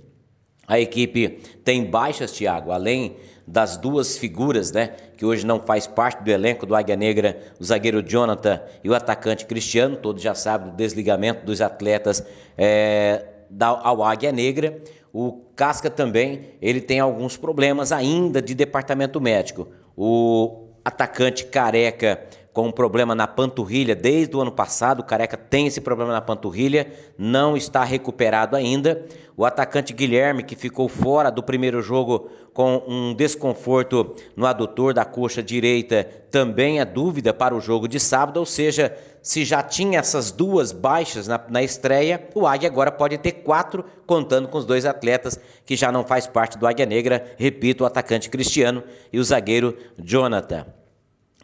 A 0.67 0.79
equipe 0.79 1.39
tem 1.63 1.83
baixas, 1.85 2.31
Thiago, 2.31 2.71
além 2.71 3.15
das 3.49 3.77
duas 3.77 4.15
figuras, 4.15 4.71
né, 4.71 4.91
que 5.17 5.25
hoje 5.25 5.43
não 5.43 5.59
faz 5.59 5.87
parte 5.87 6.23
do 6.23 6.29
elenco 6.29 6.67
do 6.67 6.75
Águia 6.75 6.95
Negra, 6.95 7.39
o 7.59 7.63
zagueiro 7.63 8.03
Jonathan 8.03 8.61
e 8.83 8.89
o 8.89 8.93
atacante 8.93 9.45
Cristiano, 9.45 9.97
todos 9.97 10.21
já 10.21 10.35
sabem 10.35 10.69
do 10.69 10.75
desligamento 10.75 11.45
dos 11.45 11.59
atletas 11.59 12.23
é, 12.55 13.25
da, 13.49 13.67
ao 13.67 14.03
Águia 14.03 14.31
Negra. 14.31 14.79
O 15.11 15.41
Casca 15.55 15.89
também, 15.89 16.51
ele 16.61 16.79
tem 16.79 16.99
alguns 16.99 17.37
problemas 17.37 17.91
ainda 17.91 18.39
de 18.39 18.53
departamento 18.53 19.19
médico. 19.19 19.67
O 19.97 20.67
atacante 20.85 21.45
Careca 21.45 22.21
com 22.53 22.67
um 22.67 22.71
problema 22.71 23.13
na 23.13 23.27
panturrilha 23.27 23.95
desde 23.95 24.35
o 24.35 24.41
ano 24.41 24.51
passado. 24.51 24.99
O 24.99 25.03
Careca 25.03 25.37
tem 25.37 25.67
esse 25.67 25.79
problema 25.79 26.11
na 26.11 26.21
panturrilha, 26.21 26.91
não 27.17 27.55
está 27.55 27.83
recuperado 27.83 28.55
ainda. 28.55 29.05
O 29.37 29.45
atacante 29.45 29.93
Guilherme, 29.93 30.43
que 30.43 30.55
ficou 30.55 30.89
fora 30.89 31.29
do 31.29 31.43
primeiro 31.43 31.81
jogo 31.81 32.29
com 32.53 32.83
um 32.87 33.13
desconforto 33.13 34.15
no 34.35 34.45
adutor 34.45 34.93
da 34.93 35.05
coxa 35.05 35.41
direita, 35.41 36.03
também 36.29 36.79
é 36.79 36.85
dúvida 36.85 37.33
para 37.33 37.55
o 37.55 37.61
jogo 37.61 37.87
de 37.87 37.99
sábado. 37.99 38.37
Ou 38.37 38.45
seja, 38.45 38.93
se 39.21 39.45
já 39.45 39.61
tinha 39.61 39.99
essas 39.99 40.31
duas 40.31 40.71
baixas 40.71 41.27
na, 41.27 41.39
na 41.47 41.63
estreia, 41.63 42.27
o 42.35 42.45
Águia 42.45 42.67
agora 42.67 42.91
pode 42.91 43.17
ter 43.17 43.31
quatro, 43.31 43.85
contando 44.05 44.47
com 44.47 44.57
os 44.57 44.65
dois 44.65 44.85
atletas 44.85 45.39
que 45.65 45.75
já 45.75 45.91
não 45.91 46.03
faz 46.03 46.27
parte 46.27 46.57
do 46.57 46.67
Águia 46.67 46.85
Negra. 46.85 47.33
Repito, 47.37 47.83
o 47.83 47.87
atacante 47.87 48.29
Cristiano 48.29 48.83
e 49.13 49.19
o 49.19 49.23
zagueiro 49.23 49.77
Jonathan. 49.97 50.65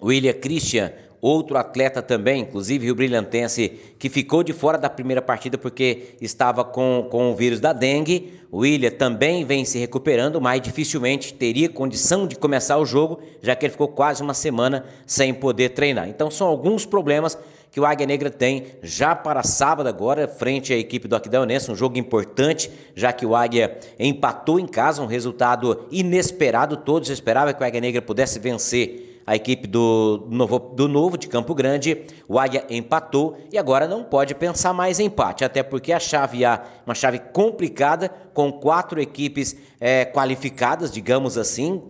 William 0.08 0.34
Christian, 0.34 0.92
outro 1.20 1.58
atleta 1.58 2.02
também, 2.02 2.42
inclusive 2.42 2.86
Rio 2.86 2.94
Brilhantense, 2.94 3.70
que 3.98 4.10
ficou 4.10 4.44
de 4.44 4.54
fora 4.54 4.78
da 4.78 4.88
primeira 4.90 5.22
partida 5.22 5.58
porque 5.58 6.16
estava 6.22 6.64
com, 6.64 7.08
com 7.10 7.32
o 7.32 7.36
vírus 7.36 7.60
da 7.60 7.74
dengue. 7.74 8.34
O 8.52 8.60
William 8.60 8.92
também 8.92 9.44
vem 9.44 9.66
se 9.66 9.80
recuperando, 9.80 10.40
mas 10.40 10.62
dificilmente 10.62 11.34
teria 11.34 11.68
condição 11.68 12.28
de 12.28 12.36
começar 12.36 12.78
o 12.78 12.86
jogo, 12.86 13.20
já 13.42 13.56
que 13.56 13.66
ele 13.66 13.72
ficou 13.72 13.88
quase 13.88 14.22
uma 14.22 14.36
semana 14.36 14.86
sem 15.08 15.34
poder 15.34 15.70
treinar. 15.70 16.08
Então 16.08 16.30
são 16.30 16.48
alguns 16.48 16.86
problemas 16.86 17.36
que 17.72 17.80
o 17.80 17.86
Águia 17.86 18.06
Negra 18.06 18.30
tem 18.30 18.68
já 18.84 19.16
para 19.16 19.42
sábado 19.42 19.88
agora, 19.90 20.28
frente 20.28 20.72
à 20.72 20.78
equipe 20.78 21.08
do 21.08 21.16
Aquidauanense, 21.16 21.72
um 21.72 21.76
jogo 21.76 21.98
importante, 21.98 22.72
já 22.94 23.12
que 23.12 23.26
o 23.26 23.36
Águia 23.36 23.78
empatou 24.00 24.60
em 24.60 24.68
casa, 24.68 25.02
um 25.02 25.08
resultado 25.08 25.88
inesperado, 25.92 26.78
todos 26.78 27.10
esperavam 27.10 27.54
que 27.54 27.62
o 27.62 27.66
Águia 27.66 27.82
Negra 27.82 28.02
pudesse 28.02 28.40
vencer 28.40 29.15
a 29.26 29.36
equipe 29.36 29.68
do 29.68 30.28
Novo, 30.30 30.60
do 30.60 30.88
Novo 30.88 31.18
de 31.18 31.28
Campo 31.28 31.56
Grande. 31.56 32.06
O 32.28 32.38
Águia 32.38 32.66
empatou 32.70 33.38
e 33.52 33.58
agora 33.58 33.88
não 33.88 34.04
pode 34.04 34.36
pensar 34.36 34.74
mais 34.74 35.00
em 35.00 35.06
empate, 35.06 35.44
até 35.44 35.64
porque 35.64 35.92
a 35.92 36.00
chave 36.00 36.46
A, 36.46 36.64
uma 36.86 36.94
chave 36.94 37.20
complicada, 37.20 38.10
com 38.34 38.52
quatro 38.52 39.02
equipes 39.02 39.56
é, 39.80 40.06
qualificadas, 40.06 40.92
digamos 40.92 41.38
assim. 41.38 41.82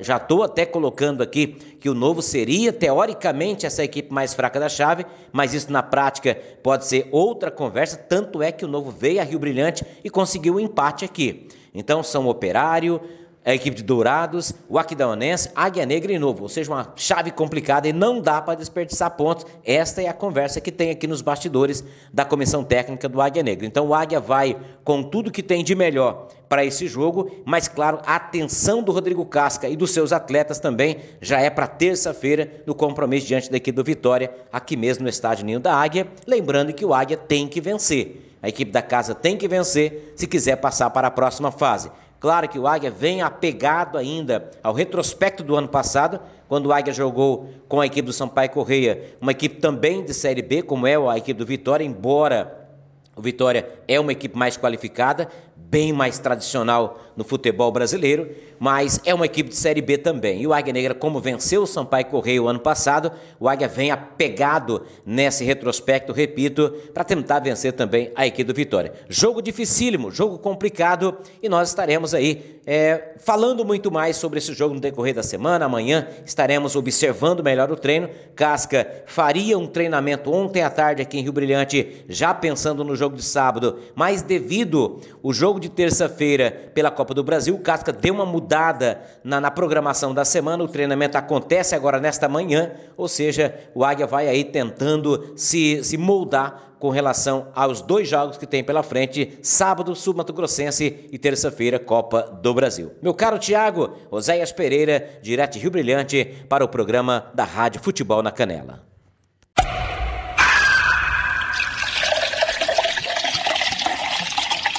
Já 0.00 0.16
estou 0.16 0.42
até 0.42 0.66
colocando 0.66 1.22
aqui 1.22 1.48
que 1.78 1.88
o 1.88 1.94
Novo 1.94 2.22
seria, 2.22 2.72
teoricamente, 2.72 3.66
essa 3.66 3.84
equipe 3.84 4.12
mais 4.12 4.34
fraca 4.34 4.58
da 4.58 4.68
chave, 4.68 5.06
mas 5.32 5.54
isso 5.54 5.70
na 5.70 5.82
prática 5.82 6.36
pode 6.62 6.86
ser 6.86 7.08
outra 7.12 7.50
conversa. 7.50 7.96
Tanto 7.96 8.42
é 8.42 8.50
que 8.50 8.64
o 8.64 8.68
Novo 8.68 8.90
veio 8.90 9.20
a 9.20 9.24
Rio 9.24 9.38
Brilhante 9.38 9.84
e 10.02 10.10
conseguiu 10.10 10.54
o 10.54 10.56
um 10.56 10.60
empate 10.60 11.04
aqui. 11.04 11.48
Então 11.74 12.02
são 12.02 12.26
Operário, 12.26 13.00
a 13.44 13.54
equipe 13.54 13.76
de 13.76 13.82
Dourados, 13.82 14.52
o 14.68 14.78
Aquidauanense, 14.78 15.50
Águia 15.54 15.86
Negra 15.86 16.12
e 16.12 16.18
Novo. 16.18 16.42
Ou 16.42 16.48
seja, 16.48 16.70
uma 16.70 16.92
chave 16.94 17.30
complicada 17.30 17.88
e 17.88 17.92
não 17.92 18.20
dá 18.20 18.40
para 18.42 18.54
desperdiçar 18.54 19.10
pontos. 19.16 19.46
Esta 19.64 20.02
é 20.02 20.08
a 20.08 20.12
conversa 20.12 20.60
que 20.60 20.70
tem 20.70 20.90
aqui 20.90 21.06
nos 21.06 21.22
bastidores 21.22 21.82
da 22.12 22.24
comissão 22.24 22.62
técnica 22.62 23.08
do 23.08 23.20
Águia 23.20 23.42
Negra. 23.42 23.66
Então 23.66 23.88
o 23.88 23.94
Águia 23.94 24.20
vai 24.20 24.56
com 24.84 25.02
tudo 25.02 25.30
que 25.30 25.42
tem 25.42 25.64
de 25.64 25.74
melhor 25.74 26.28
para 26.48 26.64
esse 26.64 26.88
jogo, 26.88 27.30
mas 27.44 27.68
claro, 27.68 28.00
a 28.04 28.16
atenção 28.16 28.82
do 28.82 28.90
Rodrigo 28.90 29.24
Casca 29.24 29.68
e 29.68 29.76
dos 29.76 29.92
seus 29.92 30.12
atletas 30.12 30.58
também 30.58 30.98
já 31.20 31.40
é 31.40 31.48
para 31.48 31.68
terça-feira 31.68 32.62
no 32.66 32.74
compromisso 32.74 33.26
diante 33.26 33.48
da 33.48 33.56
equipe 33.56 33.76
do 33.76 33.84
Vitória, 33.84 34.34
aqui 34.52 34.76
mesmo 34.76 35.04
no 35.04 35.08
estádio 35.08 35.46
Ninho 35.46 35.60
da 35.60 35.74
Águia. 35.74 36.08
Lembrando 36.26 36.72
que 36.72 36.84
o 36.84 36.92
Águia 36.92 37.16
tem 37.16 37.46
que 37.46 37.60
vencer. 37.60 38.36
A 38.42 38.48
equipe 38.48 38.72
da 38.72 38.82
casa 38.82 39.14
tem 39.14 39.36
que 39.36 39.46
vencer 39.46 40.12
se 40.16 40.26
quiser 40.26 40.56
passar 40.56 40.90
para 40.90 41.08
a 41.08 41.10
próxima 41.10 41.52
fase. 41.52 41.90
Claro 42.20 42.46
que 42.50 42.58
o 42.58 42.66
Águia 42.66 42.90
vem 42.90 43.22
apegado 43.22 43.96
ainda 43.96 44.50
ao 44.62 44.74
retrospecto 44.74 45.42
do 45.42 45.56
ano 45.56 45.66
passado, 45.68 46.20
quando 46.46 46.66
o 46.66 46.72
Águia 46.72 46.92
jogou 46.92 47.48
com 47.66 47.80
a 47.80 47.86
equipe 47.86 48.04
do 48.04 48.12
Sampaio 48.12 48.50
Correia, 48.50 49.16
uma 49.22 49.32
equipe 49.32 49.56
também 49.56 50.04
de 50.04 50.12
Série 50.12 50.42
B, 50.42 50.60
como 50.60 50.86
é 50.86 50.96
a 50.96 51.16
equipe 51.16 51.38
do 51.38 51.46
Vitória, 51.46 51.82
embora 51.82 52.68
o 53.16 53.22
Vitória 53.22 53.66
é 53.88 53.98
uma 53.98 54.12
equipe 54.12 54.36
mais 54.36 54.58
qualificada, 54.58 55.30
bem 55.56 55.94
mais 55.94 56.18
tradicional 56.18 56.98
no 57.20 57.24
futebol 57.24 57.70
brasileiro, 57.70 58.30
mas 58.58 58.98
é 59.04 59.14
uma 59.14 59.26
equipe 59.26 59.50
de 59.50 59.56
Série 59.56 59.82
B 59.82 59.98
também. 59.98 60.40
E 60.40 60.46
o 60.46 60.54
Águia 60.54 60.72
Negra, 60.72 60.94
como 60.94 61.20
venceu 61.20 61.64
o 61.64 61.66
Sampaio 61.66 62.06
Correio 62.06 62.48
ano 62.48 62.58
passado, 62.58 63.12
o 63.38 63.46
Águia 63.46 63.68
vem 63.68 63.90
apegado 63.90 64.86
nesse 65.04 65.44
retrospecto, 65.44 66.14
repito, 66.14 66.70
para 66.94 67.04
tentar 67.04 67.40
vencer 67.40 67.74
também 67.74 68.10
a 68.16 68.26
equipe 68.26 68.44
do 68.44 68.54
Vitória. 68.54 68.94
Jogo 69.06 69.42
dificílimo, 69.42 70.10
jogo 70.10 70.38
complicado, 70.38 71.18
e 71.42 71.48
nós 71.48 71.68
estaremos 71.68 72.14
aí 72.14 72.58
é, 72.66 73.16
falando 73.18 73.64
muito 73.64 73.90
mais 73.90 74.16
sobre 74.16 74.38
esse 74.38 74.54
jogo 74.54 74.74
no 74.74 74.80
decorrer 74.80 75.14
da 75.14 75.22
semana. 75.22 75.66
Amanhã 75.66 76.08
estaremos 76.24 76.76
observando 76.76 77.42
melhor 77.42 77.70
o 77.70 77.76
treino. 77.76 78.08
Casca 78.34 79.04
faria 79.06 79.58
um 79.58 79.66
treinamento 79.66 80.32
ontem 80.32 80.62
à 80.62 80.70
tarde 80.70 81.02
aqui 81.02 81.18
em 81.18 81.22
Rio 81.22 81.32
Brilhante, 81.32 82.04
já 82.08 82.32
pensando 82.32 82.82
no 82.82 82.96
jogo 82.96 83.16
de 83.16 83.22
sábado, 83.22 83.78
mas 83.94 84.22
devido 84.22 85.00
o 85.22 85.32
jogo 85.32 85.60
de 85.60 85.68
terça-feira 85.68 86.70
pela 86.72 86.90
Copa 86.90 87.09
do 87.14 87.24
Brasil, 87.24 87.54
o 87.54 87.60
Casca 87.60 87.92
deu 87.92 88.14
uma 88.14 88.26
mudada 88.26 89.00
na, 89.22 89.40
na 89.40 89.50
programação 89.50 90.14
da 90.14 90.24
semana. 90.24 90.62
O 90.62 90.68
treinamento 90.68 91.18
acontece 91.18 91.74
agora 91.74 92.00
nesta 92.00 92.28
manhã, 92.28 92.72
ou 92.96 93.08
seja, 93.08 93.54
o 93.74 93.84
Águia 93.84 94.06
vai 94.06 94.28
aí 94.28 94.44
tentando 94.44 95.32
se, 95.36 95.82
se 95.84 95.96
moldar 95.96 96.70
com 96.78 96.88
relação 96.88 97.48
aos 97.54 97.82
dois 97.82 98.08
jogos 98.08 98.38
que 98.38 98.46
tem 98.46 98.64
pela 98.64 98.82
frente, 98.82 99.38
sábado, 99.42 99.94
Sul-Mato 99.94 100.32
Grossense 100.32 101.08
e 101.12 101.18
terça-feira, 101.18 101.78
Copa 101.78 102.22
do 102.42 102.54
Brasil. 102.54 102.92
Meu 103.02 103.12
caro 103.12 103.38
Tiago, 103.38 103.90
Oséias 104.10 104.50
Pereira, 104.50 105.18
direto 105.22 105.58
Rio 105.58 105.70
Brilhante, 105.70 106.24
para 106.48 106.64
o 106.64 106.68
programa 106.68 107.30
da 107.34 107.44
Rádio 107.44 107.82
Futebol 107.82 108.22
na 108.22 108.32
Canela. 108.32 108.90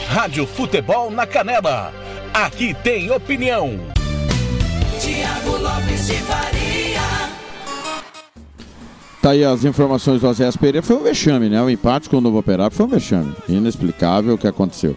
Rádio 0.07 0.45
Futebol 0.45 1.09
na 1.09 1.25
Canela. 1.25 2.10
Aqui 2.33 2.73
tem 2.81 3.11
opinião. 3.11 3.77
Tiago 5.01 5.57
Lopes 5.57 6.07
de 6.07 6.13
Faria. 6.13 7.01
Tá 9.21 9.31
aí 9.31 9.43
as 9.43 9.65
informações 9.65 10.21
do 10.21 10.29
Azés 10.29 10.55
Pereira. 10.55 10.81
Foi 10.81 10.95
um 10.95 11.03
vexame, 11.03 11.49
né? 11.49 11.61
O 11.61 11.69
empate 11.69 12.09
com 12.09 12.17
o 12.17 12.21
Novo 12.21 12.37
Operário 12.37 12.73
foi 12.73 12.85
um 12.85 12.89
vexame. 12.89 13.35
Inexplicável 13.49 14.35
o 14.35 14.37
que 14.37 14.47
aconteceu. 14.47 14.95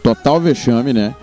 Total 0.00 0.40
vexame, 0.40 0.92
né? 0.92 1.16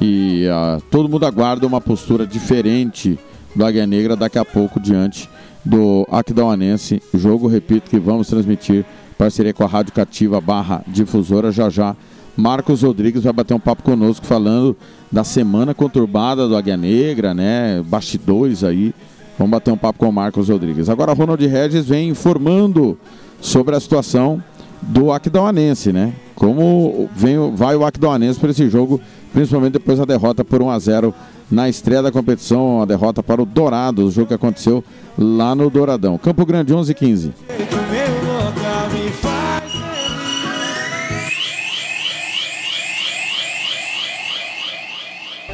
E 0.00 0.48
ah, 0.48 0.78
todo 0.90 1.08
mundo 1.08 1.26
aguarda 1.26 1.66
uma 1.66 1.82
postura 1.82 2.26
diferente 2.26 3.18
do 3.54 3.64
Águia 3.64 3.86
Negra 3.86 4.16
daqui 4.16 4.38
a 4.38 4.44
pouco 4.44 4.80
diante 4.80 5.28
do 5.62 6.06
Aquidauanense. 6.10 7.02
Jogo, 7.12 7.46
repito, 7.46 7.90
que 7.90 7.98
vamos 7.98 8.26
transmitir 8.26 8.86
parceria 9.18 9.52
com 9.52 9.64
a 9.64 9.66
Rádio 9.66 9.92
Cativa 9.92 10.40
barra 10.40 10.82
Difusora 10.86 11.52
já 11.52 11.68
já. 11.68 11.94
Marcos 12.36 12.82
Rodrigues 12.82 13.24
vai 13.24 13.32
bater 13.32 13.52
um 13.52 13.60
papo 13.60 13.82
conosco 13.82 14.24
falando 14.24 14.76
da 15.10 15.24
semana 15.24 15.74
conturbada 15.74 16.46
do 16.46 16.56
Águia 16.56 16.76
Negra, 16.76 17.34
né? 17.34 17.82
Bastidores 17.86 18.62
aí. 18.62 18.94
Vamos 19.38 19.50
bater 19.50 19.72
um 19.72 19.76
papo 19.76 19.98
com 19.98 20.08
o 20.08 20.12
Marcos 20.12 20.48
Rodrigues. 20.48 20.88
Agora, 20.88 21.12
Ronald 21.12 21.44
Regis 21.44 21.86
vem 21.86 22.10
informando 22.10 22.96
sobre 23.40 23.74
a 23.74 23.80
situação 23.80 24.42
do 24.82 25.12
Aquidauanense, 25.12 25.92
né? 25.92 26.12
Como 26.34 27.08
vem, 27.14 27.36
vai 27.54 27.74
o 27.74 27.84
Aquidauanense 27.84 28.38
para 28.38 28.50
esse 28.50 28.68
jogo, 28.68 29.00
principalmente 29.32 29.72
depois 29.72 29.98
da 29.98 30.04
derrota 30.04 30.44
por 30.44 30.62
1 30.62 30.70
a 30.70 30.78
0 30.78 31.14
na 31.50 31.68
estreia 31.68 32.02
da 32.02 32.12
competição, 32.12 32.80
a 32.80 32.84
derrota 32.84 33.22
para 33.22 33.42
o 33.42 33.46
Dourado, 33.46 34.06
o 34.06 34.10
jogo 34.10 34.28
que 34.28 34.34
aconteceu 34.34 34.84
lá 35.18 35.54
no 35.54 35.68
Douradão. 35.68 36.16
Campo 36.16 36.46
Grande 36.46 36.72
11 36.72 36.94
15. 36.94 37.32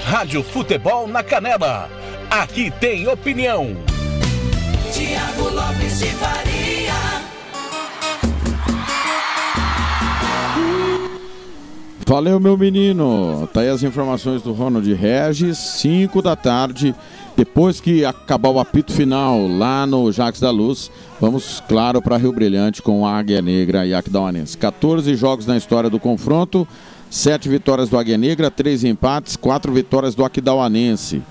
Rádio 0.09 0.43
Futebol 0.43 1.07
na 1.07 1.23
Canela. 1.23 1.87
Aqui 2.31 2.71
tem 2.81 3.07
opinião. 3.07 3.77
Tiago 4.91 5.55
Lopes 5.55 5.99
de 5.99 6.07
Faria. 6.07 6.95
Valeu, 12.07 12.41
meu 12.41 12.57
menino. 12.57 13.47
Tá 13.53 13.61
aí 13.61 13.69
as 13.69 13.83
informações 13.83 14.41
do 14.41 14.55
Ronald 14.55 14.91
Regis, 14.95 15.59
5 15.59 16.23
da 16.23 16.35
tarde. 16.35 16.95
Depois 17.37 17.79
que 17.79 18.03
acabar 18.03 18.49
o 18.49 18.59
apito 18.59 18.95
final 18.95 19.47
lá 19.47 19.87
no 19.87 20.11
Jacques 20.11 20.41
da 20.41 20.51
Luz, 20.51 20.91
vamos, 21.21 21.63
claro, 21.69 22.01
para 22.01 22.17
Rio 22.17 22.33
Brilhante 22.33 22.81
com 22.81 23.07
Águia 23.07 23.43
Negra 23.43 23.87
e 23.87 23.93
Aquidauanense. 23.93 24.57
14 24.57 25.15
jogos 25.17 25.45
na 25.45 25.59
história 25.59 25.91
do 25.91 26.01
confronto, 26.01 26.67
7 27.11 27.49
vitórias 27.49 27.89
do 27.89 27.97
Águia 27.97 28.19
Negra, 28.19 28.51
3 28.51 28.85
empates, 28.85 29.37
4 29.37 29.73
vitórias 29.73 30.15
do 30.15 30.25
Aquidauanense. 30.25 31.23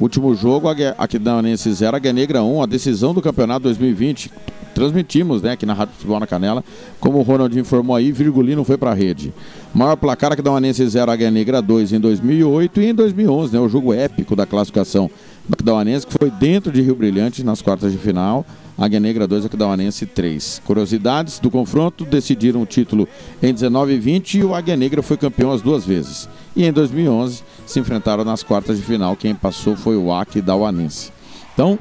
Último 0.00 0.34
jogo, 0.34 0.68
Aquidauanense 0.98 1.72
0, 1.72 1.96
Águia 1.96 2.12
Negra 2.12 2.42
1, 2.42 2.62
a 2.62 2.66
decisão 2.66 3.14
do 3.14 3.22
campeonato 3.22 3.60
2020. 3.64 4.32
Transmitimos, 4.74 5.42
né, 5.42 5.52
aqui 5.52 5.66
na 5.66 5.74
Rádio 5.74 5.94
Futebol 5.94 6.20
na 6.20 6.26
Canela. 6.26 6.64
Como 6.98 7.18
o 7.18 7.22
Ronald 7.22 7.58
informou 7.58 7.94
aí, 7.94 8.12
Virgulino 8.12 8.64
foi 8.64 8.76
pra 8.76 8.94
rede. 8.94 9.32
Maior 9.74 9.96
placar, 9.96 10.32
Aquidauanense 10.32 10.86
0, 10.86 11.10
Águia 11.10 11.30
Negra 11.30 11.62
2 11.62 11.92
em 11.92 12.00
2008 12.00 12.80
e 12.80 12.86
em 12.86 12.94
2011, 12.94 13.52
né, 13.52 13.60
o 13.60 13.68
jogo 13.68 13.92
épico 13.92 14.36
da 14.36 14.46
classificação 14.46 15.10
Aquidauanense, 15.50 16.06
que 16.06 16.16
foi 16.18 16.30
dentro 16.30 16.70
de 16.70 16.80
Rio 16.80 16.94
Brilhante 16.94 17.42
nas 17.42 17.60
quartas 17.60 17.92
de 17.92 17.98
final. 17.98 18.44
Águia 18.78 18.98
Negra 18.98 19.26
2, 19.26 19.46
Aquidauanense 19.46 20.06
3. 20.06 20.62
Curiosidades 20.64 21.38
do 21.38 21.50
confronto, 21.50 22.04
decidiram 22.04 22.62
o 22.62 22.66
título 22.66 23.06
em 23.42 23.52
19 23.52 23.92
e 23.92 23.98
20 23.98 24.38
e 24.38 24.44
o 24.44 24.54
Águia 24.54 24.76
Negra 24.76 25.02
foi 25.02 25.16
campeão 25.16 25.52
as 25.52 25.60
duas 25.60 25.84
vezes. 25.84 26.28
E 26.56 26.64
em 26.64 26.72
2011 26.72 27.42
se 27.66 27.78
enfrentaram 27.78 28.24
nas 28.24 28.42
quartas 28.42 28.78
de 28.78 28.82
final, 28.82 29.14
quem 29.14 29.34
passou 29.34 29.76
foi 29.76 29.96
o 29.96 30.12
Aquidauanense. 30.12 31.12
Então, 31.52 31.78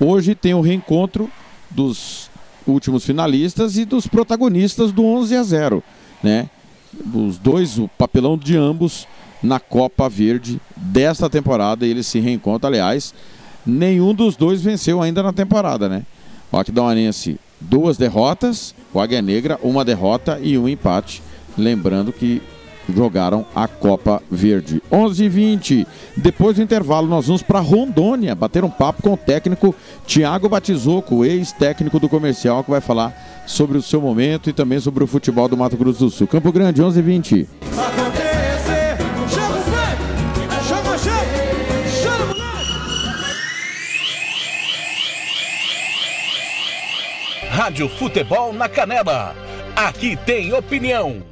hoje 0.00 0.34
tem 0.34 0.54
o 0.54 0.60
reencontro 0.60 1.28
dos 1.74 2.30
últimos 2.66 3.04
finalistas 3.04 3.76
e 3.76 3.84
dos 3.84 4.06
protagonistas 4.06 4.92
do 4.92 5.04
11 5.04 5.36
a 5.36 5.42
0, 5.42 5.82
né? 6.22 6.48
Os 7.14 7.38
dois, 7.38 7.78
o 7.78 7.88
papelão 7.88 8.36
de 8.36 8.56
ambos 8.56 9.06
na 9.42 9.58
Copa 9.58 10.08
Verde 10.08 10.60
desta 10.76 11.28
temporada, 11.28 11.86
eles 11.86 12.06
se 12.06 12.20
reencontram, 12.20 12.68
aliás, 12.68 13.12
nenhum 13.66 14.14
dos 14.14 14.36
dois 14.36 14.62
venceu 14.62 15.02
ainda 15.02 15.22
na 15.22 15.32
temporada, 15.32 15.88
né? 15.88 16.04
O 16.50 16.58
Aquidauanense, 16.58 17.40
duas 17.60 17.96
derrotas, 17.96 18.74
o 18.92 19.00
Águia 19.00 19.22
Negra, 19.22 19.58
uma 19.62 19.84
derrota 19.84 20.38
e 20.40 20.56
um 20.58 20.68
empate, 20.68 21.22
lembrando 21.56 22.12
que 22.12 22.42
jogaram 22.88 23.46
a 23.54 23.68
Copa 23.68 24.22
Verde. 24.30 24.82
11 24.90 25.26
h 25.26 25.34
20 25.34 25.86
Depois 26.16 26.56
do 26.56 26.62
intervalo, 26.62 27.06
nós 27.06 27.26
vamos 27.26 27.42
para 27.42 27.60
Rondônia 27.60 28.34
bater 28.34 28.64
um 28.64 28.70
papo 28.70 29.02
com 29.02 29.12
o 29.12 29.16
técnico 29.16 29.74
Tiago 30.06 30.48
Batizoco, 30.48 31.24
ex-técnico 31.24 31.98
do 31.98 32.08
comercial, 32.08 32.64
que 32.64 32.70
vai 32.70 32.80
falar 32.80 33.42
sobre 33.46 33.78
o 33.78 33.82
seu 33.82 34.00
momento 34.00 34.48
e 34.50 34.52
também 34.52 34.80
sobre 34.80 35.04
o 35.04 35.06
futebol 35.06 35.48
do 35.48 35.56
Mato 35.56 35.76
Grosso 35.76 36.04
do 36.06 36.10
Sul. 36.10 36.26
Campo 36.26 36.52
Grande, 36.52 36.82
11 36.82 36.98
h 36.98 37.06
20 37.06 37.48
Acontecer, 37.72 38.96
chama 39.28 39.58
o 39.58 39.62
Fred, 39.62 39.98
chama, 40.66 40.98
chama, 40.98 41.22
chama 41.88 42.24
o 42.24 42.28
moleque. 42.28 42.62
Rádio 47.48 47.88
Futebol 47.88 48.52
na 48.52 48.68
Canela. 48.68 49.34
Aqui 49.74 50.16
tem 50.16 50.52
opinião. 50.52 51.31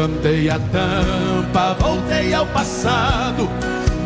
Levantei 0.00 0.48
a 0.48 0.58
tampa, 0.58 1.76
voltei 1.78 2.32
ao 2.32 2.46
passado. 2.46 3.46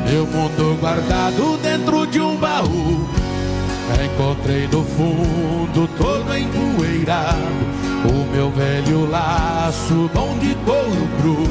Meu 0.05 0.27
mundo 0.27 0.77
guardado 0.81 1.57
dentro 1.59 2.05
de 2.05 2.21
um 2.21 2.37
baú. 2.37 3.09
Encontrei 4.05 4.67
no 4.67 4.85
fundo 4.85 5.89
todo 5.97 6.37
empoeirado. 6.37 7.39
O 8.11 8.35
meu 8.35 8.51
velho 8.51 9.09
laço, 9.09 10.11
bom 10.13 10.37
de 10.39 10.57
couro 10.65 11.09
cru. 11.21 11.49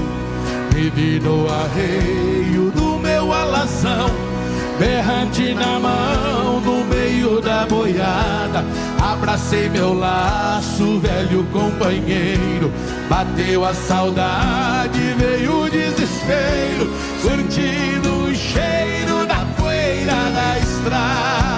Me 0.73 0.89
vi 0.89 1.21
no 1.21 1.47
arreio 1.49 2.69
do 2.71 2.99
meu 2.99 3.31
alazão. 3.31 4.32
Berrante 4.79 5.53
na 5.53 5.79
mão, 5.79 6.59
no 6.59 6.83
meio 6.85 7.39
da 7.41 7.65
boiada. 7.65 8.65
Abracei 9.01 9.69
meu 9.69 9.93
laço, 9.93 10.99
velho 10.99 11.43
companheiro. 11.51 12.71
Bateu 13.09 13.63
a 13.63 13.73
saudade, 13.73 14.99
veio 15.17 15.63
o 15.63 15.69
desespero. 15.69 16.91
Surtindo 17.21 18.25
o 18.25 18.35
cheiro 18.35 19.25
da 19.27 19.45
poeira 19.57 20.15
da 20.33 20.59
estrada. 20.59 21.52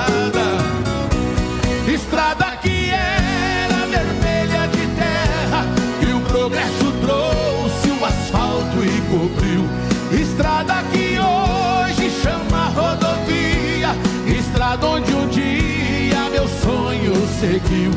Seguiu. 17.46 17.92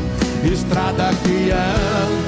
Estrada 0.44 1.10
que 1.24 1.50
antes 1.50 2.27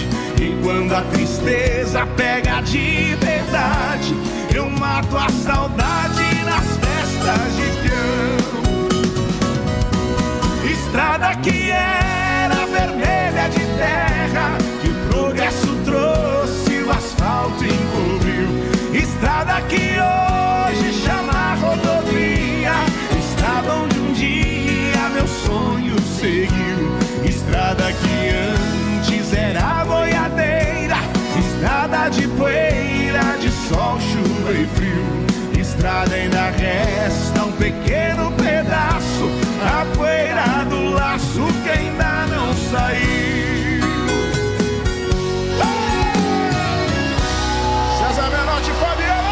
E 0.41 0.57
quando 0.63 0.91
a 0.95 1.01
tristeza 1.03 2.03
pega 2.17 2.61
de 2.61 3.15
verdade, 3.21 4.15
eu 4.51 4.67
mato 4.71 5.15
a 5.15 5.29
saudade 5.29 6.43
nas 6.43 6.65
festas 6.77 7.55
de 7.57 7.69
peão. 7.83 8.37
Estrada 10.71 11.35
que 11.35 11.69
era 11.69 12.65
vermelha 12.65 13.49
de 13.49 13.59
terra, 13.77 14.57
que 14.81 14.89
o 14.89 14.95
progresso 15.11 15.75
trouxe, 15.85 16.81
o 16.85 16.89
asfalto 16.89 17.63
encobriu. 17.63 18.49
Estrada 18.99 19.61
que 19.69 19.75
hoje 19.75 21.00
de 32.11 32.27
poeira, 32.27 33.37
de 33.39 33.49
sol, 33.49 33.97
chuva 33.99 34.51
e 34.51 34.67
frio. 34.75 35.01
Estrada 35.59 36.13
ainda 36.15 36.49
resta 36.51 37.43
um 37.43 37.51
pequeno 37.53 38.31
pedaço, 38.33 39.29
a 39.65 39.85
poeira 39.95 40.65
do 40.69 40.91
laço 40.91 41.47
que 41.63 41.69
ainda 41.69 42.27
não 42.27 42.53
saiu. 42.53 43.81
César 47.97 48.29
Menotti 48.29 48.71
Fabiano! 48.71 49.31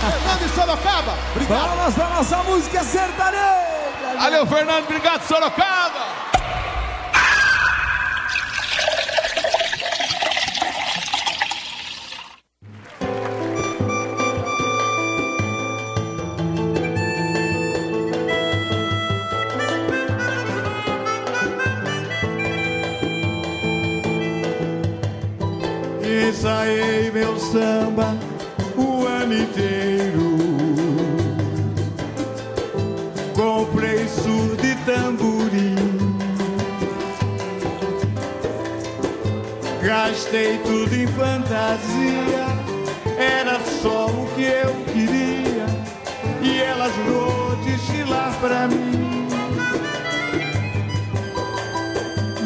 Fernando 0.00 0.38
de 0.38 0.48
Sorocaba. 0.54 1.14
Palmas 1.48 1.94
da 1.94 2.08
nossa 2.08 2.36
música 2.44 2.84
sertaneja. 2.84 3.70
Valeu, 4.18 4.46
Fernando. 4.46 4.84
Obrigado, 4.84 5.22
Sorocaba. 5.26 6.09
Ensaiei 26.40 27.10
meu 27.10 27.38
samba 27.38 28.16
o 28.74 29.06
ano 29.06 29.34
inteiro. 29.34 30.38
Comprei 33.34 34.08
surdo 34.08 34.64
e 34.64 34.74
tamborim. 34.86 35.76
Gastei 39.82 40.56
tudo 40.64 40.94
em 40.94 41.06
fantasia. 41.08 42.46
Era 43.18 43.60
só 43.82 44.06
o 44.06 44.26
que 44.34 44.44
eu 44.44 44.74
queria. 44.94 45.66
E 46.40 46.58
ela 46.58 46.88
jurou 46.88 47.54
desfilar 47.56 48.34
pra 48.40 48.66
mim. 48.66 49.28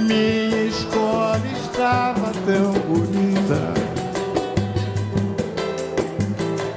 Minha 0.04 0.64
escola 0.64 1.40
estava 1.46 2.32
tão 2.44 2.72
bonita. 2.72 3.83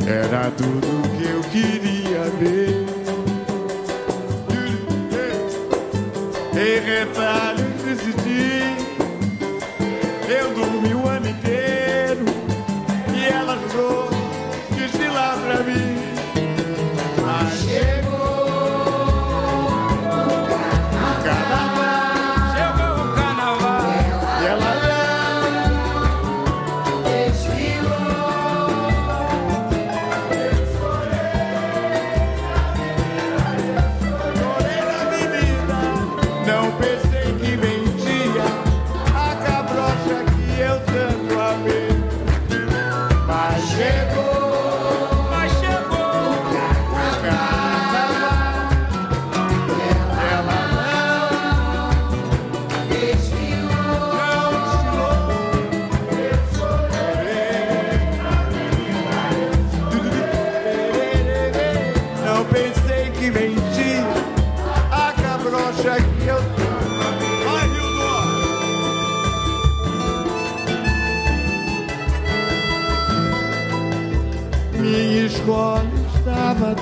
Era 0.10 0.50
tudo 0.52 0.88
que 1.18 1.30
eu 1.30 1.42
queria 1.52 2.24
ver. 2.40 2.86
Em 6.54 6.80
retalhos 6.80 7.84
decidi. 7.84 8.78
Eu 10.30 10.54
dormi 10.54 10.94
o 10.94 11.10
ano 11.10 11.28
inteiro. 11.28 12.24
E 13.14 13.26
ela 13.26 13.60
jurou 13.70 14.10
desfilar 14.78 15.38
pra 15.40 15.64
mim. 15.64 15.87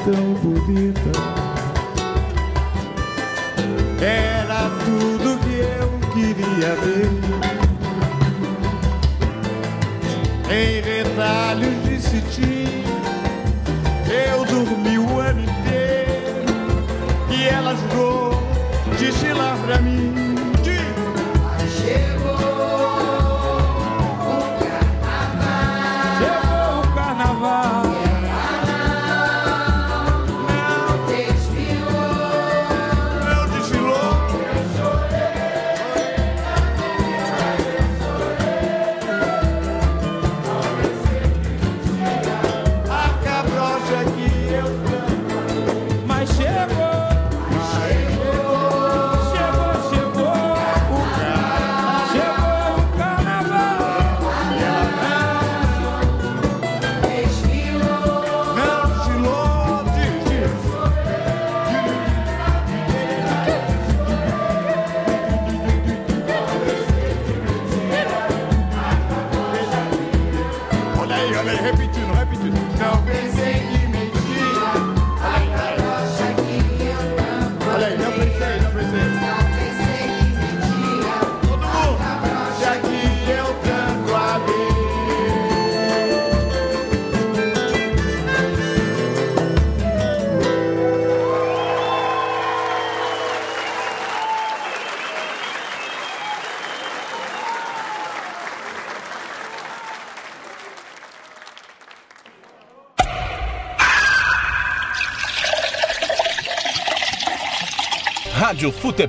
Tão 0.06 0.34
bonita. 0.36 1.12
Era 4.00 4.70
tudo 4.86 5.40
que 5.40 5.56
eu 5.82 5.90
queria 6.14 6.76
ver. 6.76 7.10
Em 10.48 10.82
retalhos 10.82 11.84
de 11.86 12.00
cetim, 12.00 12.84
eu 14.30 14.46
dormi 14.46 15.00
o 15.00 15.20
ano 15.20 15.35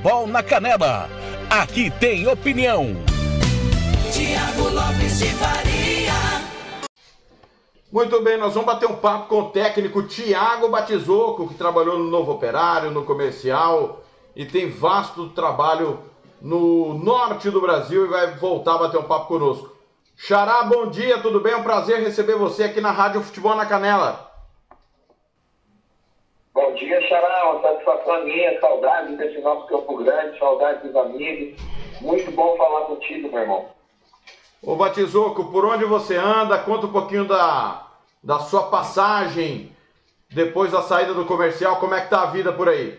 Futebol 0.06 0.28
na 0.28 0.40
Canela. 0.40 1.08
Aqui 1.50 1.90
tem 1.90 2.28
opinião. 2.28 2.94
Tiago 4.12 4.68
Lopes 4.72 5.18
de 5.18 5.26
Faria. 5.30 6.12
Muito 7.90 8.22
bem, 8.22 8.38
nós 8.38 8.54
vamos 8.54 8.72
bater 8.72 8.88
um 8.88 8.94
papo 8.94 9.26
com 9.26 9.40
o 9.40 9.50
técnico 9.50 10.04
Tiago 10.04 10.68
Batizoco, 10.68 11.48
que 11.48 11.54
trabalhou 11.54 11.98
no 11.98 12.08
Novo 12.08 12.30
Operário, 12.30 12.92
no 12.92 13.04
Comercial 13.04 14.04
e 14.36 14.46
tem 14.46 14.70
vasto 14.70 15.30
trabalho 15.30 15.98
no 16.40 16.94
norte 16.94 17.50
do 17.50 17.60
Brasil 17.60 18.04
e 18.04 18.08
vai 18.08 18.30
voltar 18.36 18.76
a 18.76 18.78
bater 18.78 18.98
um 18.98 19.08
papo 19.08 19.26
conosco. 19.26 19.72
Xará, 20.16 20.62
bom 20.62 20.88
dia, 20.88 21.18
tudo 21.18 21.40
bem? 21.40 21.52
É 21.52 21.56
um 21.56 21.64
prazer 21.64 21.98
receber 21.98 22.36
você 22.36 22.62
aqui 22.62 22.80
na 22.80 22.92
Rádio 22.92 23.22
Futebol 23.22 23.56
na 23.56 23.66
Canela. 23.66 24.25
Bom 26.56 26.72
dia, 26.72 26.98
Xará. 27.02 27.50
Uma 27.50 27.60
satisfação 27.60 28.24
minha, 28.24 28.58
saudade 28.58 29.14
desse 29.16 29.38
nosso 29.42 29.66
Campo 29.66 29.94
Grande, 29.98 30.38
saudade 30.38 30.88
dos 30.88 30.96
amigos. 30.96 31.60
Muito 32.00 32.30
bom 32.30 32.56
falar 32.56 32.86
contigo, 32.86 33.28
meu 33.28 33.40
irmão. 33.40 33.68
Ô 34.62 34.74
Batizoco, 34.74 35.52
por 35.52 35.66
onde 35.66 35.84
você 35.84 36.16
anda? 36.16 36.56
Conta 36.56 36.86
um 36.86 36.92
pouquinho 36.92 37.26
da, 37.26 37.86
da 38.24 38.38
sua 38.38 38.70
passagem 38.70 39.70
depois 40.30 40.72
da 40.72 40.80
saída 40.80 41.12
do 41.12 41.26
comercial. 41.26 41.78
Como 41.78 41.94
é 41.94 42.00
que 42.00 42.08
tá 42.08 42.22
a 42.22 42.30
vida 42.30 42.50
por 42.50 42.70
aí? 42.70 42.98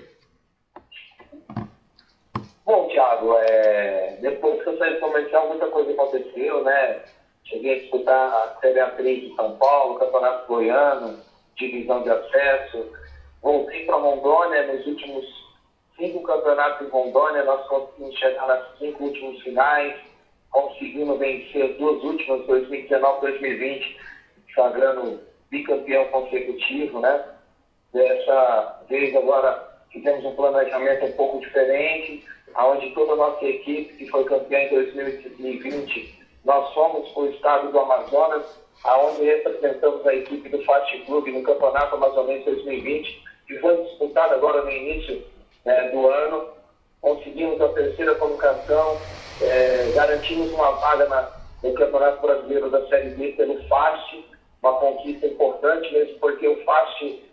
Bom, 2.63 2.87
Thiago, 2.89 3.33
é... 3.39 4.19
depois 4.21 4.61
que 4.61 4.69
eu 4.69 4.77
saí 4.77 4.93
do 4.93 4.99
comercial, 4.99 5.47
muita 5.47 5.65
coisa 5.69 5.91
aconteceu, 5.93 6.63
né? 6.63 7.01
Cheguei 7.43 7.73
a 7.73 7.79
disputar 7.79 8.33
a 8.33 8.57
Série 8.61 8.79
A3 8.79 9.29
de 9.29 9.35
São 9.35 9.57
Paulo, 9.57 9.97
Campeonato 9.97 10.47
Goiano, 10.47 11.17
divisão 11.55 12.03
de 12.03 12.11
acesso. 12.11 13.06
Voltei 13.47 13.85
para 13.85 13.95
Rondônia 13.95 14.67
nos 14.67 14.85
últimos 14.85 15.25
cinco 15.95 16.21
campeonatos 16.23 16.85
em 16.85 16.89
Rondônia, 16.89 17.45
nós 17.45 17.65
conseguimos 17.67 18.19
chegar 18.19 18.45
nas 18.45 18.77
cinco 18.77 19.05
últimas 19.05 19.39
finais, 19.39 19.95
conseguimos 20.51 21.17
vencer 21.17 21.71
as 21.71 21.77
duas 21.77 22.03
últimas, 22.03 22.45
2019 22.45 23.17
e 23.17 23.21
2020, 23.21 23.97
sagrando 24.53 25.21
bicampeão 25.49 26.03
consecutivo, 26.07 26.99
né? 26.99 27.23
Dessa 27.93 28.81
vez 28.89 29.15
agora 29.15 29.79
fizemos 29.93 30.25
um 30.25 30.35
planejamento 30.35 31.05
um 31.05 31.13
pouco 31.13 31.39
diferente, 31.39 32.25
onde 32.53 32.93
toda 32.93 33.13
a 33.13 33.15
nossa 33.15 33.45
equipe, 33.45 33.95
que 33.95 34.09
foi 34.09 34.25
campeã 34.25 34.59
em 34.59 34.69
2020, 34.71 36.19
nós 36.43 36.73
fomos 36.73 37.09
para 37.11 37.23
o 37.23 37.29
estado 37.29 37.71
do 37.71 37.79
Amazonas, 37.79 38.59
aonde 38.83 39.23
representamos 39.23 40.05
a 40.05 40.13
equipe 40.13 40.49
do 40.49 40.61
Fast 40.65 40.97
Club 41.05 41.27
no 41.27 41.43
Campeonato 41.43 41.95
Amazonense 41.95 42.43
2020, 42.43 43.26
que 43.47 43.57
foi 43.59 43.81
disputado 43.83 44.35
agora 44.35 44.61
no 44.63 44.71
início 44.71 45.23
né, 45.65 45.89
do 45.89 46.07
ano. 46.07 46.49
Conseguimos 47.01 47.59
a 47.61 47.69
terceira 47.69 48.15
colocação, 48.15 49.07
eh, 49.39 49.91
garantimos 49.93 50.51
uma 50.51 50.71
vaga 50.71 51.07
na- 51.07 51.31
no 51.63 51.73
Campeonato 51.73 52.21
Brasileiro 52.21 52.69
da 52.69 52.85
Série 52.87 53.09
B 53.09 53.29
pelo 53.33 53.57
FAST, 53.67 54.25
uma 54.61 54.73
conquista 54.79 55.25
importante 55.27 55.91
mesmo 55.93 56.19
porque 56.19 56.47
o 56.47 56.63
FAST 56.63 57.23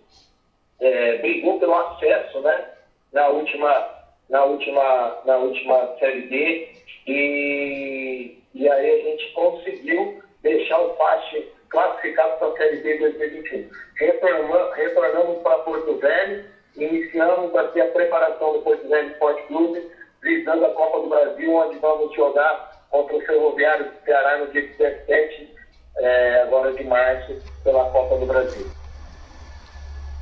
eh, 0.81 1.17
brigou 1.19 1.59
pelo 1.59 1.75
acesso, 1.75 2.41
né? 2.41 2.71
Na 3.13 3.29
última, 3.29 3.91
na 4.29 4.45
última, 4.45 5.21
na 5.25 5.37
última 5.37 5.97
série 5.99 6.23
B 6.23 6.69
e, 7.07 8.39
e 8.55 8.69
aí 8.69 8.91
a 8.91 9.05
gente 9.05 9.33
conseguiu 9.33 10.23
deixar 10.43 10.79
o 10.81 10.95
FAST 10.97 11.49
classificado 11.71 12.39
para 12.39 12.49
a 12.49 12.57
série 12.57 12.77
B 12.79 12.99
2021. 12.99 13.71
Retornamos, 13.97 15.43
para 15.43 15.59
Porto 15.59 15.99
Velho, 15.99 16.45
iniciamos 16.77 17.55
aqui 17.55 17.81
a 17.81 17.89
preparação 17.89 18.55
do 18.55 18.63
Porto 18.63 18.89
Velho 18.89 19.11
Esporte 19.11 19.43
Clube, 19.47 19.91
visando 20.23 20.67
a 20.67 20.71
Copa 20.71 21.01
do 21.01 21.09
Brasil, 21.09 21.55
onde 21.55 21.79
vamos 21.79 22.15
jogar 22.15 22.87
contra 22.91 23.17
o 23.17 23.21
Ferroviário 23.21 23.87
do 23.87 24.05
Ceará 24.05 24.39
no 24.39 24.47
dia 24.53 24.63
17 24.63 25.55
eh, 25.99 26.43
agora 26.43 26.73
de 26.73 26.85
março, 26.85 27.43
pela 27.63 27.91
Copa 27.91 28.19
do 28.19 28.27
Brasil. 28.27 28.67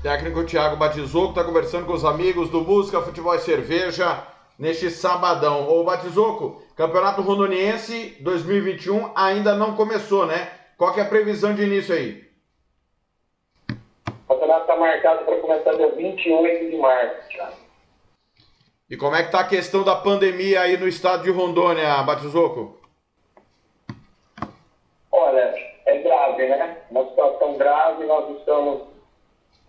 Técnico 0.03 0.45
Thiago 0.45 0.77
Batizoco 0.77 1.31
está 1.31 1.45
conversando 1.45 1.87
com 1.87 1.93
os 1.93 2.05
amigos 2.05 2.51
do 2.51 2.61
Música, 2.61 3.01
Futebol 3.01 3.35
e 3.35 3.39
Cerveja 3.39 4.27
neste 4.59 4.91
sabadão. 4.91 5.69
Ô 5.69 5.85
Batizoco, 5.85 6.63
Campeonato 6.77 7.23
Rondoniense 7.23 8.17
2021 8.21 9.13
ainda 9.15 9.55
não 9.55 9.77
começou, 9.77 10.27
né? 10.27 10.49
Qual 10.83 10.93
que 10.93 10.99
é 10.99 11.05
a 11.05 11.09
previsão 11.09 11.55
de 11.55 11.63
início 11.63 11.95
aí? 11.95 12.25
O 14.29 14.35
campeonato 14.35 14.63
está 14.63 14.75
marcado 14.75 15.25
para 15.25 15.37
começar 15.37 15.77
dia 15.77 15.93
28 15.93 16.71
de 16.71 16.77
março, 16.77 17.29
Thiago. 17.29 17.57
E 18.91 18.97
como 18.97 19.15
é 19.15 19.23
que 19.23 19.31
tá 19.31 19.43
a 19.43 19.47
questão 19.47 19.85
da 19.85 19.95
pandemia 19.95 20.61
aí 20.61 20.77
no 20.77 20.89
estado 20.89 21.23
de 21.23 21.31
Rondônia, 21.31 22.03
Batizoco? 22.03 22.81
Olha, 25.13 25.55
é 25.87 25.99
grave, 25.99 26.49
né? 26.49 26.79
Uma 26.91 27.09
situação 27.11 27.57
grave, 27.57 28.05
nós 28.05 28.37
estamos, 28.37 28.83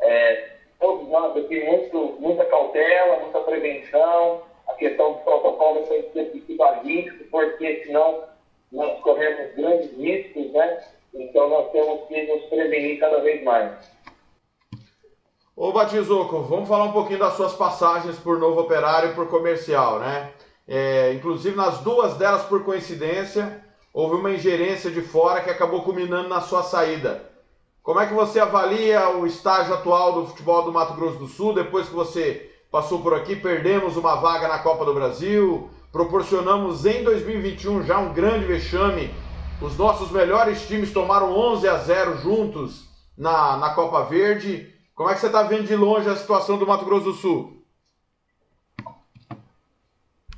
é, 0.01 0.49
todos 0.79 1.07
nós 1.09 1.37
aqui, 1.37 1.63
muito, 1.63 2.17
muita 2.19 2.43
cautela, 2.45 3.19
muita 3.19 3.39
prevenção. 3.41 4.41
A 4.67 4.73
questão 4.73 5.13
do 5.13 5.19
protocolo 5.19 5.85
tem 5.85 6.01
que 6.01 6.13
ser 6.13 6.31
princípio 6.31 6.65
a 6.65 6.73
risco, 6.77 7.23
porque 7.29 7.83
senão 7.85 8.23
nós 8.71 8.99
corremos 9.01 9.53
grandes 9.53 9.95
riscos, 9.95 10.51
né? 10.53 10.83
Então 11.13 11.49
nós 11.49 11.71
temos 11.71 12.07
que 12.07 12.25
nos 12.25 12.43
prevenir 12.45 12.99
cada 12.99 13.19
vez 13.21 13.43
mais. 13.43 13.93
Ô 15.55 15.71
Batizoco, 15.71 16.39
vamos 16.41 16.67
falar 16.67 16.85
um 16.85 16.91
pouquinho 16.91 17.19
das 17.19 17.33
suas 17.33 17.53
passagens 17.53 18.17
por 18.17 18.39
Novo 18.39 18.61
Operário 18.61 19.11
e 19.11 19.13
por 19.13 19.27
Comercial, 19.29 19.99
né? 19.99 20.31
É, 20.67 21.13
inclusive 21.13 21.55
nas 21.55 21.79
duas 21.79 22.15
delas, 22.17 22.43
por 22.43 22.63
coincidência, 22.63 23.63
houve 23.93 24.15
uma 24.15 24.31
ingerência 24.31 24.89
de 24.89 25.01
fora 25.01 25.41
que 25.41 25.51
acabou 25.51 25.83
culminando 25.83 26.27
na 26.27 26.41
sua 26.41 26.63
saída. 26.63 27.29
Como 27.83 27.99
é 27.99 28.07
que 28.07 28.13
você 28.13 28.39
avalia 28.39 29.09
o 29.09 29.27
estágio 29.27 29.73
atual 29.73 30.13
do 30.13 30.27
futebol 30.27 30.63
do 30.63 30.71
Mato 30.71 30.93
Grosso 30.93 31.19
do 31.19 31.27
Sul, 31.27 31.53
depois 31.53 31.87
que 31.87 31.93
você 31.93 32.49
passou 32.71 33.01
por 33.01 33.13
aqui, 33.13 33.35
perdemos 33.35 33.97
uma 33.97 34.15
vaga 34.15 34.47
na 34.47 34.57
Copa 34.59 34.85
do 34.85 34.93
Brasil, 34.93 35.69
proporcionamos 35.91 36.85
em 36.85 37.03
2021 37.03 37.83
já 37.83 37.99
um 37.99 38.13
grande 38.13 38.45
vexame, 38.45 39.13
os 39.63 39.77
nossos 39.77 40.11
melhores 40.11 40.67
times 40.67 40.91
tomaram 40.91 41.31
11 41.31 41.69
a 41.69 41.77
0 41.77 42.17
juntos 42.17 42.85
na, 43.17 43.55
na 43.55 43.73
Copa 43.73 44.03
Verde. 44.03 44.69
Como 44.93 45.09
é 45.09 45.13
que 45.13 45.21
você 45.21 45.27
está 45.27 45.43
vendo 45.43 45.63
de 45.63 45.75
longe 45.75 46.09
a 46.09 46.17
situação 46.17 46.57
do 46.57 46.67
Mato 46.67 46.83
Grosso 46.83 47.05
do 47.05 47.13
Sul? 47.13 47.63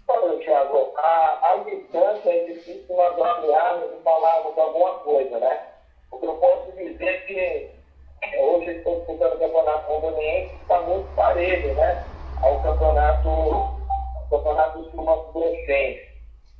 Olha, 0.07 0.37
Thiago, 0.37 0.93
a, 0.95 1.39
a 1.41 1.57
distância 1.57 2.29
é 2.29 2.45
difícil 2.45 2.85
nós 2.87 3.19
avaliarmos 3.19 3.99
e 3.99 4.03
falarmos 4.03 4.57
alguma 4.59 4.93
coisa, 4.99 5.39
né? 5.39 5.69
O 6.11 6.19
que 6.19 6.25
eu 6.27 6.35
posso 6.35 6.71
dizer 6.73 7.03
é 7.03 7.17
que 7.21 7.39
é, 7.39 8.41
hoje 8.43 8.77
estou 8.77 8.99
disputando 8.99 9.33
o 9.33 9.39
campeonato 9.39 9.91
rondoniense, 9.91 10.53
está 10.61 10.81
muito 10.81 11.15
parelho, 11.15 11.73
né? 11.73 12.05
Ao 12.43 12.61
campeonato, 12.61 13.29
ao 13.29 14.27
campeonato 14.29 14.91
sul-mato-grossense. 14.91 16.13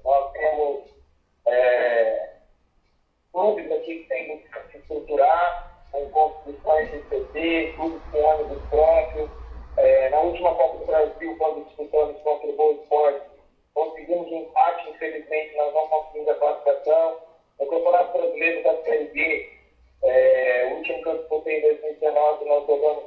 Nós 0.04 0.32
temos 0.32 0.84
é, 1.46 2.35
clubes 3.36 3.70
aqui 3.70 4.00
que 4.00 4.08
têm 4.08 4.38
que 4.72 4.78
estruturar, 4.78 5.76
com 5.92 6.10
construções 6.10 6.90
de 6.90 7.00
CT, 7.00 7.74
clubes 7.76 8.02
com 8.10 8.18
ônibus 8.18 8.64
próprios. 8.70 9.30
É, 9.78 10.10
na 10.10 10.22
última 10.22 10.56
Copa 10.56 10.78
do 10.78 10.86
Brasil, 10.86 11.36
quando 11.38 11.66
disputamos 11.66 12.22
contra 12.22 12.48
o 12.48 12.56
Boa 12.56 12.74
Esporte, 12.76 13.26
conseguimos 13.74 14.32
um 14.32 14.38
empate, 14.38 14.90
infelizmente 14.90 15.58
nós 15.58 15.74
não 15.74 15.88
conseguimos 15.90 16.30
a 16.30 16.36
classificação. 16.36 17.18
No 17.60 17.68
Campeonato 17.68 18.18
Brasileiro 18.18 18.64
da 18.64 18.84
Série 18.84 19.06
B, 19.06 19.50
é, 20.04 20.70
o 20.72 20.78
último 20.78 21.04
que 21.04 21.10
eu 21.10 21.18
disputei 21.18 21.58
em 21.58 21.62
2019, 21.62 22.46
nós 22.46 22.68
jogamos 22.68 23.04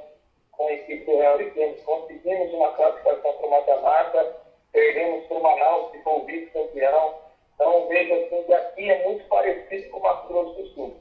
com 0.52 0.66
a 0.68 0.73
equipe 0.73 1.05
do 1.05 1.16
Real 1.16 1.39
Temos, 1.39 1.81
conseguimos 1.82 2.52
uma 2.52 2.73
classificação 2.73 3.32
para 3.32 3.47
o 3.47 3.50
mata-mata, 3.50 4.36
perdemos 4.73 5.26
para 5.26 5.39
o 5.39 5.42
Manaus, 5.42 5.90
que 5.92 6.02
foi 6.02 6.12
o 6.12 6.24
vice-campeão. 6.24 7.27
Então, 7.59 7.89
vejo 7.89 8.15
assim 8.15 8.45
que 8.45 8.53
aqui 8.55 8.89
é 8.89 9.05
muito 9.05 9.25
parecido 9.25 9.91
com 9.91 9.99
o 9.99 10.03
Mato 10.03 10.28
Grosso 10.28 10.62
do 10.62 10.69
Sul. 10.69 10.97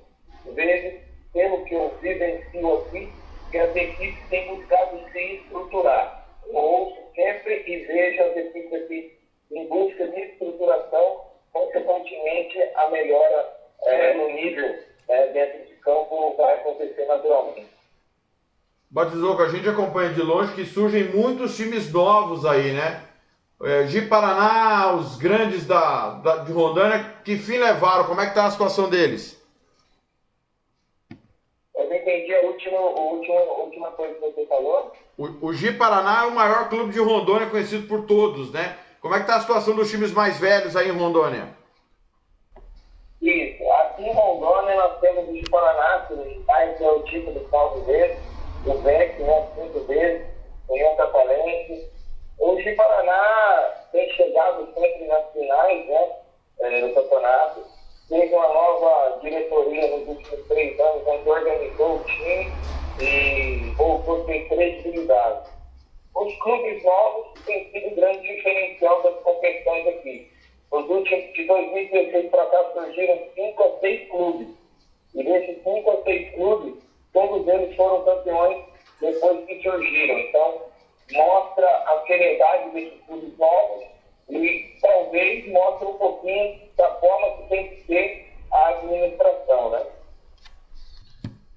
Vejo, 0.48 0.98
pelo 1.32 1.64
que 1.66 1.76
eu 1.76 1.96
vivencio 2.02 2.78
aqui, 2.80 3.10
que 3.52 3.58
as 3.60 3.76
equipes 3.76 4.30
têm 4.30 4.48
buscado 4.48 5.00
se 5.12 5.20
estruturar. 5.20 6.28
Eu 6.48 6.56
ouço 6.56 6.98
sempre 7.14 7.64
e 7.68 7.78
vejo 7.86 8.24
as 8.24 8.38
equipes 8.38 8.74
aqui 8.74 9.18
em 9.52 9.68
busca 9.68 10.08
de 10.08 10.20
estruturação, 10.20 11.22
consequentemente 11.54 12.58
a 12.76 12.90
melhora 12.90 13.54
eh, 13.86 14.14
no 14.16 14.28
nível 14.30 14.80
eh, 15.10 15.28
dentro 15.28 15.64
de 15.64 15.74
campo 15.76 16.36
vai 16.38 16.56
acontecer 16.56 17.06
naturalmente. 17.06 17.68
Batizoco, 18.90 19.44
a 19.44 19.50
gente 19.50 19.70
acompanha 19.70 20.10
de 20.10 20.22
longe 20.22 20.56
que 20.56 20.66
surgem 20.66 21.04
muitos 21.04 21.56
times 21.56 21.94
novos 21.94 22.46
aí, 22.46 22.72
né? 22.72 23.07
É, 23.64 23.84
de 23.84 24.04
Paraná, 24.04 24.94
os 24.94 25.18
grandes 25.18 25.66
da, 25.66 26.12
da- 26.12 26.38
de 26.38 26.52
Rondônia, 26.52 27.16
que 27.26 27.38
fim 27.38 27.58
levaram? 27.58 28.06
Como 28.06 28.22
é 28.22 28.28
que 28.28 28.36
tá 28.36 28.46
a 28.46 28.52
situação 28.52 28.88
deles? 28.88 29.36
Eu 31.76 31.90
não 31.90 31.96
entendi 31.96 32.34
a 32.36 32.42
última, 32.42 32.78
o 32.78 33.16
último, 33.16 33.36
a 33.38 33.62
última 33.64 33.92
coisa 33.92 34.14
que 34.14 34.20
você 34.22 34.46
falou. 34.46 34.92
O, 35.18 35.48
o 35.48 35.54
Gi 35.54 35.72
Paraná 35.74 36.24
é 36.24 36.28
o 36.28 36.36
maior 36.36 36.70
clube 36.70 36.94
de 36.94 37.00
Rondônia 37.00 37.50
conhecido 37.50 37.88
por 37.88 38.06
todos, 38.06 38.52
né? 38.52 38.78
Como 39.02 39.16
é 39.16 39.20
que 39.20 39.26
tá 39.28 39.38
a 39.38 39.42
situação 39.42 39.76
dos 39.76 39.90
times 39.90 40.12
mais 40.12 40.38
velhos 40.38 40.76
aí 40.76 40.90
em 40.90 40.98
Rondônia? 40.98 41.50
Isso. 43.20 43.72
Aqui 43.72 44.04
em 44.04 44.14
Rondônia 44.14 44.76
nós 44.76 45.00
temos 45.00 45.28
o 45.28 45.50
Paraná, 45.50 46.06
que 46.06 46.84
é 46.84 46.92
o 46.92 47.04
título 47.04 47.40
do 47.40 47.50
salve 47.50 47.86
vezes, 47.86 48.20
o 48.66 48.78
VEC, 48.82 49.20
né, 49.24 49.48
cinco 49.56 49.80
vezes, 49.86 50.28
o 50.68 50.78
Ian 50.78 50.96
Catalense. 52.38 52.70
O 52.70 52.76
Paraná 52.76 53.74
tem 53.92 54.10
chegado 54.12 54.68
sempre 54.74 55.06
nas 55.06 55.32
finais, 55.32 55.88
né, 55.88 56.12
eh, 56.62 56.82
do 56.82 56.94
campeonato. 56.94 57.64
Teve 58.10 58.34
uma 58.34 58.48
nova 58.48 59.20
diretoria 59.22 59.98
nos 59.98 60.08
últimos 60.08 60.48
três 60.48 60.80
anos, 60.80 61.08
onde 61.08 61.30
organizou 61.30 61.96
o 61.98 62.04
time 62.04 62.52
e 63.02 63.74
voltou 63.76 64.22
a 64.22 64.26
ter 64.26 64.48
credibilidade. 64.48 65.50
Os 66.16 66.36
clubes 66.38 66.84
novos 66.84 67.42
têm 67.46 67.70
sido 67.72 67.96
grande 67.96 68.22
diferencial 68.22 69.04
das 69.04 69.16
competições 69.24 69.88
aqui. 69.88 70.32
Nos 70.72 70.90
últimos, 70.90 71.34
de 71.34 71.46
2016 71.46 72.30
para 72.30 72.46
cá, 72.46 72.72
surgiram 72.74 73.20
cinco 73.36 73.64
a 73.64 73.80
seis 73.80 74.10
clubes. 74.10 74.48
E 75.14 75.24
desses 75.24 75.64
cinco 75.64 75.92
a 75.92 76.04
seis 76.04 76.34
clubes, 76.34 76.76
todos 77.14 77.48
eles 77.48 77.76
foram 77.76 78.04
campeões 78.04 78.64
depois 79.02 79.46
que 79.46 79.62
surgiram. 79.62 80.20
Então, 80.20 80.62
mostra 81.12 81.68
a 81.68 82.04
seriedade 82.06 82.72
desses 82.72 83.02
clubes 83.06 83.38
novos 83.38 83.84
e 84.30 84.78
talvez 84.82 85.50
mostre 85.52 85.88
um 85.88 85.94
pouquinho 85.94 86.60
da 86.78 86.90
forma 86.96 87.38
que 87.38 87.50
tem 87.50 87.70
que 87.70 87.82
ser 87.86 88.34
a 88.52 88.68
administração, 88.70 89.70
né? 89.72 89.86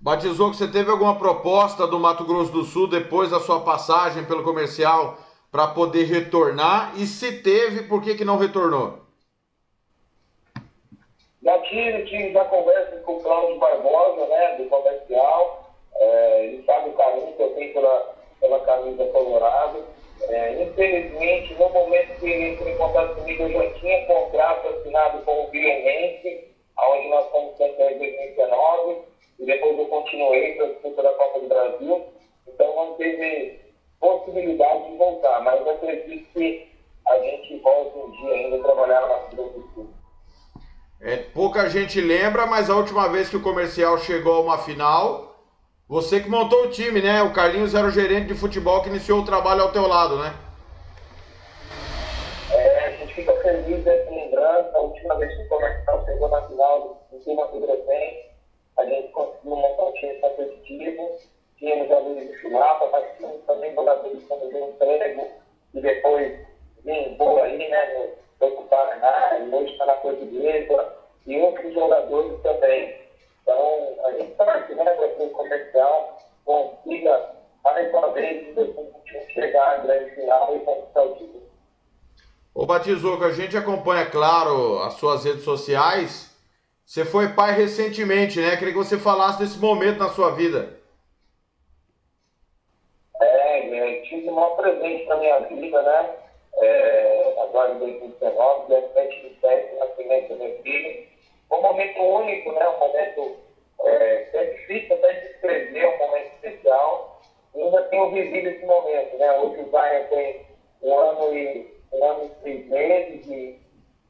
Batizou 0.01 0.51
que 0.51 0.57
você 0.57 0.69
teve 0.69 0.91
alguma 0.91 1.19
proposta 1.19 1.87
do 1.87 1.99
Mato 1.99 2.25
Grosso 2.25 2.53
do 2.53 2.65
Sul 2.65 2.89
depois 2.89 3.31
da 3.31 3.41
sua 3.41 3.61
passagem 3.61 4.25
pelo 4.25 4.43
comercial 4.43 5.19
para 5.51 5.67
poder 5.67 6.05
retornar? 6.05 6.95
E 6.97 7.07
se 7.07 7.43
teve, 7.43 7.83
por 7.83 8.03
que, 8.03 8.15
que 8.15 8.25
não 8.25 8.39
retornou? 8.39 9.01
Já 11.43 11.59
tive, 11.63 12.05
tive 12.05 12.33
já 12.33 12.45
conversa 12.45 12.97
com 12.99 13.17
o 13.17 13.23
Cláudio 13.23 13.59
Barbosa, 13.59 14.27
né, 14.27 14.57
do 14.57 14.69
comercial. 14.69 15.71
É, 15.97 16.47
ele 16.47 16.65
sabe 16.65 16.91
o 16.91 16.93
carinho 16.93 17.33
que 17.35 17.43
eu 17.43 17.55
tenho 17.55 17.73
pela, 17.75 18.15
pela 18.41 18.61
camisa 18.61 19.05
colorada. 19.07 19.81
É, 20.29 20.63
infelizmente, 20.63 21.55
no 21.55 21.69
momento 21.71 22.21
que 22.21 22.27
ele 22.29 22.51
entrou 22.51 22.69
em 22.69 22.77
contato 22.77 23.15
comigo, 23.15 23.43
eu 23.45 23.53
já 23.53 23.71
tinha 23.79 24.07
contrato 24.07 24.69
assinado 24.69 25.19
com 25.25 25.45
o 25.45 25.51
Violense, 25.51 26.49
onde 26.79 27.09
nós 27.09 27.31
fomos 27.31 27.57
campeões 27.59 27.95
em 27.95 27.99
2019, 27.99 28.99
e 29.39 29.47
depois 29.47 29.79
eu 29.79 29.87
continuei 29.87 30.55
para 30.55 30.67
a 30.67 30.69
disputa 30.69 31.03
da 31.03 31.13
Copa 31.15 31.41
do 31.41 31.49
Brasil. 31.49 32.05
Então 32.47 32.77
não 32.77 32.95
teve 32.95 33.61
possibilidade 33.99 34.91
de 34.91 34.97
voltar, 34.97 35.41
mas 35.43 35.61
eu 35.61 35.71
acredito 35.71 36.33
que 36.33 36.69
a 37.07 37.19
gente 37.19 37.59
volta 37.59 37.99
um 37.99 38.11
dia 38.11 38.33
ainda 38.35 38.59
trabalhar 38.59 39.01
na 39.07 39.31
Cidade 39.31 39.51
do 39.51 39.71
Sul. 39.75 39.91
É, 41.01 41.17
pouca 41.17 41.69
gente 41.69 42.01
lembra, 42.01 42.47
mas 42.47 42.69
a 42.69 42.77
última 42.77 43.09
vez 43.09 43.31
que 43.31 43.37
o 43.37 43.43
comercial 43.43 43.97
chegou 43.99 44.35
a 44.35 44.41
uma 44.41 44.59
final, 44.59 45.30
você 45.91 46.21
que 46.21 46.31
montou 46.31 46.67
o 46.67 46.71
time, 46.71 47.03
né? 47.03 47.21
O 47.21 47.33
Carlinhos 47.33 47.75
era 47.75 47.85
o 47.85 47.91
gerente 47.91 48.29
de 48.29 48.35
futebol 48.35 48.81
que 48.81 48.89
iniciou 48.89 49.19
o 49.19 49.25
trabalho 49.25 49.63
ao 49.63 49.73
teu 49.73 49.89
lado, 49.89 50.17
né? 50.19 50.33
É, 52.53 52.87
a 52.87 52.91
gente 52.93 53.13
fica 53.13 53.33
feliz 53.43 53.83
dessa 53.83 54.09
lembrança. 54.09 54.71
A 54.73 54.81
última 54.83 55.17
vez 55.17 55.35
que 55.35 55.43
o 55.43 55.49
comercial 55.49 56.05
chegou 56.07 56.29
na 56.29 56.43
final 56.43 57.01
do 57.11 57.19
Clima 57.19 57.45
do 57.49 57.81
a 58.79 58.85
gente 58.85 59.09
conseguiu 59.09 59.57
montar 59.57 59.83
um 59.83 59.93
time 59.95 60.15
competitivo. 60.21 61.11
Tínhamos 61.59 61.89
jogadores 61.89 62.31
de 62.31 62.39
chulapa, 62.39 62.89
mas 62.93 63.17
tínhamos 63.17 63.45
também 63.45 63.75
jogadores 63.75 64.23
como 64.29 64.45
o 64.45 64.69
emprego 64.71 65.29
e 65.75 65.81
depois 65.81 66.33
vingou 66.85 67.43
aí, 67.43 67.69
né? 67.69 68.11
Foi 68.39 68.51
para 68.53 68.61
o 68.61 68.69
Paraná, 68.69 69.39
e 69.41 69.53
hoje 69.53 69.73
está 69.73 69.87
na 69.87 69.95
Portuguesa, 69.95 70.95
e 71.27 71.41
outros 71.41 71.75
jogadores 71.75 72.41
também. 72.43 73.10
Então, 73.43 74.07
a 74.07 74.13
gente 74.13 74.31
né, 74.75 74.85
para 74.85 75.09
que 75.09 75.23
o 75.23 75.31
comercial 75.31 76.19
consiga 76.45 77.33
mais 77.65 77.93
uma 77.93 78.13
vez 78.13 78.55
chegar 79.33 79.75
à 79.75 79.77
grande 79.79 80.15
final 80.15 80.57
e 80.57 80.61
conquistar 80.61 81.03
o 81.03 81.15
título. 81.15 81.43
Ô 82.55 82.67
Batizoco, 82.67 83.25
a 83.25 83.31
gente 83.31 83.57
acompanha, 83.57 84.07
claro, 84.07 84.81
as 84.81 84.95
suas 84.95 85.25
redes 85.25 85.45
sociais. 85.45 86.31
Você 86.85 87.05
foi 87.05 87.29
pai 87.29 87.53
recentemente, 87.53 88.41
né? 88.41 88.57
Queria 88.57 88.73
que 88.73 88.79
você 88.79 88.99
falasse 88.99 89.39
desse 89.39 89.59
momento 89.59 89.99
na 89.99 90.09
sua 90.09 90.33
vida. 90.33 90.81
É, 93.21 93.99
eu 93.99 94.03
tive 94.03 94.29
um 94.29 94.35
maior 94.35 94.57
presente 94.57 95.07
na 95.07 95.17
minha 95.17 95.39
vida, 95.41 95.83
né? 95.83 96.17
É, 96.59 97.43
agora 97.45 97.75
em 97.75 97.79
2019, 97.79 98.67
dia 98.67 98.91
7 98.93 99.29
de 99.29 99.41
7, 99.41 99.79
nascimento 99.79 100.29
do 100.31 100.37
meu 100.37 100.63
filho. 100.63 101.10
Um 101.51 101.63
momento 101.63 102.01
único, 102.01 102.53
né? 102.53 102.69
Um 102.69 102.79
momento 102.79 103.37
é, 103.85 104.29
é 104.33 104.45
difícil 104.55 104.95
até 104.97 105.13
descrever, 105.21 105.87
um 105.87 105.99
momento 105.99 106.33
especial. 106.35 107.21
E 107.55 107.63
ainda 107.63 107.83
tenho 107.85 108.11
vivido 108.11 108.49
esse 108.49 108.65
momento, 108.65 109.17
né? 109.19 109.39
Hoje 109.39 109.63
o 109.63 109.71
Zion 109.71 110.05
tem 110.11 110.47
um 110.83 110.99
ano 110.99 111.35
e 111.35 111.81
um 111.93 112.05
ano 112.05 112.25
e 112.25 112.43
seis 112.43 112.69
meses 112.69 113.27
e 113.27 113.59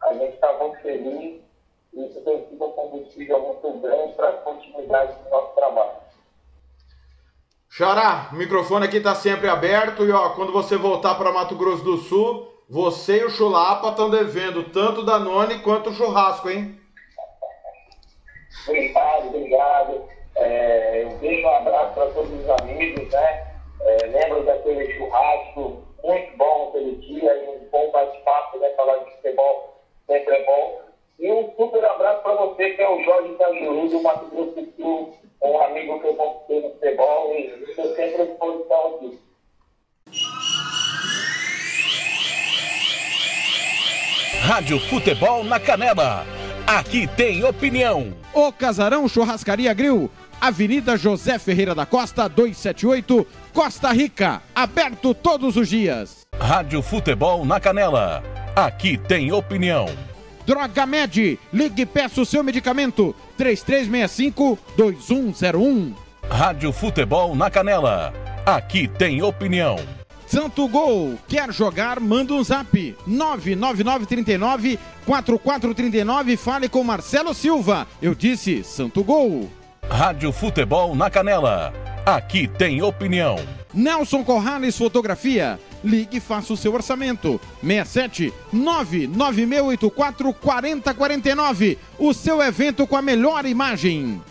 a 0.03 0.13
gente 0.15 0.35
está 0.35 0.53
muito 0.55 0.81
feliz. 0.83 1.41
Isso 1.93 2.21
tem 2.25 2.47
sido 2.49 2.65
um 2.65 2.73
combustível 2.73 3.41
muito 3.41 3.81
grande 3.81 4.13
para 4.15 4.29
a 4.29 4.33
continuidade 4.33 5.15
do 5.23 5.31
nosso 5.31 5.55
trabalho. 5.55 6.01
Xará, 7.69 8.31
o 8.33 8.37
microfone 8.37 8.85
aqui 8.85 8.99
está 8.99 9.15
sempre 9.15 9.49
aberto 9.49 10.05
e 10.05 10.13
ó, 10.13 10.31
quando 10.31 10.53
você 10.53 10.77
voltar 10.77 11.15
para 11.15 11.33
Mato 11.33 11.55
Grosso 11.57 11.85
do 11.85 11.97
Sul, 11.99 12.53
você 12.69 13.21
e 13.21 13.25
o 13.25 13.31
Chulapa 13.31 13.91
estão 13.91 14.11
devendo 14.11 14.71
tanto 14.71 15.05
da 15.05 15.19
None 15.19 15.61
quanto 15.61 15.91
o 15.91 15.93
churrasco, 15.93 16.49
hein? 16.49 16.80
Obrigado, 18.67 19.29
obrigado. 19.29 20.09
É, 20.37 21.07
um 21.07 21.19
beijo, 21.19 21.47
um 21.47 21.51
abraço 21.51 21.95
para 21.95 22.07
todos 22.07 22.33
os 22.33 22.51
amigos, 22.61 23.09
né? 23.13 23.47
É, 23.83 24.07
lembro 24.07 24.45
daquele 24.45 24.93
churrasco 24.93 25.83
muito 26.05 26.37
bom 26.37 26.69
aquele 26.69 26.97
dia, 26.97 27.35
e 27.35 27.49
um 27.49 27.69
bom 27.71 27.91
bate-papo, 27.91 28.59
né? 28.59 28.71
Falar 28.71 28.99
de 28.99 29.11
futebol 29.17 29.81
sempre 30.07 30.35
é 30.35 30.45
bom. 30.45 30.81
E 31.19 31.31
um 31.31 31.53
super 31.57 31.85
abraço 31.85 32.23
para 32.23 32.35
você, 32.35 32.71
que 32.71 32.83
é 32.83 32.89
o 32.89 33.03
Jorge 33.05 33.35
Cajuru, 33.35 33.89
do 33.89 34.03
Mato 34.03 34.27
Grosso 34.27 34.53
do 34.53 34.73
Sul, 34.77 35.15
um 35.43 35.61
amigo 35.61 36.01
que 36.01 36.07
eu 36.07 36.15
conquistei 36.15 36.63
no 36.63 36.71
futebol 36.71 37.35
e 37.35 37.65
estou 37.69 37.95
sempre 37.95 38.23
à 38.23 38.25
disposição 38.25 38.95
aqui. 38.95 39.21
Rádio 44.43 44.81
Futebol 44.81 45.45
na 45.45 45.61
Canela. 45.61 46.40
Aqui 46.67 47.07
tem 47.17 47.45
opinião. 47.45 48.13
O 48.33 48.51
Casarão 48.53 49.09
Churrascaria 49.09 49.75
Grill, 49.75 50.09
Avenida 50.41 50.97
José 50.97 51.39
Ferreira 51.39 51.75
da 51.75 51.85
Costa, 51.85 52.27
278, 52.29 53.27
Costa 53.53 53.91
Rica. 53.93 54.41
Aberto 54.55 55.13
todos 55.13 55.57
os 55.57 55.69
dias. 55.69 56.27
Rádio 56.39 56.81
Futebol 56.83 57.45
na 57.45 57.59
Canela. 57.61 58.23
Aqui 58.57 58.97
tem 58.97 59.31
opinião. 59.33 59.87
Droga 60.47 60.87
Med, 60.87 61.39
ligue 61.53 61.83
e 61.83 61.87
peça 61.87 62.23
o 62.23 62.27
seu 62.27 62.43
medicamento. 62.43 63.15
3365-2101. 63.39 65.93
Rádio 66.29 66.73
Futebol 66.73 67.37
na 67.37 67.51
Canela. 67.51 68.15
Aqui 68.47 68.89
tem 68.89 69.23
opinião. 69.23 69.77
Santo 70.31 70.69
Gol, 70.69 71.19
quer 71.27 71.53
jogar? 71.53 71.99
Manda 71.99 72.35
um 72.35 72.45
zap. 72.45 72.97
99939 73.05 74.79
4439. 75.05 76.37
Fale 76.37 76.69
com 76.69 76.85
Marcelo 76.85 77.35
Silva. 77.35 77.85
Eu 78.01 78.15
disse 78.15 78.63
Santo 78.63 79.03
Gol. 79.03 79.51
Rádio 79.91 80.31
Futebol 80.31 80.95
na 80.95 81.11
Canela. 81.11 81.75
Aqui 82.07 82.47
tem 82.47 82.81
opinião. 82.81 83.41
Nelson 83.75 84.23
Corrales 84.23 84.79
Fotografia. 84.79 85.59
Ligue 85.83 86.19
e 86.19 86.21
faça 86.21 86.53
o 86.53 86.57
seu 86.57 86.75
orçamento. 86.75 87.41
67 87.61 88.33
99684 88.53 90.33
4049. 90.33 91.77
O 91.99 92.15
seu 92.15 92.41
evento 92.41 92.87
com 92.87 92.97
a 92.97 93.03
melhor 93.03 93.45
imagem. 93.47 94.23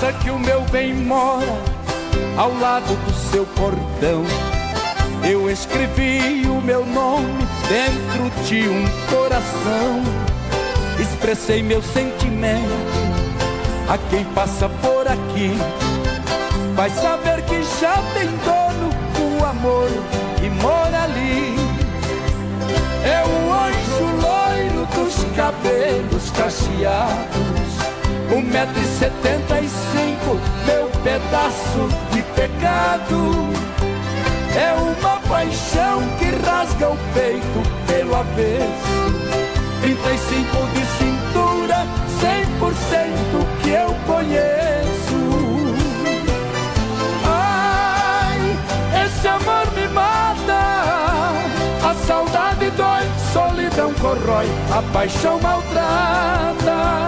Casa 0.00 0.12
que 0.14 0.30
o 0.30 0.38
meu 0.38 0.62
bem 0.72 0.94
mora, 0.94 1.58
ao 2.38 2.54
lado 2.58 2.96
do 3.04 3.12
seu 3.30 3.44
portão. 3.44 4.24
Eu 5.22 5.50
escrevi 5.50 6.46
o 6.48 6.60
meu 6.62 6.86
nome 6.86 7.46
dentro 7.68 8.44
de 8.46 8.66
um 8.66 8.84
coração. 9.10 10.02
Expressei 10.98 11.62
meu 11.62 11.82
sentimento 11.82 12.64
a 13.88 13.98
quem 14.08 14.24
passa 14.34 14.68
por 14.68 15.06
aqui. 15.06 15.52
Vai 16.74 16.88
saber 16.88 17.42
que 17.42 17.62
já 17.78 17.96
tem 18.14 18.28
dono 18.44 19.38
o 19.38 19.44
amor 19.44 19.90
que 20.38 20.48
mora 20.62 21.02
ali. 21.02 21.56
É 23.04 23.22
o 23.26 23.52
anjo 23.52 24.06
loiro 24.22 24.86
dos 24.94 25.36
cabelos 25.36 26.30
cacheados. 26.30 27.60
Um 28.32 28.42
metro 28.42 28.80
e 28.80 28.98
setenta 28.98 29.59
pedaço 31.30 31.88
de 32.12 32.22
pecado. 32.34 33.48
É 34.56 34.72
uma 34.74 35.16
paixão 35.28 36.02
que 36.18 36.24
rasga 36.44 36.90
o 36.90 36.98
peito 37.14 37.62
pelo 37.86 38.16
avesso. 38.16 38.98
35 39.80 40.66
de 40.74 40.84
cintura, 40.98 41.86
100% 42.20 43.46
que 43.62 43.70
eu 43.70 43.94
conheço. 44.06 45.20
Ai, 47.24 48.42
esse 49.06 49.28
amor 49.28 49.70
me 49.72 49.86
mata. 49.88 50.62
A 51.88 51.94
saudade 52.06 52.70
dói, 52.70 53.08
solidão 53.32 53.94
corrói, 53.94 54.48
a 54.76 54.82
paixão 54.92 55.40
maltrata. 55.40 57.00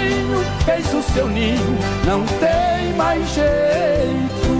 Passarinho, 0.00 0.44
fez 0.64 0.94
o 0.94 1.02
seu 1.12 1.28
ninho, 1.28 1.78
não 2.06 2.24
tem 2.24 2.94
mais 2.94 3.28
jeito. 3.34 4.59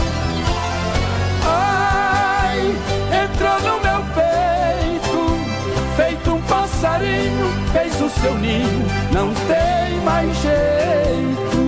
Entrou 3.23 3.59
no 3.59 3.79
meu 3.81 4.03
peito, 4.15 5.21
feito 5.95 6.33
um 6.33 6.41
passarinho, 6.41 7.51
fez 7.71 8.01
o 8.01 8.09
seu 8.09 8.33
ninho, 8.35 8.85
não 9.11 9.31
tem 9.47 9.99
mais 10.03 10.35
jeito. 10.37 11.60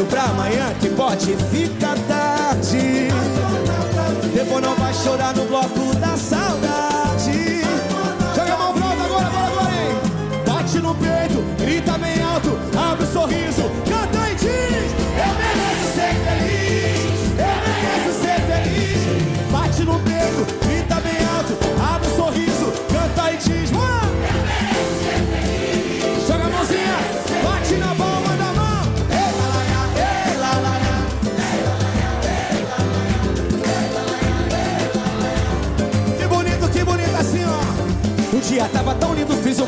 Um 0.00 0.04
beijo 0.04 0.04
pra 0.06 0.22
amanhã 0.24 0.74
que 0.80 0.88
pode 0.90 1.36
ficar 1.50 1.96
tarde. 2.08 3.08
Depois 4.34 4.62
não 4.62 4.74
vai 4.74 4.94
chorar 4.94 5.34
no 5.34 5.44
bloco 5.44 5.94
da 5.96 6.16
saudade. 6.16 7.60
Joga 8.34 8.54
a 8.54 8.56
mão 8.56 8.72
alto 8.72 9.04
agora, 9.04 9.26
agora, 9.26 9.46
agora, 9.46 9.70
hein? 9.74 10.42
Bate 10.46 10.78
no 10.78 10.94
peito, 10.94 11.44
grita 11.58 11.98
bem 11.98 12.22
alto, 12.22 12.58
abre 12.76 13.04
o 13.04 13.12
sorriso, 13.12 13.70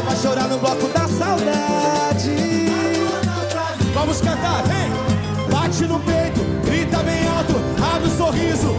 Ela 0.00 0.08
vai 0.08 0.16
chorar 0.16 0.48
no 0.48 0.58
bloco 0.58 0.88
da 0.88 1.06
saudade 1.06 2.34
Vamos 3.92 4.20
cantar, 4.22 4.62
vem! 4.62 4.90
Bate 5.50 5.84
no 5.84 6.00
peito, 6.00 6.40
grita 6.64 7.02
bem 7.02 7.28
alto 7.28 7.54
Abre 7.94 8.08
o 8.08 8.12
um 8.12 8.16
sorriso, 8.16 8.74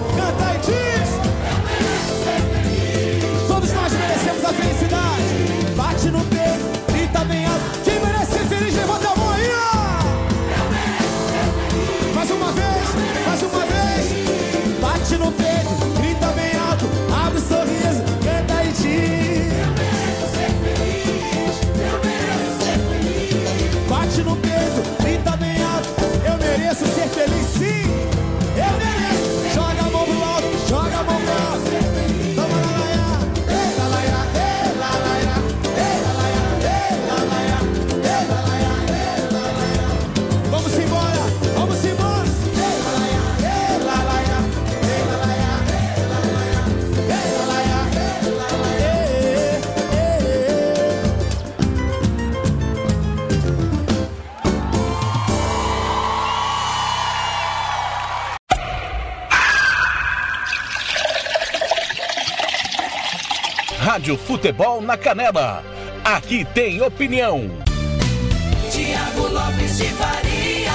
Rádio 64.12 64.18
Futebol 64.18 64.82
na 64.82 64.98
Canela. 64.98 65.64
Aqui 66.04 66.46
tem 66.54 66.82
opinião. 66.82 67.50
Tiago 68.70 69.28
Lopes 69.34 69.78
de 69.78 69.86
Faria. 69.86 70.72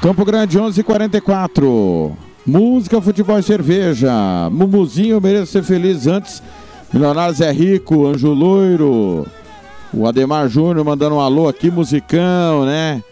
Campo 0.00 0.24
Grande 0.24 0.58
11:44. 0.58 2.16
Música, 2.46 3.00
futebol 3.00 3.38
e 3.38 3.42
cerveja. 3.42 4.12
Mumuzinho 4.50 5.20
merece 5.20 5.52
ser 5.52 5.64
feliz 5.64 6.06
antes. 6.06 6.42
Milionários 6.92 7.40
é 7.40 7.50
rico, 7.50 8.06
Anjo 8.06 8.32
Loiro. 8.32 9.26
O 9.92 10.06
Ademar 10.06 10.48
Júnior 10.48 10.84
mandando 10.84 11.16
um 11.16 11.20
alô 11.20 11.48
aqui, 11.48 11.70
musicão, 11.70 12.64
né? 12.64 13.02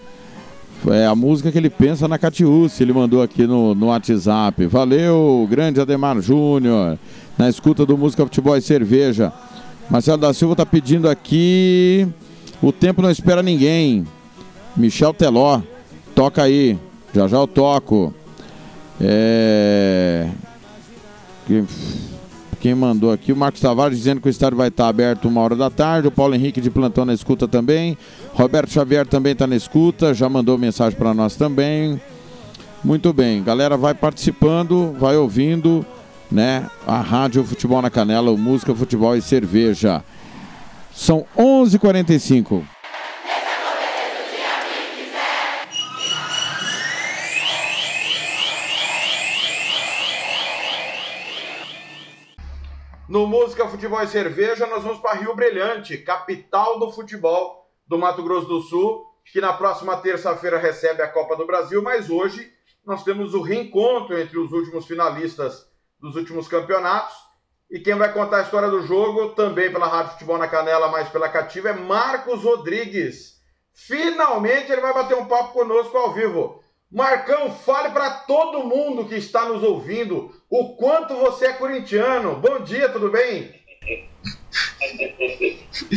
É 0.88 1.06
a 1.06 1.14
música 1.14 1.52
que 1.52 1.58
ele 1.58 1.68
pensa 1.68 2.08
na 2.08 2.18
Catiúce, 2.18 2.82
ele 2.82 2.92
mandou 2.92 3.20
aqui 3.22 3.46
no, 3.46 3.74
no 3.74 3.86
WhatsApp. 3.88 4.66
Valeu, 4.66 5.46
grande 5.50 5.80
Ademar 5.80 6.20
Júnior, 6.20 6.98
na 7.36 7.50
escuta 7.50 7.84
do 7.84 7.98
Música, 7.98 8.24
Futebol 8.24 8.56
e 8.56 8.62
Cerveja. 8.62 9.30
Marcelo 9.90 10.18
da 10.18 10.32
Silva 10.32 10.56
tá 10.56 10.64
pedindo 10.64 11.08
aqui. 11.08 12.08
O 12.62 12.72
tempo 12.72 13.02
não 13.02 13.10
espera 13.10 13.42
ninguém. 13.42 14.06
Michel 14.76 15.12
Teló, 15.12 15.60
toca 16.14 16.42
aí. 16.42 16.78
Já 17.14 17.28
já 17.28 17.36
eu 17.36 17.46
toco. 17.46 18.14
É. 19.00 20.28
Quem, 22.60 22.74
mandou 22.74 23.10
aqui? 23.10 23.32
O 23.32 23.36
Marcos 23.36 23.60
Tavares 23.60 23.96
dizendo 23.96 24.20
que 24.20 24.28
o 24.28 24.30
estádio 24.30 24.58
vai 24.58 24.68
estar 24.68 24.86
aberto 24.86 25.26
uma 25.26 25.40
hora 25.40 25.56
da 25.56 25.70
tarde. 25.70 26.08
O 26.08 26.10
Paulo 26.10 26.34
Henrique 26.34 26.60
de 26.60 26.70
plantão 26.70 27.06
na 27.06 27.14
escuta 27.14 27.48
também. 27.48 27.96
Roberto 28.34 28.70
Xavier 28.70 29.06
também 29.06 29.32
está 29.32 29.46
na 29.46 29.56
escuta. 29.56 30.12
Já 30.12 30.28
mandou 30.28 30.58
mensagem 30.58 30.98
para 30.98 31.14
nós 31.14 31.36
também. 31.36 31.98
Muito 32.84 33.12
bem, 33.12 33.42
galera, 33.42 33.76
vai 33.76 33.94
participando, 33.94 34.94
vai 34.98 35.16
ouvindo, 35.16 35.84
né? 36.30 36.66
A 36.86 37.00
Rádio 37.00 37.44
Futebol 37.44 37.80
na 37.82 37.90
Canela, 37.90 38.30
o 38.30 38.38
Música, 38.38 38.74
Futebol 38.74 39.16
e 39.16 39.22
Cerveja. 39.22 40.02
São 40.94 41.24
11h45. 41.36 42.62
No 53.10 53.26
Música, 53.26 53.66
Futebol 53.66 54.00
e 54.04 54.06
Cerveja, 54.06 54.68
nós 54.68 54.84
vamos 54.84 55.00
para 55.00 55.18
Rio 55.18 55.34
Brilhante, 55.34 55.98
capital 55.98 56.78
do 56.78 56.92
futebol 56.92 57.68
do 57.84 57.98
Mato 57.98 58.22
Grosso 58.22 58.46
do 58.46 58.60
Sul, 58.60 59.04
que 59.24 59.40
na 59.40 59.52
próxima 59.52 59.96
terça-feira 59.96 60.58
recebe 60.58 61.02
a 61.02 61.08
Copa 61.08 61.34
do 61.34 61.44
Brasil, 61.44 61.82
mas 61.82 62.08
hoje 62.08 62.52
nós 62.86 63.02
temos 63.02 63.34
o 63.34 63.42
reencontro 63.42 64.16
entre 64.16 64.38
os 64.38 64.52
últimos 64.52 64.86
finalistas 64.86 65.68
dos 65.98 66.14
últimos 66.14 66.46
campeonatos. 66.46 67.16
E 67.68 67.80
quem 67.80 67.96
vai 67.96 68.12
contar 68.12 68.36
a 68.36 68.42
história 68.42 68.70
do 68.70 68.82
jogo, 68.82 69.30
também 69.30 69.72
pela 69.72 69.88
Rádio 69.88 70.12
Futebol 70.12 70.38
na 70.38 70.46
Canela, 70.46 70.86
mas 70.86 71.08
pela 71.08 71.28
Cativa, 71.28 71.70
é 71.70 71.72
Marcos 71.72 72.44
Rodrigues. 72.44 73.42
Finalmente 73.72 74.70
ele 74.70 74.80
vai 74.80 74.94
bater 74.94 75.16
um 75.16 75.26
papo 75.26 75.52
conosco 75.52 75.98
ao 75.98 76.12
vivo. 76.12 76.59
Marcão, 76.90 77.52
fale 77.52 77.90
para 77.90 78.10
todo 78.10 78.64
mundo 78.64 79.04
que 79.04 79.14
está 79.14 79.44
nos 79.44 79.62
ouvindo 79.62 80.34
o 80.50 80.74
quanto 80.74 81.14
você 81.14 81.46
é 81.46 81.52
corintiano. 81.52 82.34
Bom 82.34 82.58
dia, 82.64 82.88
tudo 82.88 83.08
bem? 83.12 83.54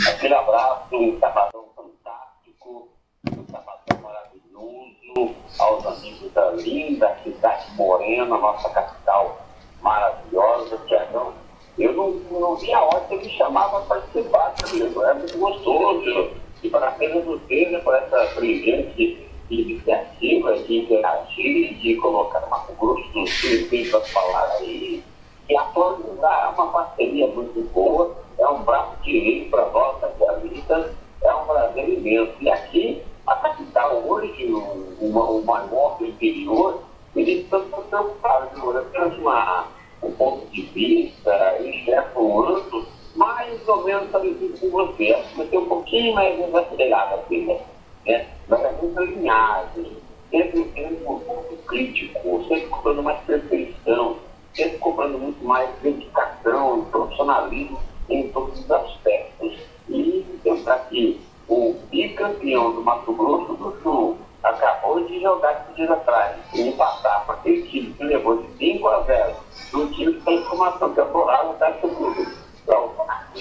Aquele 0.08 0.34
abraço, 0.36 0.96
um 0.96 1.20
sabadão 1.20 1.66
fantástico, 1.76 2.90
um 3.28 3.46
sabadão 3.50 4.02
maravilhoso, 4.04 5.36
aos 5.58 5.84
amigos 5.84 6.32
da 6.32 6.52
linda 6.52 7.18
cidade 7.24 7.72
morena, 7.76 8.38
nossa 8.38 8.70
capital 8.70 9.42
maravilhosa, 9.82 10.78
Tiagão. 10.88 11.34
Eu 11.76 11.94
não, 11.94 12.12
não 12.40 12.56
vi 12.56 12.72
a 12.72 12.84
hora 12.84 13.04
que 13.08 13.16
ele 13.16 13.30
chamava 13.30 13.82
para 13.82 14.00
participar, 14.00 14.54
amigo. 14.64 15.04
É 15.04 15.14
muito 15.16 15.40
gostoso. 15.40 16.34
E 16.62 16.70
parabéns 16.70 17.18
a 17.18 17.22
você 17.22 17.66
né, 17.72 17.80
por 17.80 17.96
essa 17.96 18.36
brilhante 18.36 19.33
iniciativa 19.50 20.58
de 20.60 20.78
interagir, 20.78 21.74
de 21.80 21.96
colocar 21.96 22.40
uma 22.48 22.64
Grosso 22.80 23.08
do 23.14 23.92
para 23.92 24.02
falar 24.02 24.52
aí. 24.60 25.04
E 25.50 25.58
a 25.58 25.64
Florida 25.66 26.28
é 26.28 26.48
uma 26.48 26.68
parceria 26.68 27.28
muito 27.28 27.62
boa, 27.74 28.16
é 28.38 28.48
um 28.48 28.64
braço 28.64 28.96
direito 29.04 29.50
para 29.50 29.70
nós, 29.70 30.02
radialistas, 30.02 30.92
é 31.22 31.34
um 31.34 31.46
prazer 31.46 31.90
imenso. 31.90 32.34
E 32.42 32.50
aqui, 32.50 33.04
a 33.28 33.36
capital 33.36 34.04
hoje, 34.08 34.46
o, 34.46 34.58
o, 35.02 35.38
o 35.40 35.46
maior 35.46 35.98
do 35.98 36.06
interior, 36.06 36.84
eles 37.16 37.44
estão 37.44 37.62
preocupados, 37.66 38.64
eu 38.64 38.86
tenho 38.86 39.22
uma, 39.22 39.68
um 40.02 40.12
ponto 40.14 40.46
de 40.48 40.62
vista, 40.62 41.58
enxergando 41.62 42.88
mais 43.16 43.68
ou 43.68 43.84
menos 43.84 44.10
parecido 44.10 44.58
com 44.60 44.70
você. 44.70 45.24
Você 45.36 45.56
é 45.56 45.60
um 45.60 45.66
pouquinho 45.66 46.16
mais 46.16 46.38
desacelerado 46.38 47.16
assim, 47.16 47.46
né? 47.46 47.60
Né? 48.06 48.27
Mas 48.48 48.82
muito 48.82 48.99
alinhado, 48.99 49.91
sempre 50.30 50.64
tendo 50.75 51.09
um 51.09 51.19
ponto 51.19 51.56
crítico, 51.67 52.43
sempre 52.48 52.67
cobrando 52.67 53.03
mais 53.03 53.19
perfeição, 53.22 54.17
sempre 54.53 54.77
cobrando 54.80 55.17
muito 55.17 55.43
mais 55.45 55.69
dedicação, 55.82 56.85
profissionalismo 56.85 57.80
em 58.09 58.30
todos 58.30 58.59
os 58.59 58.72
aspectos. 58.72 59.57
E 59.90 60.25
lembrar 60.43 60.80
que 60.90 61.19
o 61.48 61.75
bicampeão 61.91 62.73
do 62.73 62.82
Mato 62.82 63.14
Grosso 63.14 63.53
do 63.53 63.82
Sul 63.82 64.17
acabou 64.41 65.03
de 65.06 65.22
jogar 65.22 65.53
esses 65.53 65.75
dias 65.75 65.91
atrás 65.91 66.35
e 66.53 66.61
empatar 66.61 67.25
para 67.25 67.35
aquele 67.35 67.64
time 67.67 67.93
que 67.93 68.03
levou 68.03 68.41
de 68.41 68.57
5 68.57 68.88
a 68.88 69.01
0 69.03 69.35
do 69.72 69.88
time 69.88 70.14
que 70.14 70.22
tem 70.22 70.40
informação 70.40 70.93
temporária 70.93 71.53
da 71.53 71.72
Clube. 71.73 72.27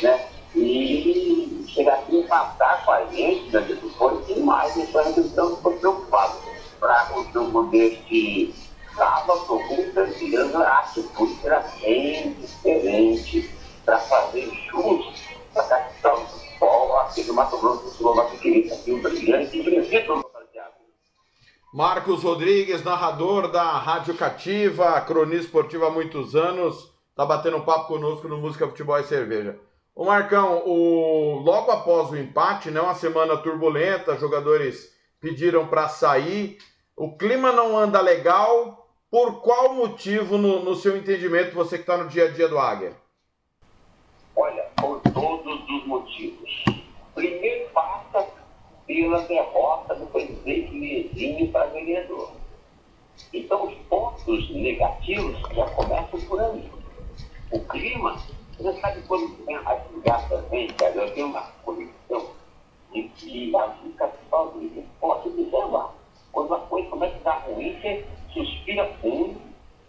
Né? 0.02 0.26
E 0.54 1.64
chegar 1.68 1.94
aqui 1.94 2.16
e 2.16 2.20
empatar 2.20 2.84
com 2.84 2.92
a 2.92 3.06
gente, 3.06 3.50
né? 3.50 3.78
foi 3.96 4.22
demais, 4.22 4.76
então 4.76 5.10
então 5.16 5.56
ficou 5.56 5.72
preocupado. 5.74 6.38
Para 6.78 7.16
o 7.16 7.24
jogo 7.32 7.64
deste 7.64 8.52
sábado, 8.96 9.60
certeza 9.94 10.58
a 10.58 10.80
atitude 10.80 11.34
será 11.40 11.60
bem 11.80 12.32
diferente 12.34 13.50
para 13.84 13.98
fazer 13.98 14.50
jus 14.70 15.06
à 15.56 15.62
capital 15.62 16.20
do 16.20 16.26
futebol, 16.26 16.98
aqui 16.98 17.22
do 17.22 17.34
Mato 17.34 17.58
Grosso 17.58 17.84
do 17.84 17.90
Sul, 17.90 18.14
nosso 18.14 18.36
querido 18.38 18.74
aqui, 18.74 18.92
um 18.92 19.00
brilhante 19.00 19.58
e 19.58 19.62
brilhante 19.62 20.06
Marcos 21.72 22.22
Rodrigues, 22.22 22.84
narrador 22.84 23.50
da 23.50 23.78
Rádio 23.78 24.14
Cativa, 24.14 25.00
cronista 25.00 25.46
esportivo 25.46 25.86
há 25.86 25.90
muitos 25.90 26.36
anos, 26.36 26.92
tá 27.16 27.24
batendo 27.24 27.62
papo 27.62 27.88
conosco 27.88 28.28
no 28.28 28.36
Música, 28.36 28.68
Futebol 28.68 28.98
e 28.98 29.04
Cerveja. 29.04 29.58
Ô 29.94 30.06
Marcão, 30.06 30.62
o... 30.66 31.40
logo 31.44 31.70
após 31.70 32.10
o 32.10 32.16
empate, 32.16 32.70
né, 32.70 32.80
uma 32.80 32.94
semana 32.94 33.36
turbulenta, 33.36 34.16
jogadores 34.16 34.90
pediram 35.20 35.66
para 35.66 35.88
sair, 35.88 36.58
o 36.96 37.16
clima 37.16 37.52
não 37.52 37.76
anda 37.76 38.00
legal, 38.00 38.88
por 39.10 39.42
qual 39.42 39.74
motivo, 39.74 40.38
no, 40.38 40.64
no 40.64 40.74
seu 40.74 40.96
entendimento, 40.96 41.54
você 41.54 41.76
que 41.76 41.82
está 41.82 41.98
no 41.98 42.08
dia 42.08 42.24
a 42.24 42.28
dia 42.28 42.48
do 42.48 42.58
Águia? 42.58 42.96
Olha, 44.34 44.64
por 44.80 45.00
todos 45.00 45.62
os 45.68 45.86
motivos. 45.86 46.64
Primeiro 47.14 47.68
passa 47.70 48.26
pela 48.86 49.20
derrota 49.22 49.94
do 49.94 50.06
presidente 50.06 50.72
Mezinho 50.72 51.52
para 51.52 51.66
vereador. 51.66 52.32
Então, 53.32 53.68
os 53.68 53.74
pontos 53.88 54.50
negativos 54.50 55.38
já 55.54 55.66
começam 55.70 56.20
por 56.22 56.40
aí. 56.40 56.70
O 57.50 57.60
clima, 57.60 58.18
você 58.62 58.80
sabe 58.80 59.02
quando 59.08 59.44
tem 59.44 59.56
atividade 59.56 60.28
também, 60.28 60.68
cara, 60.68 60.94
eu 60.94 61.14
tenho 61.14 61.26
uma 61.26 61.42
convicção 61.64 62.30
de 62.92 63.02
que 63.08 63.56
a 63.56 63.66
vida 63.66 64.12
vive. 64.56 64.86
Pode 65.00 65.28
observar. 65.28 65.94
Quando 66.30 66.54
a 66.54 66.60
coisa 66.60 66.88
começa 66.88 67.16
a 67.16 67.24
dar 67.24 67.38
ruim, 67.46 67.76
você 67.80 68.04
suspira 68.32 68.86
fundo, 69.00 69.40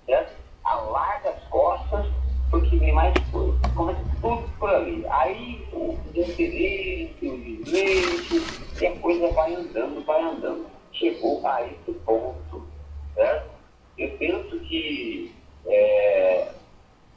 certo? 0.06 0.42
alarga 0.64 1.30
as 1.30 1.44
costas, 1.50 2.08
porque 2.50 2.78
vem 2.78 2.94
mais 2.94 3.14
coisa. 3.32 3.60
Começa 3.76 4.02
tudo 4.22 4.50
por 4.58 4.70
ali. 4.70 5.06
Aí 5.08 5.68
o 5.72 5.98
interesse, 6.16 7.28
o 7.28 7.38
desleixo, 7.38 8.36
e 8.82 8.88
a 8.88 9.00
coisa 9.00 9.32
vai 9.34 9.54
andando, 9.54 10.04
vai 10.06 10.22
andando. 10.22 10.66
Chegou 10.94 11.46
a 11.46 11.64
esse 11.64 11.92
ponto, 12.06 12.66
certo? 13.14 13.52
Eu 13.98 14.18
penso 14.18 14.60
que 14.62 15.34
é, 15.68 16.52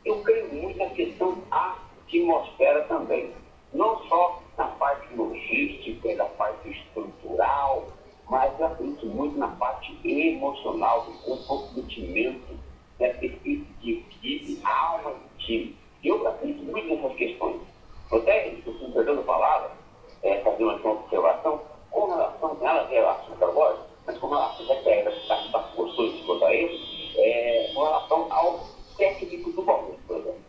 eu 0.07 0.23
creio 0.23 0.55
muito 0.55 0.79
na 0.79 0.89
questão 0.91 1.37
atmosfera 1.51 2.85
também. 2.85 3.33
Não 3.75 3.99
só 4.07 4.41
na 4.57 4.67
parte 4.69 5.13
logística, 5.15 6.15
na 6.15 6.25
parte 6.25 6.71
estrutural, 6.71 7.89
mas 8.31 8.59
eu 8.59 8.67
acredito 8.67 9.07
muito 9.07 9.37
na 9.37 9.49
parte 9.49 9.99
emocional, 10.05 11.05
do 11.05 11.13
comprometimento, 11.47 12.55
né, 13.01 13.11
espírito 13.21 13.67
de 13.81 13.93
equipe, 13.95 14.61
alma 14.65 15.13
de 15.39 15.45
time. 15.45 15.77
E 16.05 16.09
eu 16.09 16.27
acredito 16.27 16.63
muito 16.63 16.89
nessas 16.89 17.17
questões. 17.17 17.61
Eu 18.13 18.19
até, 18.19 18.49
estou 18.49 18.75
perdendo 18.93 19.21
a 19.21 19.25
palavra, 19.25 19.73
é, 20.23 20.41
fazer 20.41 20.65
uma 20.65 20.93
observação 20.93 21.61
com 21.91 22.07
relação, 22.07 22.55
nada 22.61 22.83
a 22.83 22.85
ver 22.85 22.99
ao 22.99 23.11
assunto 23.11 23.45
agora, 23.45 23.79
mas 24.07 24.17
com 24.19 24.29
relação, 24.29 24.73
a 24.73 25.11
está 25.11 25.59
gostou 25.77 26.09
de 26.09 26.55
ele, 26.55 27.13
é, 27.17 27.73
com 27.75 27.83
relação 27.83 28.33
ao 28.33 28.76
técnico 28.97 29.51
do 29.53 29.63
Palmeiras, 29.63 30.01
por 30.07 30.17
exemplo. 30.17 30.41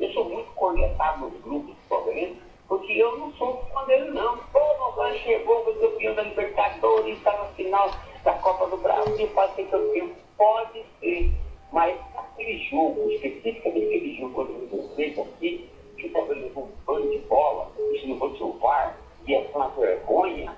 Eu 0.00 0.12
sou 0.12 0.24
muito 0.24 0.50
conectado 0.52 1.20
nos 1.20 1.40
grupos 1.42 1.74
do 1.74 1.88
Palmeiras, 1.88 2.36
porque 2.68 2.92
eu 2.92 3.18
não 3.18 3.32
sou 3.34 3.62
dele, 3.86 4.10
não. 4.10 4.36
Pô, 4.52 4.60
Novan 4.78 5.12
chegou, 5.18 5.64
foi 5.64 5.74
campeão 5.74 6.14
da 6.14 6.22
Libertadores, 6.22 7.16
está 7.18 7.36
na 7.36 7.44
final 7.46 7.90
da 8.24 8.32
Copa 8.34 8.66
do 8.68 8.76
Brasil, 8.78 9.28
pode 9.34 9.54
ser 9.54 9.64
campeão. 9.66 10.10
Pode 10.36 10.84
ser. 11.00 11.30
Mas 11.72 11.98
aquele 12.16 12.58
jogo, 12.64 13.10
especificamente 13.10 13.86
aquele 13.86 14.16
jogo 14.16 14.34
quando 14.34 14.68
eu 14.72 14.88
fez 14.94 15.18
aqui, 15.18 15.70
que 15.96 16.06
o 16.06 16.10
Palmeiras 16.10 16.44
levou 16.44 16.64
um 16.64 16.84
banho 16.86 17.10
de 17.10 17.18
bola, 17.26 17.70
isso 17.92 18.08
não 18.08 18.18
fosse 18.18 18.42
o 18.42 18.52
VAR, 18.54 18.96
ia 19.26 19.42
ser 19.42 19.56
uma 19.56 19.68
vergonha, 19.68 20.56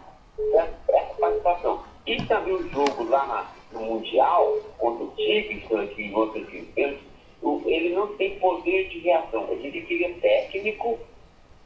certo? 0.50 0.74
essa 0.88 1.14
participação. 1.14 1.84
E 2.06 2.22
também 2.24 2.54
o 2.54 2.68
jogo 2.70 3.04
lá 3.08 3.26
na- 3.26 3.52
no 3.72 3.86
Mundial, 3.86 4.58
contra 4.78 5.04
o 5.04 5.10
Tigres, 5.16 5.64
que 5.94 6.02
em 6.02 6.14
outras 6.14 6.42
equipes, 6.44 6.74
o- 6.76 7.13
ele 7.66 7.90
não 7.90 8.16
tem 8.16 8.38
poder 8.38 8.88
de 8.88 9.00
reação. 9.00 9.46
Gente 9.60 9.82
queria 9.82 10.14
técnico, 10.14 10.98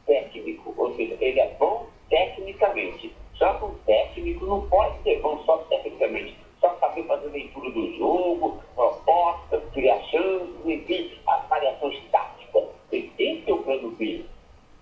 técnico, 0.05 0.73
ou 0.77 0.93
seja, 0.95 1.17
ele 1.21 1.39
é 1.39 1.55
bom 1.57 1.87
tecnicamente. 2.09 3.13
Só 3.35 3.53
que 3.53 3.65
um 3.65 3.73
técnico 3.85 4.45
não 4.45 4.67
pode 4.67 5.01
ser 5.03 5.19
bom 5.21 5.41
só 5.45 5.57
tecnicamente. 5.69 6.35
Só 6.59 6.75
saber 6.75 7.03
fazer 7.03 7.29
leitura 7.29 7.71
do 7.71 7.97
jogo, 7.97 8.61
propostas, 8.75 9.63
criações, 9.73 10.49
enfim, 10.65 11.11
as 11.25 11.47
variações 11.47 11.97
táticas. 12.11 12.65
Ele 12.91 13.11
tem 13.15 13.37
que 13.37 13.41
ter 13.43 13.53
o 13.53 13.63
plano 13.63 13.91
B, 13.91 14.25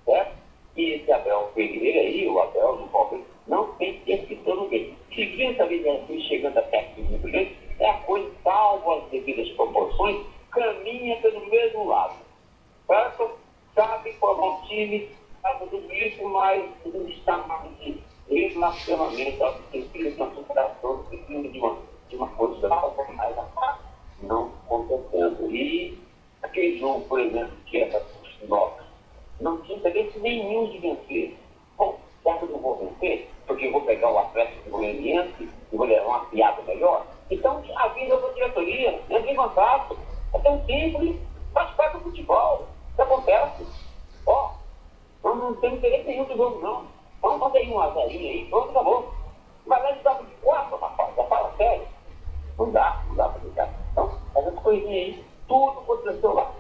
certo? 0.06 0.36
E 0.76 0.94
esse 0.94 1.12
Abel 1.12 1.52
Ferreira 1.54 2.00
aí, 2.00 2.28
o 2.28 2.40
Abel 2.40 2.78
do 2.78 2.88
Palmeiras, 2.88 3.28
não 3.48 3.72
tem 3.74 4.02
esse 4.08 4.36
plano 4.38 4.68
B. 4.68 4.94
Se 5.14 5.26
vinha 5.26 5.54
também 5.56 5.88
assim, 5.88 6.20
chegando 6.22 6.58
a 6.58 6.62
muito 6.98 7.22
grande, 7.22 7.56
é 7.80 7.90
a 7.90 7.94
coisa, 8.00 8.32
salvo 8.44 8.92
as 8.94 9.04
devidas 9.10 9.50
proporções, 9.50 10.26
caminha 10.52 11.22
pelo 11.22 11.46
mesmo 11.50 11.88
lado. 11.88 12.16
Certo? 12.86 13.32
Sabe 13.76 14.14
formar 14.14 14.60
um 14.60 14.62
time, 14.64 15.10
sabe 15.42 15.68
tudo 15.68 15.94
isso, 15.94 16.28
mas 16.30 16.64
não 16.86 17.08
está 17.08 17.38
mais 17.38 17.98
relacionamento, 18.30 19.64
precisa 19.72 20.12
de 20.12 20.22
uma 20.22 20.34
superação, 20.34 21.04
precisa 21.10 21.48
de 21.50 21.60
uma, 21.60 21.78
de 22.10 22.16
uma 22.16 22.28
coisa 22.30 22.68
mais 22.70 23.38
a 23.38 23.78
não 24.24 24.52
acontecendo. 24.66 25.52
E 25.54 25.98
aquele 26.42 26.80
jogo, 26.80 27.02
por 27.08 27.20
exemplo, 27.20 27.56
que 27.66 27.78
era 27.78 28.04
nossa, 28.48 28.84
não 29.40 29.62
tinha 29.62 29.78
interesse 29.78 30.20
nenhum 30.20 30.70
de 30.70 30.80
vencer. 30.80 31.38
Bom, 31.78 32.00
será 32.24 32.38
que 32.38 32.46
eu 32.46 32.50
não 32.50 32.60
vou 32.60 32.78
vencer? 32.78 33.30
Porque 33.46 33.68
eu 33.68 33.72
vou 33.72 33.82
pegar 33.82 34.12
o 34.12 34.18
Atlético 34.20 34.70
Goianiense 34.70 35.50
e 35.72 35.76
vou 35.76 35.86
levar 35.88 36.08
uma 36.08 36.26
piada 36.26 36.62
melhor? 36.64 37.06
Então, 37.30 37.64
avisa 37.76 38.16
a 38.16 38.34
diretoria, 38.34 39.02
entre 39.10 39.32
em 39.32 39.36
contato. 39.36 39.98
É 40.34 40.40
tão 40.40 40.66
simples, 40.66 41.20
faz 41.54 41.72
parte 41.76 41.98
do 41.98 42.04
futebol. 42.04 42.68
Isso 42.92 43.02
acontece. 43.02 43.66
Ó, 44.26 44.52
não, 45.24 45.36
não 45.36 45.56
tem 45.56 45.76
interesse 45.76 46.08
nenhum 46.08 46.26
do 46.26 46.38
jogo, 46.38 46.62
não. 46.62 46.86
Vamos 47.22 47.40
fazer 47.40 47.60
aí 47.60 47.72
um 47.72 47.80
azarinho 47.80 48.30
aí, 48.30 48.46
pronto, 48.50 48.70
acabou. 48.70 49.14
Mas 49.66 49.84
lá 49.84 49.92
de 49.92 50.00
dar 50.04 50.24
de 50.24 50.36
quatro, 50.42 50.78
rapaz, 50.78 51.16
já 51.16 51.24
fala 51.26 51.54
sério. 51.58 51.88
Não 52.58 52.72
dá, 52.72 53.04
não 53.08 53.16
dá 53.16 53.30
pra 53.30 53.42
ficar. 53.42 53.70
Então, 53.92 54.12
essas 54.36 54.60
coisinhas 54.60 55.16
aí, 55.16 55.26
tudo 55.48 55.80
aconteceu 55.80 56.34
lá. 56.34 56.52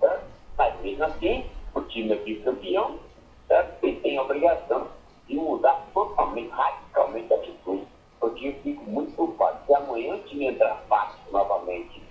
Certo? 0.00 0.24
Mas 0.58 0.80
mesmo 0.80 1.04
assim, 1.04 1.46
o 1.74 1.80
time 1.82 2.12
aqui 2.12 2.36
campeão, 2.42 2.98
certo? 3.46 3.84
Ele 3.84 4.00
tem 4.00 4.18
a 4.18 4.22
obrigação 4.22 4.88
de 5.28 5.36
mudar 5.36 5.86
totalmente, 5.92 6.50
radicalmente 6.50 7.32
a 7.32 7.36
atitude. 7.36 7.86
Porque 8.18 8.48
eu 8.48 8.54
fico 8.62 8.82
muito 8.84 9.12
preocupado. 9.12 9.58
Se 9.66 9.74
amanhã 9.74 10.14
o 10.14 10.22
time 10.22 10.46
entrar 10.46 10.76
fácil 10.88 11.20
novamente, 11.30 12.02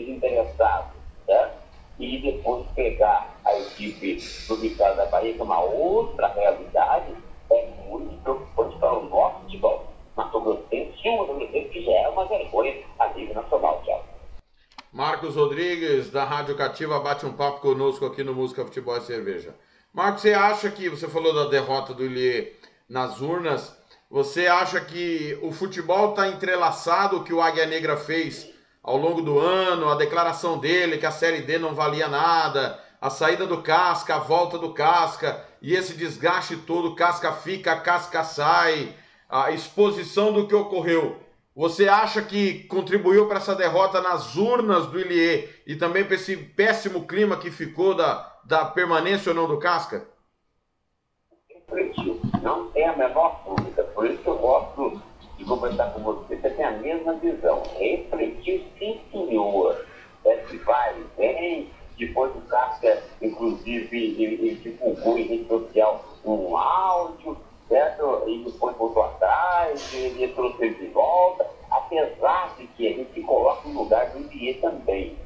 desinteressado, 0.00 0.92
certo? 1.26 1.64
E 1.98 2.18
depois 2.18 2.66
pegar 2.74 3.34
a 3.44 3.58
equipe 3.58 4.18
do 4.48 4.56
Vitória 4.56 4.96
da 4.96 5.06
Bahia, 5.06 5.34
que 5.34 5.40
é 5.40 5.44
uma 5.44 5.60
outra 5.60 6.28
realidade, 6.28 7.14
é 7.50 7.68
muito 7.88 8.20
preocupante 8.22 8.76
para 8.78 8.98
o 8.98 9.08
nosso 9.08 9.40
futebol. 9.42 9.84
Mato 10.16 10.40
Grossense, 10.40 11.08
uma 11.08 11.18
Mato 11.18 11.34
Grossense 11.38 11.68
que 11.68 11.84
já 11.84 11.92
é 11.92 12.08
uma 12.08 12.26
vergonha 12.26 12.82
a 12.98 13.08
nível 13.08 13.34
nacional, 13.34 13.82
Thiago. 13.84 14.04
Marcos 14.92 15.34
Rodrigues, 15.34 16.10
da 16.10 16.24
Rádio 16.24 16.56
Cativa, 16.56 17.00
bate 17.00 17.26
um 17.26 17.32
papo 17.32 17.60
conosco 17.60 18.06
aqui 18.06 18.22
no 18.22 18.34
Música 18.34 18.64
Futebol 18.64 18.96
e 18.96 19.00
Cerveja. 19.00 19.54
Marcos, 19.92 20.22
você 20.22 20.32
acha 20.32 20.70
que, 20.70 20.88
você 20.88 21.08
falou 21.08 21.34
da 21.34 21.46
derrota 21.46 21.92
do 21.92 22.04
Ilie 22.04 22.52
nas 22.88 23.20
urnas, 23.20 23.76
você 24.10 24.46
acha 24.46 24.80
que 24.80 25.36
o 25.42 25.50
futebol 25.50 26.10
está 26.10 26.28
entrelaçado, 26.28 27.16
o 27.16 27.24
que 27.24 27.32
o 27.32 27.40
Águia 27.40 27.66
Negra 27.66 27.96
fez 27.96 28.53
ao 28.84 28.98
longo 28.98 29.22
do 29.22 29.38
ano, 29.38 29.88
a 29.88 29.94
declaração 29.94 30.58
dele 30.58 30.98
que 30.98 31.06
a 31.06 31.10
Série 31.10 31.40
D 31.40 31.58
não 31.58 31.74
valia 31.74 32.06
nada, 32.06 32.78
a 33.00 33.08
saída 33.08 33.46
do 33.46 33.62
Casca, 33.62 34.16
a 34.16 34.18
volta 34.18 34.58
do 34.58 34.74
Casca, 34.74 35.42
e 35.62 35.74
esse 35.74 35.94
desgaste 35.94 36.58
todo, 36.58 36.94
Casca 36.94 37.32
fica, 37.32 37.74
Casca 37.80 38.22
sai, 38.22 38.94
a 39.28 39.50
exposição 39.50 40.34
do 40.34 40.46
que 40.46 40.54
ocorreu. 40.54 41.18
Você 41.56 41.88
acha 41.88 42.20
que 42.20 42.64
contribuiu 42.64 43.26
para 43.26 43.38
essa 43.38 43.54
derrota 43.54 44.02
nas 44.02 44.36
urnas 44.36 44.86
do 44.86 45.00
Ilie 45.00 45.48
e 45.66 45.76
também 45.76 46.04
para 46.04 46.16
esse 46.16 46.36
péssimo 46.36 47.06
clima 47.06 47.38
que 47.38 47.50
ficou 47.50 47.94
da, 47.94 48.34
da 48.44 48.66
permanência 48.66 49.30
ou 49.30 49.36
não 49.36 49.48
do 49.48 49.58
Casca? 49.58 50.06
Não 52.42 52.68
tem 52.70 52.86
a 52.86 52.96
menor 52.96 53.42
dúvida. 53.46 53.82
Por 53.84 54.06
isso 54.06 54.18
que 54.18 54.28
eu 54.28 54.34
de 55.44 55.48
conversar 55.48 55.92
com 55.92 56.00
você. 56.00 56.36
Você 56.36 56.50
tem 56.50 56.64
a 56.64 56.70
mesma 56.72 57.12
visão. 57.14 57.62
Refletiu, 57.78 58.64
sim, 58.78 59.00
senhor. 59.12 59.84
É 60.24 60.36
que 60.36 60.56
vai, 60.58 60.94
vem. 61.16 61.70
Depois 61.98 62.34
o 62.34 62.40
Casca, 62.48 63.02
inclusive, 63.22 63.96
ele, 63.96 64.34
ele 64.34 64.54
divulgou 64.56 65.16
em 65.16 65.22
rede 65.22 65.46
social 65.46 66.04
um 66.24 66.56
áudio, 66.56 67.36
certo? 67.68 68.24
E 68.26 68.42
depois 68.44 68.76
voltou 68.76 69.04
atrás, 69.04 69.94
ele 69.94 70.26
trouxe 70.28 70.70
de 70.70 70.86
volta. 70.86 71.46
Apesar 71.70 72.56
de 72.56 72.66
que 72.68 72.88
a 72.88 72.92
gente 72.94 73.12
se 73.12 73.20
coloca 73.20 73.68
no 73.68 73.82
lugar 73.82 74.10
do 74.10 74.20
Ilie 74.20 74.54
também. 74.54 75.16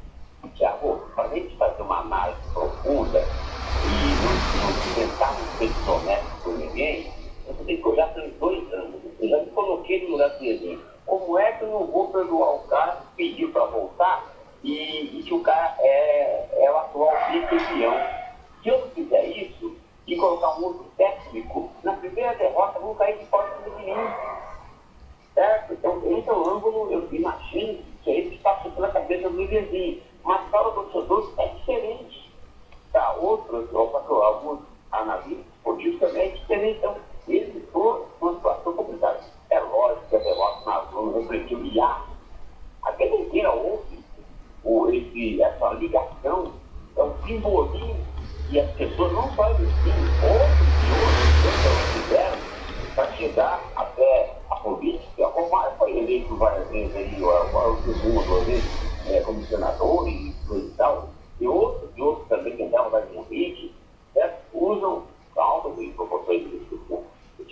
Tiago, 0.57 1.03
para 1.15 1.25
a 1.25 1.35
gente 1.35 1.57
fazer 1.57 1.83
uma 1.83 2.01
análise 2.01 2.41
profunda 2.53 3.29
e 3.85 4.17
não, 4.17 4.35
não 4.55 4.75
tentar 4.95 5.39
não 5.39 5.57
ser 5.57 5.73
desonesto 5.73 6.43
por 6.43 6.59
ninguém, 6.59 7.13
você 7.47 7.65
tem 7.65 7.77
que 7.77 7.89
olhar 7.89 8.13
pelos 8.15 8.35
dois 8.35 8.73
anos. 8.73 8.98
Eu 9.21 9.29
já 9.29 9.39
me 9.39 9.51
coloquei 9.51 10.05
no 10.05 10.13
lugar 10.13 10.31
dele. 10.39 10.79
Como 11.07 11.39
é 11.39 11.53
que 11.53 11.65
eu 11.65 11.69
não 11.69 11.87
vou 11.87 12.09
perdoar 12.09 12.57
o 12.57 12.69
cara 12.69 12.97
que 12.97 13.17
pediu 13.17 13.51
para 13.51 13.65
voltar 13.67 14.35
e, 14.63 15.19
e 15.19 15.23
que 15.23 15.35
o 15.35 15.43
cara 15.43 15.75
é, 15.81 16.49
é 16.53 16.71
o 16.71 16.77
atual 16.77 17.13
vice-campeão? 17.31 17.95
Se 18.63 18.69
eu 18.69 18.81
não 18.81 18.89
fizer 18.91 19.25
isso 19.27 19.77
e 20.07 20.17
colocar 20.17 20.59
um 20.59 20.65
outro 20.65 20.87
técnico, 20.97 21.71
na 21.83 21.95
primeira 21.95 22.35
derrota 22.35 22.79
vão 22.79 22.95
cair 22.95 23.19
de 23.19 23.27
fora 23.27 23.51
de 23.65 23.71
mim. 23.85 23.95
Certo? 25.35 25.73
Então, 25.73 26.03
esse 26.05 26.29
é 26.29 26.33
o 26.33 26.49
ângulo, 26.49 26.91
eu 26.91 27.09
imagino 27.13 27.79
que 28.03 28.11
é 28.11 28.21
isso 28.21 28.31
que 28.31 28.39
passou 28.39 28.71
pela 28.73 28.89
cabeça 28.89 29.29
do 29.29 29.47
vizinho. 29.47 30.03
Mas 30.25 30.49
para 30.51 30.69
o 30.69 30.73
torcedor 30.73 31.33
é 31.39 31.47
diferente. 31.49 32.33
Para 32.93 33.13
outros, 33.15 33.73
ou 33.73 33.89
para 33.89 34.27
alguns 34.27 34.61
analistas 34.91 35.47
esportivos 35.57 36.01
também 36.01 36.29
é 36.29 36.33
diferente. 36.33 36.79
Então, 36.79 36.97
ele 37.29 37.67
foi 37.73 38.05
uma 38.21 38.35
situação 38.35 38.73
complicada. 38.75 39.21
É 39.51 39.61
lógico 39.61 40.07
que 40.09 40.17
a 40.17 40.61
na 40.67 40.85
zona 40.91 41.19
refletiu 41.19 41.65
e 41.65 41.81
há 41.81 42.05
a 42.83 42.93
cabeça 42.93 43.17
inteira 43.17 43.53
ouve 43.53 43.99
o, 44.65 44.89
esse, 44.91 45.43
essa 45.43 45.71
ligação, 45.75 46.53
é 46.97 47.03
um 47.03 47.15
simbolismo 47.27 47.97
que 48.49 48.59
as 48.59 48.71
pessoas 48.73 49.13
não 49.13 49.29
fazem 49.35 49.67
assim, 49.67 50.11
outros 50.23 50.69
e 50.83 50.93
outros 50.93 51.93
fizeram 51.93 52.39
para 52.95 53.13
chegar 53.13 53.63
até 53.77 54.37
a 54.51 54.57
política. 54.57 55.29
O 55.29 55.51
Mário 55.51 55.77
foi 55.79 55.99
eleito 55.99 56.35
várias 56.37 56.69
vezes 56.69 56.97
aí, 56.97 57.23
o, 57.23 57.77
segundo 57.85 58.45
vez, 58.45 58.65
é, 59.07 59.21
como 59.21 59.45
senador 59.47 60.09
e 60.09 60.35
coisa 60.47 60.67
e 60.67 60.71
tal, 60.71 61.09
e 61.41 61.47
outros 61.47 61.91
e 61.97 62.03
outros 62.03 62.29
também 62.29 62.57
tentavam 62.57 62.91
dar 62.91 63.03
convite, 63.03 63.75
certo? 64.13 64.39
usam 64.53 65.05
e 65.79 65.93
proporções 65.93 66.43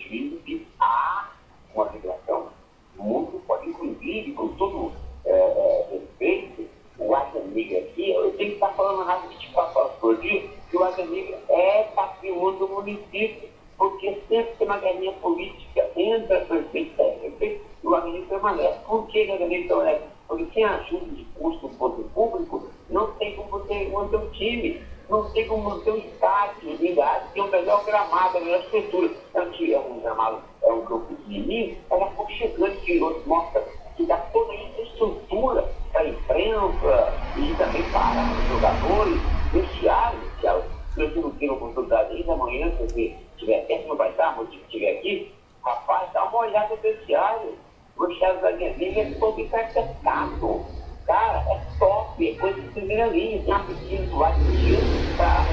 que 0.08 0.66
há 0.80 1.30
uma 1.74 1.90
ligação 1.90 2.48
muito 2.96 3.38
forte, 3.46 3.68
inclusive, 3.68 4.32
com 4.32 4.48
todo 4.48 4.92
é, 5.24 5.30
é, 5.30 5.86
respeito, 5.92 6.68
o 6.98 7.14
Águia 7.14 7.42
Negra 7.42 7.78
aqui, 7.78 8.10
eu 8.10 8.32
tenho 8.32 8.50
que 8.50 8.54
estar 8.54 8.70
falando 8.70 8.98
na 8.98 9.12
rádio 9.12 9.28
24 9.30 9.78
horas 9.78 9.92
por 10.00 10.16
dia, 10.18 10.48
que 10.70 10.76
o 10.76 10.84
Águia 10.84 11.06
Negra 11.06 11.38
é 11.48 11.82
patrimônio 11.94 12.58
do 12.58 12.68
município, 12.68 13.48
porque 13.76 14.22
sempre 14.28 14.56
que 14.56 14.64
uma 14.64 14.78
galinha 14.78 15.12
política 15.14 15.90
entra 15.94 16.40
perfeita, 16.40 17.04
perfeito, 17.04 17.64
e 17.82 17.86
o 17.86 17.94
Águia 17.94 18.12
Negra 18.12 18.28
permanece. 18.28 18.78
Por 18.86 19.06
que 19.08 19.26
o 19.26 19.34
Águia 19.34 19.46
Negra 19.48 19.68
permanece? 19.68 20.04
Porque 20.26 20.46
sem 20.54 20.64
ajuda 20.64 21.06
de 21.06 21.24
custo 21.38 21.68
do 21.68 21.76
poder 21.76 22.04
público, 22.14 22.68
não 22.88 23.12
tem 23.12 23.36
como 23.36 23.50
você 23.50 23.88
manter 23.88 24.16
um 24.16 24.30
time, 24.30 24.82
não 25.08 25.30
tem 25.30 25.46
como 25.46 25.70
manter 25.70 25.92
um 25.92 25.96
estádio, 25.98 26.76
ligado, 26.76 27.32
tem 27.32 27.42
o 27.42 27.50
melhor 27.50 27.84
gramado, 27.84 28.38
a 28.38 28.40
melhor 28.40 28.60
estrutura. 28.60 29.10
Tanto 29.32 29.64
é 29.64 29.78
um 29.78 30.00
gramado, 30.00 30.42
é 30.62 30.72
um 30.72 30.84
campo 30.84 31.14
pequenininho, 31.14 31.78
mas 31.90 32.02
a 32.02 32.06
pouco 32.06 32.32
chegando 32.32 32.80
que 32.80 32.98
mostra 33.26 33.64
que 33.96 34.04
dá 34.04 34.16
toda 34.16 34.52
a 34.52 34.56
infraestrutura 34.56 35.72
para 35.92 36.02
a 36.02 36.08
imprensa 36.08 37.22
e 37.36 37.54
também 37.54 37.90
para 37.90 38.34
os 38.34 38.46
jogadores, 38.46 39.22
vestiários, 39.52 40.22
que 40.40 40.46
eu 40.46 41.10
se 41.10 41.18
não 41.18 41.30
tenho 41.32 41.54
oportunidade 41.54 42.14
ainda 42.14 42.32
amanhã, 42.32 42.70
se 42.70 42.86
você 42.86 43.16
tiver 43.36 43.66
tempo, 43.66 43.88
não 43.88 43.96
vai 43.96 44.10
estar, 44.10 44.34
mas 44.36 44.48
se 44.48 44.56
estiver 44.56 44.98
aqui, 44.98 45.32
rapaz, 45.62 46.10
dá 46.12 46.24
uma 46.24 46.38
olhada 46.38 46.74
no 46.74 46.80
vestiário. 46.80 47.54
O 47.96 48.06
vestiário 48.06 48.40
da 48.40 48.52
minha 48.52 48.72
liga 48.72 49.00
é 49.02 49.10
todo 49.12 49.40
encartado. 49.40 50.66
Cara, 51.06 51.38
é 51.52 51.60
top, 51.78 52.28
é 52.28 52.34
coisa 52.34 52.60
de 52.60 52.68
primeira 52.68 53.06
linha, 53.06 53.42
tem 53.42 53.54
uma 53.54 53.64
piscina 53.64 54.06
do 54.06 54.18
lado 54.18 54.44
de 54.44 54.58
tiro 54.58 54.82
para 55.16 55.46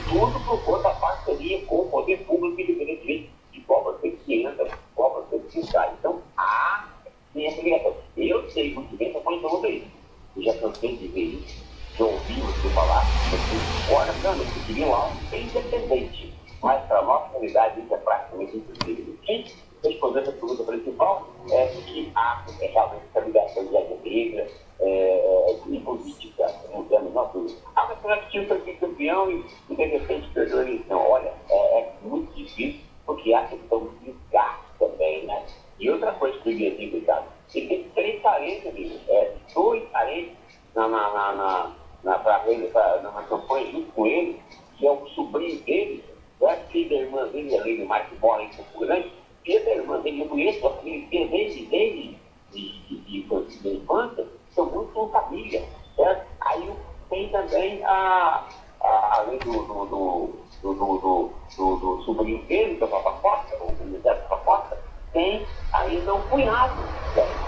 tudo 0.09 0.39
por 0.41 0.63
conta 0.63 0.83
da 0.83 0.89
parceria 0.91 1.65
com 1.65 1.81
o 1.81 1.89
poder 1.89 2.17
público, 2.25 2.59
independentemente 2.59 3.31
de 3.51 3.61
qual 3.61 3.83
você 3.83 4.11
que 4.11 4.43
entra, 4.43 4.67
qual 4.95 5.25
que 5.49 5.65
sai. 5.65 5.93
Então, 5.99 6.21
há 6.37 6.89
essa 7.35 7.61
ligação. 7.61 7.95
Eu 8.15 8.49
sei 8.51 8.73
muito 8.73 8.95
bem, 8.95 9.13
eu 9.13 9.21
conheço 9.21 9.49
muito 9.49 9.67
isso. 9.67 9.87
Eu 10.35 10.43
já 10.43 10.53
cansei 10.59 10.97
de 10.97 11.07
ver 11.07 11.21
isso, 11.21 11.63
já 11.97 12.05
ouvi 12.05 12.41
você 12.41 12.69
falar, 12.69 13.27
você 13.29 13.61
fora, 13.85 14.13
não, 14.23 14.37
você 14.37 14.59
queria 14.61 14.87
um 14.87 14.93
algo 14.93 15.19
independente. 15.31 16.33
Mas 16.61 16.83
para 16.87 16.99
a 16.99 17.03
nossa 17.03 17.31
realidade 17.33 17.81
isso 17.81 17.93
é 17.93 17.97
praticamente 17.97 18.57
impossível. 18.57 19.15
Quem 19.23 19.45
respondendo 19.83 20.29
a 20.29 20.31
pergunta 20.31 20.63
principal 20.63 21.27
é 21.51 21.67
que 21.67 22.11
há 22.15 22.45
é, 22.61 22.65
realmente 22.67 23.03
essa 23.13 23.25
ligação 23.25 23.65
de 23.65 23.77
área 23.77 23.97
negra 24.03 24.47
é, 24.79 25.55
e 25.67 25.79
política, 25.79 26.53
não 26.73 26.83
tem 26.85 26.97
a 26.97 27.01
menor 27.01 27.31
dúvida. 27.33 27.59
Ah, 27.75 27.85
mas 27.89 28.01
será 28.01 28.17
que 28.17 28.31
tinha 28.31 28.47
foi 28.47 28.75
campeão 28.75 29.31
e, 29.31 29.45
e 29.69 29.75
de 29.75 29.83
repente 29.83 30.29
perdeu 30.33 30.59
a 30.59 30.61
eleição? 30.61 30.99
Olha, 31.09 31.33
é, 31.49 31.79
é 31.79 31.93
muito 32.01 32.33
difícil, 32.33 32.81
porque 33.05 33.33
há 33.33 33.47
questão 33.47 33.89
de 34.01 34.15
gasto 34.31 34.63
também, 34.79 35.25
né? 35.25 35.45
E 35.79 35.89
outra 35.89 36.13
coisa 36.13 36.37
que 36.39 36.49
eu 36.49 36.53
queria 36.53 36.71
dizer, 36.71 36.91
cuidado, 36.91 37.25
ele 37.53 37.67
tem 37.67 37.83
três 37.95 38.21
parentes, 38.21 38.67
amigo, 38.67 38.99
é, 39.09 39.33
dois 39.53 39.83
parentes 39.89 40.33
na, 40.75 40.87
na, 40.87 41.11
na, 41.11 41.33
na, 41.33 41.71
na, 42.03 42.19
pra 42.19 42.39
pra, 42.39 43.01
na, 43.01 43.23
campanha 43.23 43.71
junto 43.71 43.91
com 43.91 44.07
ele, 44.07 44.39
que 44.77 44.87
é 44.87 44.91
o 44.91 45.05
sobrinho 45.09 45.59
dele, 45.61 46.03
é 46.41 46.55
filho 46.71 46.89
da 46.89 46.95
irmã 46.95 47.27
dele, 47.27 47.57
além 47.57 47.77
do 47.77 47.87
que 47.87 48.15
mora 48.19 48.43
em 48.43 48.49
Campo 48.49 48.79
Grande, 48.79 49.11
da 49.45 49.71
irmã 49.71 49.99
dele, 50.01 50.23
eu 50.23 50.29
conheço 50.29 50.67
a 50.67 50.73
família 50.75 50.99
inteira 50.99 51.29
desde, 51.29 51.65
desde 51.65 52.17
de, 52.51 52.79
de, 52.81 52.97
de, 53.01 53.21
de, 53.23 53.59
de 53.59 53.69
infância, 53.69 54.27
são 54.51 54.65
muito 54.67 55.09
família, 55.09 55.63
certo? 55.95 56.25
Aí 56.41 56.73
tem 57.09 57.29
também 57.29 57.83
a, 57.83 58.47
a 58.81 59.17
além 59.17 59.39
do, 59.39 59.51
do, 59.51 59.85
do, 59.85 60.33
do, 60.61 60.73
do, 60.73 61.33
do, 61.57 61.75
do, 61.77 62.03
sobrinho 62.03 62.41
dele, 62.43 62.75
que 62.75 62.83
é 62.83 62.85
o 62.85 62.89
Papa 62.89 63.11
Costa, 63.13 63.57
o 63.63 63.91
José 63.91 64.13
Papa 64.13 64.37
Costa, 64.43 64.79
tem 65.11 65.45
ainda 65.71 66.13
um 66.15 66.21
cunhado, 66.23 66.83
certo? 67.13 67.43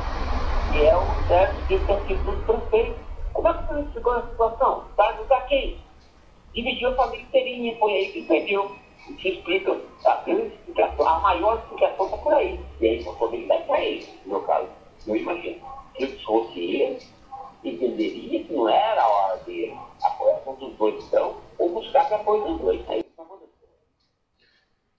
que 0.72 0.86
é 0.86 0.98
o 0.98 1.08
tem 1.28 2.08
sido 2.08 2.32
do 2.32 2.46
prefeito. 2.46 3.00
Como 3.34 3.48
é 3.48 3.54
que 3.54 3.94
ficou 3.94 4.18
essa 4.18 4.30
situação? 4.30 4.86
Tá 4.96 5.10
ajudar 5.10 5.42
quem? 5.48 5.78
Dividiu 6.54 6.90
a 6.90 6.96
família 6.96 7.24
inteirinha, 7.24 7.78
foi 7.78 7.94
aí 7.94 8.12
que 8.12 8.24
perdeu. 8.24 8.76
O 9.10 9.16
que 9.16 9.30
explica 9.30 9.80
a 10.06 10.16
grande 10.18 10.56
explicação, 10.56 11.08
a 11.08 11.20
maior 11.20 11.60
explicação 11.60 12.06
está 12.06 12.18
por 12.18 12.34
aí. 12.34 12.60
E 12.82 12.88
aí, 12.88 12.96
responsabilidade 12.98 13.64
para 13.66 13.84
ele, 13.84 14.08
no 14.26 14.32
meu 14.32 14.42
caso. 14.42 14.68
Eu 15.08 15.16
imagino. 15.16 15.62
Se 15.96 16.04
eu 16.04 16.20
fosse 16.20 16.60
ele, 16.60 17.00
entenderia 17.64 18.44
que 18.44 18.54
não 18.54 18.68
era 18.68 19.02
a 19.02 19.08
hora 19.08 19.38
dele 19.44 19.78
apoiar 20.04 20.40
dos 20.60 20.74
dois, 20.76 21.04
então, 21.06 21.38
ou 21.58 21.70
buscar 21.70 22.12
apoio 22.14 22.46
dos 22.46 22.62
dois. 22.62 22.90
Aí, 22.90 23.06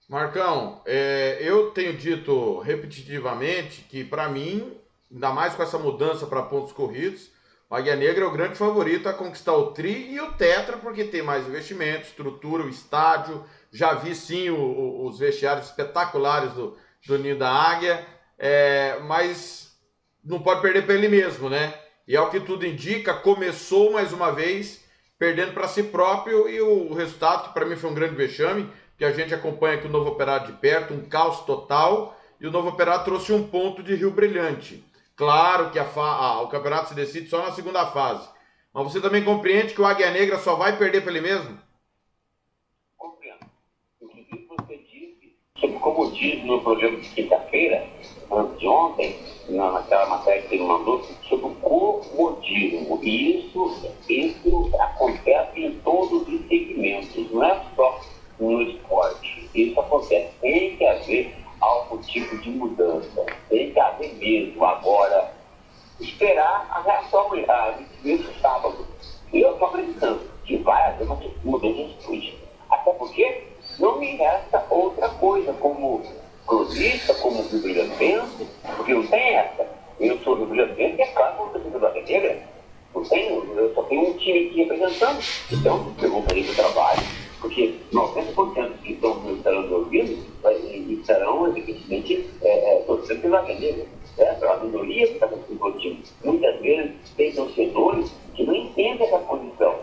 Marcão, 0.09 0.81
é, 0.85 1.37
eu 1.41 1.71
tenho 1.71 1.97
dito 1.97 2.59
repetitivamente 2.59 3.81
que, 3.81 4.05
para 4.05 4.29
mim, 4.29 4.77
ainda 5.11 5.31
mais 5.31 5.53
com 5.53 5.63
essa 5.63 5.77
mudança 5.77 6.25
para 6.25 6.43
pontos 6.43 6.71
corridos, 6.71 7.29
Águia 7.69 7.97
Negra 7.97 8.23
é 8.23 8.27
o 8.27 8.31
grande 8.31 8.57
favorito 8.57 9.09
a 9.09 9.13
conquistar 9.13 9.53
o 9.53 9.73
Tri 9.73 10.13
e 10.13 10.21
o 10.21 10.31
Tetra, 10.31 10.77
porque 10.77 11.03
tem 11.03 11.21
mais 11.21 11.45
investimento, 11.45 12.07
estrutura, 12.07 12.63
o 12.63 12.69
estádio. 12.69 13.43
Já 13.77 13.93
vi 13.93 14.15
sim 14.15 14.49
o, 14.49 14.57
o, 14.59 15.05
os 15.05 15.19
vestiários 15.19 15.67
espetaculares 15.67 16.51
do, 16.53 16.75
do 17.05 17.19
Ninho 17.19 17.37
da 17.37 17.47
Águia, 17.47 18.03
é, 18.35 18.97
mas 19.03 19.79
não 20.23 20.39
pode 20.39 20.63
perder 20.63 20.83
para 20.83 20.95
ele 20.95 21.07
mesmo, 21.07 21.47
né? 21.47 21.79
E 22.07 22.17
ao 22.17 22.31
que 22.31 22.39
tudo 22.39 22.65
indica, 22.65 23.13
começou 23.13 23.93
mais 23.93 24.11
uma 24.11 24.31
vez 24.31 24.83
perdendo 25.19 25.53
para 25.53 25.67
si 25.67 25.83
próprio 25.83 26.49
e 26.49 26.59
o 26.59 26.91
resultado, 26.95 27.49
que 27.49 27.53
para 27.53 27.67
mim 27.67 27.75
foi 27.75 27.91
um 27.91 27.93
grande 27.93 28.15
vexame, 28.15 28.67
que 28.97 29.05
a 29.05 29.11
gente 29.11 29.35
acompanha 29.35 29.77
aqui 29.77 29.85
o 29.85 29.91
Novo 29.91 30.09
Operário 30.09 30.47
de 30.47 30.53
perto, 30.53 30.95
um 30.95 31.07
caos 31.07 31.41
total, 31.41 32.19
e 32.41 32.47
o 32.47 32.51
Novo 32.51 32.69
Operário 32.69 33.05
trouxe 33.05 33.31
um 33.31 33.47
ponto 33.47 33.83
de 33.83 33.93
Rio 33.93 34.09
Brilhante. 34.09 34.83
Claro 35.15 35.69
que 35.69 35.77
a 35.77 35.87
ah, 35.95 36.41
o 36.41 36.47
campeonato 36.47 36.89
se 36.89 36.95
decide 36.95 37.29
só 37.29 37.45
na 37.45 37.51
segunda 37.51 37.85
fase. 37.85 38.27
Mas 38.73 38.85
você 38.85 38.99
também 38.99 39.23
compreende 39.23 39.75
que 39.75 39.81
o 39.81 39.85
Águia 39.85 40.09
Negra 40.09 40.39
só 40.39 40.55
vai 40.55 40.75
perder 40.79 41.01
para 41.01 41.11
ele 41.11 41.21
mesmo? 41.21 41.67
você 44.67 44.77
disse, 44.77 45.37
sobre 45.59 45.77
como 45.79 46.11
diz 46.11 46.43
no 46.45 46.61
programa 46.61 46.97
de 46.99 47.09
quinta-feira, 47.09 47.85
antes 48.31 48.59
de 48.59 48.67
ontem, 48.67 49.15
na- 49.49 49.71
naquela 49.71 50.05
matéria 50.07 50.41
que 50.43 50.55
ele 50.55 50.63
mandou, 50.65 51.03
sobre 51.27 51.45
o 51.47 51.55
comodismo. 51.55 52.99
E 53.03 53.39
isso, 53.47 53.91
isso 54.09 54.71
acontece 54.79 55.59
em 55.63 55.71
todos 55.79 56.27
os 56.27 56.47
segmentos, 56.47 57.31
não 57.31 57.43
é 57.43 57.61
só 57.75 57.99
no 58.39 58.61
esporte. 58.61 59.49
Isso 59.55 59.79
acontece. 59.79 60.29
Tem 60.41 60.75
que 60.77 60.85
haver 60.85 61.35
algum 61.59 61.97
tipo 61.99 62.37
de 62.37 62.49
mudança. 62.51 63.25
Tem 63.49 63.71
que 63.71 63.79
haver 63.79 64.13
mesmo. 64.15 64.63
Agora, 64.63 65.31
esperar 65.99 66.67
a 66.69 66.81
reação 66.81 67.27
a 67.49 67.73
nesse 68.03 68.39
sábado. 68.39 68.85
Eu 69.33 69.53
estou 69.53 69.67
acreditando 69.69 70.21
que 70.45 70.57
vai 70.57 70.81
haver 70.87 71.05
uma 71.05 71.19
mudança 71.43 71.73
de 71.75 71.83
atitude. 71.83 72.37
Até 72.69 72.91
porque 72.91 73.43
não 73.79 73.99
me 73.99 74.15
resta 74.17 74.63
outra 74.69 75.09
coisa 75.09 75.53
como 75.53 76.01
cronista, 76.45 77.13
como 77.15 77.43
brilhantense, 77.43 78.47
porque 78.75 78.93
não 78.93 79.05
tem 79.07 79.35
essa. 79.35 79.67
Eu 79.99 80.17
sou 80.19 80.35
brilhantense 80.45 80.95
e 80.97 81.01
é 81.01 81.07
claro 81.07 81.49
que 81.51 81.57
eu 81.57 81.71
sou 81.71 81.79
da 81.79 81.91
negra. 81.93 82.39
Não 82.95 83.03
tenho, 83.03 83.43
eu 83.57 83.73
só 83.75 83.83
tenho 83.83 84.09
um 84.09 84.13
time 84.17 84.47
aqui 84.47 84.63
representando. 84.63 85.19
Então, 85.51 85.93
pergunta 85.99 86.33
aí 86.33 86.43
do 86.43 86.55
trabalho, 86.55 87.01
porque 87.41 87.75
90% 87.93 88.71
que 88.83 88.93
estão 88.93 89.21
estarão 89.35 89.61
me 89.63 89.73
ouvindo 89.73 90.25
vai- 90.41 90.55
estarão, 90.55 91.47
evidentemente, 91.47 92.29
é, 92.41 92.75
é, 92.75 92.81
torcendo 92.83 93.21
pela 93.21 93.41
negra. 93.43 93.85
Certo? 94.15 94.45
A 94.47 94.57
minoria 94.57 95.05
que 95.07 95.13
está 95.13 95.27
com 95.27 95.35
o 95.67 95.71
time. 95.73 96.01
Muitas 96.23 96.59
vezes 96.61 96.91
tem 97.15 97.31
torcedores 97.33 98.11
que 98.33 98.43
não 98.45 98.55
entendem 98.55 99.05
essa 99.05 99.19
posição. 99.19 99.75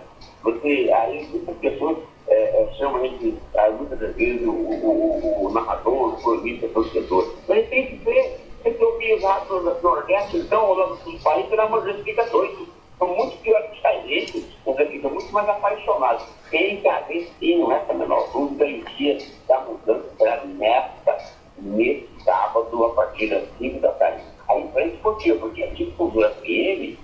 Você, 0.43 0.91
aí 0.93 1.25
muitas 1.31 1.57
pessoas 1.59 1.99
é, 2.27 2.35
é, 2.63 2.75
chamam 2.77 3.03
a 3.03 3.07
gente, 3.07 3.35
ah, 3.57 3.71
muitas 3.71 3.99
das 4.01 4.17
vezes, 4.17 4.45
o, 4.45 4.51
o, 4.51 5.45
o, 5.45 5.47
o 5.47 5.53
narrador, 5.53 6.15
o 6.15 6.17
cronista, 6.23 6.67
o 6.67 6.71
torcedor. 6.71 7.33
Mas 7.47 7.69
tem 7.69 7.87
que 7.87 7.95
ver, 8.05 8.41
tem 8.65 8.75
que 8.75 8.85
ouvir 8.85 9.21
lá 9.23 9.45
no 9.49 9.63
no 9.63 9.81
Nordeste, 9.83 10.39
então, 10.39 10.67
ou 10.69 10.75
lá 10.75 10.87
no 10.89 10.97
sul 10.99 11.13
do 11.13 11.21
país, 11.21 11.47
pelo 11.47 11.61
amor 11.63 11.83
de 11.85 11.93
Deus, 11.93 12.05
fica 12.05 12.25
doido. 12.27 12.67
São 12.99 13.09
muito 13.09 13.37
piores 13.39 13.71
que 13.71 13.77
os 13.77 13.83
cairenses, 13.83 14.45
mas 14.67 14.89
ficam 14.89 15.11
muito 15.11 15.33
mais 15.33 15.49
apaixonados. 15.49 16.25
Tem 16.51 16.81
que 16.81 16.89
haver, 16.89 17.29
sim, 17.39 17.59
não 17.59 17.73
é 17.73 17.77
essa 17.77 17.93
a 17.93 17.95
menor 17.97 18.29
dúvida, 18.33 18.67
em 18.67 18.83
dia 18.97 19.19
da 19.49 19.61
mudança 19.61 20.05
será 20.17 20.45
nesta, 20.45 21.19
nesse 21.59 22.09
sábado, 22.25 22.85
a 22.85 22.91
partir 22.91 23.29
das 23.29 23.45
5 23.59 23.81
da 23.81 23.91
tarde. 23.93 24.23
a 24.49 24.59
imprensa 24.59 24.95
esportiva, 24.95 25.39
porque 25.41 25.63
a 25.65 25.67
Difusora 25.69 26.31
FM, 26.35 26.97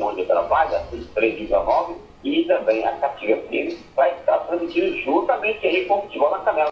onde 0.00 0.20
eu 0.20 0.26
trabalho, 0.26 0.76
a 0.76 0.80
319, 1.14 1.94
e 2.24 2.44
também 2.44 2.82
a 2.86 2.92
Cativa 2.96 3.36
FM, 3.42 3.76
vai 3.94 4.12
estar 4.18 4.38
transmitindo 4.46 4.96
juntamente 5.02 5.66
aí 5.66 5.84
com 5.84 5.98
o 5.98 6.02
futebol 6.02 6.30
na 6.30 6.38
canela. 6.38 6.70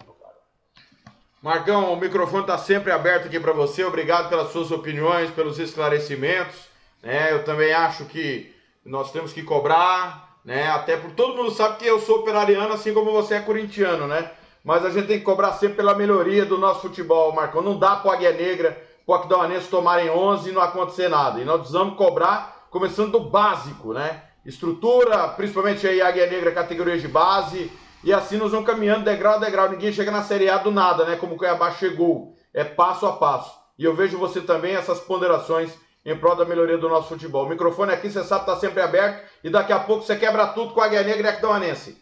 Marcão, 1.43 1.93
o 1.93 1.97
microfone 2.13 2.43
está 2.43 2.59
sempre 2.59 2.93
aberto 2.93 3.27
aqui 3.27 3.41
para 3.41 3.55
você. 3.55 3.83
Obrigado 3.83 4.29
pelas 4.29 4.53
suas 4.53 4.71
opiniões, 4.71 5.31
pelos 5.31 5.59
esclarecimentos. 5.59 6.69
né? 7.03 7.33
eu 7.33 7.43
também 7.43 7.73
acho 7.73 8.05
que 8.05 8.55
nós 8.85 9.11
temos 9.11 9.33
que 9.33 9.43
cobrar, 9.43 10.37
né? 10.45 10.69
Até 10.69 10.97
por 10.99 11.13
todo 11.13 11.35
mundo 11.35 11.51
sabe 11.51 11.79
que 11.79 11.87
eu 11.87 11.99
sou 11.99 12.19
operariano, 12.19 12.75
assim 12.75 12.93
como 12.93 13.11
você 13.11 13.37
é 13.37 13.41
corintiano, 13.41 14.07
né? 14.07 14.31
Mas 14.63 14.85
a 14.85 14.91
gente 14.91 15.07
tem 15.07 15.19
que 15.19 15.25
cobrar 15.25 15.53
sempre 15.55 15.77
pela 15.77 15.95
melhoria 15.95 16.45
do 16.45 16.59
nosso 16.59 16.83
futebol, 16.83 17.33
Marcão. 17.33 17.63
Não 17.63 17.79
dá 17.79 17.97
para 17.97 18.13
Águia 18.13 18.33
Negra, 18.33 18.73
para 19.07 19.13
o 19.13 19.15
Aquidauanense 19.15 19.69
tomarem 19.69 20.11
11 20.11 20.51
e 20.51 20.53
não 20.53 20.61
acontecer 20.61 21.09
nada. 21.09 21.41
E 21.41 21.45
nós 21.45 21.61
precisamos 21.61 21.97
cobrar, 21.97 22.67
começando 22.71 23.13
do 23.13 23.21
básico, 23.21 23.95
né? 23.95 24.23
Estrutura, 24.45 25.29
principalmente 25.29 25.87
aí 25.87 26.03
Águia 26.03 26.27
Negra, 26.27 26.53
categoria 26.53 26.99
de 26.99 27.09
base. 27.09 27.73
E 28.05 28.13
assim 28.13 28.37
nós 28.37 28.51
vamos 28.51 28.67
caminhando 28.67 29.05
degrau 29.05 29.35
a 29.35 29.39
degrau. 29.39 29.69
Ninguém 29.71 29.93
chega 29.93 30.11
na 30.11 30.23
Série 30.23 30.49
A 30.49 30.59
do 30.59 30.71
nada, 30.71 31.05
né? 31.05 31.17
Como 31.17 31.35
o 31.35 31.39
Cuiabá 31.39 31.71
chegou. 31.73 32.35
É 32.53 32.65
passo 32.65 33.07
a 33.07 33.13
passo. 33.13 33.57
E 33.79 33.85
eu 33.85 33.95
vejo 33.95 34.19
você 34.19 34.41
também 34.41 34.75
essas 34.75 35.01
ponderações 35.01 35.73
em 36.05 36.17
prol 36.17 36.35
da 36.35 36.45
melhoria 36.45 36.79
do 36.79 36.89
nosso 36.89 37.09
futebol. 37.09 37.47
O 37.47 37.49
microfone 37.49 37.93
aqui, 37.93 38.11
você 38.11 38.25
sabe, 38.25 38.43
está 38.43 38.57
sempre 38.57 38.83
aberto. 38.83 39.25
E 39.43 39.51
daqui 39.51 39.73
a 39.73 39.79
pouco 39.79 40.05
você 40.05 40.17
quebra 40.17 40.49
tudo 40.49 40.75
com 40.75 40.81
a 40.81 40.87
Águia 40.87 41.03
Negra 41.03 41.29
e 41.29 41.31
Aquidauanense. 41.31 42.01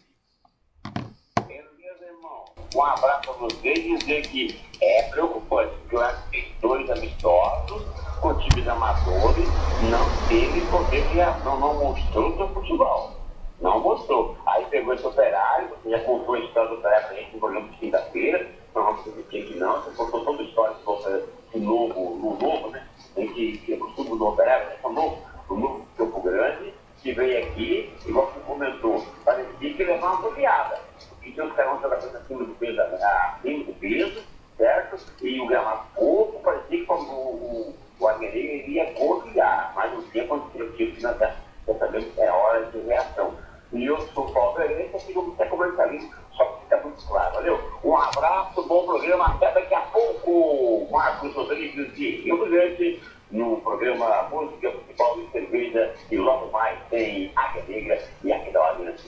Um 2.73 2.85
abraço 2.85 3.21
para 3.23 3.33
vocês 3.33 3.79
e 3.79 3.97
dizer 3.97 4.21
que 4.21 4.61
é 4.81 5.03
preocupante, 5.09 5.73
porque 5.81 5.95
eu 5.97 6.01
acho 6.01 6.29
que 6.29 6.53
dois 6.61 6.89
amistosos 6.89 7.83
com 8.21 8.35
times 8.35 8.67
amadores, 8.67 9.47
não 9.89 10.27
teve 10.29 10.61
poder 10.67 11.01
de 11.07 11.15
reação, 11.15 11.59
não 11.59 11.73
mostrou 11.73 12.29
o 12.31 12.37
seu 12.37 12.47
futebol. 12.49 13.20
Não 13.61 13.79
mostrou. 13.79 14.35
Aí 14.45 14.65
pegou 14.65 14.93
esse 14.93 15.05
operário, 15.05 15.69
já 15.85 15.99
contou 15.99 16.35
a 16.35 16.39
história 16.39 16.69
do 16.69 16.75
operário 16.77 17.07
pra 17.07 17.15
gente 17.15 17.33
no 17.33 17.39
programa 17.39 17.69
de 17.69 17.77
quinta-feira, 17.77 18.47
não 18.73 18.83
vamos 18.83 19.05
repetir 19.05 19.43
aqui 19.43 19.55
não, 19.59 19.81
você 19.81 19.91
contou 19.91 20.25
toda 20.25 20.41
a 20.41 20.45
história 20.45 20.75
do 20.75 20.91
operário 20.91 21.27
novo, 21.55 22.15
no 22.17 22.37
novo, 22.39 22.69
né? 22.69 22.87
Tem 23.13 23.27
que 23.33 23.57
que 23.59 23.73
é 23.73 23.77
o 23.77 23.87
tubo 23.91 24.15
do 24.15 24.27
operário, 24.27 24.67
né? 24.67 24.75
O 24.83 24.89
novo, 24.89 25.21
o 25.49 25.55
novo 25.55 25.85
Campo 25.97 26.21
Grande, 26.21 26.73
que 27.01 27.11
veio 27.11 27.45
aqui, 27.45 27.93
igual 28.05 28.31
você 28.31 28.39
comentou, 28.41 29.05
parecia 29.23 29.73
que 29.73 29.83
levava 29.83 30.15
uma 30.15 30.21
bobeada. 30.29 30.79
E 31.23 31.31
tinha 31.31 31.45
os 31.45 31.53
caras 31.53 31.81
jogadores 31.81 32.15
acima 32.15 32.43
do 32.43 32.55
peso, 32.55 32.81
acima 32.81 33.63
do 33.65 33.73
peso, 33.73 34.23
certo? 34.57 34.97
E 35.21 35.39
o 35.39 35.47
gramado 35.47 35.83
pouco, 35.93 36.39
parecia 36.41 36.79
que 36.79 36.85
quando 36.85 37.11
o, 37.11 37.75
o 37.99 38.07
Aguerreiro 38.07 38.69
ia 38.69 38.93
golear, 38.93 39.73
mas 39.75 39.93
no 39.93 40.01
tempo 40.03 40.39
que 40.49 41.01
nós 41.01 41.19
já 41.19 41.35
sabemos 41.77 42.13
que 42.13 42.21
é 42.21 42.31
hora 42.31 42.65
de 42.65 42.79
reação. 42.79 43.33
E 43.73 43.85
eu 43.85 43.99
sou 44.13 44.29
palmeirense, 44.31 44.95
aqui 44.95 45.13
não 45.13 45.35
ser 45.35 45.47
comercialista, 45.49 46.17
só 46.35 46.45
que 46.45 46.63
fica 46.63 46.77
muito 46.83 47.05
claro, 47.07 47.35
valeu? 47.35 47.59
Um 47.83 47.95
abraço, 47.95 48.67
bom 48.67 48.85
programa, 48.85 49.27
até 49.27 49.53
daqui 49.53 49.73
a 49.73 49.81
pouco, 49.81 50.87
Marcos 50.91 51.33
Rodrigues 51.33 51.95
de 51.95 52.21
Rio 52.21 52.37
Brilhante, 52.37 53.01
no 53.31 53.57
programa 53.61 54.23
Música, 54.29 54.71
Futebol 54.71 55.21
e 55.21 55.31
Cerveja, 55.31 55.95
e 56.11 56.17
logo 56.17 56.51
mais 56.51 56.77
tem 56.89 57.31
Águia 57.35 57.63
Negra 57.69 58.01
e 58.23 58.33
aqui 58.33 58.51
da 58.51 58.61
Aliança. 58.61 59.05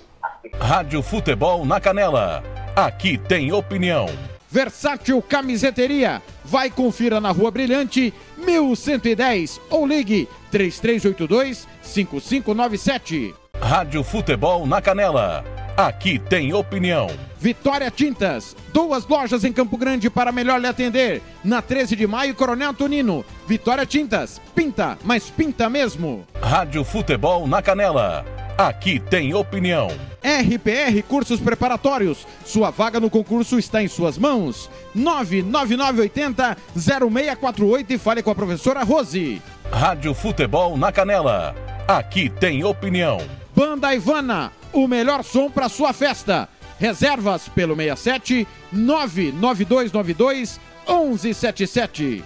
Rádio 0.59 1.01
Futebol 1.01 1.65
na 1.65 1.81
Canela. 1.81 2.41
Aqui 2.75 3.17
tem 3.17 3.51
opinião. 3.51 4.05
Versátil 4.49 5.21
Camiseteria. 5.21 6.21
Vai 6.45 6.69
confira 6.69 7.19
na 7.19 7.31
Rua 7.31 7.51
Brilhante, 7.51 8.13
1110 8.37 9.59
ou 9.69 9.85
ligue 9.85 10.29
3382 10.51 11.67
5597. 11.81 13.42
Rádio 13.63 14.03
Futebol 14.03 14.67
na 14.67 14.81
Canela. 14.81 15.41
Aqui 15.77 16.19
tem 16.19 16.53
opinião. 16.53 17.07
Vitória 17.39 17.89
Tintas, 17.89 18.53
duas 18.73 19.07
lojas 19.07 19.45
em 19.45 19.53
Campo 19.53 19.77
Grande 19.77 20.09
para 20.09 20.33
melhor 20.33 20.59
lhe 20.59 20.67
atender. 20.67 21.21
Na 21.45 21.61
13 21.61 21.95
de 21.95 22.05
maio, 22.05 22.35
Coronel 22.35 22.71
Antonino. 22.71 23.25
Vitória 23.47 23.85
Tintas, 23.85 24.41
pinta, 24.53 24.97
mas 25.05 25.29
pinta 25.29 25.69
mesmo. 25.69 26.27
Rádio 26.41 26.83
Futebol 26.83 27.47
na 27.47 27.61
Canela. 27.61 28.25
Aqui 28.57 28.99
tem 28.99 29.33
opinião. 29.33 29.87
RPR 30.21 31.01
Cursos 31.07 31.39
Preparatórios. 31.39 32.27
Sua 32.45 32.69
vaga 32.69 32.99
no 32.99 33.09
concurso 33.09 33.57
está 33.57 33.81
em 33.81 33.87
suas 33.87 34.17
mãos. 34.17 34.69
99980 34.93 36.57
0648 36.75 37.93
e 37.93 37.97
fale 37.97 38.21
com 38.21 38.29
a 38.29 38.35
professora 38.35 38.83
Rose. 38.83 39.41
Rádio 39.71 40.13
Futebol 40.13 40.75
na 40.75 40.91
Canela. 40.91 41.55
Aqui 41.87 42.29
tem 42.29 42.63
opinião. 42.65 43.19
Banda 43.55 43.93
Ivana, 43.93 44.51
o 44.71 44.87
melhor 44.87 45.23
som 45.23 45.49
para 45.49 45.69
sua 45.69 45.93
festa. 45.93 46.49
Reservas 46.79 47.47
pelo 47.47 47.75
67 47.75 48.47
99292 48.71 50.59
1177. 50.87 52.23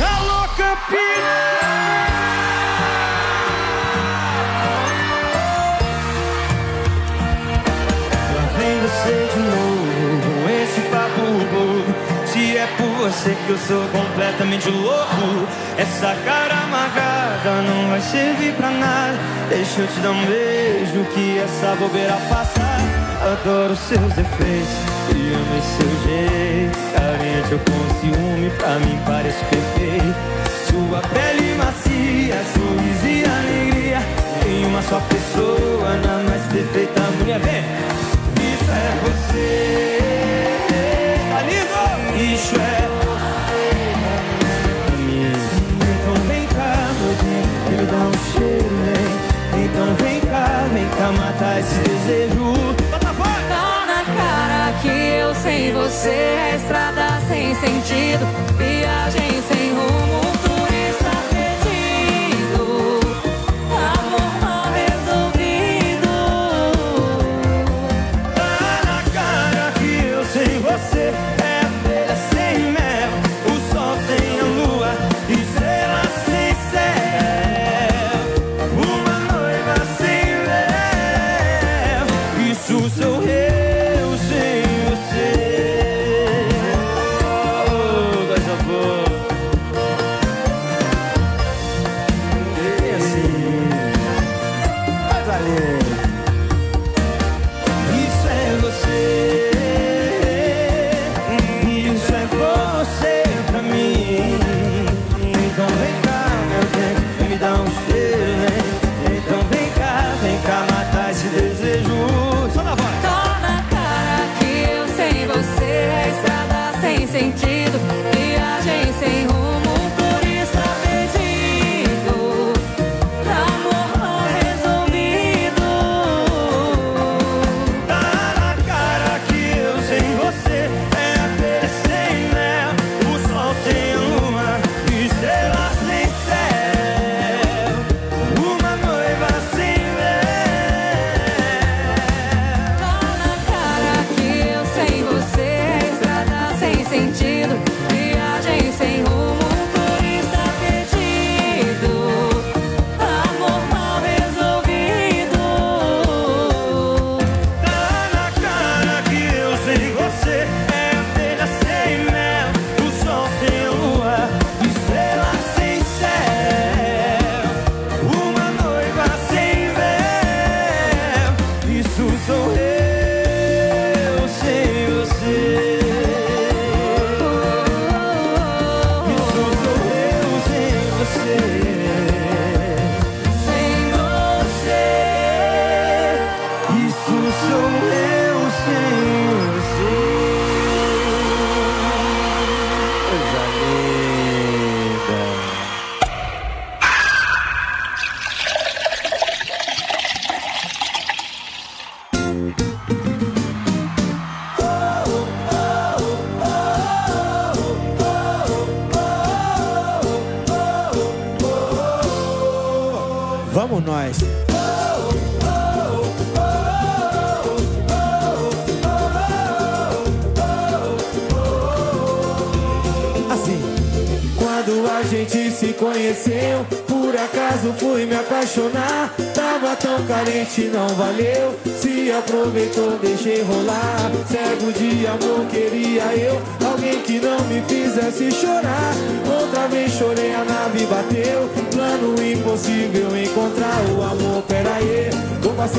Alô, 0.00 0.48
Campinas! 0.56 2.13
Que 13.46 13.50
eu 13.50 13.58
sou 13.58 13.86
completamente 13.88 14.70
louco, 14.70 15.46
essa 15.76 16.14
cara 16.24 16.54
amarrada 16.62 17.62
não 17.62 17.90
vai 17.90 18.00
servir 18.00 18.54
pra 18.54 18.70
nada. 18.70 19.18
Deixa 19.48 19.82
eu 19.82 19.86
te 19.86 20.00
dar 20.00 20.10
um 20.12 20.24
beijo 20.24 21.04
que 21.12 21.38
essa 21.38 21.76
bobeira 21.76 22.16
passa. 22.30 22.62
Adoro 23.32 23.76
seus 23.76 24.12
defeitos 24.14 24.68
e 25.14 25.34
amo 25.34 25.58
esse 25.58 25.76
seu 25.76 25.90
jeito. 26.04 26.78
Carente 26.94 27.52
eu 27.52 27.58
com 27.58 28.00
ciúme, 28.00 28.50
pra 28.50 28.78
mim 28.78 28.98
parece 29.06 29.44
perfeito. 29.44 30.14
Sua 30.66 31.00
pele 31.08 31.54
macia, 31.54 32.42
sorriso 32.54 33.06
e 33.06 33.24
alegria. 33.24 33.98
Em 34.46 34.64
uma 34.66 34.82
só 34.82 35.00
pessoa, 35.00 35.96
na 36.04 36.22
mais 36.28 36.42
perfeita 36.46 37.00
mulher. 37.18 37.40
Vem! 37.40 37.64
Isso 38.40 38.70
é 38.70 38.98
você, 39.02 39.98
tá? 40.68 41.42
Isso 42.16 42.56
é 42.56 42.83
Então 49.74 49.92
vem 49.96 50.20
cá, 50.20 50.68
vem 50.72 50.88
cá 50.90 51.10
matar 51.10 51.58
esse 51.58 51.74
desejo. 51.80 52.54
Tá 52.92 53.84
na 53.86 54.04
cara 54.04 54.72
que 54.80 54.88
eu 54.88 55.34
sem 55.34 55.72
você 55.72 56.10
é 56.10 56.54
estrada 56.54 57.20
sem 57.26 57.52
sentido, 57.56 58.24
viagem 58.56 59.42
sem 59.48 59.70
rumo, 59.74 60.32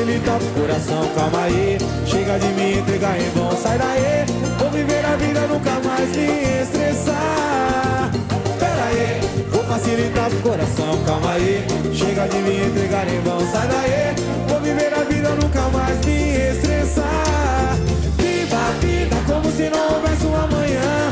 vou 0.06 0.14
facilitar 0.14 0.38
pro 0.38 0.62
coração, 0.62 1.10
calma 1.16 1.44
aí. 1.46 1.78
Chega 2.06 2.38
de 2.38 2.48
me 2.50 2.78
entregar 2.78 3.20
em 3.20 3.30
vão, 3.32 3.52
sai 3.58 3.78
daí. 3.78 4.26
Vou 4.60 4.70
viver 4.70 5.06
a 5.06 5.16
vida, 5.16 5.42
nunca 5.48 5.72
mais 5.84 6.16
me 6.16 6.62
estressar. 6.62 8.12
Pera 8.60 8.86
aí, 8.86 9.20
vou 9.52 9.64
facilitar 9.64 10.30
pro 10.30 10.40
coração, 10.40 11.04
calma 11.06 11.32
aí. 11.34 11.66
Chega 11.94 12.28
de 12.28 12.38
me 12.38 12.68
entregar 12.68 13.08
em 13.08 13.20
vão, 13.22 13.40
sai 13.52 13.68
daí. 13.68 14.16
Vou 14.48 14.60
viver 14.60 14.94
a 14.94 15.04
vida, 15.04 15.30
nunca 15.42 15.62
mais 15.70 16.06
me 16.06 16.52
estressar. 16.52 17.76
Viva 18.18 18.58
a 18.58 18.72
vida 18.80 19.16
como 19.26 19.52
se 19.52 19.70
não 19.70 19.96
houvesse 19.96 20.26
um 20.26 20.36
amanhã. 20.36 21.12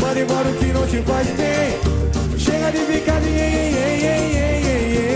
Manda 0.00 0.20
embora 0.20 0.48
o 0.48 0.54
que 0.54 0.66
não 0.66 0.86
te 0.86 1.02
faz 1.02 1.26
bem. 1.30 2.38
Chega 2.38 2.70
de 2.70 2.78
ficar 2.78 3.20
de 3.20 3.28
ei, 3.28 3.34
ei, 3.34 3.74
ei, 3.74 4.06
ei, 4.06 4.36
ei, 4.36 4.66
ei, 4.66 5.08
ei. 5.08 5.13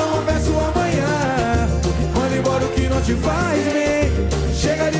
Não 0.00 0.16
houvesse 0.16 0.50
um 0.50 0.58
amanhã. 0.58 1.68
Manda 2.14 2.36
embora 2.36 2.64
o 2.64 2.68
que 2.70 2.88
não 2.88 3.00
te 3.02 3.14
faz 3.14 3.64
bem. 3.64 4.10
Chega 4.54 4.90
de 4.90 4.99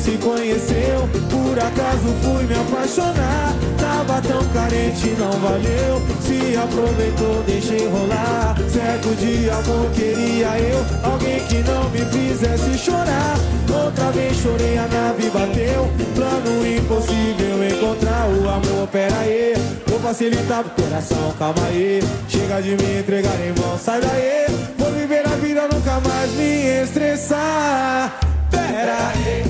se 0.00 0.16
conheceu, 0.16 1.08
por 1.30 1.58
acaso 1.58 2.08
fui 2.22 2.44
me 2.44 2.54
apaixonar. 2.54 3.54
Tava 3.78 4.20
tão 4.22 4.42
carente, 4.48 5.08
não 5.18 5.30
valeu. 5.32 6.00
Se 6.22 6.56
aproveitou, 6.56 7.42
deixei 7.46 7.86
rolar. 7.86 8.56
Cego 8.68 9.14
de 9.16 9.50
amor, 9.50 9.90
queria 9.94 10.58
eu. 10.58 10.84
Alguém 11.02 11.40
que 11.46 11.58
não 11.58 11.90
me 11.90 12.04
fizesse 12.06 12.78
chorar. 12.78 13.36
Outra 13.68 14.10
vez 14.10 14.36
chorei, 14.38 14.78
a 14.78 14.86
nave 14.88 15.28
bateu. 15.30 15.90
Plano 16.14 16.66
impossível 16.66 17.68
encontrar 17.68 18.28
o 18.28 18.48
amor. 18.48 18.88
Pera 18.88 19.16
aí, 19.18 19.54
vou 19.86 20.00
facilitar 20.00 20.64
pro 20.64 20.84
coração, 20.84 21.34
calma 21.38 21.66
aí. 21.68 22.02
Chega 22.28 22.62
de 22.62 22.70
me 22.70 23.00
entregar 23.00 23.36
em 23.40 23.60
mão, 23.60 23.78
sai 23.78 24.00
daí. 24.00 24.46
Vou 24.78 24.90
viver 24.92 25.26
a 25.26 25.36
vida, 25.36 25.68
nunca 25.72 26.00
mais 26.00 26.30
me 26.32 26.82
estressar. 26.82 28.18
Pera 28.50 29.12
aí, 29.14 29.49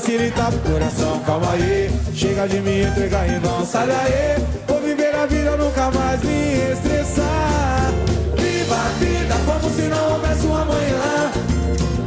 facilitar 0.00 0.52
pro 0.52 0.72
coração, 0.72 1.18
calma 1.26 1.52
aí. 1.52 1.90
Chega 2.14 2.46
de 2.46 2.60
me 2.60 2.82
entregar 2.82 3.28
em 3.28 3.38
vão, 3.40 3.66
sai 3.66 3.86
daí. 3.88 4.44
Vou 4.68 4.80
viver 4.80 5.14
a 5.14 5.26
vida, 5.26 5.56
nunca 5.56 5.90
mais 5.90 6.22
me 6.22 6.72
estressar. 6.72 7.92
Viva 8.36 8.76
a 8.76 8.88
vida 9.00 9.34
como 9.44 9.74
se 9.74 9.82
não 9.82 10.12
houvesse 10.12 10.46
um 10.46 10.56
amanhã. 10.56 11.32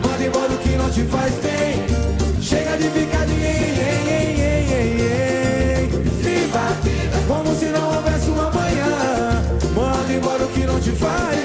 Manda 0.06 0.24
embora 0.24 0.54
o 0.54 0.58
que 0.60 0.70
não 0.70 0.90
te 0.90 1.04
faz 1.04 1.34
bem. 1.36 2.42
Chega 2.42 2.78
de 2.78 2.90
ficar 2.90 3.26
de 3.26 3.34
ei, 3.34 3.74
ei, 4.08 5.02
ei. 5.02 5.88
Viva 6.22 6.60
a 6.60 6.74
vida 6.84 7.18
como 7.28 7.56
se 7.56 7.66
não 7.66 7.96
houvesse 7.96 8.30
um 8.30 8.40
amanhã. 8.40 9.44
Manda 9.76 10.14
embora 10.14 10.44
o 10.46 10.48
que 10.48 10.66
não 10.66 10.80
te 10.80 10.92
faz 10.92 11.41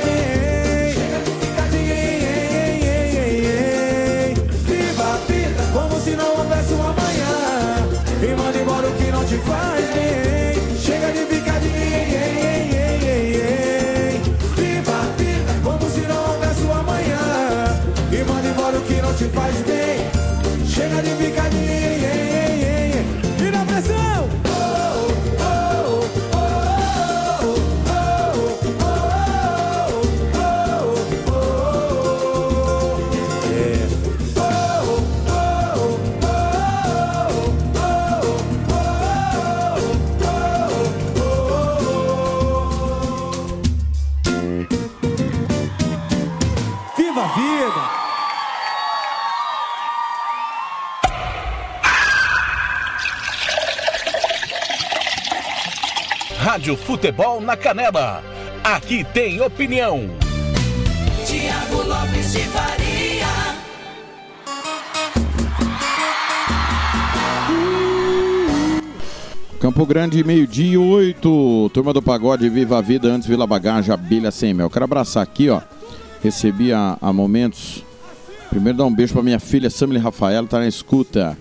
Rádio 56.66 56.76
Futebol 56.84 57.40
na 57.40 57.56
Canela. 57.56 58.24
Aqui 58.64 59.04
tem 59.14 59.40
opinião. 59.40 60.10
Tiago 61.24 61.88
Lopes 61.88 62.32
de 62.32 62.40
Faria. 62.40 63.26
Campo 69.60 69.86
Grande, 69.86 70.24
meio-dia 70.24 70.80
oito. 70.80 71.70
Turma 71.72 71.92
do 71.92 72.02
Pagode, 72.02 72.48
Viva 72.48 72.78
a 72.78 72.80
Vida, 72.80 73.06
antes 73.06 73.28
Vila 73.28 73.46
Bagagem, 73.46 73.94
Abelha 73.94 74.32
Sem 74.32 74.52
Mel. 74.52 74.68
Quero 74.68 74.86
abraçar 74.86 75.22
aqui, 75.22 75.48
ó. 75.48 75.60
Recebi 76.20 76.72
há, 76.72 76.98
há 77.00 77.12
momentos. 77.12 77.84
Primeiro 78.50 78.78
dar 78.78 78.86
um 78.86 78.92
beijo 78.92 79.12
pra 79.12 79.22
minha 79.22 79.38
filha 79.38 79.70
Samile 79.70 80.00
Rafaela, 80.00 80.48
tá 80.48 80.58
na 80.58 80.66
escuta 80.66 81.38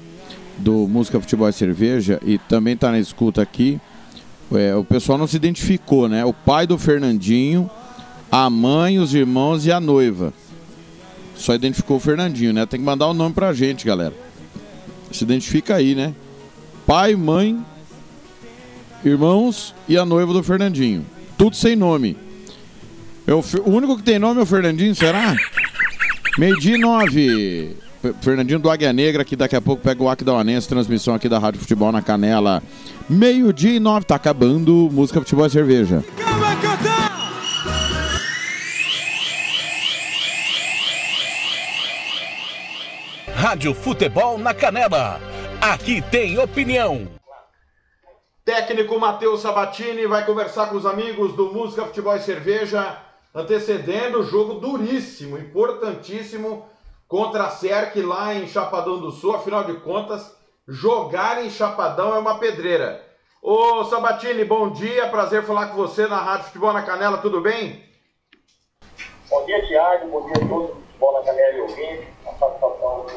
do 0.60 0.88
Música 0.88 1.20
Futebol 1.20 1.50
e 1.50 1.54
Cerveja 1.54 2.20
e 2.24 2.38
também 2.38 2.78
tá 2.78 2.92
na 2.92 3.00
escuta 3.00 3.42
aqui. 3.42 3.82
É, 4.54 4.76
o 4.76 4.84
pessoal 4.84 5.18
não 5.18 5.28
se 5.28 5.36
identificou, 5.36 6.08
né? 6.08 6.24
O 6.24 6.34
pai 6.34 6.68
do 6.68 6.78
Fernandinho, 6.78 7.70
a 8.32 8.50
mãe, 8.50 9.00
os 9.00 9.14
irmãos 9.14 9.66
e 9.66 9.72
a 9.72 9.80
noiva. 9.80 10.34
Só 11.36 11.54
identificou 11.54 11.98
o 11.98 12.00
Fernandinho, 12.00 12.54
né? 12.54 12.66
Tem 12.66 12.80
que 12.80 12.86
mandar 12.86 13.08
o 13.08 13.14
nome 13.14 13.34
pra 13.34 13.54
gente, 13.54 13.86
galera. 13.86 14.14
Se 15.12 15.24
identifica 15.24 15.76
aí, 15.76 15.96
né? 15.96 16.14
Pai, 16.86 17.16
mãe, 17.16 17.58
irmãos 19.04 19.74
e 19.88 19.98
a 19.98 20.06
noiva 20.06 20.32
do 20.34 20.44
Fernandinho. 20.44 21.06
Tudo 21.38 21.56
sem 21.56 21.76
nome. 21.76 22.16
É 23.28 23.34
o, 23.34 23.42
Fer- 23.42 23.62
o 23.62 23.70
único 23.72 23.98
que 23.98 24.04
tem 24.04 24.20
nome 24.20 24.40
é 24.40 24.44
o 24.44 24.46
Fernandinho, 24.46 24.94
será? 24.96 25.36
Meio-dia 26.38 26.76
e 26.76 26.80
nove. 26.80 27.76
Fernandinho 28.22 28.60
do 28.60 28.70
Águia 28.70 28.92
Negra, 28.92 29.26
que 29.26 29.36
daqui 29.36 29.56
a 29.56 29.62
pouco 29.62 29.82
pega 29.82 30.04
o 30.04 30.10
Aquidauanense, 30.10 30.68
transmissão 30.68 31.16
aqui 31.16 31.30
da 31.30 31.40
Rádio 31.40 31.60
Futebol 31.60 31.92
na 31.92 32.02
Canela. 32.02 32.62
Meio-dia 33.10 33.76
e 33.76 33.80
nove, 33.80 34.06
tá 34.06 34.16
acabando. 34.16 34.90
Música, 34.92 35.20
futebol 35.20 35.46
e 35.46 35.50
cerveja. 35.50 36.04
Cantar! 36.62 37.16
Rádio 43.34 43.74
Futebol 43.76 44.40
na 44.40 44.54
Canela. 44.54 45.22
Aqui 45.62 46.02
tem 46.02 46.40
opinião. 46.40 47.08
Técnico 48.44 49.00
Matheus 49.00 49.42
Sabatini 49.42 50.08
vai 50.08 50.26
conversar 50.26 50.68
com 50.70 50.78
os 50.78 50.86
amigos 50.86 51.34
do 51.34 51.54
Música, 51.54 51.86
Futebol 51.86 52.16
e 52.16 52.22
Cerveja, 52.22 52.98
antecedendo 53.34 54.20
o 54.20 54.24
jogo 54.24 54.56
duríssimo, 54.56 55.38
importantíssimo 55.38 56.66
contra 57.08 57.46
a 57.46 57.50
SERC 57.50 58.02
lá 58.02 58.34
em 58.34 58.48
Chapadão 58.48 59.00
do 59.00 59.12
Sul. 59.12 59.36
Afinal 59.36 59.64
de 59.64 59.74
contas, 59.76 60.36
jogar 60.68 61.44
em 61.44 61.50
Chapadão 61.50 62.16
é 62.16 62.20
uma 62.20 62.40
pedreira. 62.40 63.04
Ô 63.42 63.84
Sabatini, 63.84 64.44
bom 64.44 64.72
dia, 64.72 65.08
prazer 65.10 65.44
falar 65.44 65.68
com 65.68 65.76
você 65.76 66.08
na 66.08 66.18
Rádio 66.18 66.48
Futebol 66.48 66.74
na 66.74 66.82
Canela, 66.82 67.20
tudo 67.20 67.42
bem? 67.42 67.84
Bom 69.30 69.46
dia, 69.46 69.66
Thiago. 69.68 70.08
Bom 70.10 70.26
dia 70.26 70.44
a 70.44 70.48
todos 70.48 70.70
do 70.70 70.82
Futebol 70.82 71.14
na 71.14 71.26
Canela 71.26 71.54
e 71.58 71.62
ouvinte. 71.62 72.08
Uma 72.24 72.34
satisfação 72.34 73.06
de 73.08 73.16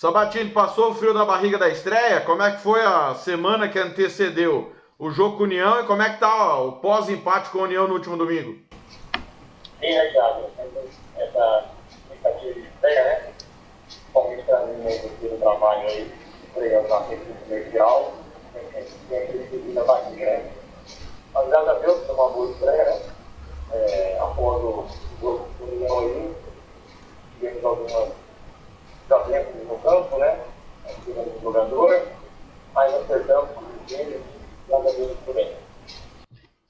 Sabatini, 0.00 0.48
passou 0.50 0.92
o 0.92 0.94
frio 0.94 1.12
na 1.12 1.26
barriga 1.26 1.58
da 1.58 1.68
estreia? 1.68 2.22
Como 2.22 2.42
é 2.42 2.52
que 2.52 2.62
foi 2.62 2.80
a 2.80 3.14
semana 3.14 3.68
que 3.68 3.78
antecedeu 3.78 4.72
o 4.98 5.10
jogo 5.10 5.36
com 5.36 5.42
União 5.42 5.78
e 5.80 5.84
como 5.84 6.00
é 6.00 6.08
que 6.08 6.18
tá 6.18 6.56
ó, 6.56 6.68
o 6.68 6.72
pós-empate 6.80 7.50
com 7.50 7.58
a 7.58 7.64
União 7.64 7.86
no 7.86 7.94
último 7.94 8.16
domingo? 8.16 8.58
Sim, 9.80 9.94
né, 9.94 10.10
Thiago? 10.10 10.50
Essa 11.16 11.70
expectativa 11.90 12.52
de 12.52 12.60
estreia, 12.60 13.04
né? 13.04 13.32
Principalmente 13.86 14.42
para 14.42 14.66
mim, 14.66 14.74
né, 14.82 14.98
do 14.98 15.38
trabalho 15.38 15.88
aí, 15.88 16.12
estreando 16.44 16.88
na 16.88 17.00
equipe 17.12 17.32
comercial, 17.44 18.12
aquele 18.54 19.46
frio 19.48 19.72
na 19.72 19.84
barriga, 19.84 20.26
né? 20.26 20.52
Mas 21.32 21.48
graças 21.48 21.68
a 21.68 21.72
Deus, 21.74 22.06
foi 22.06 22.14
uma 22.14 22.28
boa 22.28 22.50
estreia, 22.50 22.84
né? 22.84 23.00
É, 23.72 24.18
após 24.20 24.62
o 24.62 24.86
jogo 25.18 25.48
com 25.58 25.64
o 25.64 25.68
União 25.68 25.98
aí, 25.98 26.34
tivemos 27.38 27.64
algumas 27.64 28.08
desavenças 29.08 29.66
no 29.66 29.78
campo, 29.78 30.18
né? 30.18 30.40
Tivemos 31.04 31.36
um 31.36 31.40
jogador, 31.40 32.06
mas 32.74 32.94
acertamos 32.94 33.50
com 33.52 33.60
o 33.60 33.86
time, 33.86 34.20
graças 34.68 34.86
a 34.88 34.96
Deus, 34.96 35.16
tudo 35.24 35.34
bem. 35.34 35.69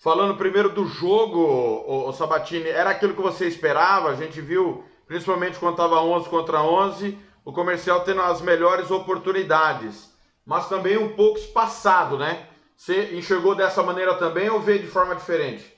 Falando 0.00 0.38
primeiro 0.38 0.70
do 0.70 0.86
jogo, 0.86 1.38
o, 1.38 2.08
o 2.08 2.12
Sabatini, 2.14 2.70
era 2.70 2.88
aquilo 2.88 3.12
que 3.12 3.20
você 3.20 3.46
esperava? 3.46 4.08
A 4.08 4.14
gente 4.14 4.40
viu, 4.40 4.82
principalmente 5.06 5.58
quando 5.58 5.74
estava 5.74 6.00
11 6.00 6.26
contra 6.30 6.62
11, 6.62 7.18
o 7.44 7.52
comercial 7.52 8.00
tendo 8.00 8.22
as 8.22 8.40
melhores 8.40 8.90
oportunidades, 8.90 10.10
mas 10.46 10.70
também 10.70 10.96
um 10.96 11.14
pouco 11.14 11.38
espaçado, 11.38 12.16
né? 12.16 12.46
Você 12.74 13.14
enxergou 13.14 13.54
dessa 13.54 13.82
maneira 13.82 14.14
também 14.14 14.48
ou 14.48 14.58
vê 14.58 14.78
de 14.78 14.86
forma 14.86 15.14
diferente? 15.14 15.70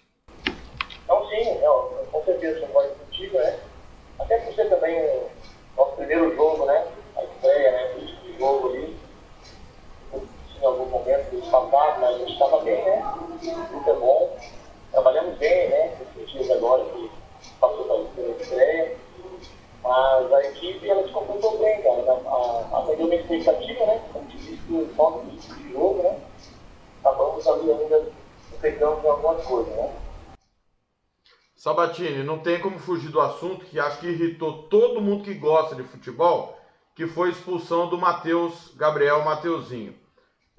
Então, 1.03 1.29
sim, 1.29 1.59
não, 1.61 1.89
com 2.13 2.25
certeza 2.25 2.61
concordo 2.61 2.95
contigo, 2.95 3.37
né? 3.39 3.59
Até 4.21 4.39
por 4.39 4.55
ser 4.55 4.69
também 4.69 5.03
o 5.03 5.31
nosso 5.77 5.97
primeiro 5.97 6.33
jogo, 6.37 6.65
né? 6.67 6.87
A 7.17 7.25
estreia, 7.25 7.73
né? 7.73 7.95
O 7.97 8.39
jogo 8.39 8.69
ali. 8.69 9.02
Em 10.63 10.65
algum 10.65 10.87
momento 10.87 11.35
espaçado, 11.35 12.01
mas 12.01 12.15
a 12.15 12.19
gente 12.19 12.33
estava 12.35 12.61
bem, 12.61 12.85
né? 12.85 13.15
Muito 13.73 13.91
é 13.91 13.95
bom. 13.95 14.39
Trabalhamos 14.93 15.37
bem, 15.39 15.69
né? 15.69 15.99
Esses 16.01 16.31
dias 16.31 16.51
agora 16.53 16.85
que 16.85 17.11
passou 17.61 17.85
para 17.85 18.23
a 18.23 18.29
estreia. 18.29 18.97
Mas 19.83 20.33
a 20.33 20.45
equipe, 20.45 20.89
ela 20.89 21.03
se 21.03 21.13
comportou 21.13 21.59
bem, 21.59 21.83
cara. 21.83 22.21
Atendeu 22.75 23.09
minha 23.09 23.21
expectativa, 23.21 23.87
né? 23.87 24.01
Como 24.13 24.25
disse, 24.27 24.57
falta 24.97 25.27
de 25.27 25.73
jogo, 25.73 26.01
né? 26.05 26.21
Acabamos 27.01 27.45
ali 27.45 27.73
ainda 27.73 28.13
pegando 28.61 29.05
em 29.05 29.11
algumas 29.11 29.45
coisas, 29.45 29.75
né? 29.75 29.93
Sabatini, 31.57 32.23
não 32.23 32.39
tem 32.39 32.61
como 32.61 32.79
fugir 32.79 33.11
do 33.11 33.21
assunto 33.21 33.65
que 33.65 33.81
acho 33.81 33.99
que 33.99 34.07
irritou 34.07 34.63
todo 34.69 35.01
mundo 35.01 35.25
que 35.25 35.35
gosta 35.35 35.75
de 35.75 35.83
futebol, 35.83 36.57
que 36.95 37.09
foi 37.09 37.31
a 37.31 37.33
expulsão 37.33 37.89
do 37.89 37.99
Matheus 37.99 38.73
Gabriel 38.77 39.25
Mateuzinho. 39.25 40.01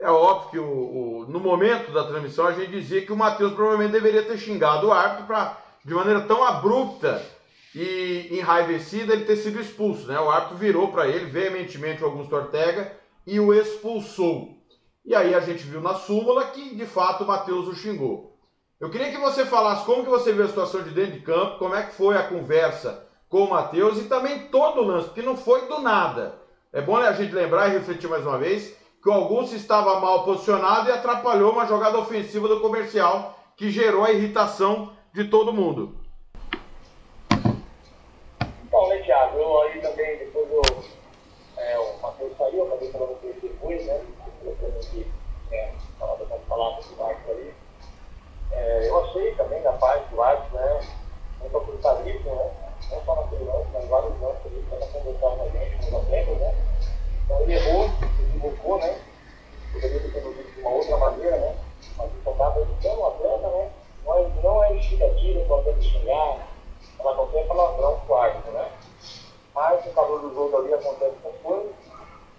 É 0.03 0.09
óbvio 0.11 0.49
que 0.51 0.59
o, 0.59 0.64
o- 0.65 1.25
no 1.30 1.40
momento 1.40 1.93
da 1.93 2.03
transmissão 2.03 2.45
a 2.45 2.51
gente 2.51 2.72
dizia 2.72 3.06
que 3.06 3.14
o 3.14 3.15
Matheus 3.15 3.53
provavelmente 3.53 3.93
deveria 3.93 4.22
ter 4.23 4.38
xingado 4.38 4.88
o 4.88 4.91
árbitro 4.91 5.25
para, 5.27 5.57
de 5.85 5.93
maneira 5.93 6.19
tão 6.22 6.43
abrupta 6.43 7.25
e 7.73 8.27
enraivecida, 8.38 9.14
ele 9.14 9.23
ter 9.23 9.38
sido 9.38 9.61
expulso. 9.61 10.06
Né? 10.07 10.19
O 10.19 10.30
árbitro 10.30 10.57
virou 10.57 10.90
para 10.91 11.07
ele 11.07 11.25
veementemente 11.25 12.03
o 12.03 12.06
Augusto 12.06 12.35
Ortega 12.35 12.91
e 13.25 13.40
o 13.40 13.53
expulsou. 13.53 14.49
E 15.06 15.15
aí 15.15 15.33
a 15.33 15.40
gente 15.40 15.64
viu 15.64 15.80
na 15.80 15.93
súmula 15.93 16.48
que 16.48 16.75
de 16.75 16.85
fato 16.85 17.23
o 17.23 17.27
Matheus 17.27 17.67
o 17.69 17.73
xingou. 17.75 18.38
Eu 18.82 18.90
queria 18.90 19.09
que 19.09 19.17
você 19.17 19.45
falasse 19.45 19.85
como 19.85 20.03
que 20.03 20.09
você 20.09 20.33
viu 20.33 20.43
a 20.43 20.49
situação 20.49 20.82
de 20.83 20.90
dentro 20.90 21.14
de 21.14 21.19
campo, 21.22 21.57
como 21.59 21.75
é 21.75 21.83
que 21.83 21.95
foi 21.95 22.17
a 22.17 22.23
conversa 22.23 23.07
com 23.30 23.45
o 23.45 23.49
Matheus 23.49 23.98
e 23.99 24.03
também 24.09 24.48
todo 24.49 24.82
o 24.82 24.83
lance, 24.85 25.06
porque 25.07 25.22
não 25.22 25.38
foi 25.38 25.65
do 25.67 25.80
nada. 25.80 26.35
É 26.73 26.82
bom 26.82 26.98
a 26.98 27.14
gente 27.14 27.33
lembrar 27.33 27.69
e 27.69 27.72
refletir 27.77 28.09
mais 28.09 28.25
uma 28.25 28.38
vez 28.38 28.75
que 29.03 29.09
o 29.09 29.14
Augusto 29.14 29.53
estava 29.53 29.99
mal 29.99 30.23
posicionado 30.23 30.88
e 30.88 30.93
atrapalhou 30.93 31.51
uma 31.51 31.65
jogada 31.65 31.99
ofensiva 31.99 32.48
do 32.48 32.61
comercial 32.61 33.38
que 33.57 33.69
gerou 33.69 34.06
a 34.06 34.14
irritação 34.14 34.93
de 35.11 35.25
todo 35.25 35.51
mundo. 35.51 35.98
Então, 38.65 38.88
né, 38.88 38.99
Thiago, 38.99 39.38
eu 39.38 39.61
aí 39.64 39.82
também, 39.82 40.19
depois 40.19 40.49
eu, 40.49 40.61
é, 41.57 41.77
o 41.77 42.01
Matheus 42.01 42.32
saiu, 42.38 42.59
eu 42.59 42.67
acabei 42.67 42.91
falando 42.91 43.19
com 43.19 43.27
ele 43.27 43.40
depois, 43.41 43.85
né? 43.85 44.01
Falei 44.40 44.80
que, 44.80 45.11
é, 45.51 45.73
falava 45.99 46.25
com 46.25 46.40
palavras 46.48 46.85
do 46.85 47.03
árbitro 47.03 47.32
ali. 47.33 47.53
É, 48.53 48.88
eu 48.88 49.03
achei 49.03 49.35
também 49.35 49.61
da 49.64 49.73
parte 49.73 50.09
do 50.15 50.23
árbitro, 50.23 50.56
né? 50.56 50.80
Muito 51.41 51.57
autoritarismo, 51.57 52.35
né? 52.35 52.51
Não 52.90 53.03
só 53.03 53.15
naquele 53.17 53.43
lance, 53.43 53.67
mas 53.73 53.85
vários 53.90 54.22
lances 54.22 54.45
ali, 54.45 54.65
que 54.69 54.75
ela 54.75 54.88
conversava 54.88 55.35
com 55.35 55.43
a 55.43 55.49
gente, 55.49 55.75
com 55.75 55.98
os 55.98 56.03
atletas, 56.03 56.38
né? 56.38 56.73
Então 57.34 57.42
ele 57.42 57.53
errou, 57.56 57.90
se 57.90 58.24
equivocou, 58.24 58.80
né? 58.80 59.02
Poderia 59.72 60.00
ter 60.00 60.12
conduzido 60.12 60.52
de 60.52 60.62
uma 60.62 60.70
outra 60.70 60.98
maneira, 60.98 61.38
né? 61.38 61.56
Mas 61.98 62.12
ele 62.12 62.22
só 62.24 62.32
estava 62.32 62.62
educando 62.62 63.02
o 63.02 63.08
atleta, 63.08 63.48
né? 63.48 63.72
Não 64.06 64.18
é, 64.18 64.30
não 64.44 64.64
é 64.64 64.76
instigativa 64.76 65.40
para 65.45 65.56
o 65.56 65.60
atleta 65.60 65.82
xingar, 65.82 66.48
ela 67.00 67.16
não 67.16 67.28
tem 67.28 67.48
palavrão 67.48 68.00
pro 68.06 68.16
árbitro, 68.16 68.52
né? 68.52 68.72
Mas 69.56 69.86
no 69.86 69.94
calor 69.94 70.22
do 70.22 70.34
jogo 70.34 70.58
ali 70.58 70.74
acontece 70.74 71.16
essas 71.24 71.42
coisas, 71.42 71.72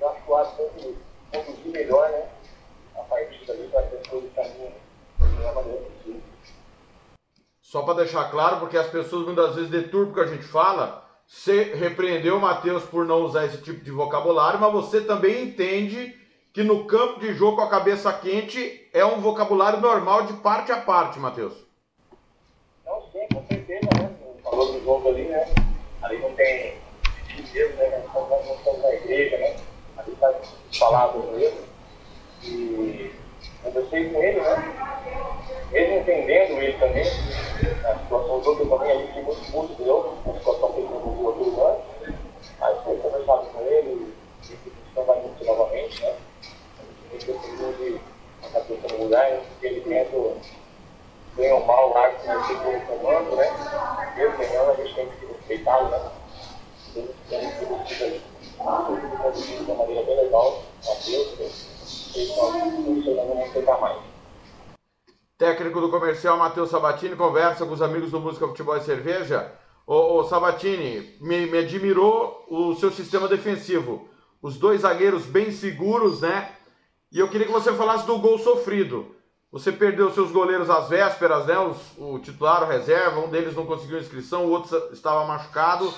eu 0.01 0.09
acho 0.09 0.23
que 0.23 0.31
o 0.31 0.37
árbitro 0.37 0.65
tem 0.65 0.93
que 0.93 0.99
conduzir 1.33 1.73
melhor, 1.73 2.11
né? 2.11 2.29
A 2.97 3.03
partida 3.03 3.53
ali 3.53 3.69
para 3.69 3.83
que 3.83 3.97
as 3.97 4.07
coisas 4.07 4.33
caminhem 4.35 4.75
maneira 5.55 5.83
possível. 5.83 6.23
Só 7.61 7.83
para 7.83 7.95
deixar 7.95 8.31
claro, 8.31 8.61
porque 8.61 8.77
as 8.77 8.89
pessoas 8.89 9.27
muitas 9.27 9.57
vezes 9.57 9.71
deturpam 9.71 10.13
o 10.13 10.15
que 10.15 10.21
a 10.21 10.27
gente 10.27 10.45
fala, 10.45 11.04
você 11.27 11.75
repreendeu 11.75 12.37
o 12.37 12.41
Matheus 12.41 12.85
por 12.85 13.05
não 13.05 13.23
usar 13.23 13.47
esse 13.47 13.59
tipo 13.59 13.83
de 13.83 13.91
vocabulário, 13.91 14.61
mas 14.61 14.73
você 14.73 15.01
também 15.01 15.45
entende 15.45 16.19
que 16.53 16.63
no 16.63 16.85
campo 16.87 17.21
de 17.21 17.35
jogo 17.35 17.57
com 17.57 17.63
a 17.63 17.71
cabeça 17.71 18.13
quente 18.13 18.89
é 18.93 19.05
um 19.05 19.21
vocabulário 19.21 19.81
normal 19.81 20.27
de 20.27 20.35
parte 20.35 20.71
a 20.71 20.81
parte, 20.81 21.19
Matheus. 21.19 21.55
Não, 22.87 23.03
sim, 23.11 23.27
com 23.33 23.45
certeza, 23.47 23.89
né? 23.99 24.11
O 24.45 24.51
valor 24.51 24.73
do 24.73 24.85
jogo 24.85 25.09
ali, 25.09 25.25
né? 25.25 25.53
Ali 26.03 26.19
não 26.19 26.33
tem 26.35 26.85
mesmo, 27.55 27.77
né? 27.77 28.05
Nós 28.13 28.51
estamos 28.57 28.83
na 28.83 28.95
igreja, 28.95 29.39
né? 29.39 29.57
Ali 29.97 30.13
está 30.13 30.33
falado 30.79 31.19
mesmo. 31.33 31.61
E 32.43 33.11
conversei 33.65 34.11
com 34.11 34.23
ele, 34.23 34.41
né? 34.41 34.75
Mesmo 35.73 35.97
entendendo 35.97 36.63
ele 36.63 36.73
também, 36.79 37.03
a 37.05 37.99
situação 37.99 38.41
do 38.41 38.51
eu 38.51 38.69
também 38.69 38.91
ali 38.91 39.07
fiquei 39.09 39.23
muito 39.23 39.53
puto, 39.53 39.73
entendeu? 39.73 40.15
A 40.27 40.39
situação 40.39 40.73
que 40.73 40.79
ele 40.81 40.89
conduziu 40.89 41.31
aquele 41.31 41.57
lance. 41.57 41.83
Aí 42.61 42.75
foi 42.85 42.97
conversado 42.99 43.47
com 43.47 43.61
ele, 43.63 43.91
e 43.91 44.15
disse 44.41 44.57
que 44.57 45.01
vai 45.01 45.21
muito 45.21 45.45
novamente, 45.45 46.03
né? 46.03 46.15
A 46.79 47.13
gente 47.13 47.27
decidiu 47.33 47.73
de 47.73 48.01
a 48.45 48.49
cabeça 48.51 48.95
no 48.95 49.05
lugar, 49.05 49.31
né? 49.31 49.43
Ele 49.63 49.81
dentro 49.81 50.37
bem 51.37 51.53
ou 51.53 51.65
mal, 51.65 51.91
o 51.91 51.99
árbitro 51.99 52.33
não 52.33 52.45
ficou 52.45 52.73
no 52.73 52.81
comando, 52.83 53.37
né? 53.37 54.13
Mesmo 54.17 54.39
ganhando, 54.39 54.71
a 54.71 54.75
gente 54.75 54.95
tem 54.95 55.09
que 55.09 55.27
respeitá-lo, 55.27 55.89
né? 55.89 56.11
Tem 57.29 57.51
que 57.51 57.59
tipo 57.59 58.05
ali. 58.05 58.23
Tudo 58.57 59.65
de 59.65 59.71
uma 59.71 59.75
maneira 59.75 60.03
bem 60.05 60.17
legal, 60.17 60.63
Matheus, 60.87 61.39
né? 61.39 61.74
Técnico 65.37 65.81
do 65.81 65.91
comercial 65.91 66.37
Matheus 66.39 66.71
Sabatini 66.71 67.17
conversa 67.17 67.67
com 67.67 67.73
os 67.73 67.83
amigos 67.83 68.13
do 68.13 68.21
Música 68.21 68.47
Futebol 68.47 68.77
e 68.77 68.83
Cerveja. 68.83 69.53
Ô, 69.85 70.19
ô 70.19 70.25
Sabatini, 70.25 71.17
me, 71.21 71.47
me 71.47 71.59
admirou 71.59 72.47
o 72.49 72.75
seu 72.77 72.93
sistema 72.93 73.27
defensivo. 73.27 74.09
Os 74.41 74.57
dois 74.57 74.83
zagueiros 74.83 75.27
bem 75.27 75.51
seguros, 75.51 76.21
né? 76.21 76.53
E 77.11 77.19
eu 77.19 77.29
queria 77.29 77.47
que 77.47 77.53
você 77.53 77.73
falasse 77.73 78.07
do 78.07 78.19
gol 78.19 78.39
sofrido. 78.39 79.15
Você 79.51 79.73
perdeu 79.73 80.13
seus 80.13 80.31
goleiros 80.31 80.71
às 80.71 80.89
vésperas, 80.89 81.47
né? 81.47 81.59
Os- 81.59 81.99
o 81.99 82.19
titular, 82.21 82.63
o 82.63 82.67
reserva, 82.67 83.21
um 83.21 83.29
deles 83.29 83.57
não 83.57 83.67
conseguiu 83.67 83.99
inscrição, 83.99 84.47
o 84.47 84.51
outro 84.51 84.91
estava 84.93 85.27
machucado. 85.27 85.93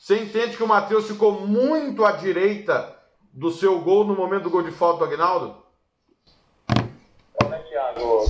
Você 0.00 0.16
entende 0.18 0.56
que 0.56 0.62
o 0.64 0.68
Matheus 0.68 1.06
ficou 1.06 1.46
muito 1.46 2.04
à 2.04 2.12
direita 2.12 2.96
do 3.32 3.52
seu 3.52 3.80
gol 3.80 4.04
no 4.04 4.16
momento 4.16 4.44
do 4.44 4.50
gol 4.50 4.62
de 4.62 4.72
falta 4.72 4.98
do 4.98 5.04
Agnaldo? 5.04 5.59
Né, 7.90 7.94
Thiago? 7.94 8.28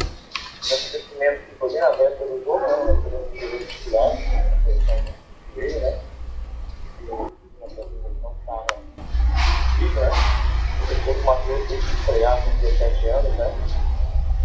Esse 0.65 0.91
crescimento 0.91 1.47
que 1.47 1.55
foi 1.57 1.71
bem 1.71 1.81
na 1.81 1.91
véspera 1.91 2.31
do 2.31 2.45
jogo, 2.45 2.61
né? 2.61 2.75
Um 2.75 3.11
veio, 5.55 5.81
né? 5.81 5.99
Né? 9.95 10.25
Depois 10.89 11.19
o 11.19 11.25
Matheus 11.25 11.69
teve 11.69 11.83
que 11.83 11.95
estrear 12.01 12.43
com 12.43 12.51
17 12.51 13.09
anos, 13.09 13.37
né? 13.37 13.55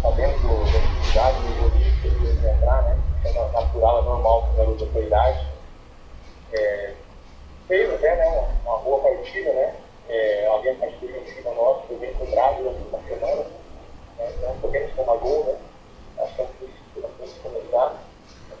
Sabendo 0.02 0.38
do- 0.38 0.72
da 0.72 0.78
dificuldade 0.78 1.42
do 1.42 1.56
jogo 1.56 1.70
que 1.70 2.06
ele 2.06 2.42
ia 2.42 2.52
entrar, 2.52 2.82
né? 2.82 2.98
É 3.24 3.32
natural, 3.32 3.98
é 3.98 4.02
normal 4.02 4.48
garoto 4.56 4.84
da 4.84 4.92
sua 4.92 5.02
idade. 5.02 5.46
É, 6.52 6.94
fez 7.68 7.92
até 7.94 8.16
né, 8.16 8.26
uma, 8.64 8.72
uma 8.72 8.82
boa 8.82 9.00
partida, 9.00 9.52
né? 9.52 9.74
É, 10.08 10.46
alguém 10.46 10.74
que 10.74 10.80
participa 10.80 11.18
do 11.18 11.24
time 11.24 11.54
nosso, 11.54 11.86
foi 11.86 11.96
bem 11.96 12.14
cobrado 12.14 12.62
durante 12.62 12.88
uma 12.88 13.02
semana. 13.08 13.65
Não 14.18 14.58
podemos 14.60 14.92
tomar 14.94 15.16
gol, 15.16 15.44
né? 15.44 15.58
Acho 16.22 16.34
que 16.34 16.40
é 16.40 16.44
um 16.44 16.48
princípio 16.48 17.02
que 17.18 17.40
começar. 17.40 18.02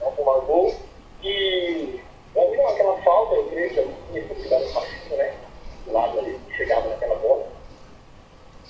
Não 0.00 0.12
tomar 0.12 0.40
gol. 0.40 0.74
E 1.22 2.00
não 2.34 2.50
viram 2.50 2.68
aquela 2.68 3.02
falta, 3.02 3.34
eu 3.34 3.48
creio 3.48 3.68
que 3.70 3.74
tinha 4.12 4.24
possibilidade 4.24 4.66
de 5.08 5.16
né? 5.16 5.34
Do 5.86 5.92
lado 5.92 6.18
ali, 6.18 6.38
que 6.46 6.56
chegava 6.56 6.88
naquela 6.88 7.16
bola. 7.16 7.46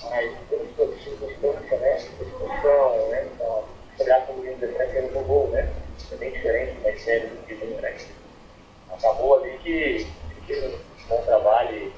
Mas 0.03 0.37
temos 0.49 0.67
todos 0.77 0.95
os 0.95 1.03
circunstâncias, 1.03 1.81
né? 1.81 1.95
Discussão, 1.95 3.07
né? 3.09 3.27
Então, 3.33 3.63
olhar 3.99 4.25
como 4.25 4.39
o 4.39 4.41
menino 4.43 4.65
de 4.65 4.73
frente 4.73 5.17
um 5.17 5.23
gol, 5.23 5.47
né? 5.49 5.73
É 6.11 6.15
bem 6.15 6.31
diferente, 6.31 6.79
mais 6.81 7.01
sério 7.01 7.29
do 7.29 7.45
que 7.45 7.53
o 7.53 7.81
né? 7.81 7.97
Acabou 8.89 9.35
ali 9.35 9.57
que, 9.57 10.07
que 10.45 10.53
um 10.53 11.07
bom 11.09 11.21
trabalho 11.23 11.75
e 11.75 11.93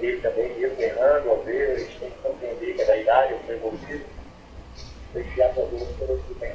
dele 0.00 0.20
também, 0.20 0.58
mesmo 0.58 0.80
errando, 0.80 1.32
às 1.32 1.44
vezes, 1.44 1.74
a 1.74 1.78
gente 1.78 1.98
tem 2.00 2.10
que 2.10 2.18
compreender 2.18 2.74
que 2.74 2.82
é 2.82 2.84
da 2.84 2.96
idade, 2.96 3.32
eu 3.32 3.40
sou 3.46 3.54
envolvido, 3.54 4.04
deixar 5.12 5.54
para 5.54 5.64
Deus 5.64 5.88
pelo 5.98 6.18
que 6.18 6.34
tem. 6.34 6.54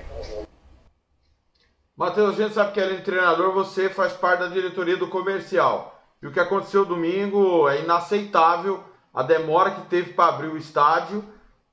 Matheus, 1.95 2.33
a 2.33 2.43
gente 2.43 2.55
sabe 2.55 2.71
que 2.73 2.81
além 2.81 2.97
de 2.97 3.03
treinador, 3.03 3.53
você 3.53 3.89
faz 3.89 4.13
parte 4.13 4.39
da 4.39 4.47
diretoria 4.47 4.97
do 4.97 5.07
comercial. 5.07 6.03
E 6.21 6.27
o 6.27 6.31
que 6.31 6.39
aconteceu 6.39 6.85
domingo 6.85 7.69
é 7.69 7.81
inaceitável 7.81 8.83
a 9.13 9.21
demora 9.21 9.71
que 9.71 9.81
teve 9.81 10.13
para 10.13 10.33
abrir 10.33 10.47
o 10.47 10.57
estádio. 10.57 11.23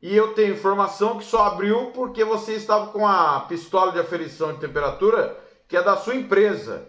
E 0.02 0.14
eu 0.14 0.34
tenho 0.34 0.54
informação 0.54 1.18
que 1.18 1.24
só 1.24 1.44
abriu 1.46 1.90
porque 1.92 2.22
você 2.24 2.54
estava 2.54 2.88
com 2.88 3.06
a 3.06 3.40
pistola 3.48 3.92
de 3.92 3.98
aferição 3.98 4.52
de 4.52 4.60
temperatura, 4.60 5.38
que 5.66 5.76
é 5.76 5.82
da 5.82 5.96
sua 5.96 6.14
empresa. 6.14 6.86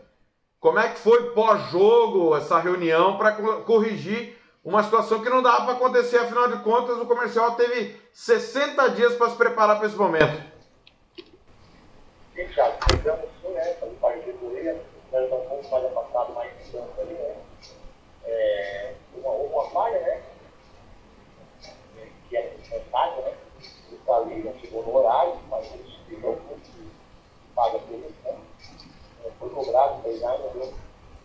Como 0.61 0.77
é 0.77 0.89
que 0.89 0.99
foi 0.99 1.31
pós-jogo 1.31 2.37
essa 2.37 2.59
reunião 2.59 3.17
para 3.17 3.31
corrigir 3.63 4.37
uma 4.63 4.83
situação 4.83 5.19
que 5.23 5.27
não 5.27 5.41
dava 5.41 5.65
para 5.65 5.73
acontecer? 5.73 6.19
Afinal 6.19 6.49
de 6.49 6.63
contas, 6.63 6.99
o 6.99 7.07
comercial 7.07 7.55
teve 7.55 7.99
60 8.13 8.91
dias 8.91 9.15
para 9.15 9.31
se 9.31 9.35
preparar 9.35 9.79
para 9.79 9.87
esse 9.87 9.95
momento. 9.95 10.39
Sim, 12.35 12.45
né? 13.49 13.73
Pouco 13.79 13.99
mais 16.35 16.55
distantes 16.59 16.99
ali? 16.99 17.17
É, 18.23 18.93
uma, 19.15 19.31
uma 19.31 19.67
falha, 19.71 19.99
né? 19.99 20.21
Que 22.29 22.37
é 22.37 22.41
né? 22.41 23.33
O 23.91 24.25
não 24.43 24.59
chegou 24.59 24.83
no 24.83 24.95
horário, 24.95 25.39
mas 25.49 25.65
a 25.65 25.77
gente 25.77 25.99
ficou 26.07 26.39
muito 26.47 26.91
paga 27.55 27.79
por? 27.79 28.50
É, 29.23 29.29
Foi 29.39 29.49
cobrado, 29.49 30.01
foi 30.01 30.17
já, 30.17 30.37
não 30.37 30.49
deu 30.49 30.73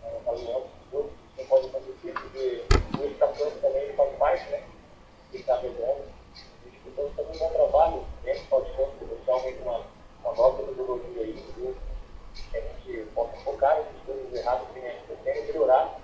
uma 0.02 0.32
reunião, 0.32 0.64
isso 0.92 1.10
não 1.38 1.46
pode 1.46 1.66
acontecer, 1.66 2.12
porque 2.12 2.64
o 2.98 3.06
estação 3.06 3.50
também 3.60 3.92
faz 3.94 4.16
parte, 4.16 4.50
né? 4.50 4.62
Que 5.30 5.38
está. 5.38 5.54
A 5.54 5.60
gente 5.60 5.74
ficou 6.84 7.10
fazendo 7.16 7.34
um 7.34 7.38
bom 7.38 7.50
trabalho, 7.50 8.04
dentro 8.24 8.42
do 8.42 8.48
podcast, 8.48 8.90
especialmente 9.02 9.62
uma, 9.62 9.80
uma 10.24 10.34
nova 10.34 10.62
metodologia 10.62 11.22
aí, 11.22 11.44
viu? 11.56 11.76
que 12.50 12.56
a 12.56 12.60
gente 12.60 13.10
possa 13.14 13.36
focar 13.38 13.76
nessas 13.76 14.02
coisas 14.04 14.34
erradas 14.34 14.68
que 14.72 14.78
a 14.78 14.90
gente 14.90 15.02
pretende 15.06 15.52
melhorar, 15.52 15.98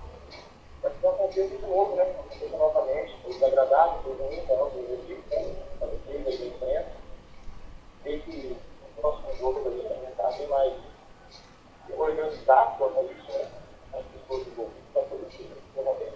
para 0.80 0.90
que 0.90 1.02
não 1.02 1.10
aconteça 1.10 1.56
de 1.56 1.62
novo, 1.62 1.96
né? 1.96 2.02
Aconteça 2.02 2.56
novamente, 2.56 3.16
foi 3.22 3.32
desagradável, 3.32 4.02
foi 4.02 4.14
ruim 4.14 4.46
para 4.46 4.56
nós, 4.56 4.74
os 4.74 4.90
equipes, 4.90 5.24
para 5.78 5.88
vocês, 5.88 6.24
da 6.24 6.46
imprensa, 6.46 6.92
ver 8.04 8.20
que 8.22 8.56
o 8.82 9.00
próximo 9.00 9.36
jogo 9.36 9.60
da 9.60 9.70
gente 9.70 9.88
também 9.88 10.10
está 10.10 10.30
bem 10.30 10.46
mais 10.48 10.72
para 14.92 15.30
ser 15.30 15.48
promovendo. 15.74 16.12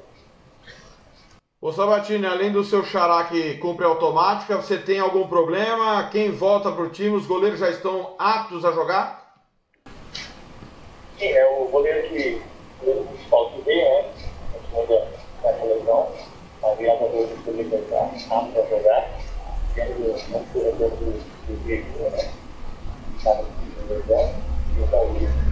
Ô 1.60 1.72
Sabatini, 1.72 2.26
além 2.26 2.52
do 2.52 2.64
seu 2.64 2.84
xará 2.84 3.24
que 3.24 3.54
cumpre 3.58 3.84
automática, 3.84 4.56
você 4.56 4.76
tem 4.78 4.98
algum 4.98 5.26
problema? 5.26 6.08
Quem 6.10 6.30
volta 6.30 6.70
pro 6.72 6.90
time? 6.90 7.16
Os 7.16 7.26
goleiros 7.26 7.58
já 7.58 7.70
estão 7.70 8.14
aptos 8.18 8.64
a 8.64 8.72
jogar? 8.72 9.42
Sim, 11.18 11.28
é 11.28 11.46
o 11.46 11.66
goleiro 11.68 12.08
que 12.08 12.42
o 12.82 13.04
principal 13.06 13.50
que 13.50 13.62
vê, 13.62 13.76
né? 13.76 14.12
A 14.74 15.46
da 15.46 15.52
televisão, 15.54 16.12
mas 16.60 16.78
graças 16.78 17.02
a 17.02 17.06
Deus 17.06 17.30
ele 17.30 17.64
podia 17.64 17.78
estar 17.78 18.36
apto 18.36 18.52
para 18.52 18.66
jogar, 18.66 19.10
tendo 19.74 20.14
uma 20.28 20.38
altura 20.38 20.72
dentro 20.72 20.96
do 20.96 21.64
veículo, 21.64 22.10
né? 22.10 22.32
Estava 23.16 23.42
no 23.42 23.88
televisão 23.88 24.34
e 24.76 24.82
o 24.82 24.86
Paulinho. 24.88 25.45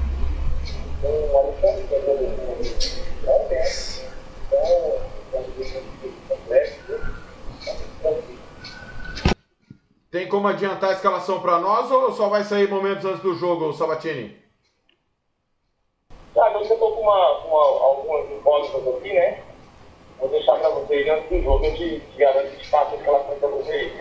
O 1.05 1.37
Alexandre 1.37 1.87
tem, 1.89 1.99
então, 10.23 10.29
como 10.35 10.49
adiantar 10.49 10.91
a 10.91 10.93
escalação 10.95 11.41
para 11.41 11.59
nós 11.59 11.91
ou 11.91 12.13
só 12.13 12.29
vai 12.29 12.43
sair 12.43 12.69
momentos 12.69 13.05
antes 13.05 13.21
do 13.21 13.35
jogo, 13.35 13.73
Sabatini? 13.73 14.37
Sabe, 16.35 16.57
eu 16.57 16.63
estou 16.63 16.79
com 16.79 17.03
uma, 17.03 17.39
uma, 17.45 17.87
algumas 17.87 18.31
incógnitas 18.31 18.97
aqui, 18.97 19.13
né? 19.13 19.43
Vou 20.19 20.29
deixar 20.29 20.57
para 20.57 20.71
vocês 20.71 21.09
antes 21.09 21.29
do 21.29 21.43
jogo, 21.43 21.65
eu 21.67 21.75
te, 21.75 22.01
te 22.01 22.19
garanto 22.19 22.51
que 22.51 22.77
a 22.77 22.95
escalação 22.95 23.39
para 23.39 23.49
vocês. 23.49 23.93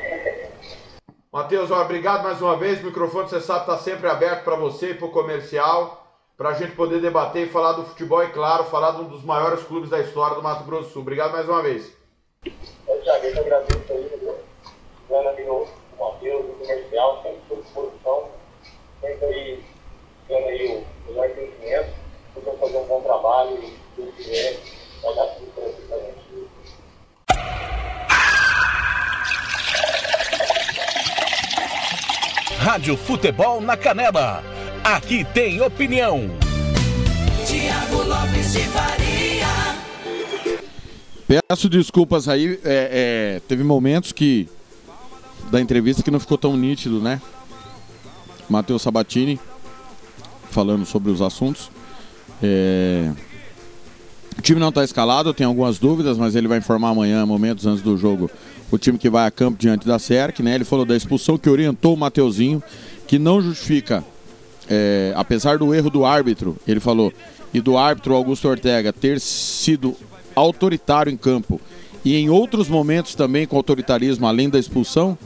Matheus, 1.31 1.69
obrigado 1.69 2.23
mais 2.23 2.41
uma 2.41 2.57
vez. 2.57 2.81
O 2.81 2.85
microfone, 2.85 3.29
você 3.29 3.41
sabe, 3.41 3.61
está 3.61 3.77
sempre 3.77 4.07
aberto 4.07 4.43
para 4.43 4.55
você 4.55 4.91
e 4.91 4.93
para 4.95 5.07
o 5.07 5.11
comercial, 5.11 6.02
para 6.37 6.49
a 6.49 6.53
gente 6.53 6.75
poder 6.75 6.99
debater 6.99 7.47
e 7.47 7.49
falar 7.51 7.73
do 7.73 7.85
futebol 7.85 8.23
e, 8.23 8.29
claro, 8.29 8.63
falar 8.65 8.91
de 8.91 9.01
um 9.01 9.07
dos 9.07 9.23
maiores 9.23 9.63
clubes 9.63 9.89
da 9.89 9.99
história 9.99 10.35
do 10.35 10.41
Mato 10.41 10.63
Grosso 10.63 10.87
do 10.87 10.93
Sul. 10.93 11.01
Obrigado 11.03 11.31
mais 11.31 11.47
uma 11.47 11.61
vez. 11.61 11.95
Eu 12.43 13.01
te 13.01 13.09
agradeço, 13.09 13.93
aí? 13.93 14.13
Ana 15.11 15.33
de 15.33 15.43
novo, 15.43 15.69
o 15.97 16.03
Matheus, 16.03 16.45
o 16.45 16.53
comercial, 16.53 17.21
sempre 17.21 17.39
à 17.51 17.61
disposição, 17.61 18.29
sempre 18.99 19.25
aí, 19.25 19.63
tendo 20.27 20.47
aí 20.47 20.67
o 20.67 20.85
melhor 21.07 21.29
entendimento, 21.29 21.93
vamos 22.43 22.59
fazer 22.59 22.77
um 22.77 22.87
bom 22.87 23.01
trabalho 23.01 23.59
e, 23.61 23.67
se 23.67 23.77
Deus 23.95 24.15
quiser, 24.15 24.59
vai 25.03 25.15
dar 25.15 25.27
tudo 25.35 25.51
para 25.53 25.63
vocês 25.65 25.87
pra 25.87 25.97
gente. 25.99 26.23
Rádio 32.57 32.97
Futebol 32.97 33.61
na 33.61 33.77
Canela. 33.77 34.52
Aqui 34.83 35.23
tem 35.33 35.61
opinião. 35.61 36.29
Tiago 37.47 38.03
Lopes 38.03 38.51
de 38.51 38.59
Faria. 38.63 39.47
Peço 41.25 41.69
desculpas 41.69 42.27
aí, 42.27 42.59
é, 42.65 43.37
é, 43.37 43.41
teve 43.47 43.63
momentos 43.63 44.11
que 44.11 44.47
da 45.49 45.61
entrevista 45.61 46.03
que 46.03 46.11
não 46.11 46.19
ficou 46.19 46.37
tão 46.37 46.57
nítido, 46.57 46.99
né? 46.99 47.21
Matheus 48.49 48.81
Sabatini 48.81 49.39
falando 50.51 50.85
sobre 50.85 51.11
os 51.11 51.21
assuntos. 51.21 51.71
É, 52.41 53.09
O 54.37 54.41
time 54.41 54.59
não 54.59 54.69
está 54.69 54.83
escalado, 54.83 55.29
eu 55.29 55.33
tenho 55.33 55.49
algumas 55.49 55.79
dúvidas, 55.79 56.17
mas 56.17 56.35
ele 56.35 56.47
vai 56.47 56.57
informar 56.57 56.89
amanhã, 56.89 57.25
momentos 57.25 57.65
antes 57.65 57.81
do 57.81 57.97
jogo, 57.97 58.29
o 58.69 58.77
time 58.77 58.97
que 58.97 59.09
vai 59.09 59.25
a 59.25 59.31
campo 59.31 59.57
diante 59.57 59.87
da 59.87 59.97
SERC, 59.97 60.43
né? 60.43 60.55
Ele 60.55 60.65
falou 60.65 60.85
da 60.85 60.95
expulsão 60.95 61.37
que 61.37 61.49
orientou 61.49 61.93
o 61.93 61.97
Mateuzinho, 61.97 62.61
que 63.07 63.17
não 63.17 63.41
justifica, 63.41 64.03
é, 64.69 65.13
apesar 65.15 65.57
do 65.57 65.73
erro 65.73 65.89
do 65.89 66.05
árbitro, 66.05 66.57
ele 66.67 66.79
falou, 66.79 67.11
e 67.53 67.61
do 67.61 67.77
árbitro 67.77 68.15
Augusto 68.15 68.47
Ortega 68.47 68.91
ter 68.91 69.19
sido 69.19 69.95
autoritário 70.35 71.11
em 71.11 71.17
campo 71.17 71.61
e 72.03 72.15
em 72.15 72.29
outros 72.29 72.67
momentos 72.67 73.15
também 73.15 73.45
com 73.47 73.55
autoritarismo 73.55 74.27
além 74.27 74.49
da 74.49 74.59
expulsão, 74.59 75.17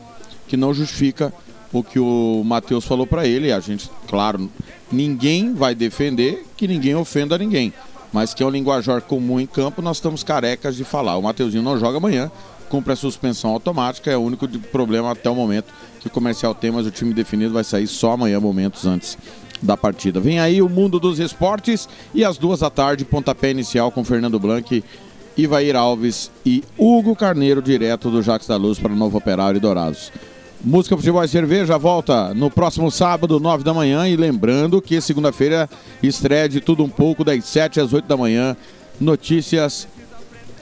que 0.48 0.56
não 0.56 0.74
justifica 0.74 1.34
o 1.74 1.84
que 1.84 2.00
o 2.00 2.44
Matheus 2.46 2.86
falou 2.86 3.08
para 3.08 3.26
ele. 3.26 3.52
A 3.52 3.60
gente, 3.60 3.90
claro, 4.08 4.50
ninguém 4.92 5.54
vai 5.54 5.74
defender 5.74 6.46
que 6.56 6.68
ninguém 6.68 6.96
ofenda 6.96 7.38
ninguém, 7.38 7.74
mas 8.14 8.34
que 8.34 8.44
é 8.44 8.46
um 8.46 8.50
linguajar 8.50 9.02
comum 9.02 9.40
em 9.40 9.48
campo, 9.48 9.82
nós 9.82 9.98
estamos 9.98 10.24
carecas 10.24 10.76
de 10.76 10.84
falar. 10.84 11.18
O 11.18 11.24
Mateuzinho 11.24 11.64
não 11.64 11.80
joga 11.80 11.98
amanhã, 11.98 12.32
cumpre 12.70 12.94
a 12.94 12.96
suspensão 12.96 13.52
automática, 13.52 14.12
é 14.12 14.18
o 14.18 14.22
único 14.22 14.48
problema 14.48 15.12
até 15.12 15.30
o 15.30 15.36
momento 15.36 15.74
que 16.08 16.12
o 16.12 16.14
comercial 16.14 16.54
tem, 16.56 16.72
mas 16.72 16.86
o 16.86 16.92
time 16.92 17.14
definido 17.14 17.54
vai 17.54 17.64
sair 17.64 17.88
só 17.88 18.14
amanhã, 18.14 18.40
momentos 18.40 18.86
antes 18.86 19.18
da 19.62 19.76
partida. 19.76 20.20
Vem 20.20 20.40
aí 20.40 20.62
o 20.62 20.70
mundo 20.70 21.00
dos 21.00 21.20
esportes 21.20 21.88
e 22.14 22.24
às 22.24 22.38
duas 22.38 22.60
da 22.60 22.70
tarde, 22.70 23.06
pontapé 23.06 23.52
inicial 23.52 23.92
com 23.92 24.04
Fernando 24.04 24.40
Blanc, 24.40 24.84
Ivair 25.38 25.76
Alves 25.76 26.32
e 26.46 26.64
Hugo 26.78 27.16
Carneiro, 27.16 27.62
direto 27.62 28.10
do 28.10 28.22
Jacques 28.22 28.48
da 28.48 28.56
Luz 28.56 28.80
para 28.80 28.94
Novo 28.94 29.18
Operário 29.18 29.58
e 29.58 29.62
Dourados. 29.62 30.12
Música, 30.64 30.98
Futebol 30.98 31.24
e 31.24 31.28
Cerveja 31.28 31.78
volta 31.78 32.34
no 32.34 32.50
próximo 32.50 32.90
sábado, 32.90 33.40
9 33.40 33.64
da 33.64 33.74
manhã. 33.74 34.08
E 34.08 34.16
lembrando 34.16 34.82
que 34.82 35.00
segunda-feira 35.00 35.70
estreia 36.02 36.50
de 36.50 36.60
tudo 36.60 36.84
um 36.84 36.90
pouco, 36.90 37.24
das 37.24 37.46
7 37.46 37.80
às 37.80 37.94
8 37.94 38.08
da 38.08 38.18
manhã. 38.18 38.58
Notícias, 39.00 39.88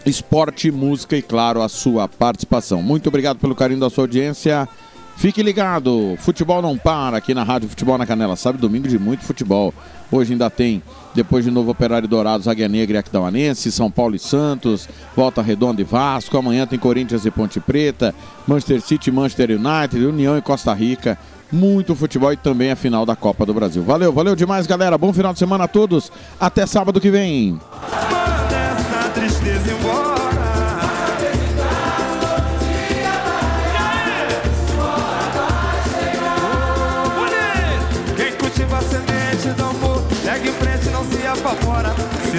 esporte, 0.05 0.69
música 0.69 1.15
e, 1.15 1.21
claro, 1.21 1.61
a 1.61 1.69
sua 1.69 2.09
participação. 2.09 2.83
Muito 2.83 3.07
obrigado 3.07 3.39
pelo 3.39 3.55
carinho 3.55 3.79
da 3.79 3.89
sua 3.89 4.03
audiência. 4.03 4.67
Fique 5.15 5.41
ligado, 5.41 6.15
futebol 6.19 6.61
não 6.61 6.77
para 6.77 7.17
aqui 7.17 7.33
na 7.33 7.43
Rádio 7.43 7.69
Futebol 7.69 7.97
na 7.97 8.05
Canela. 8.05 8.35
Sabe, 8.35 8.57
domingo 8.57 8.87
de 8.87 8.99
muito 8.99 9.23
futebol. 9.23 9.73
Hoje 10.11 10.33
ainda 10.33 10.49
tem, 10.49 10.83
depois 11.15 11.43
de 11.43 11.49
novo 11.49 11.71
Operário 11.71 12.07
Dourados, 12.07 12.47
Águia 12.47 12.67
Negra 12.67 12.97
e 12.97 12.99
Aquidauanense, 12.99 13.71
São 13.71 13.89
Paulo 13.89 14.15
e 14.15 14.19
Santos, 14.19 14.87
Volta 15.15 15.41
Redonda 15.41 15.81
e 15.81 15.83
Vasco. 15.83 16.37
Amanhã 16.37 16.67
tem 16.67 16.77
Corinthians 16.77 17.25
e 17.25 17.31
Ponte 17.31 17.59
Preta, 17.59 18.13
Manchester 18.45 18.81
City 18.81 19.11
Manchester 19.11 19.51
United, 19.51 20.05
União 20.05 20.37
e 20.37 20.41
Costa 20.41 20.73
Rica. 20.73 21.17
Muito 21.51 21.95
futebol 21.95 22.33
e 22.33 22.37
também 22.37 22.71
a 22.71 22.75
final 22.75 23.05
da 23.05 23.15
Copa 23.15 23.45
do 23.45 23.53
Brasil. 23.53 23.83
Valeu, 23.83 24.11
valeu 24.11 24.35
demais, 24.35 24.67
galera. 24.67 24.97
Bom 24.97 25.13
final 25.13 25.31
de 25.31 25.39
semana 25.39 25.63
a 25.63 25.67
todos. 25.67 26.11
Até 26.39 26.65
sábado 26.65 26.99
que 26.99 27.09
vem. 27.09 27.59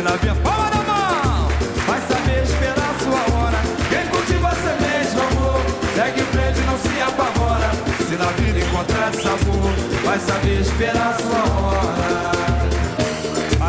na 0.06 0.16
via 0.16 0.34
palma 0.36 0.70
da 0.70 0.82
mão. 0.90 1.48
Vai 1.86 2.00
saber 2.00 2.42
esperar 2.44 2.94
sua 3.02 3.22
hora. 3.34 3.58
Quem 3.90 4.06
cultiva 4.08 4.48
a 4.48 4.54
semente 4.54 5.14
do 5.14 5.22
amor, 5.22 5.60
segue 5.96 6.20
em 6.20 6.24
frente, 6.26 6.60
e 6.60 6.64
não 6.64 6.78
se 6.78 7.02
apavora. 7.02 7.70
Se 8.08 8.14
na 8.16 8.30
vida 8.38 8.60
encontrar 8.60 9.12
sabor, 9.14 9.72
vai 10.04 10.18
saber 10.20 10.60
esperar 10.60 11.16
sua 11.20 11.42
hora. 11.58 12.36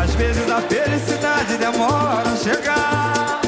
Às 0.02 0.14
vezes 0.14 0.48
a 0.48 0.60
felicidade 0.60 1.56
demora 1.56 2.30
a 2.30 2.36
chegar. 2.36 3.40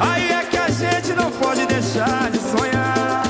Aí 0.00 0.30
é 0.32 0.44
que 0.50 0.56
a 0.56 0.68
gente 0.68 1.12
não 1.12 1.30
pode 1.30 1.64
deixar 1.66 2.28
de 2.30 2.38
sonhar. 2.38 3.22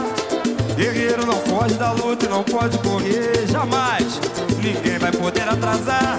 Guerreiro 0.74 1.26
não 1.26 1.38
pode 1.40 1.74
dar 1.74 1.92
luta 1.92 2.24
e 2.24 2.28
não 2.28 2.42
pode 2.42 2.78
correr 2.78 3.46
jamais. 3.46 4.18
Ninguém 4.62 4.98
vai 4.98 5.12
poder 5.12 5.46
atrasar 5.48 6.18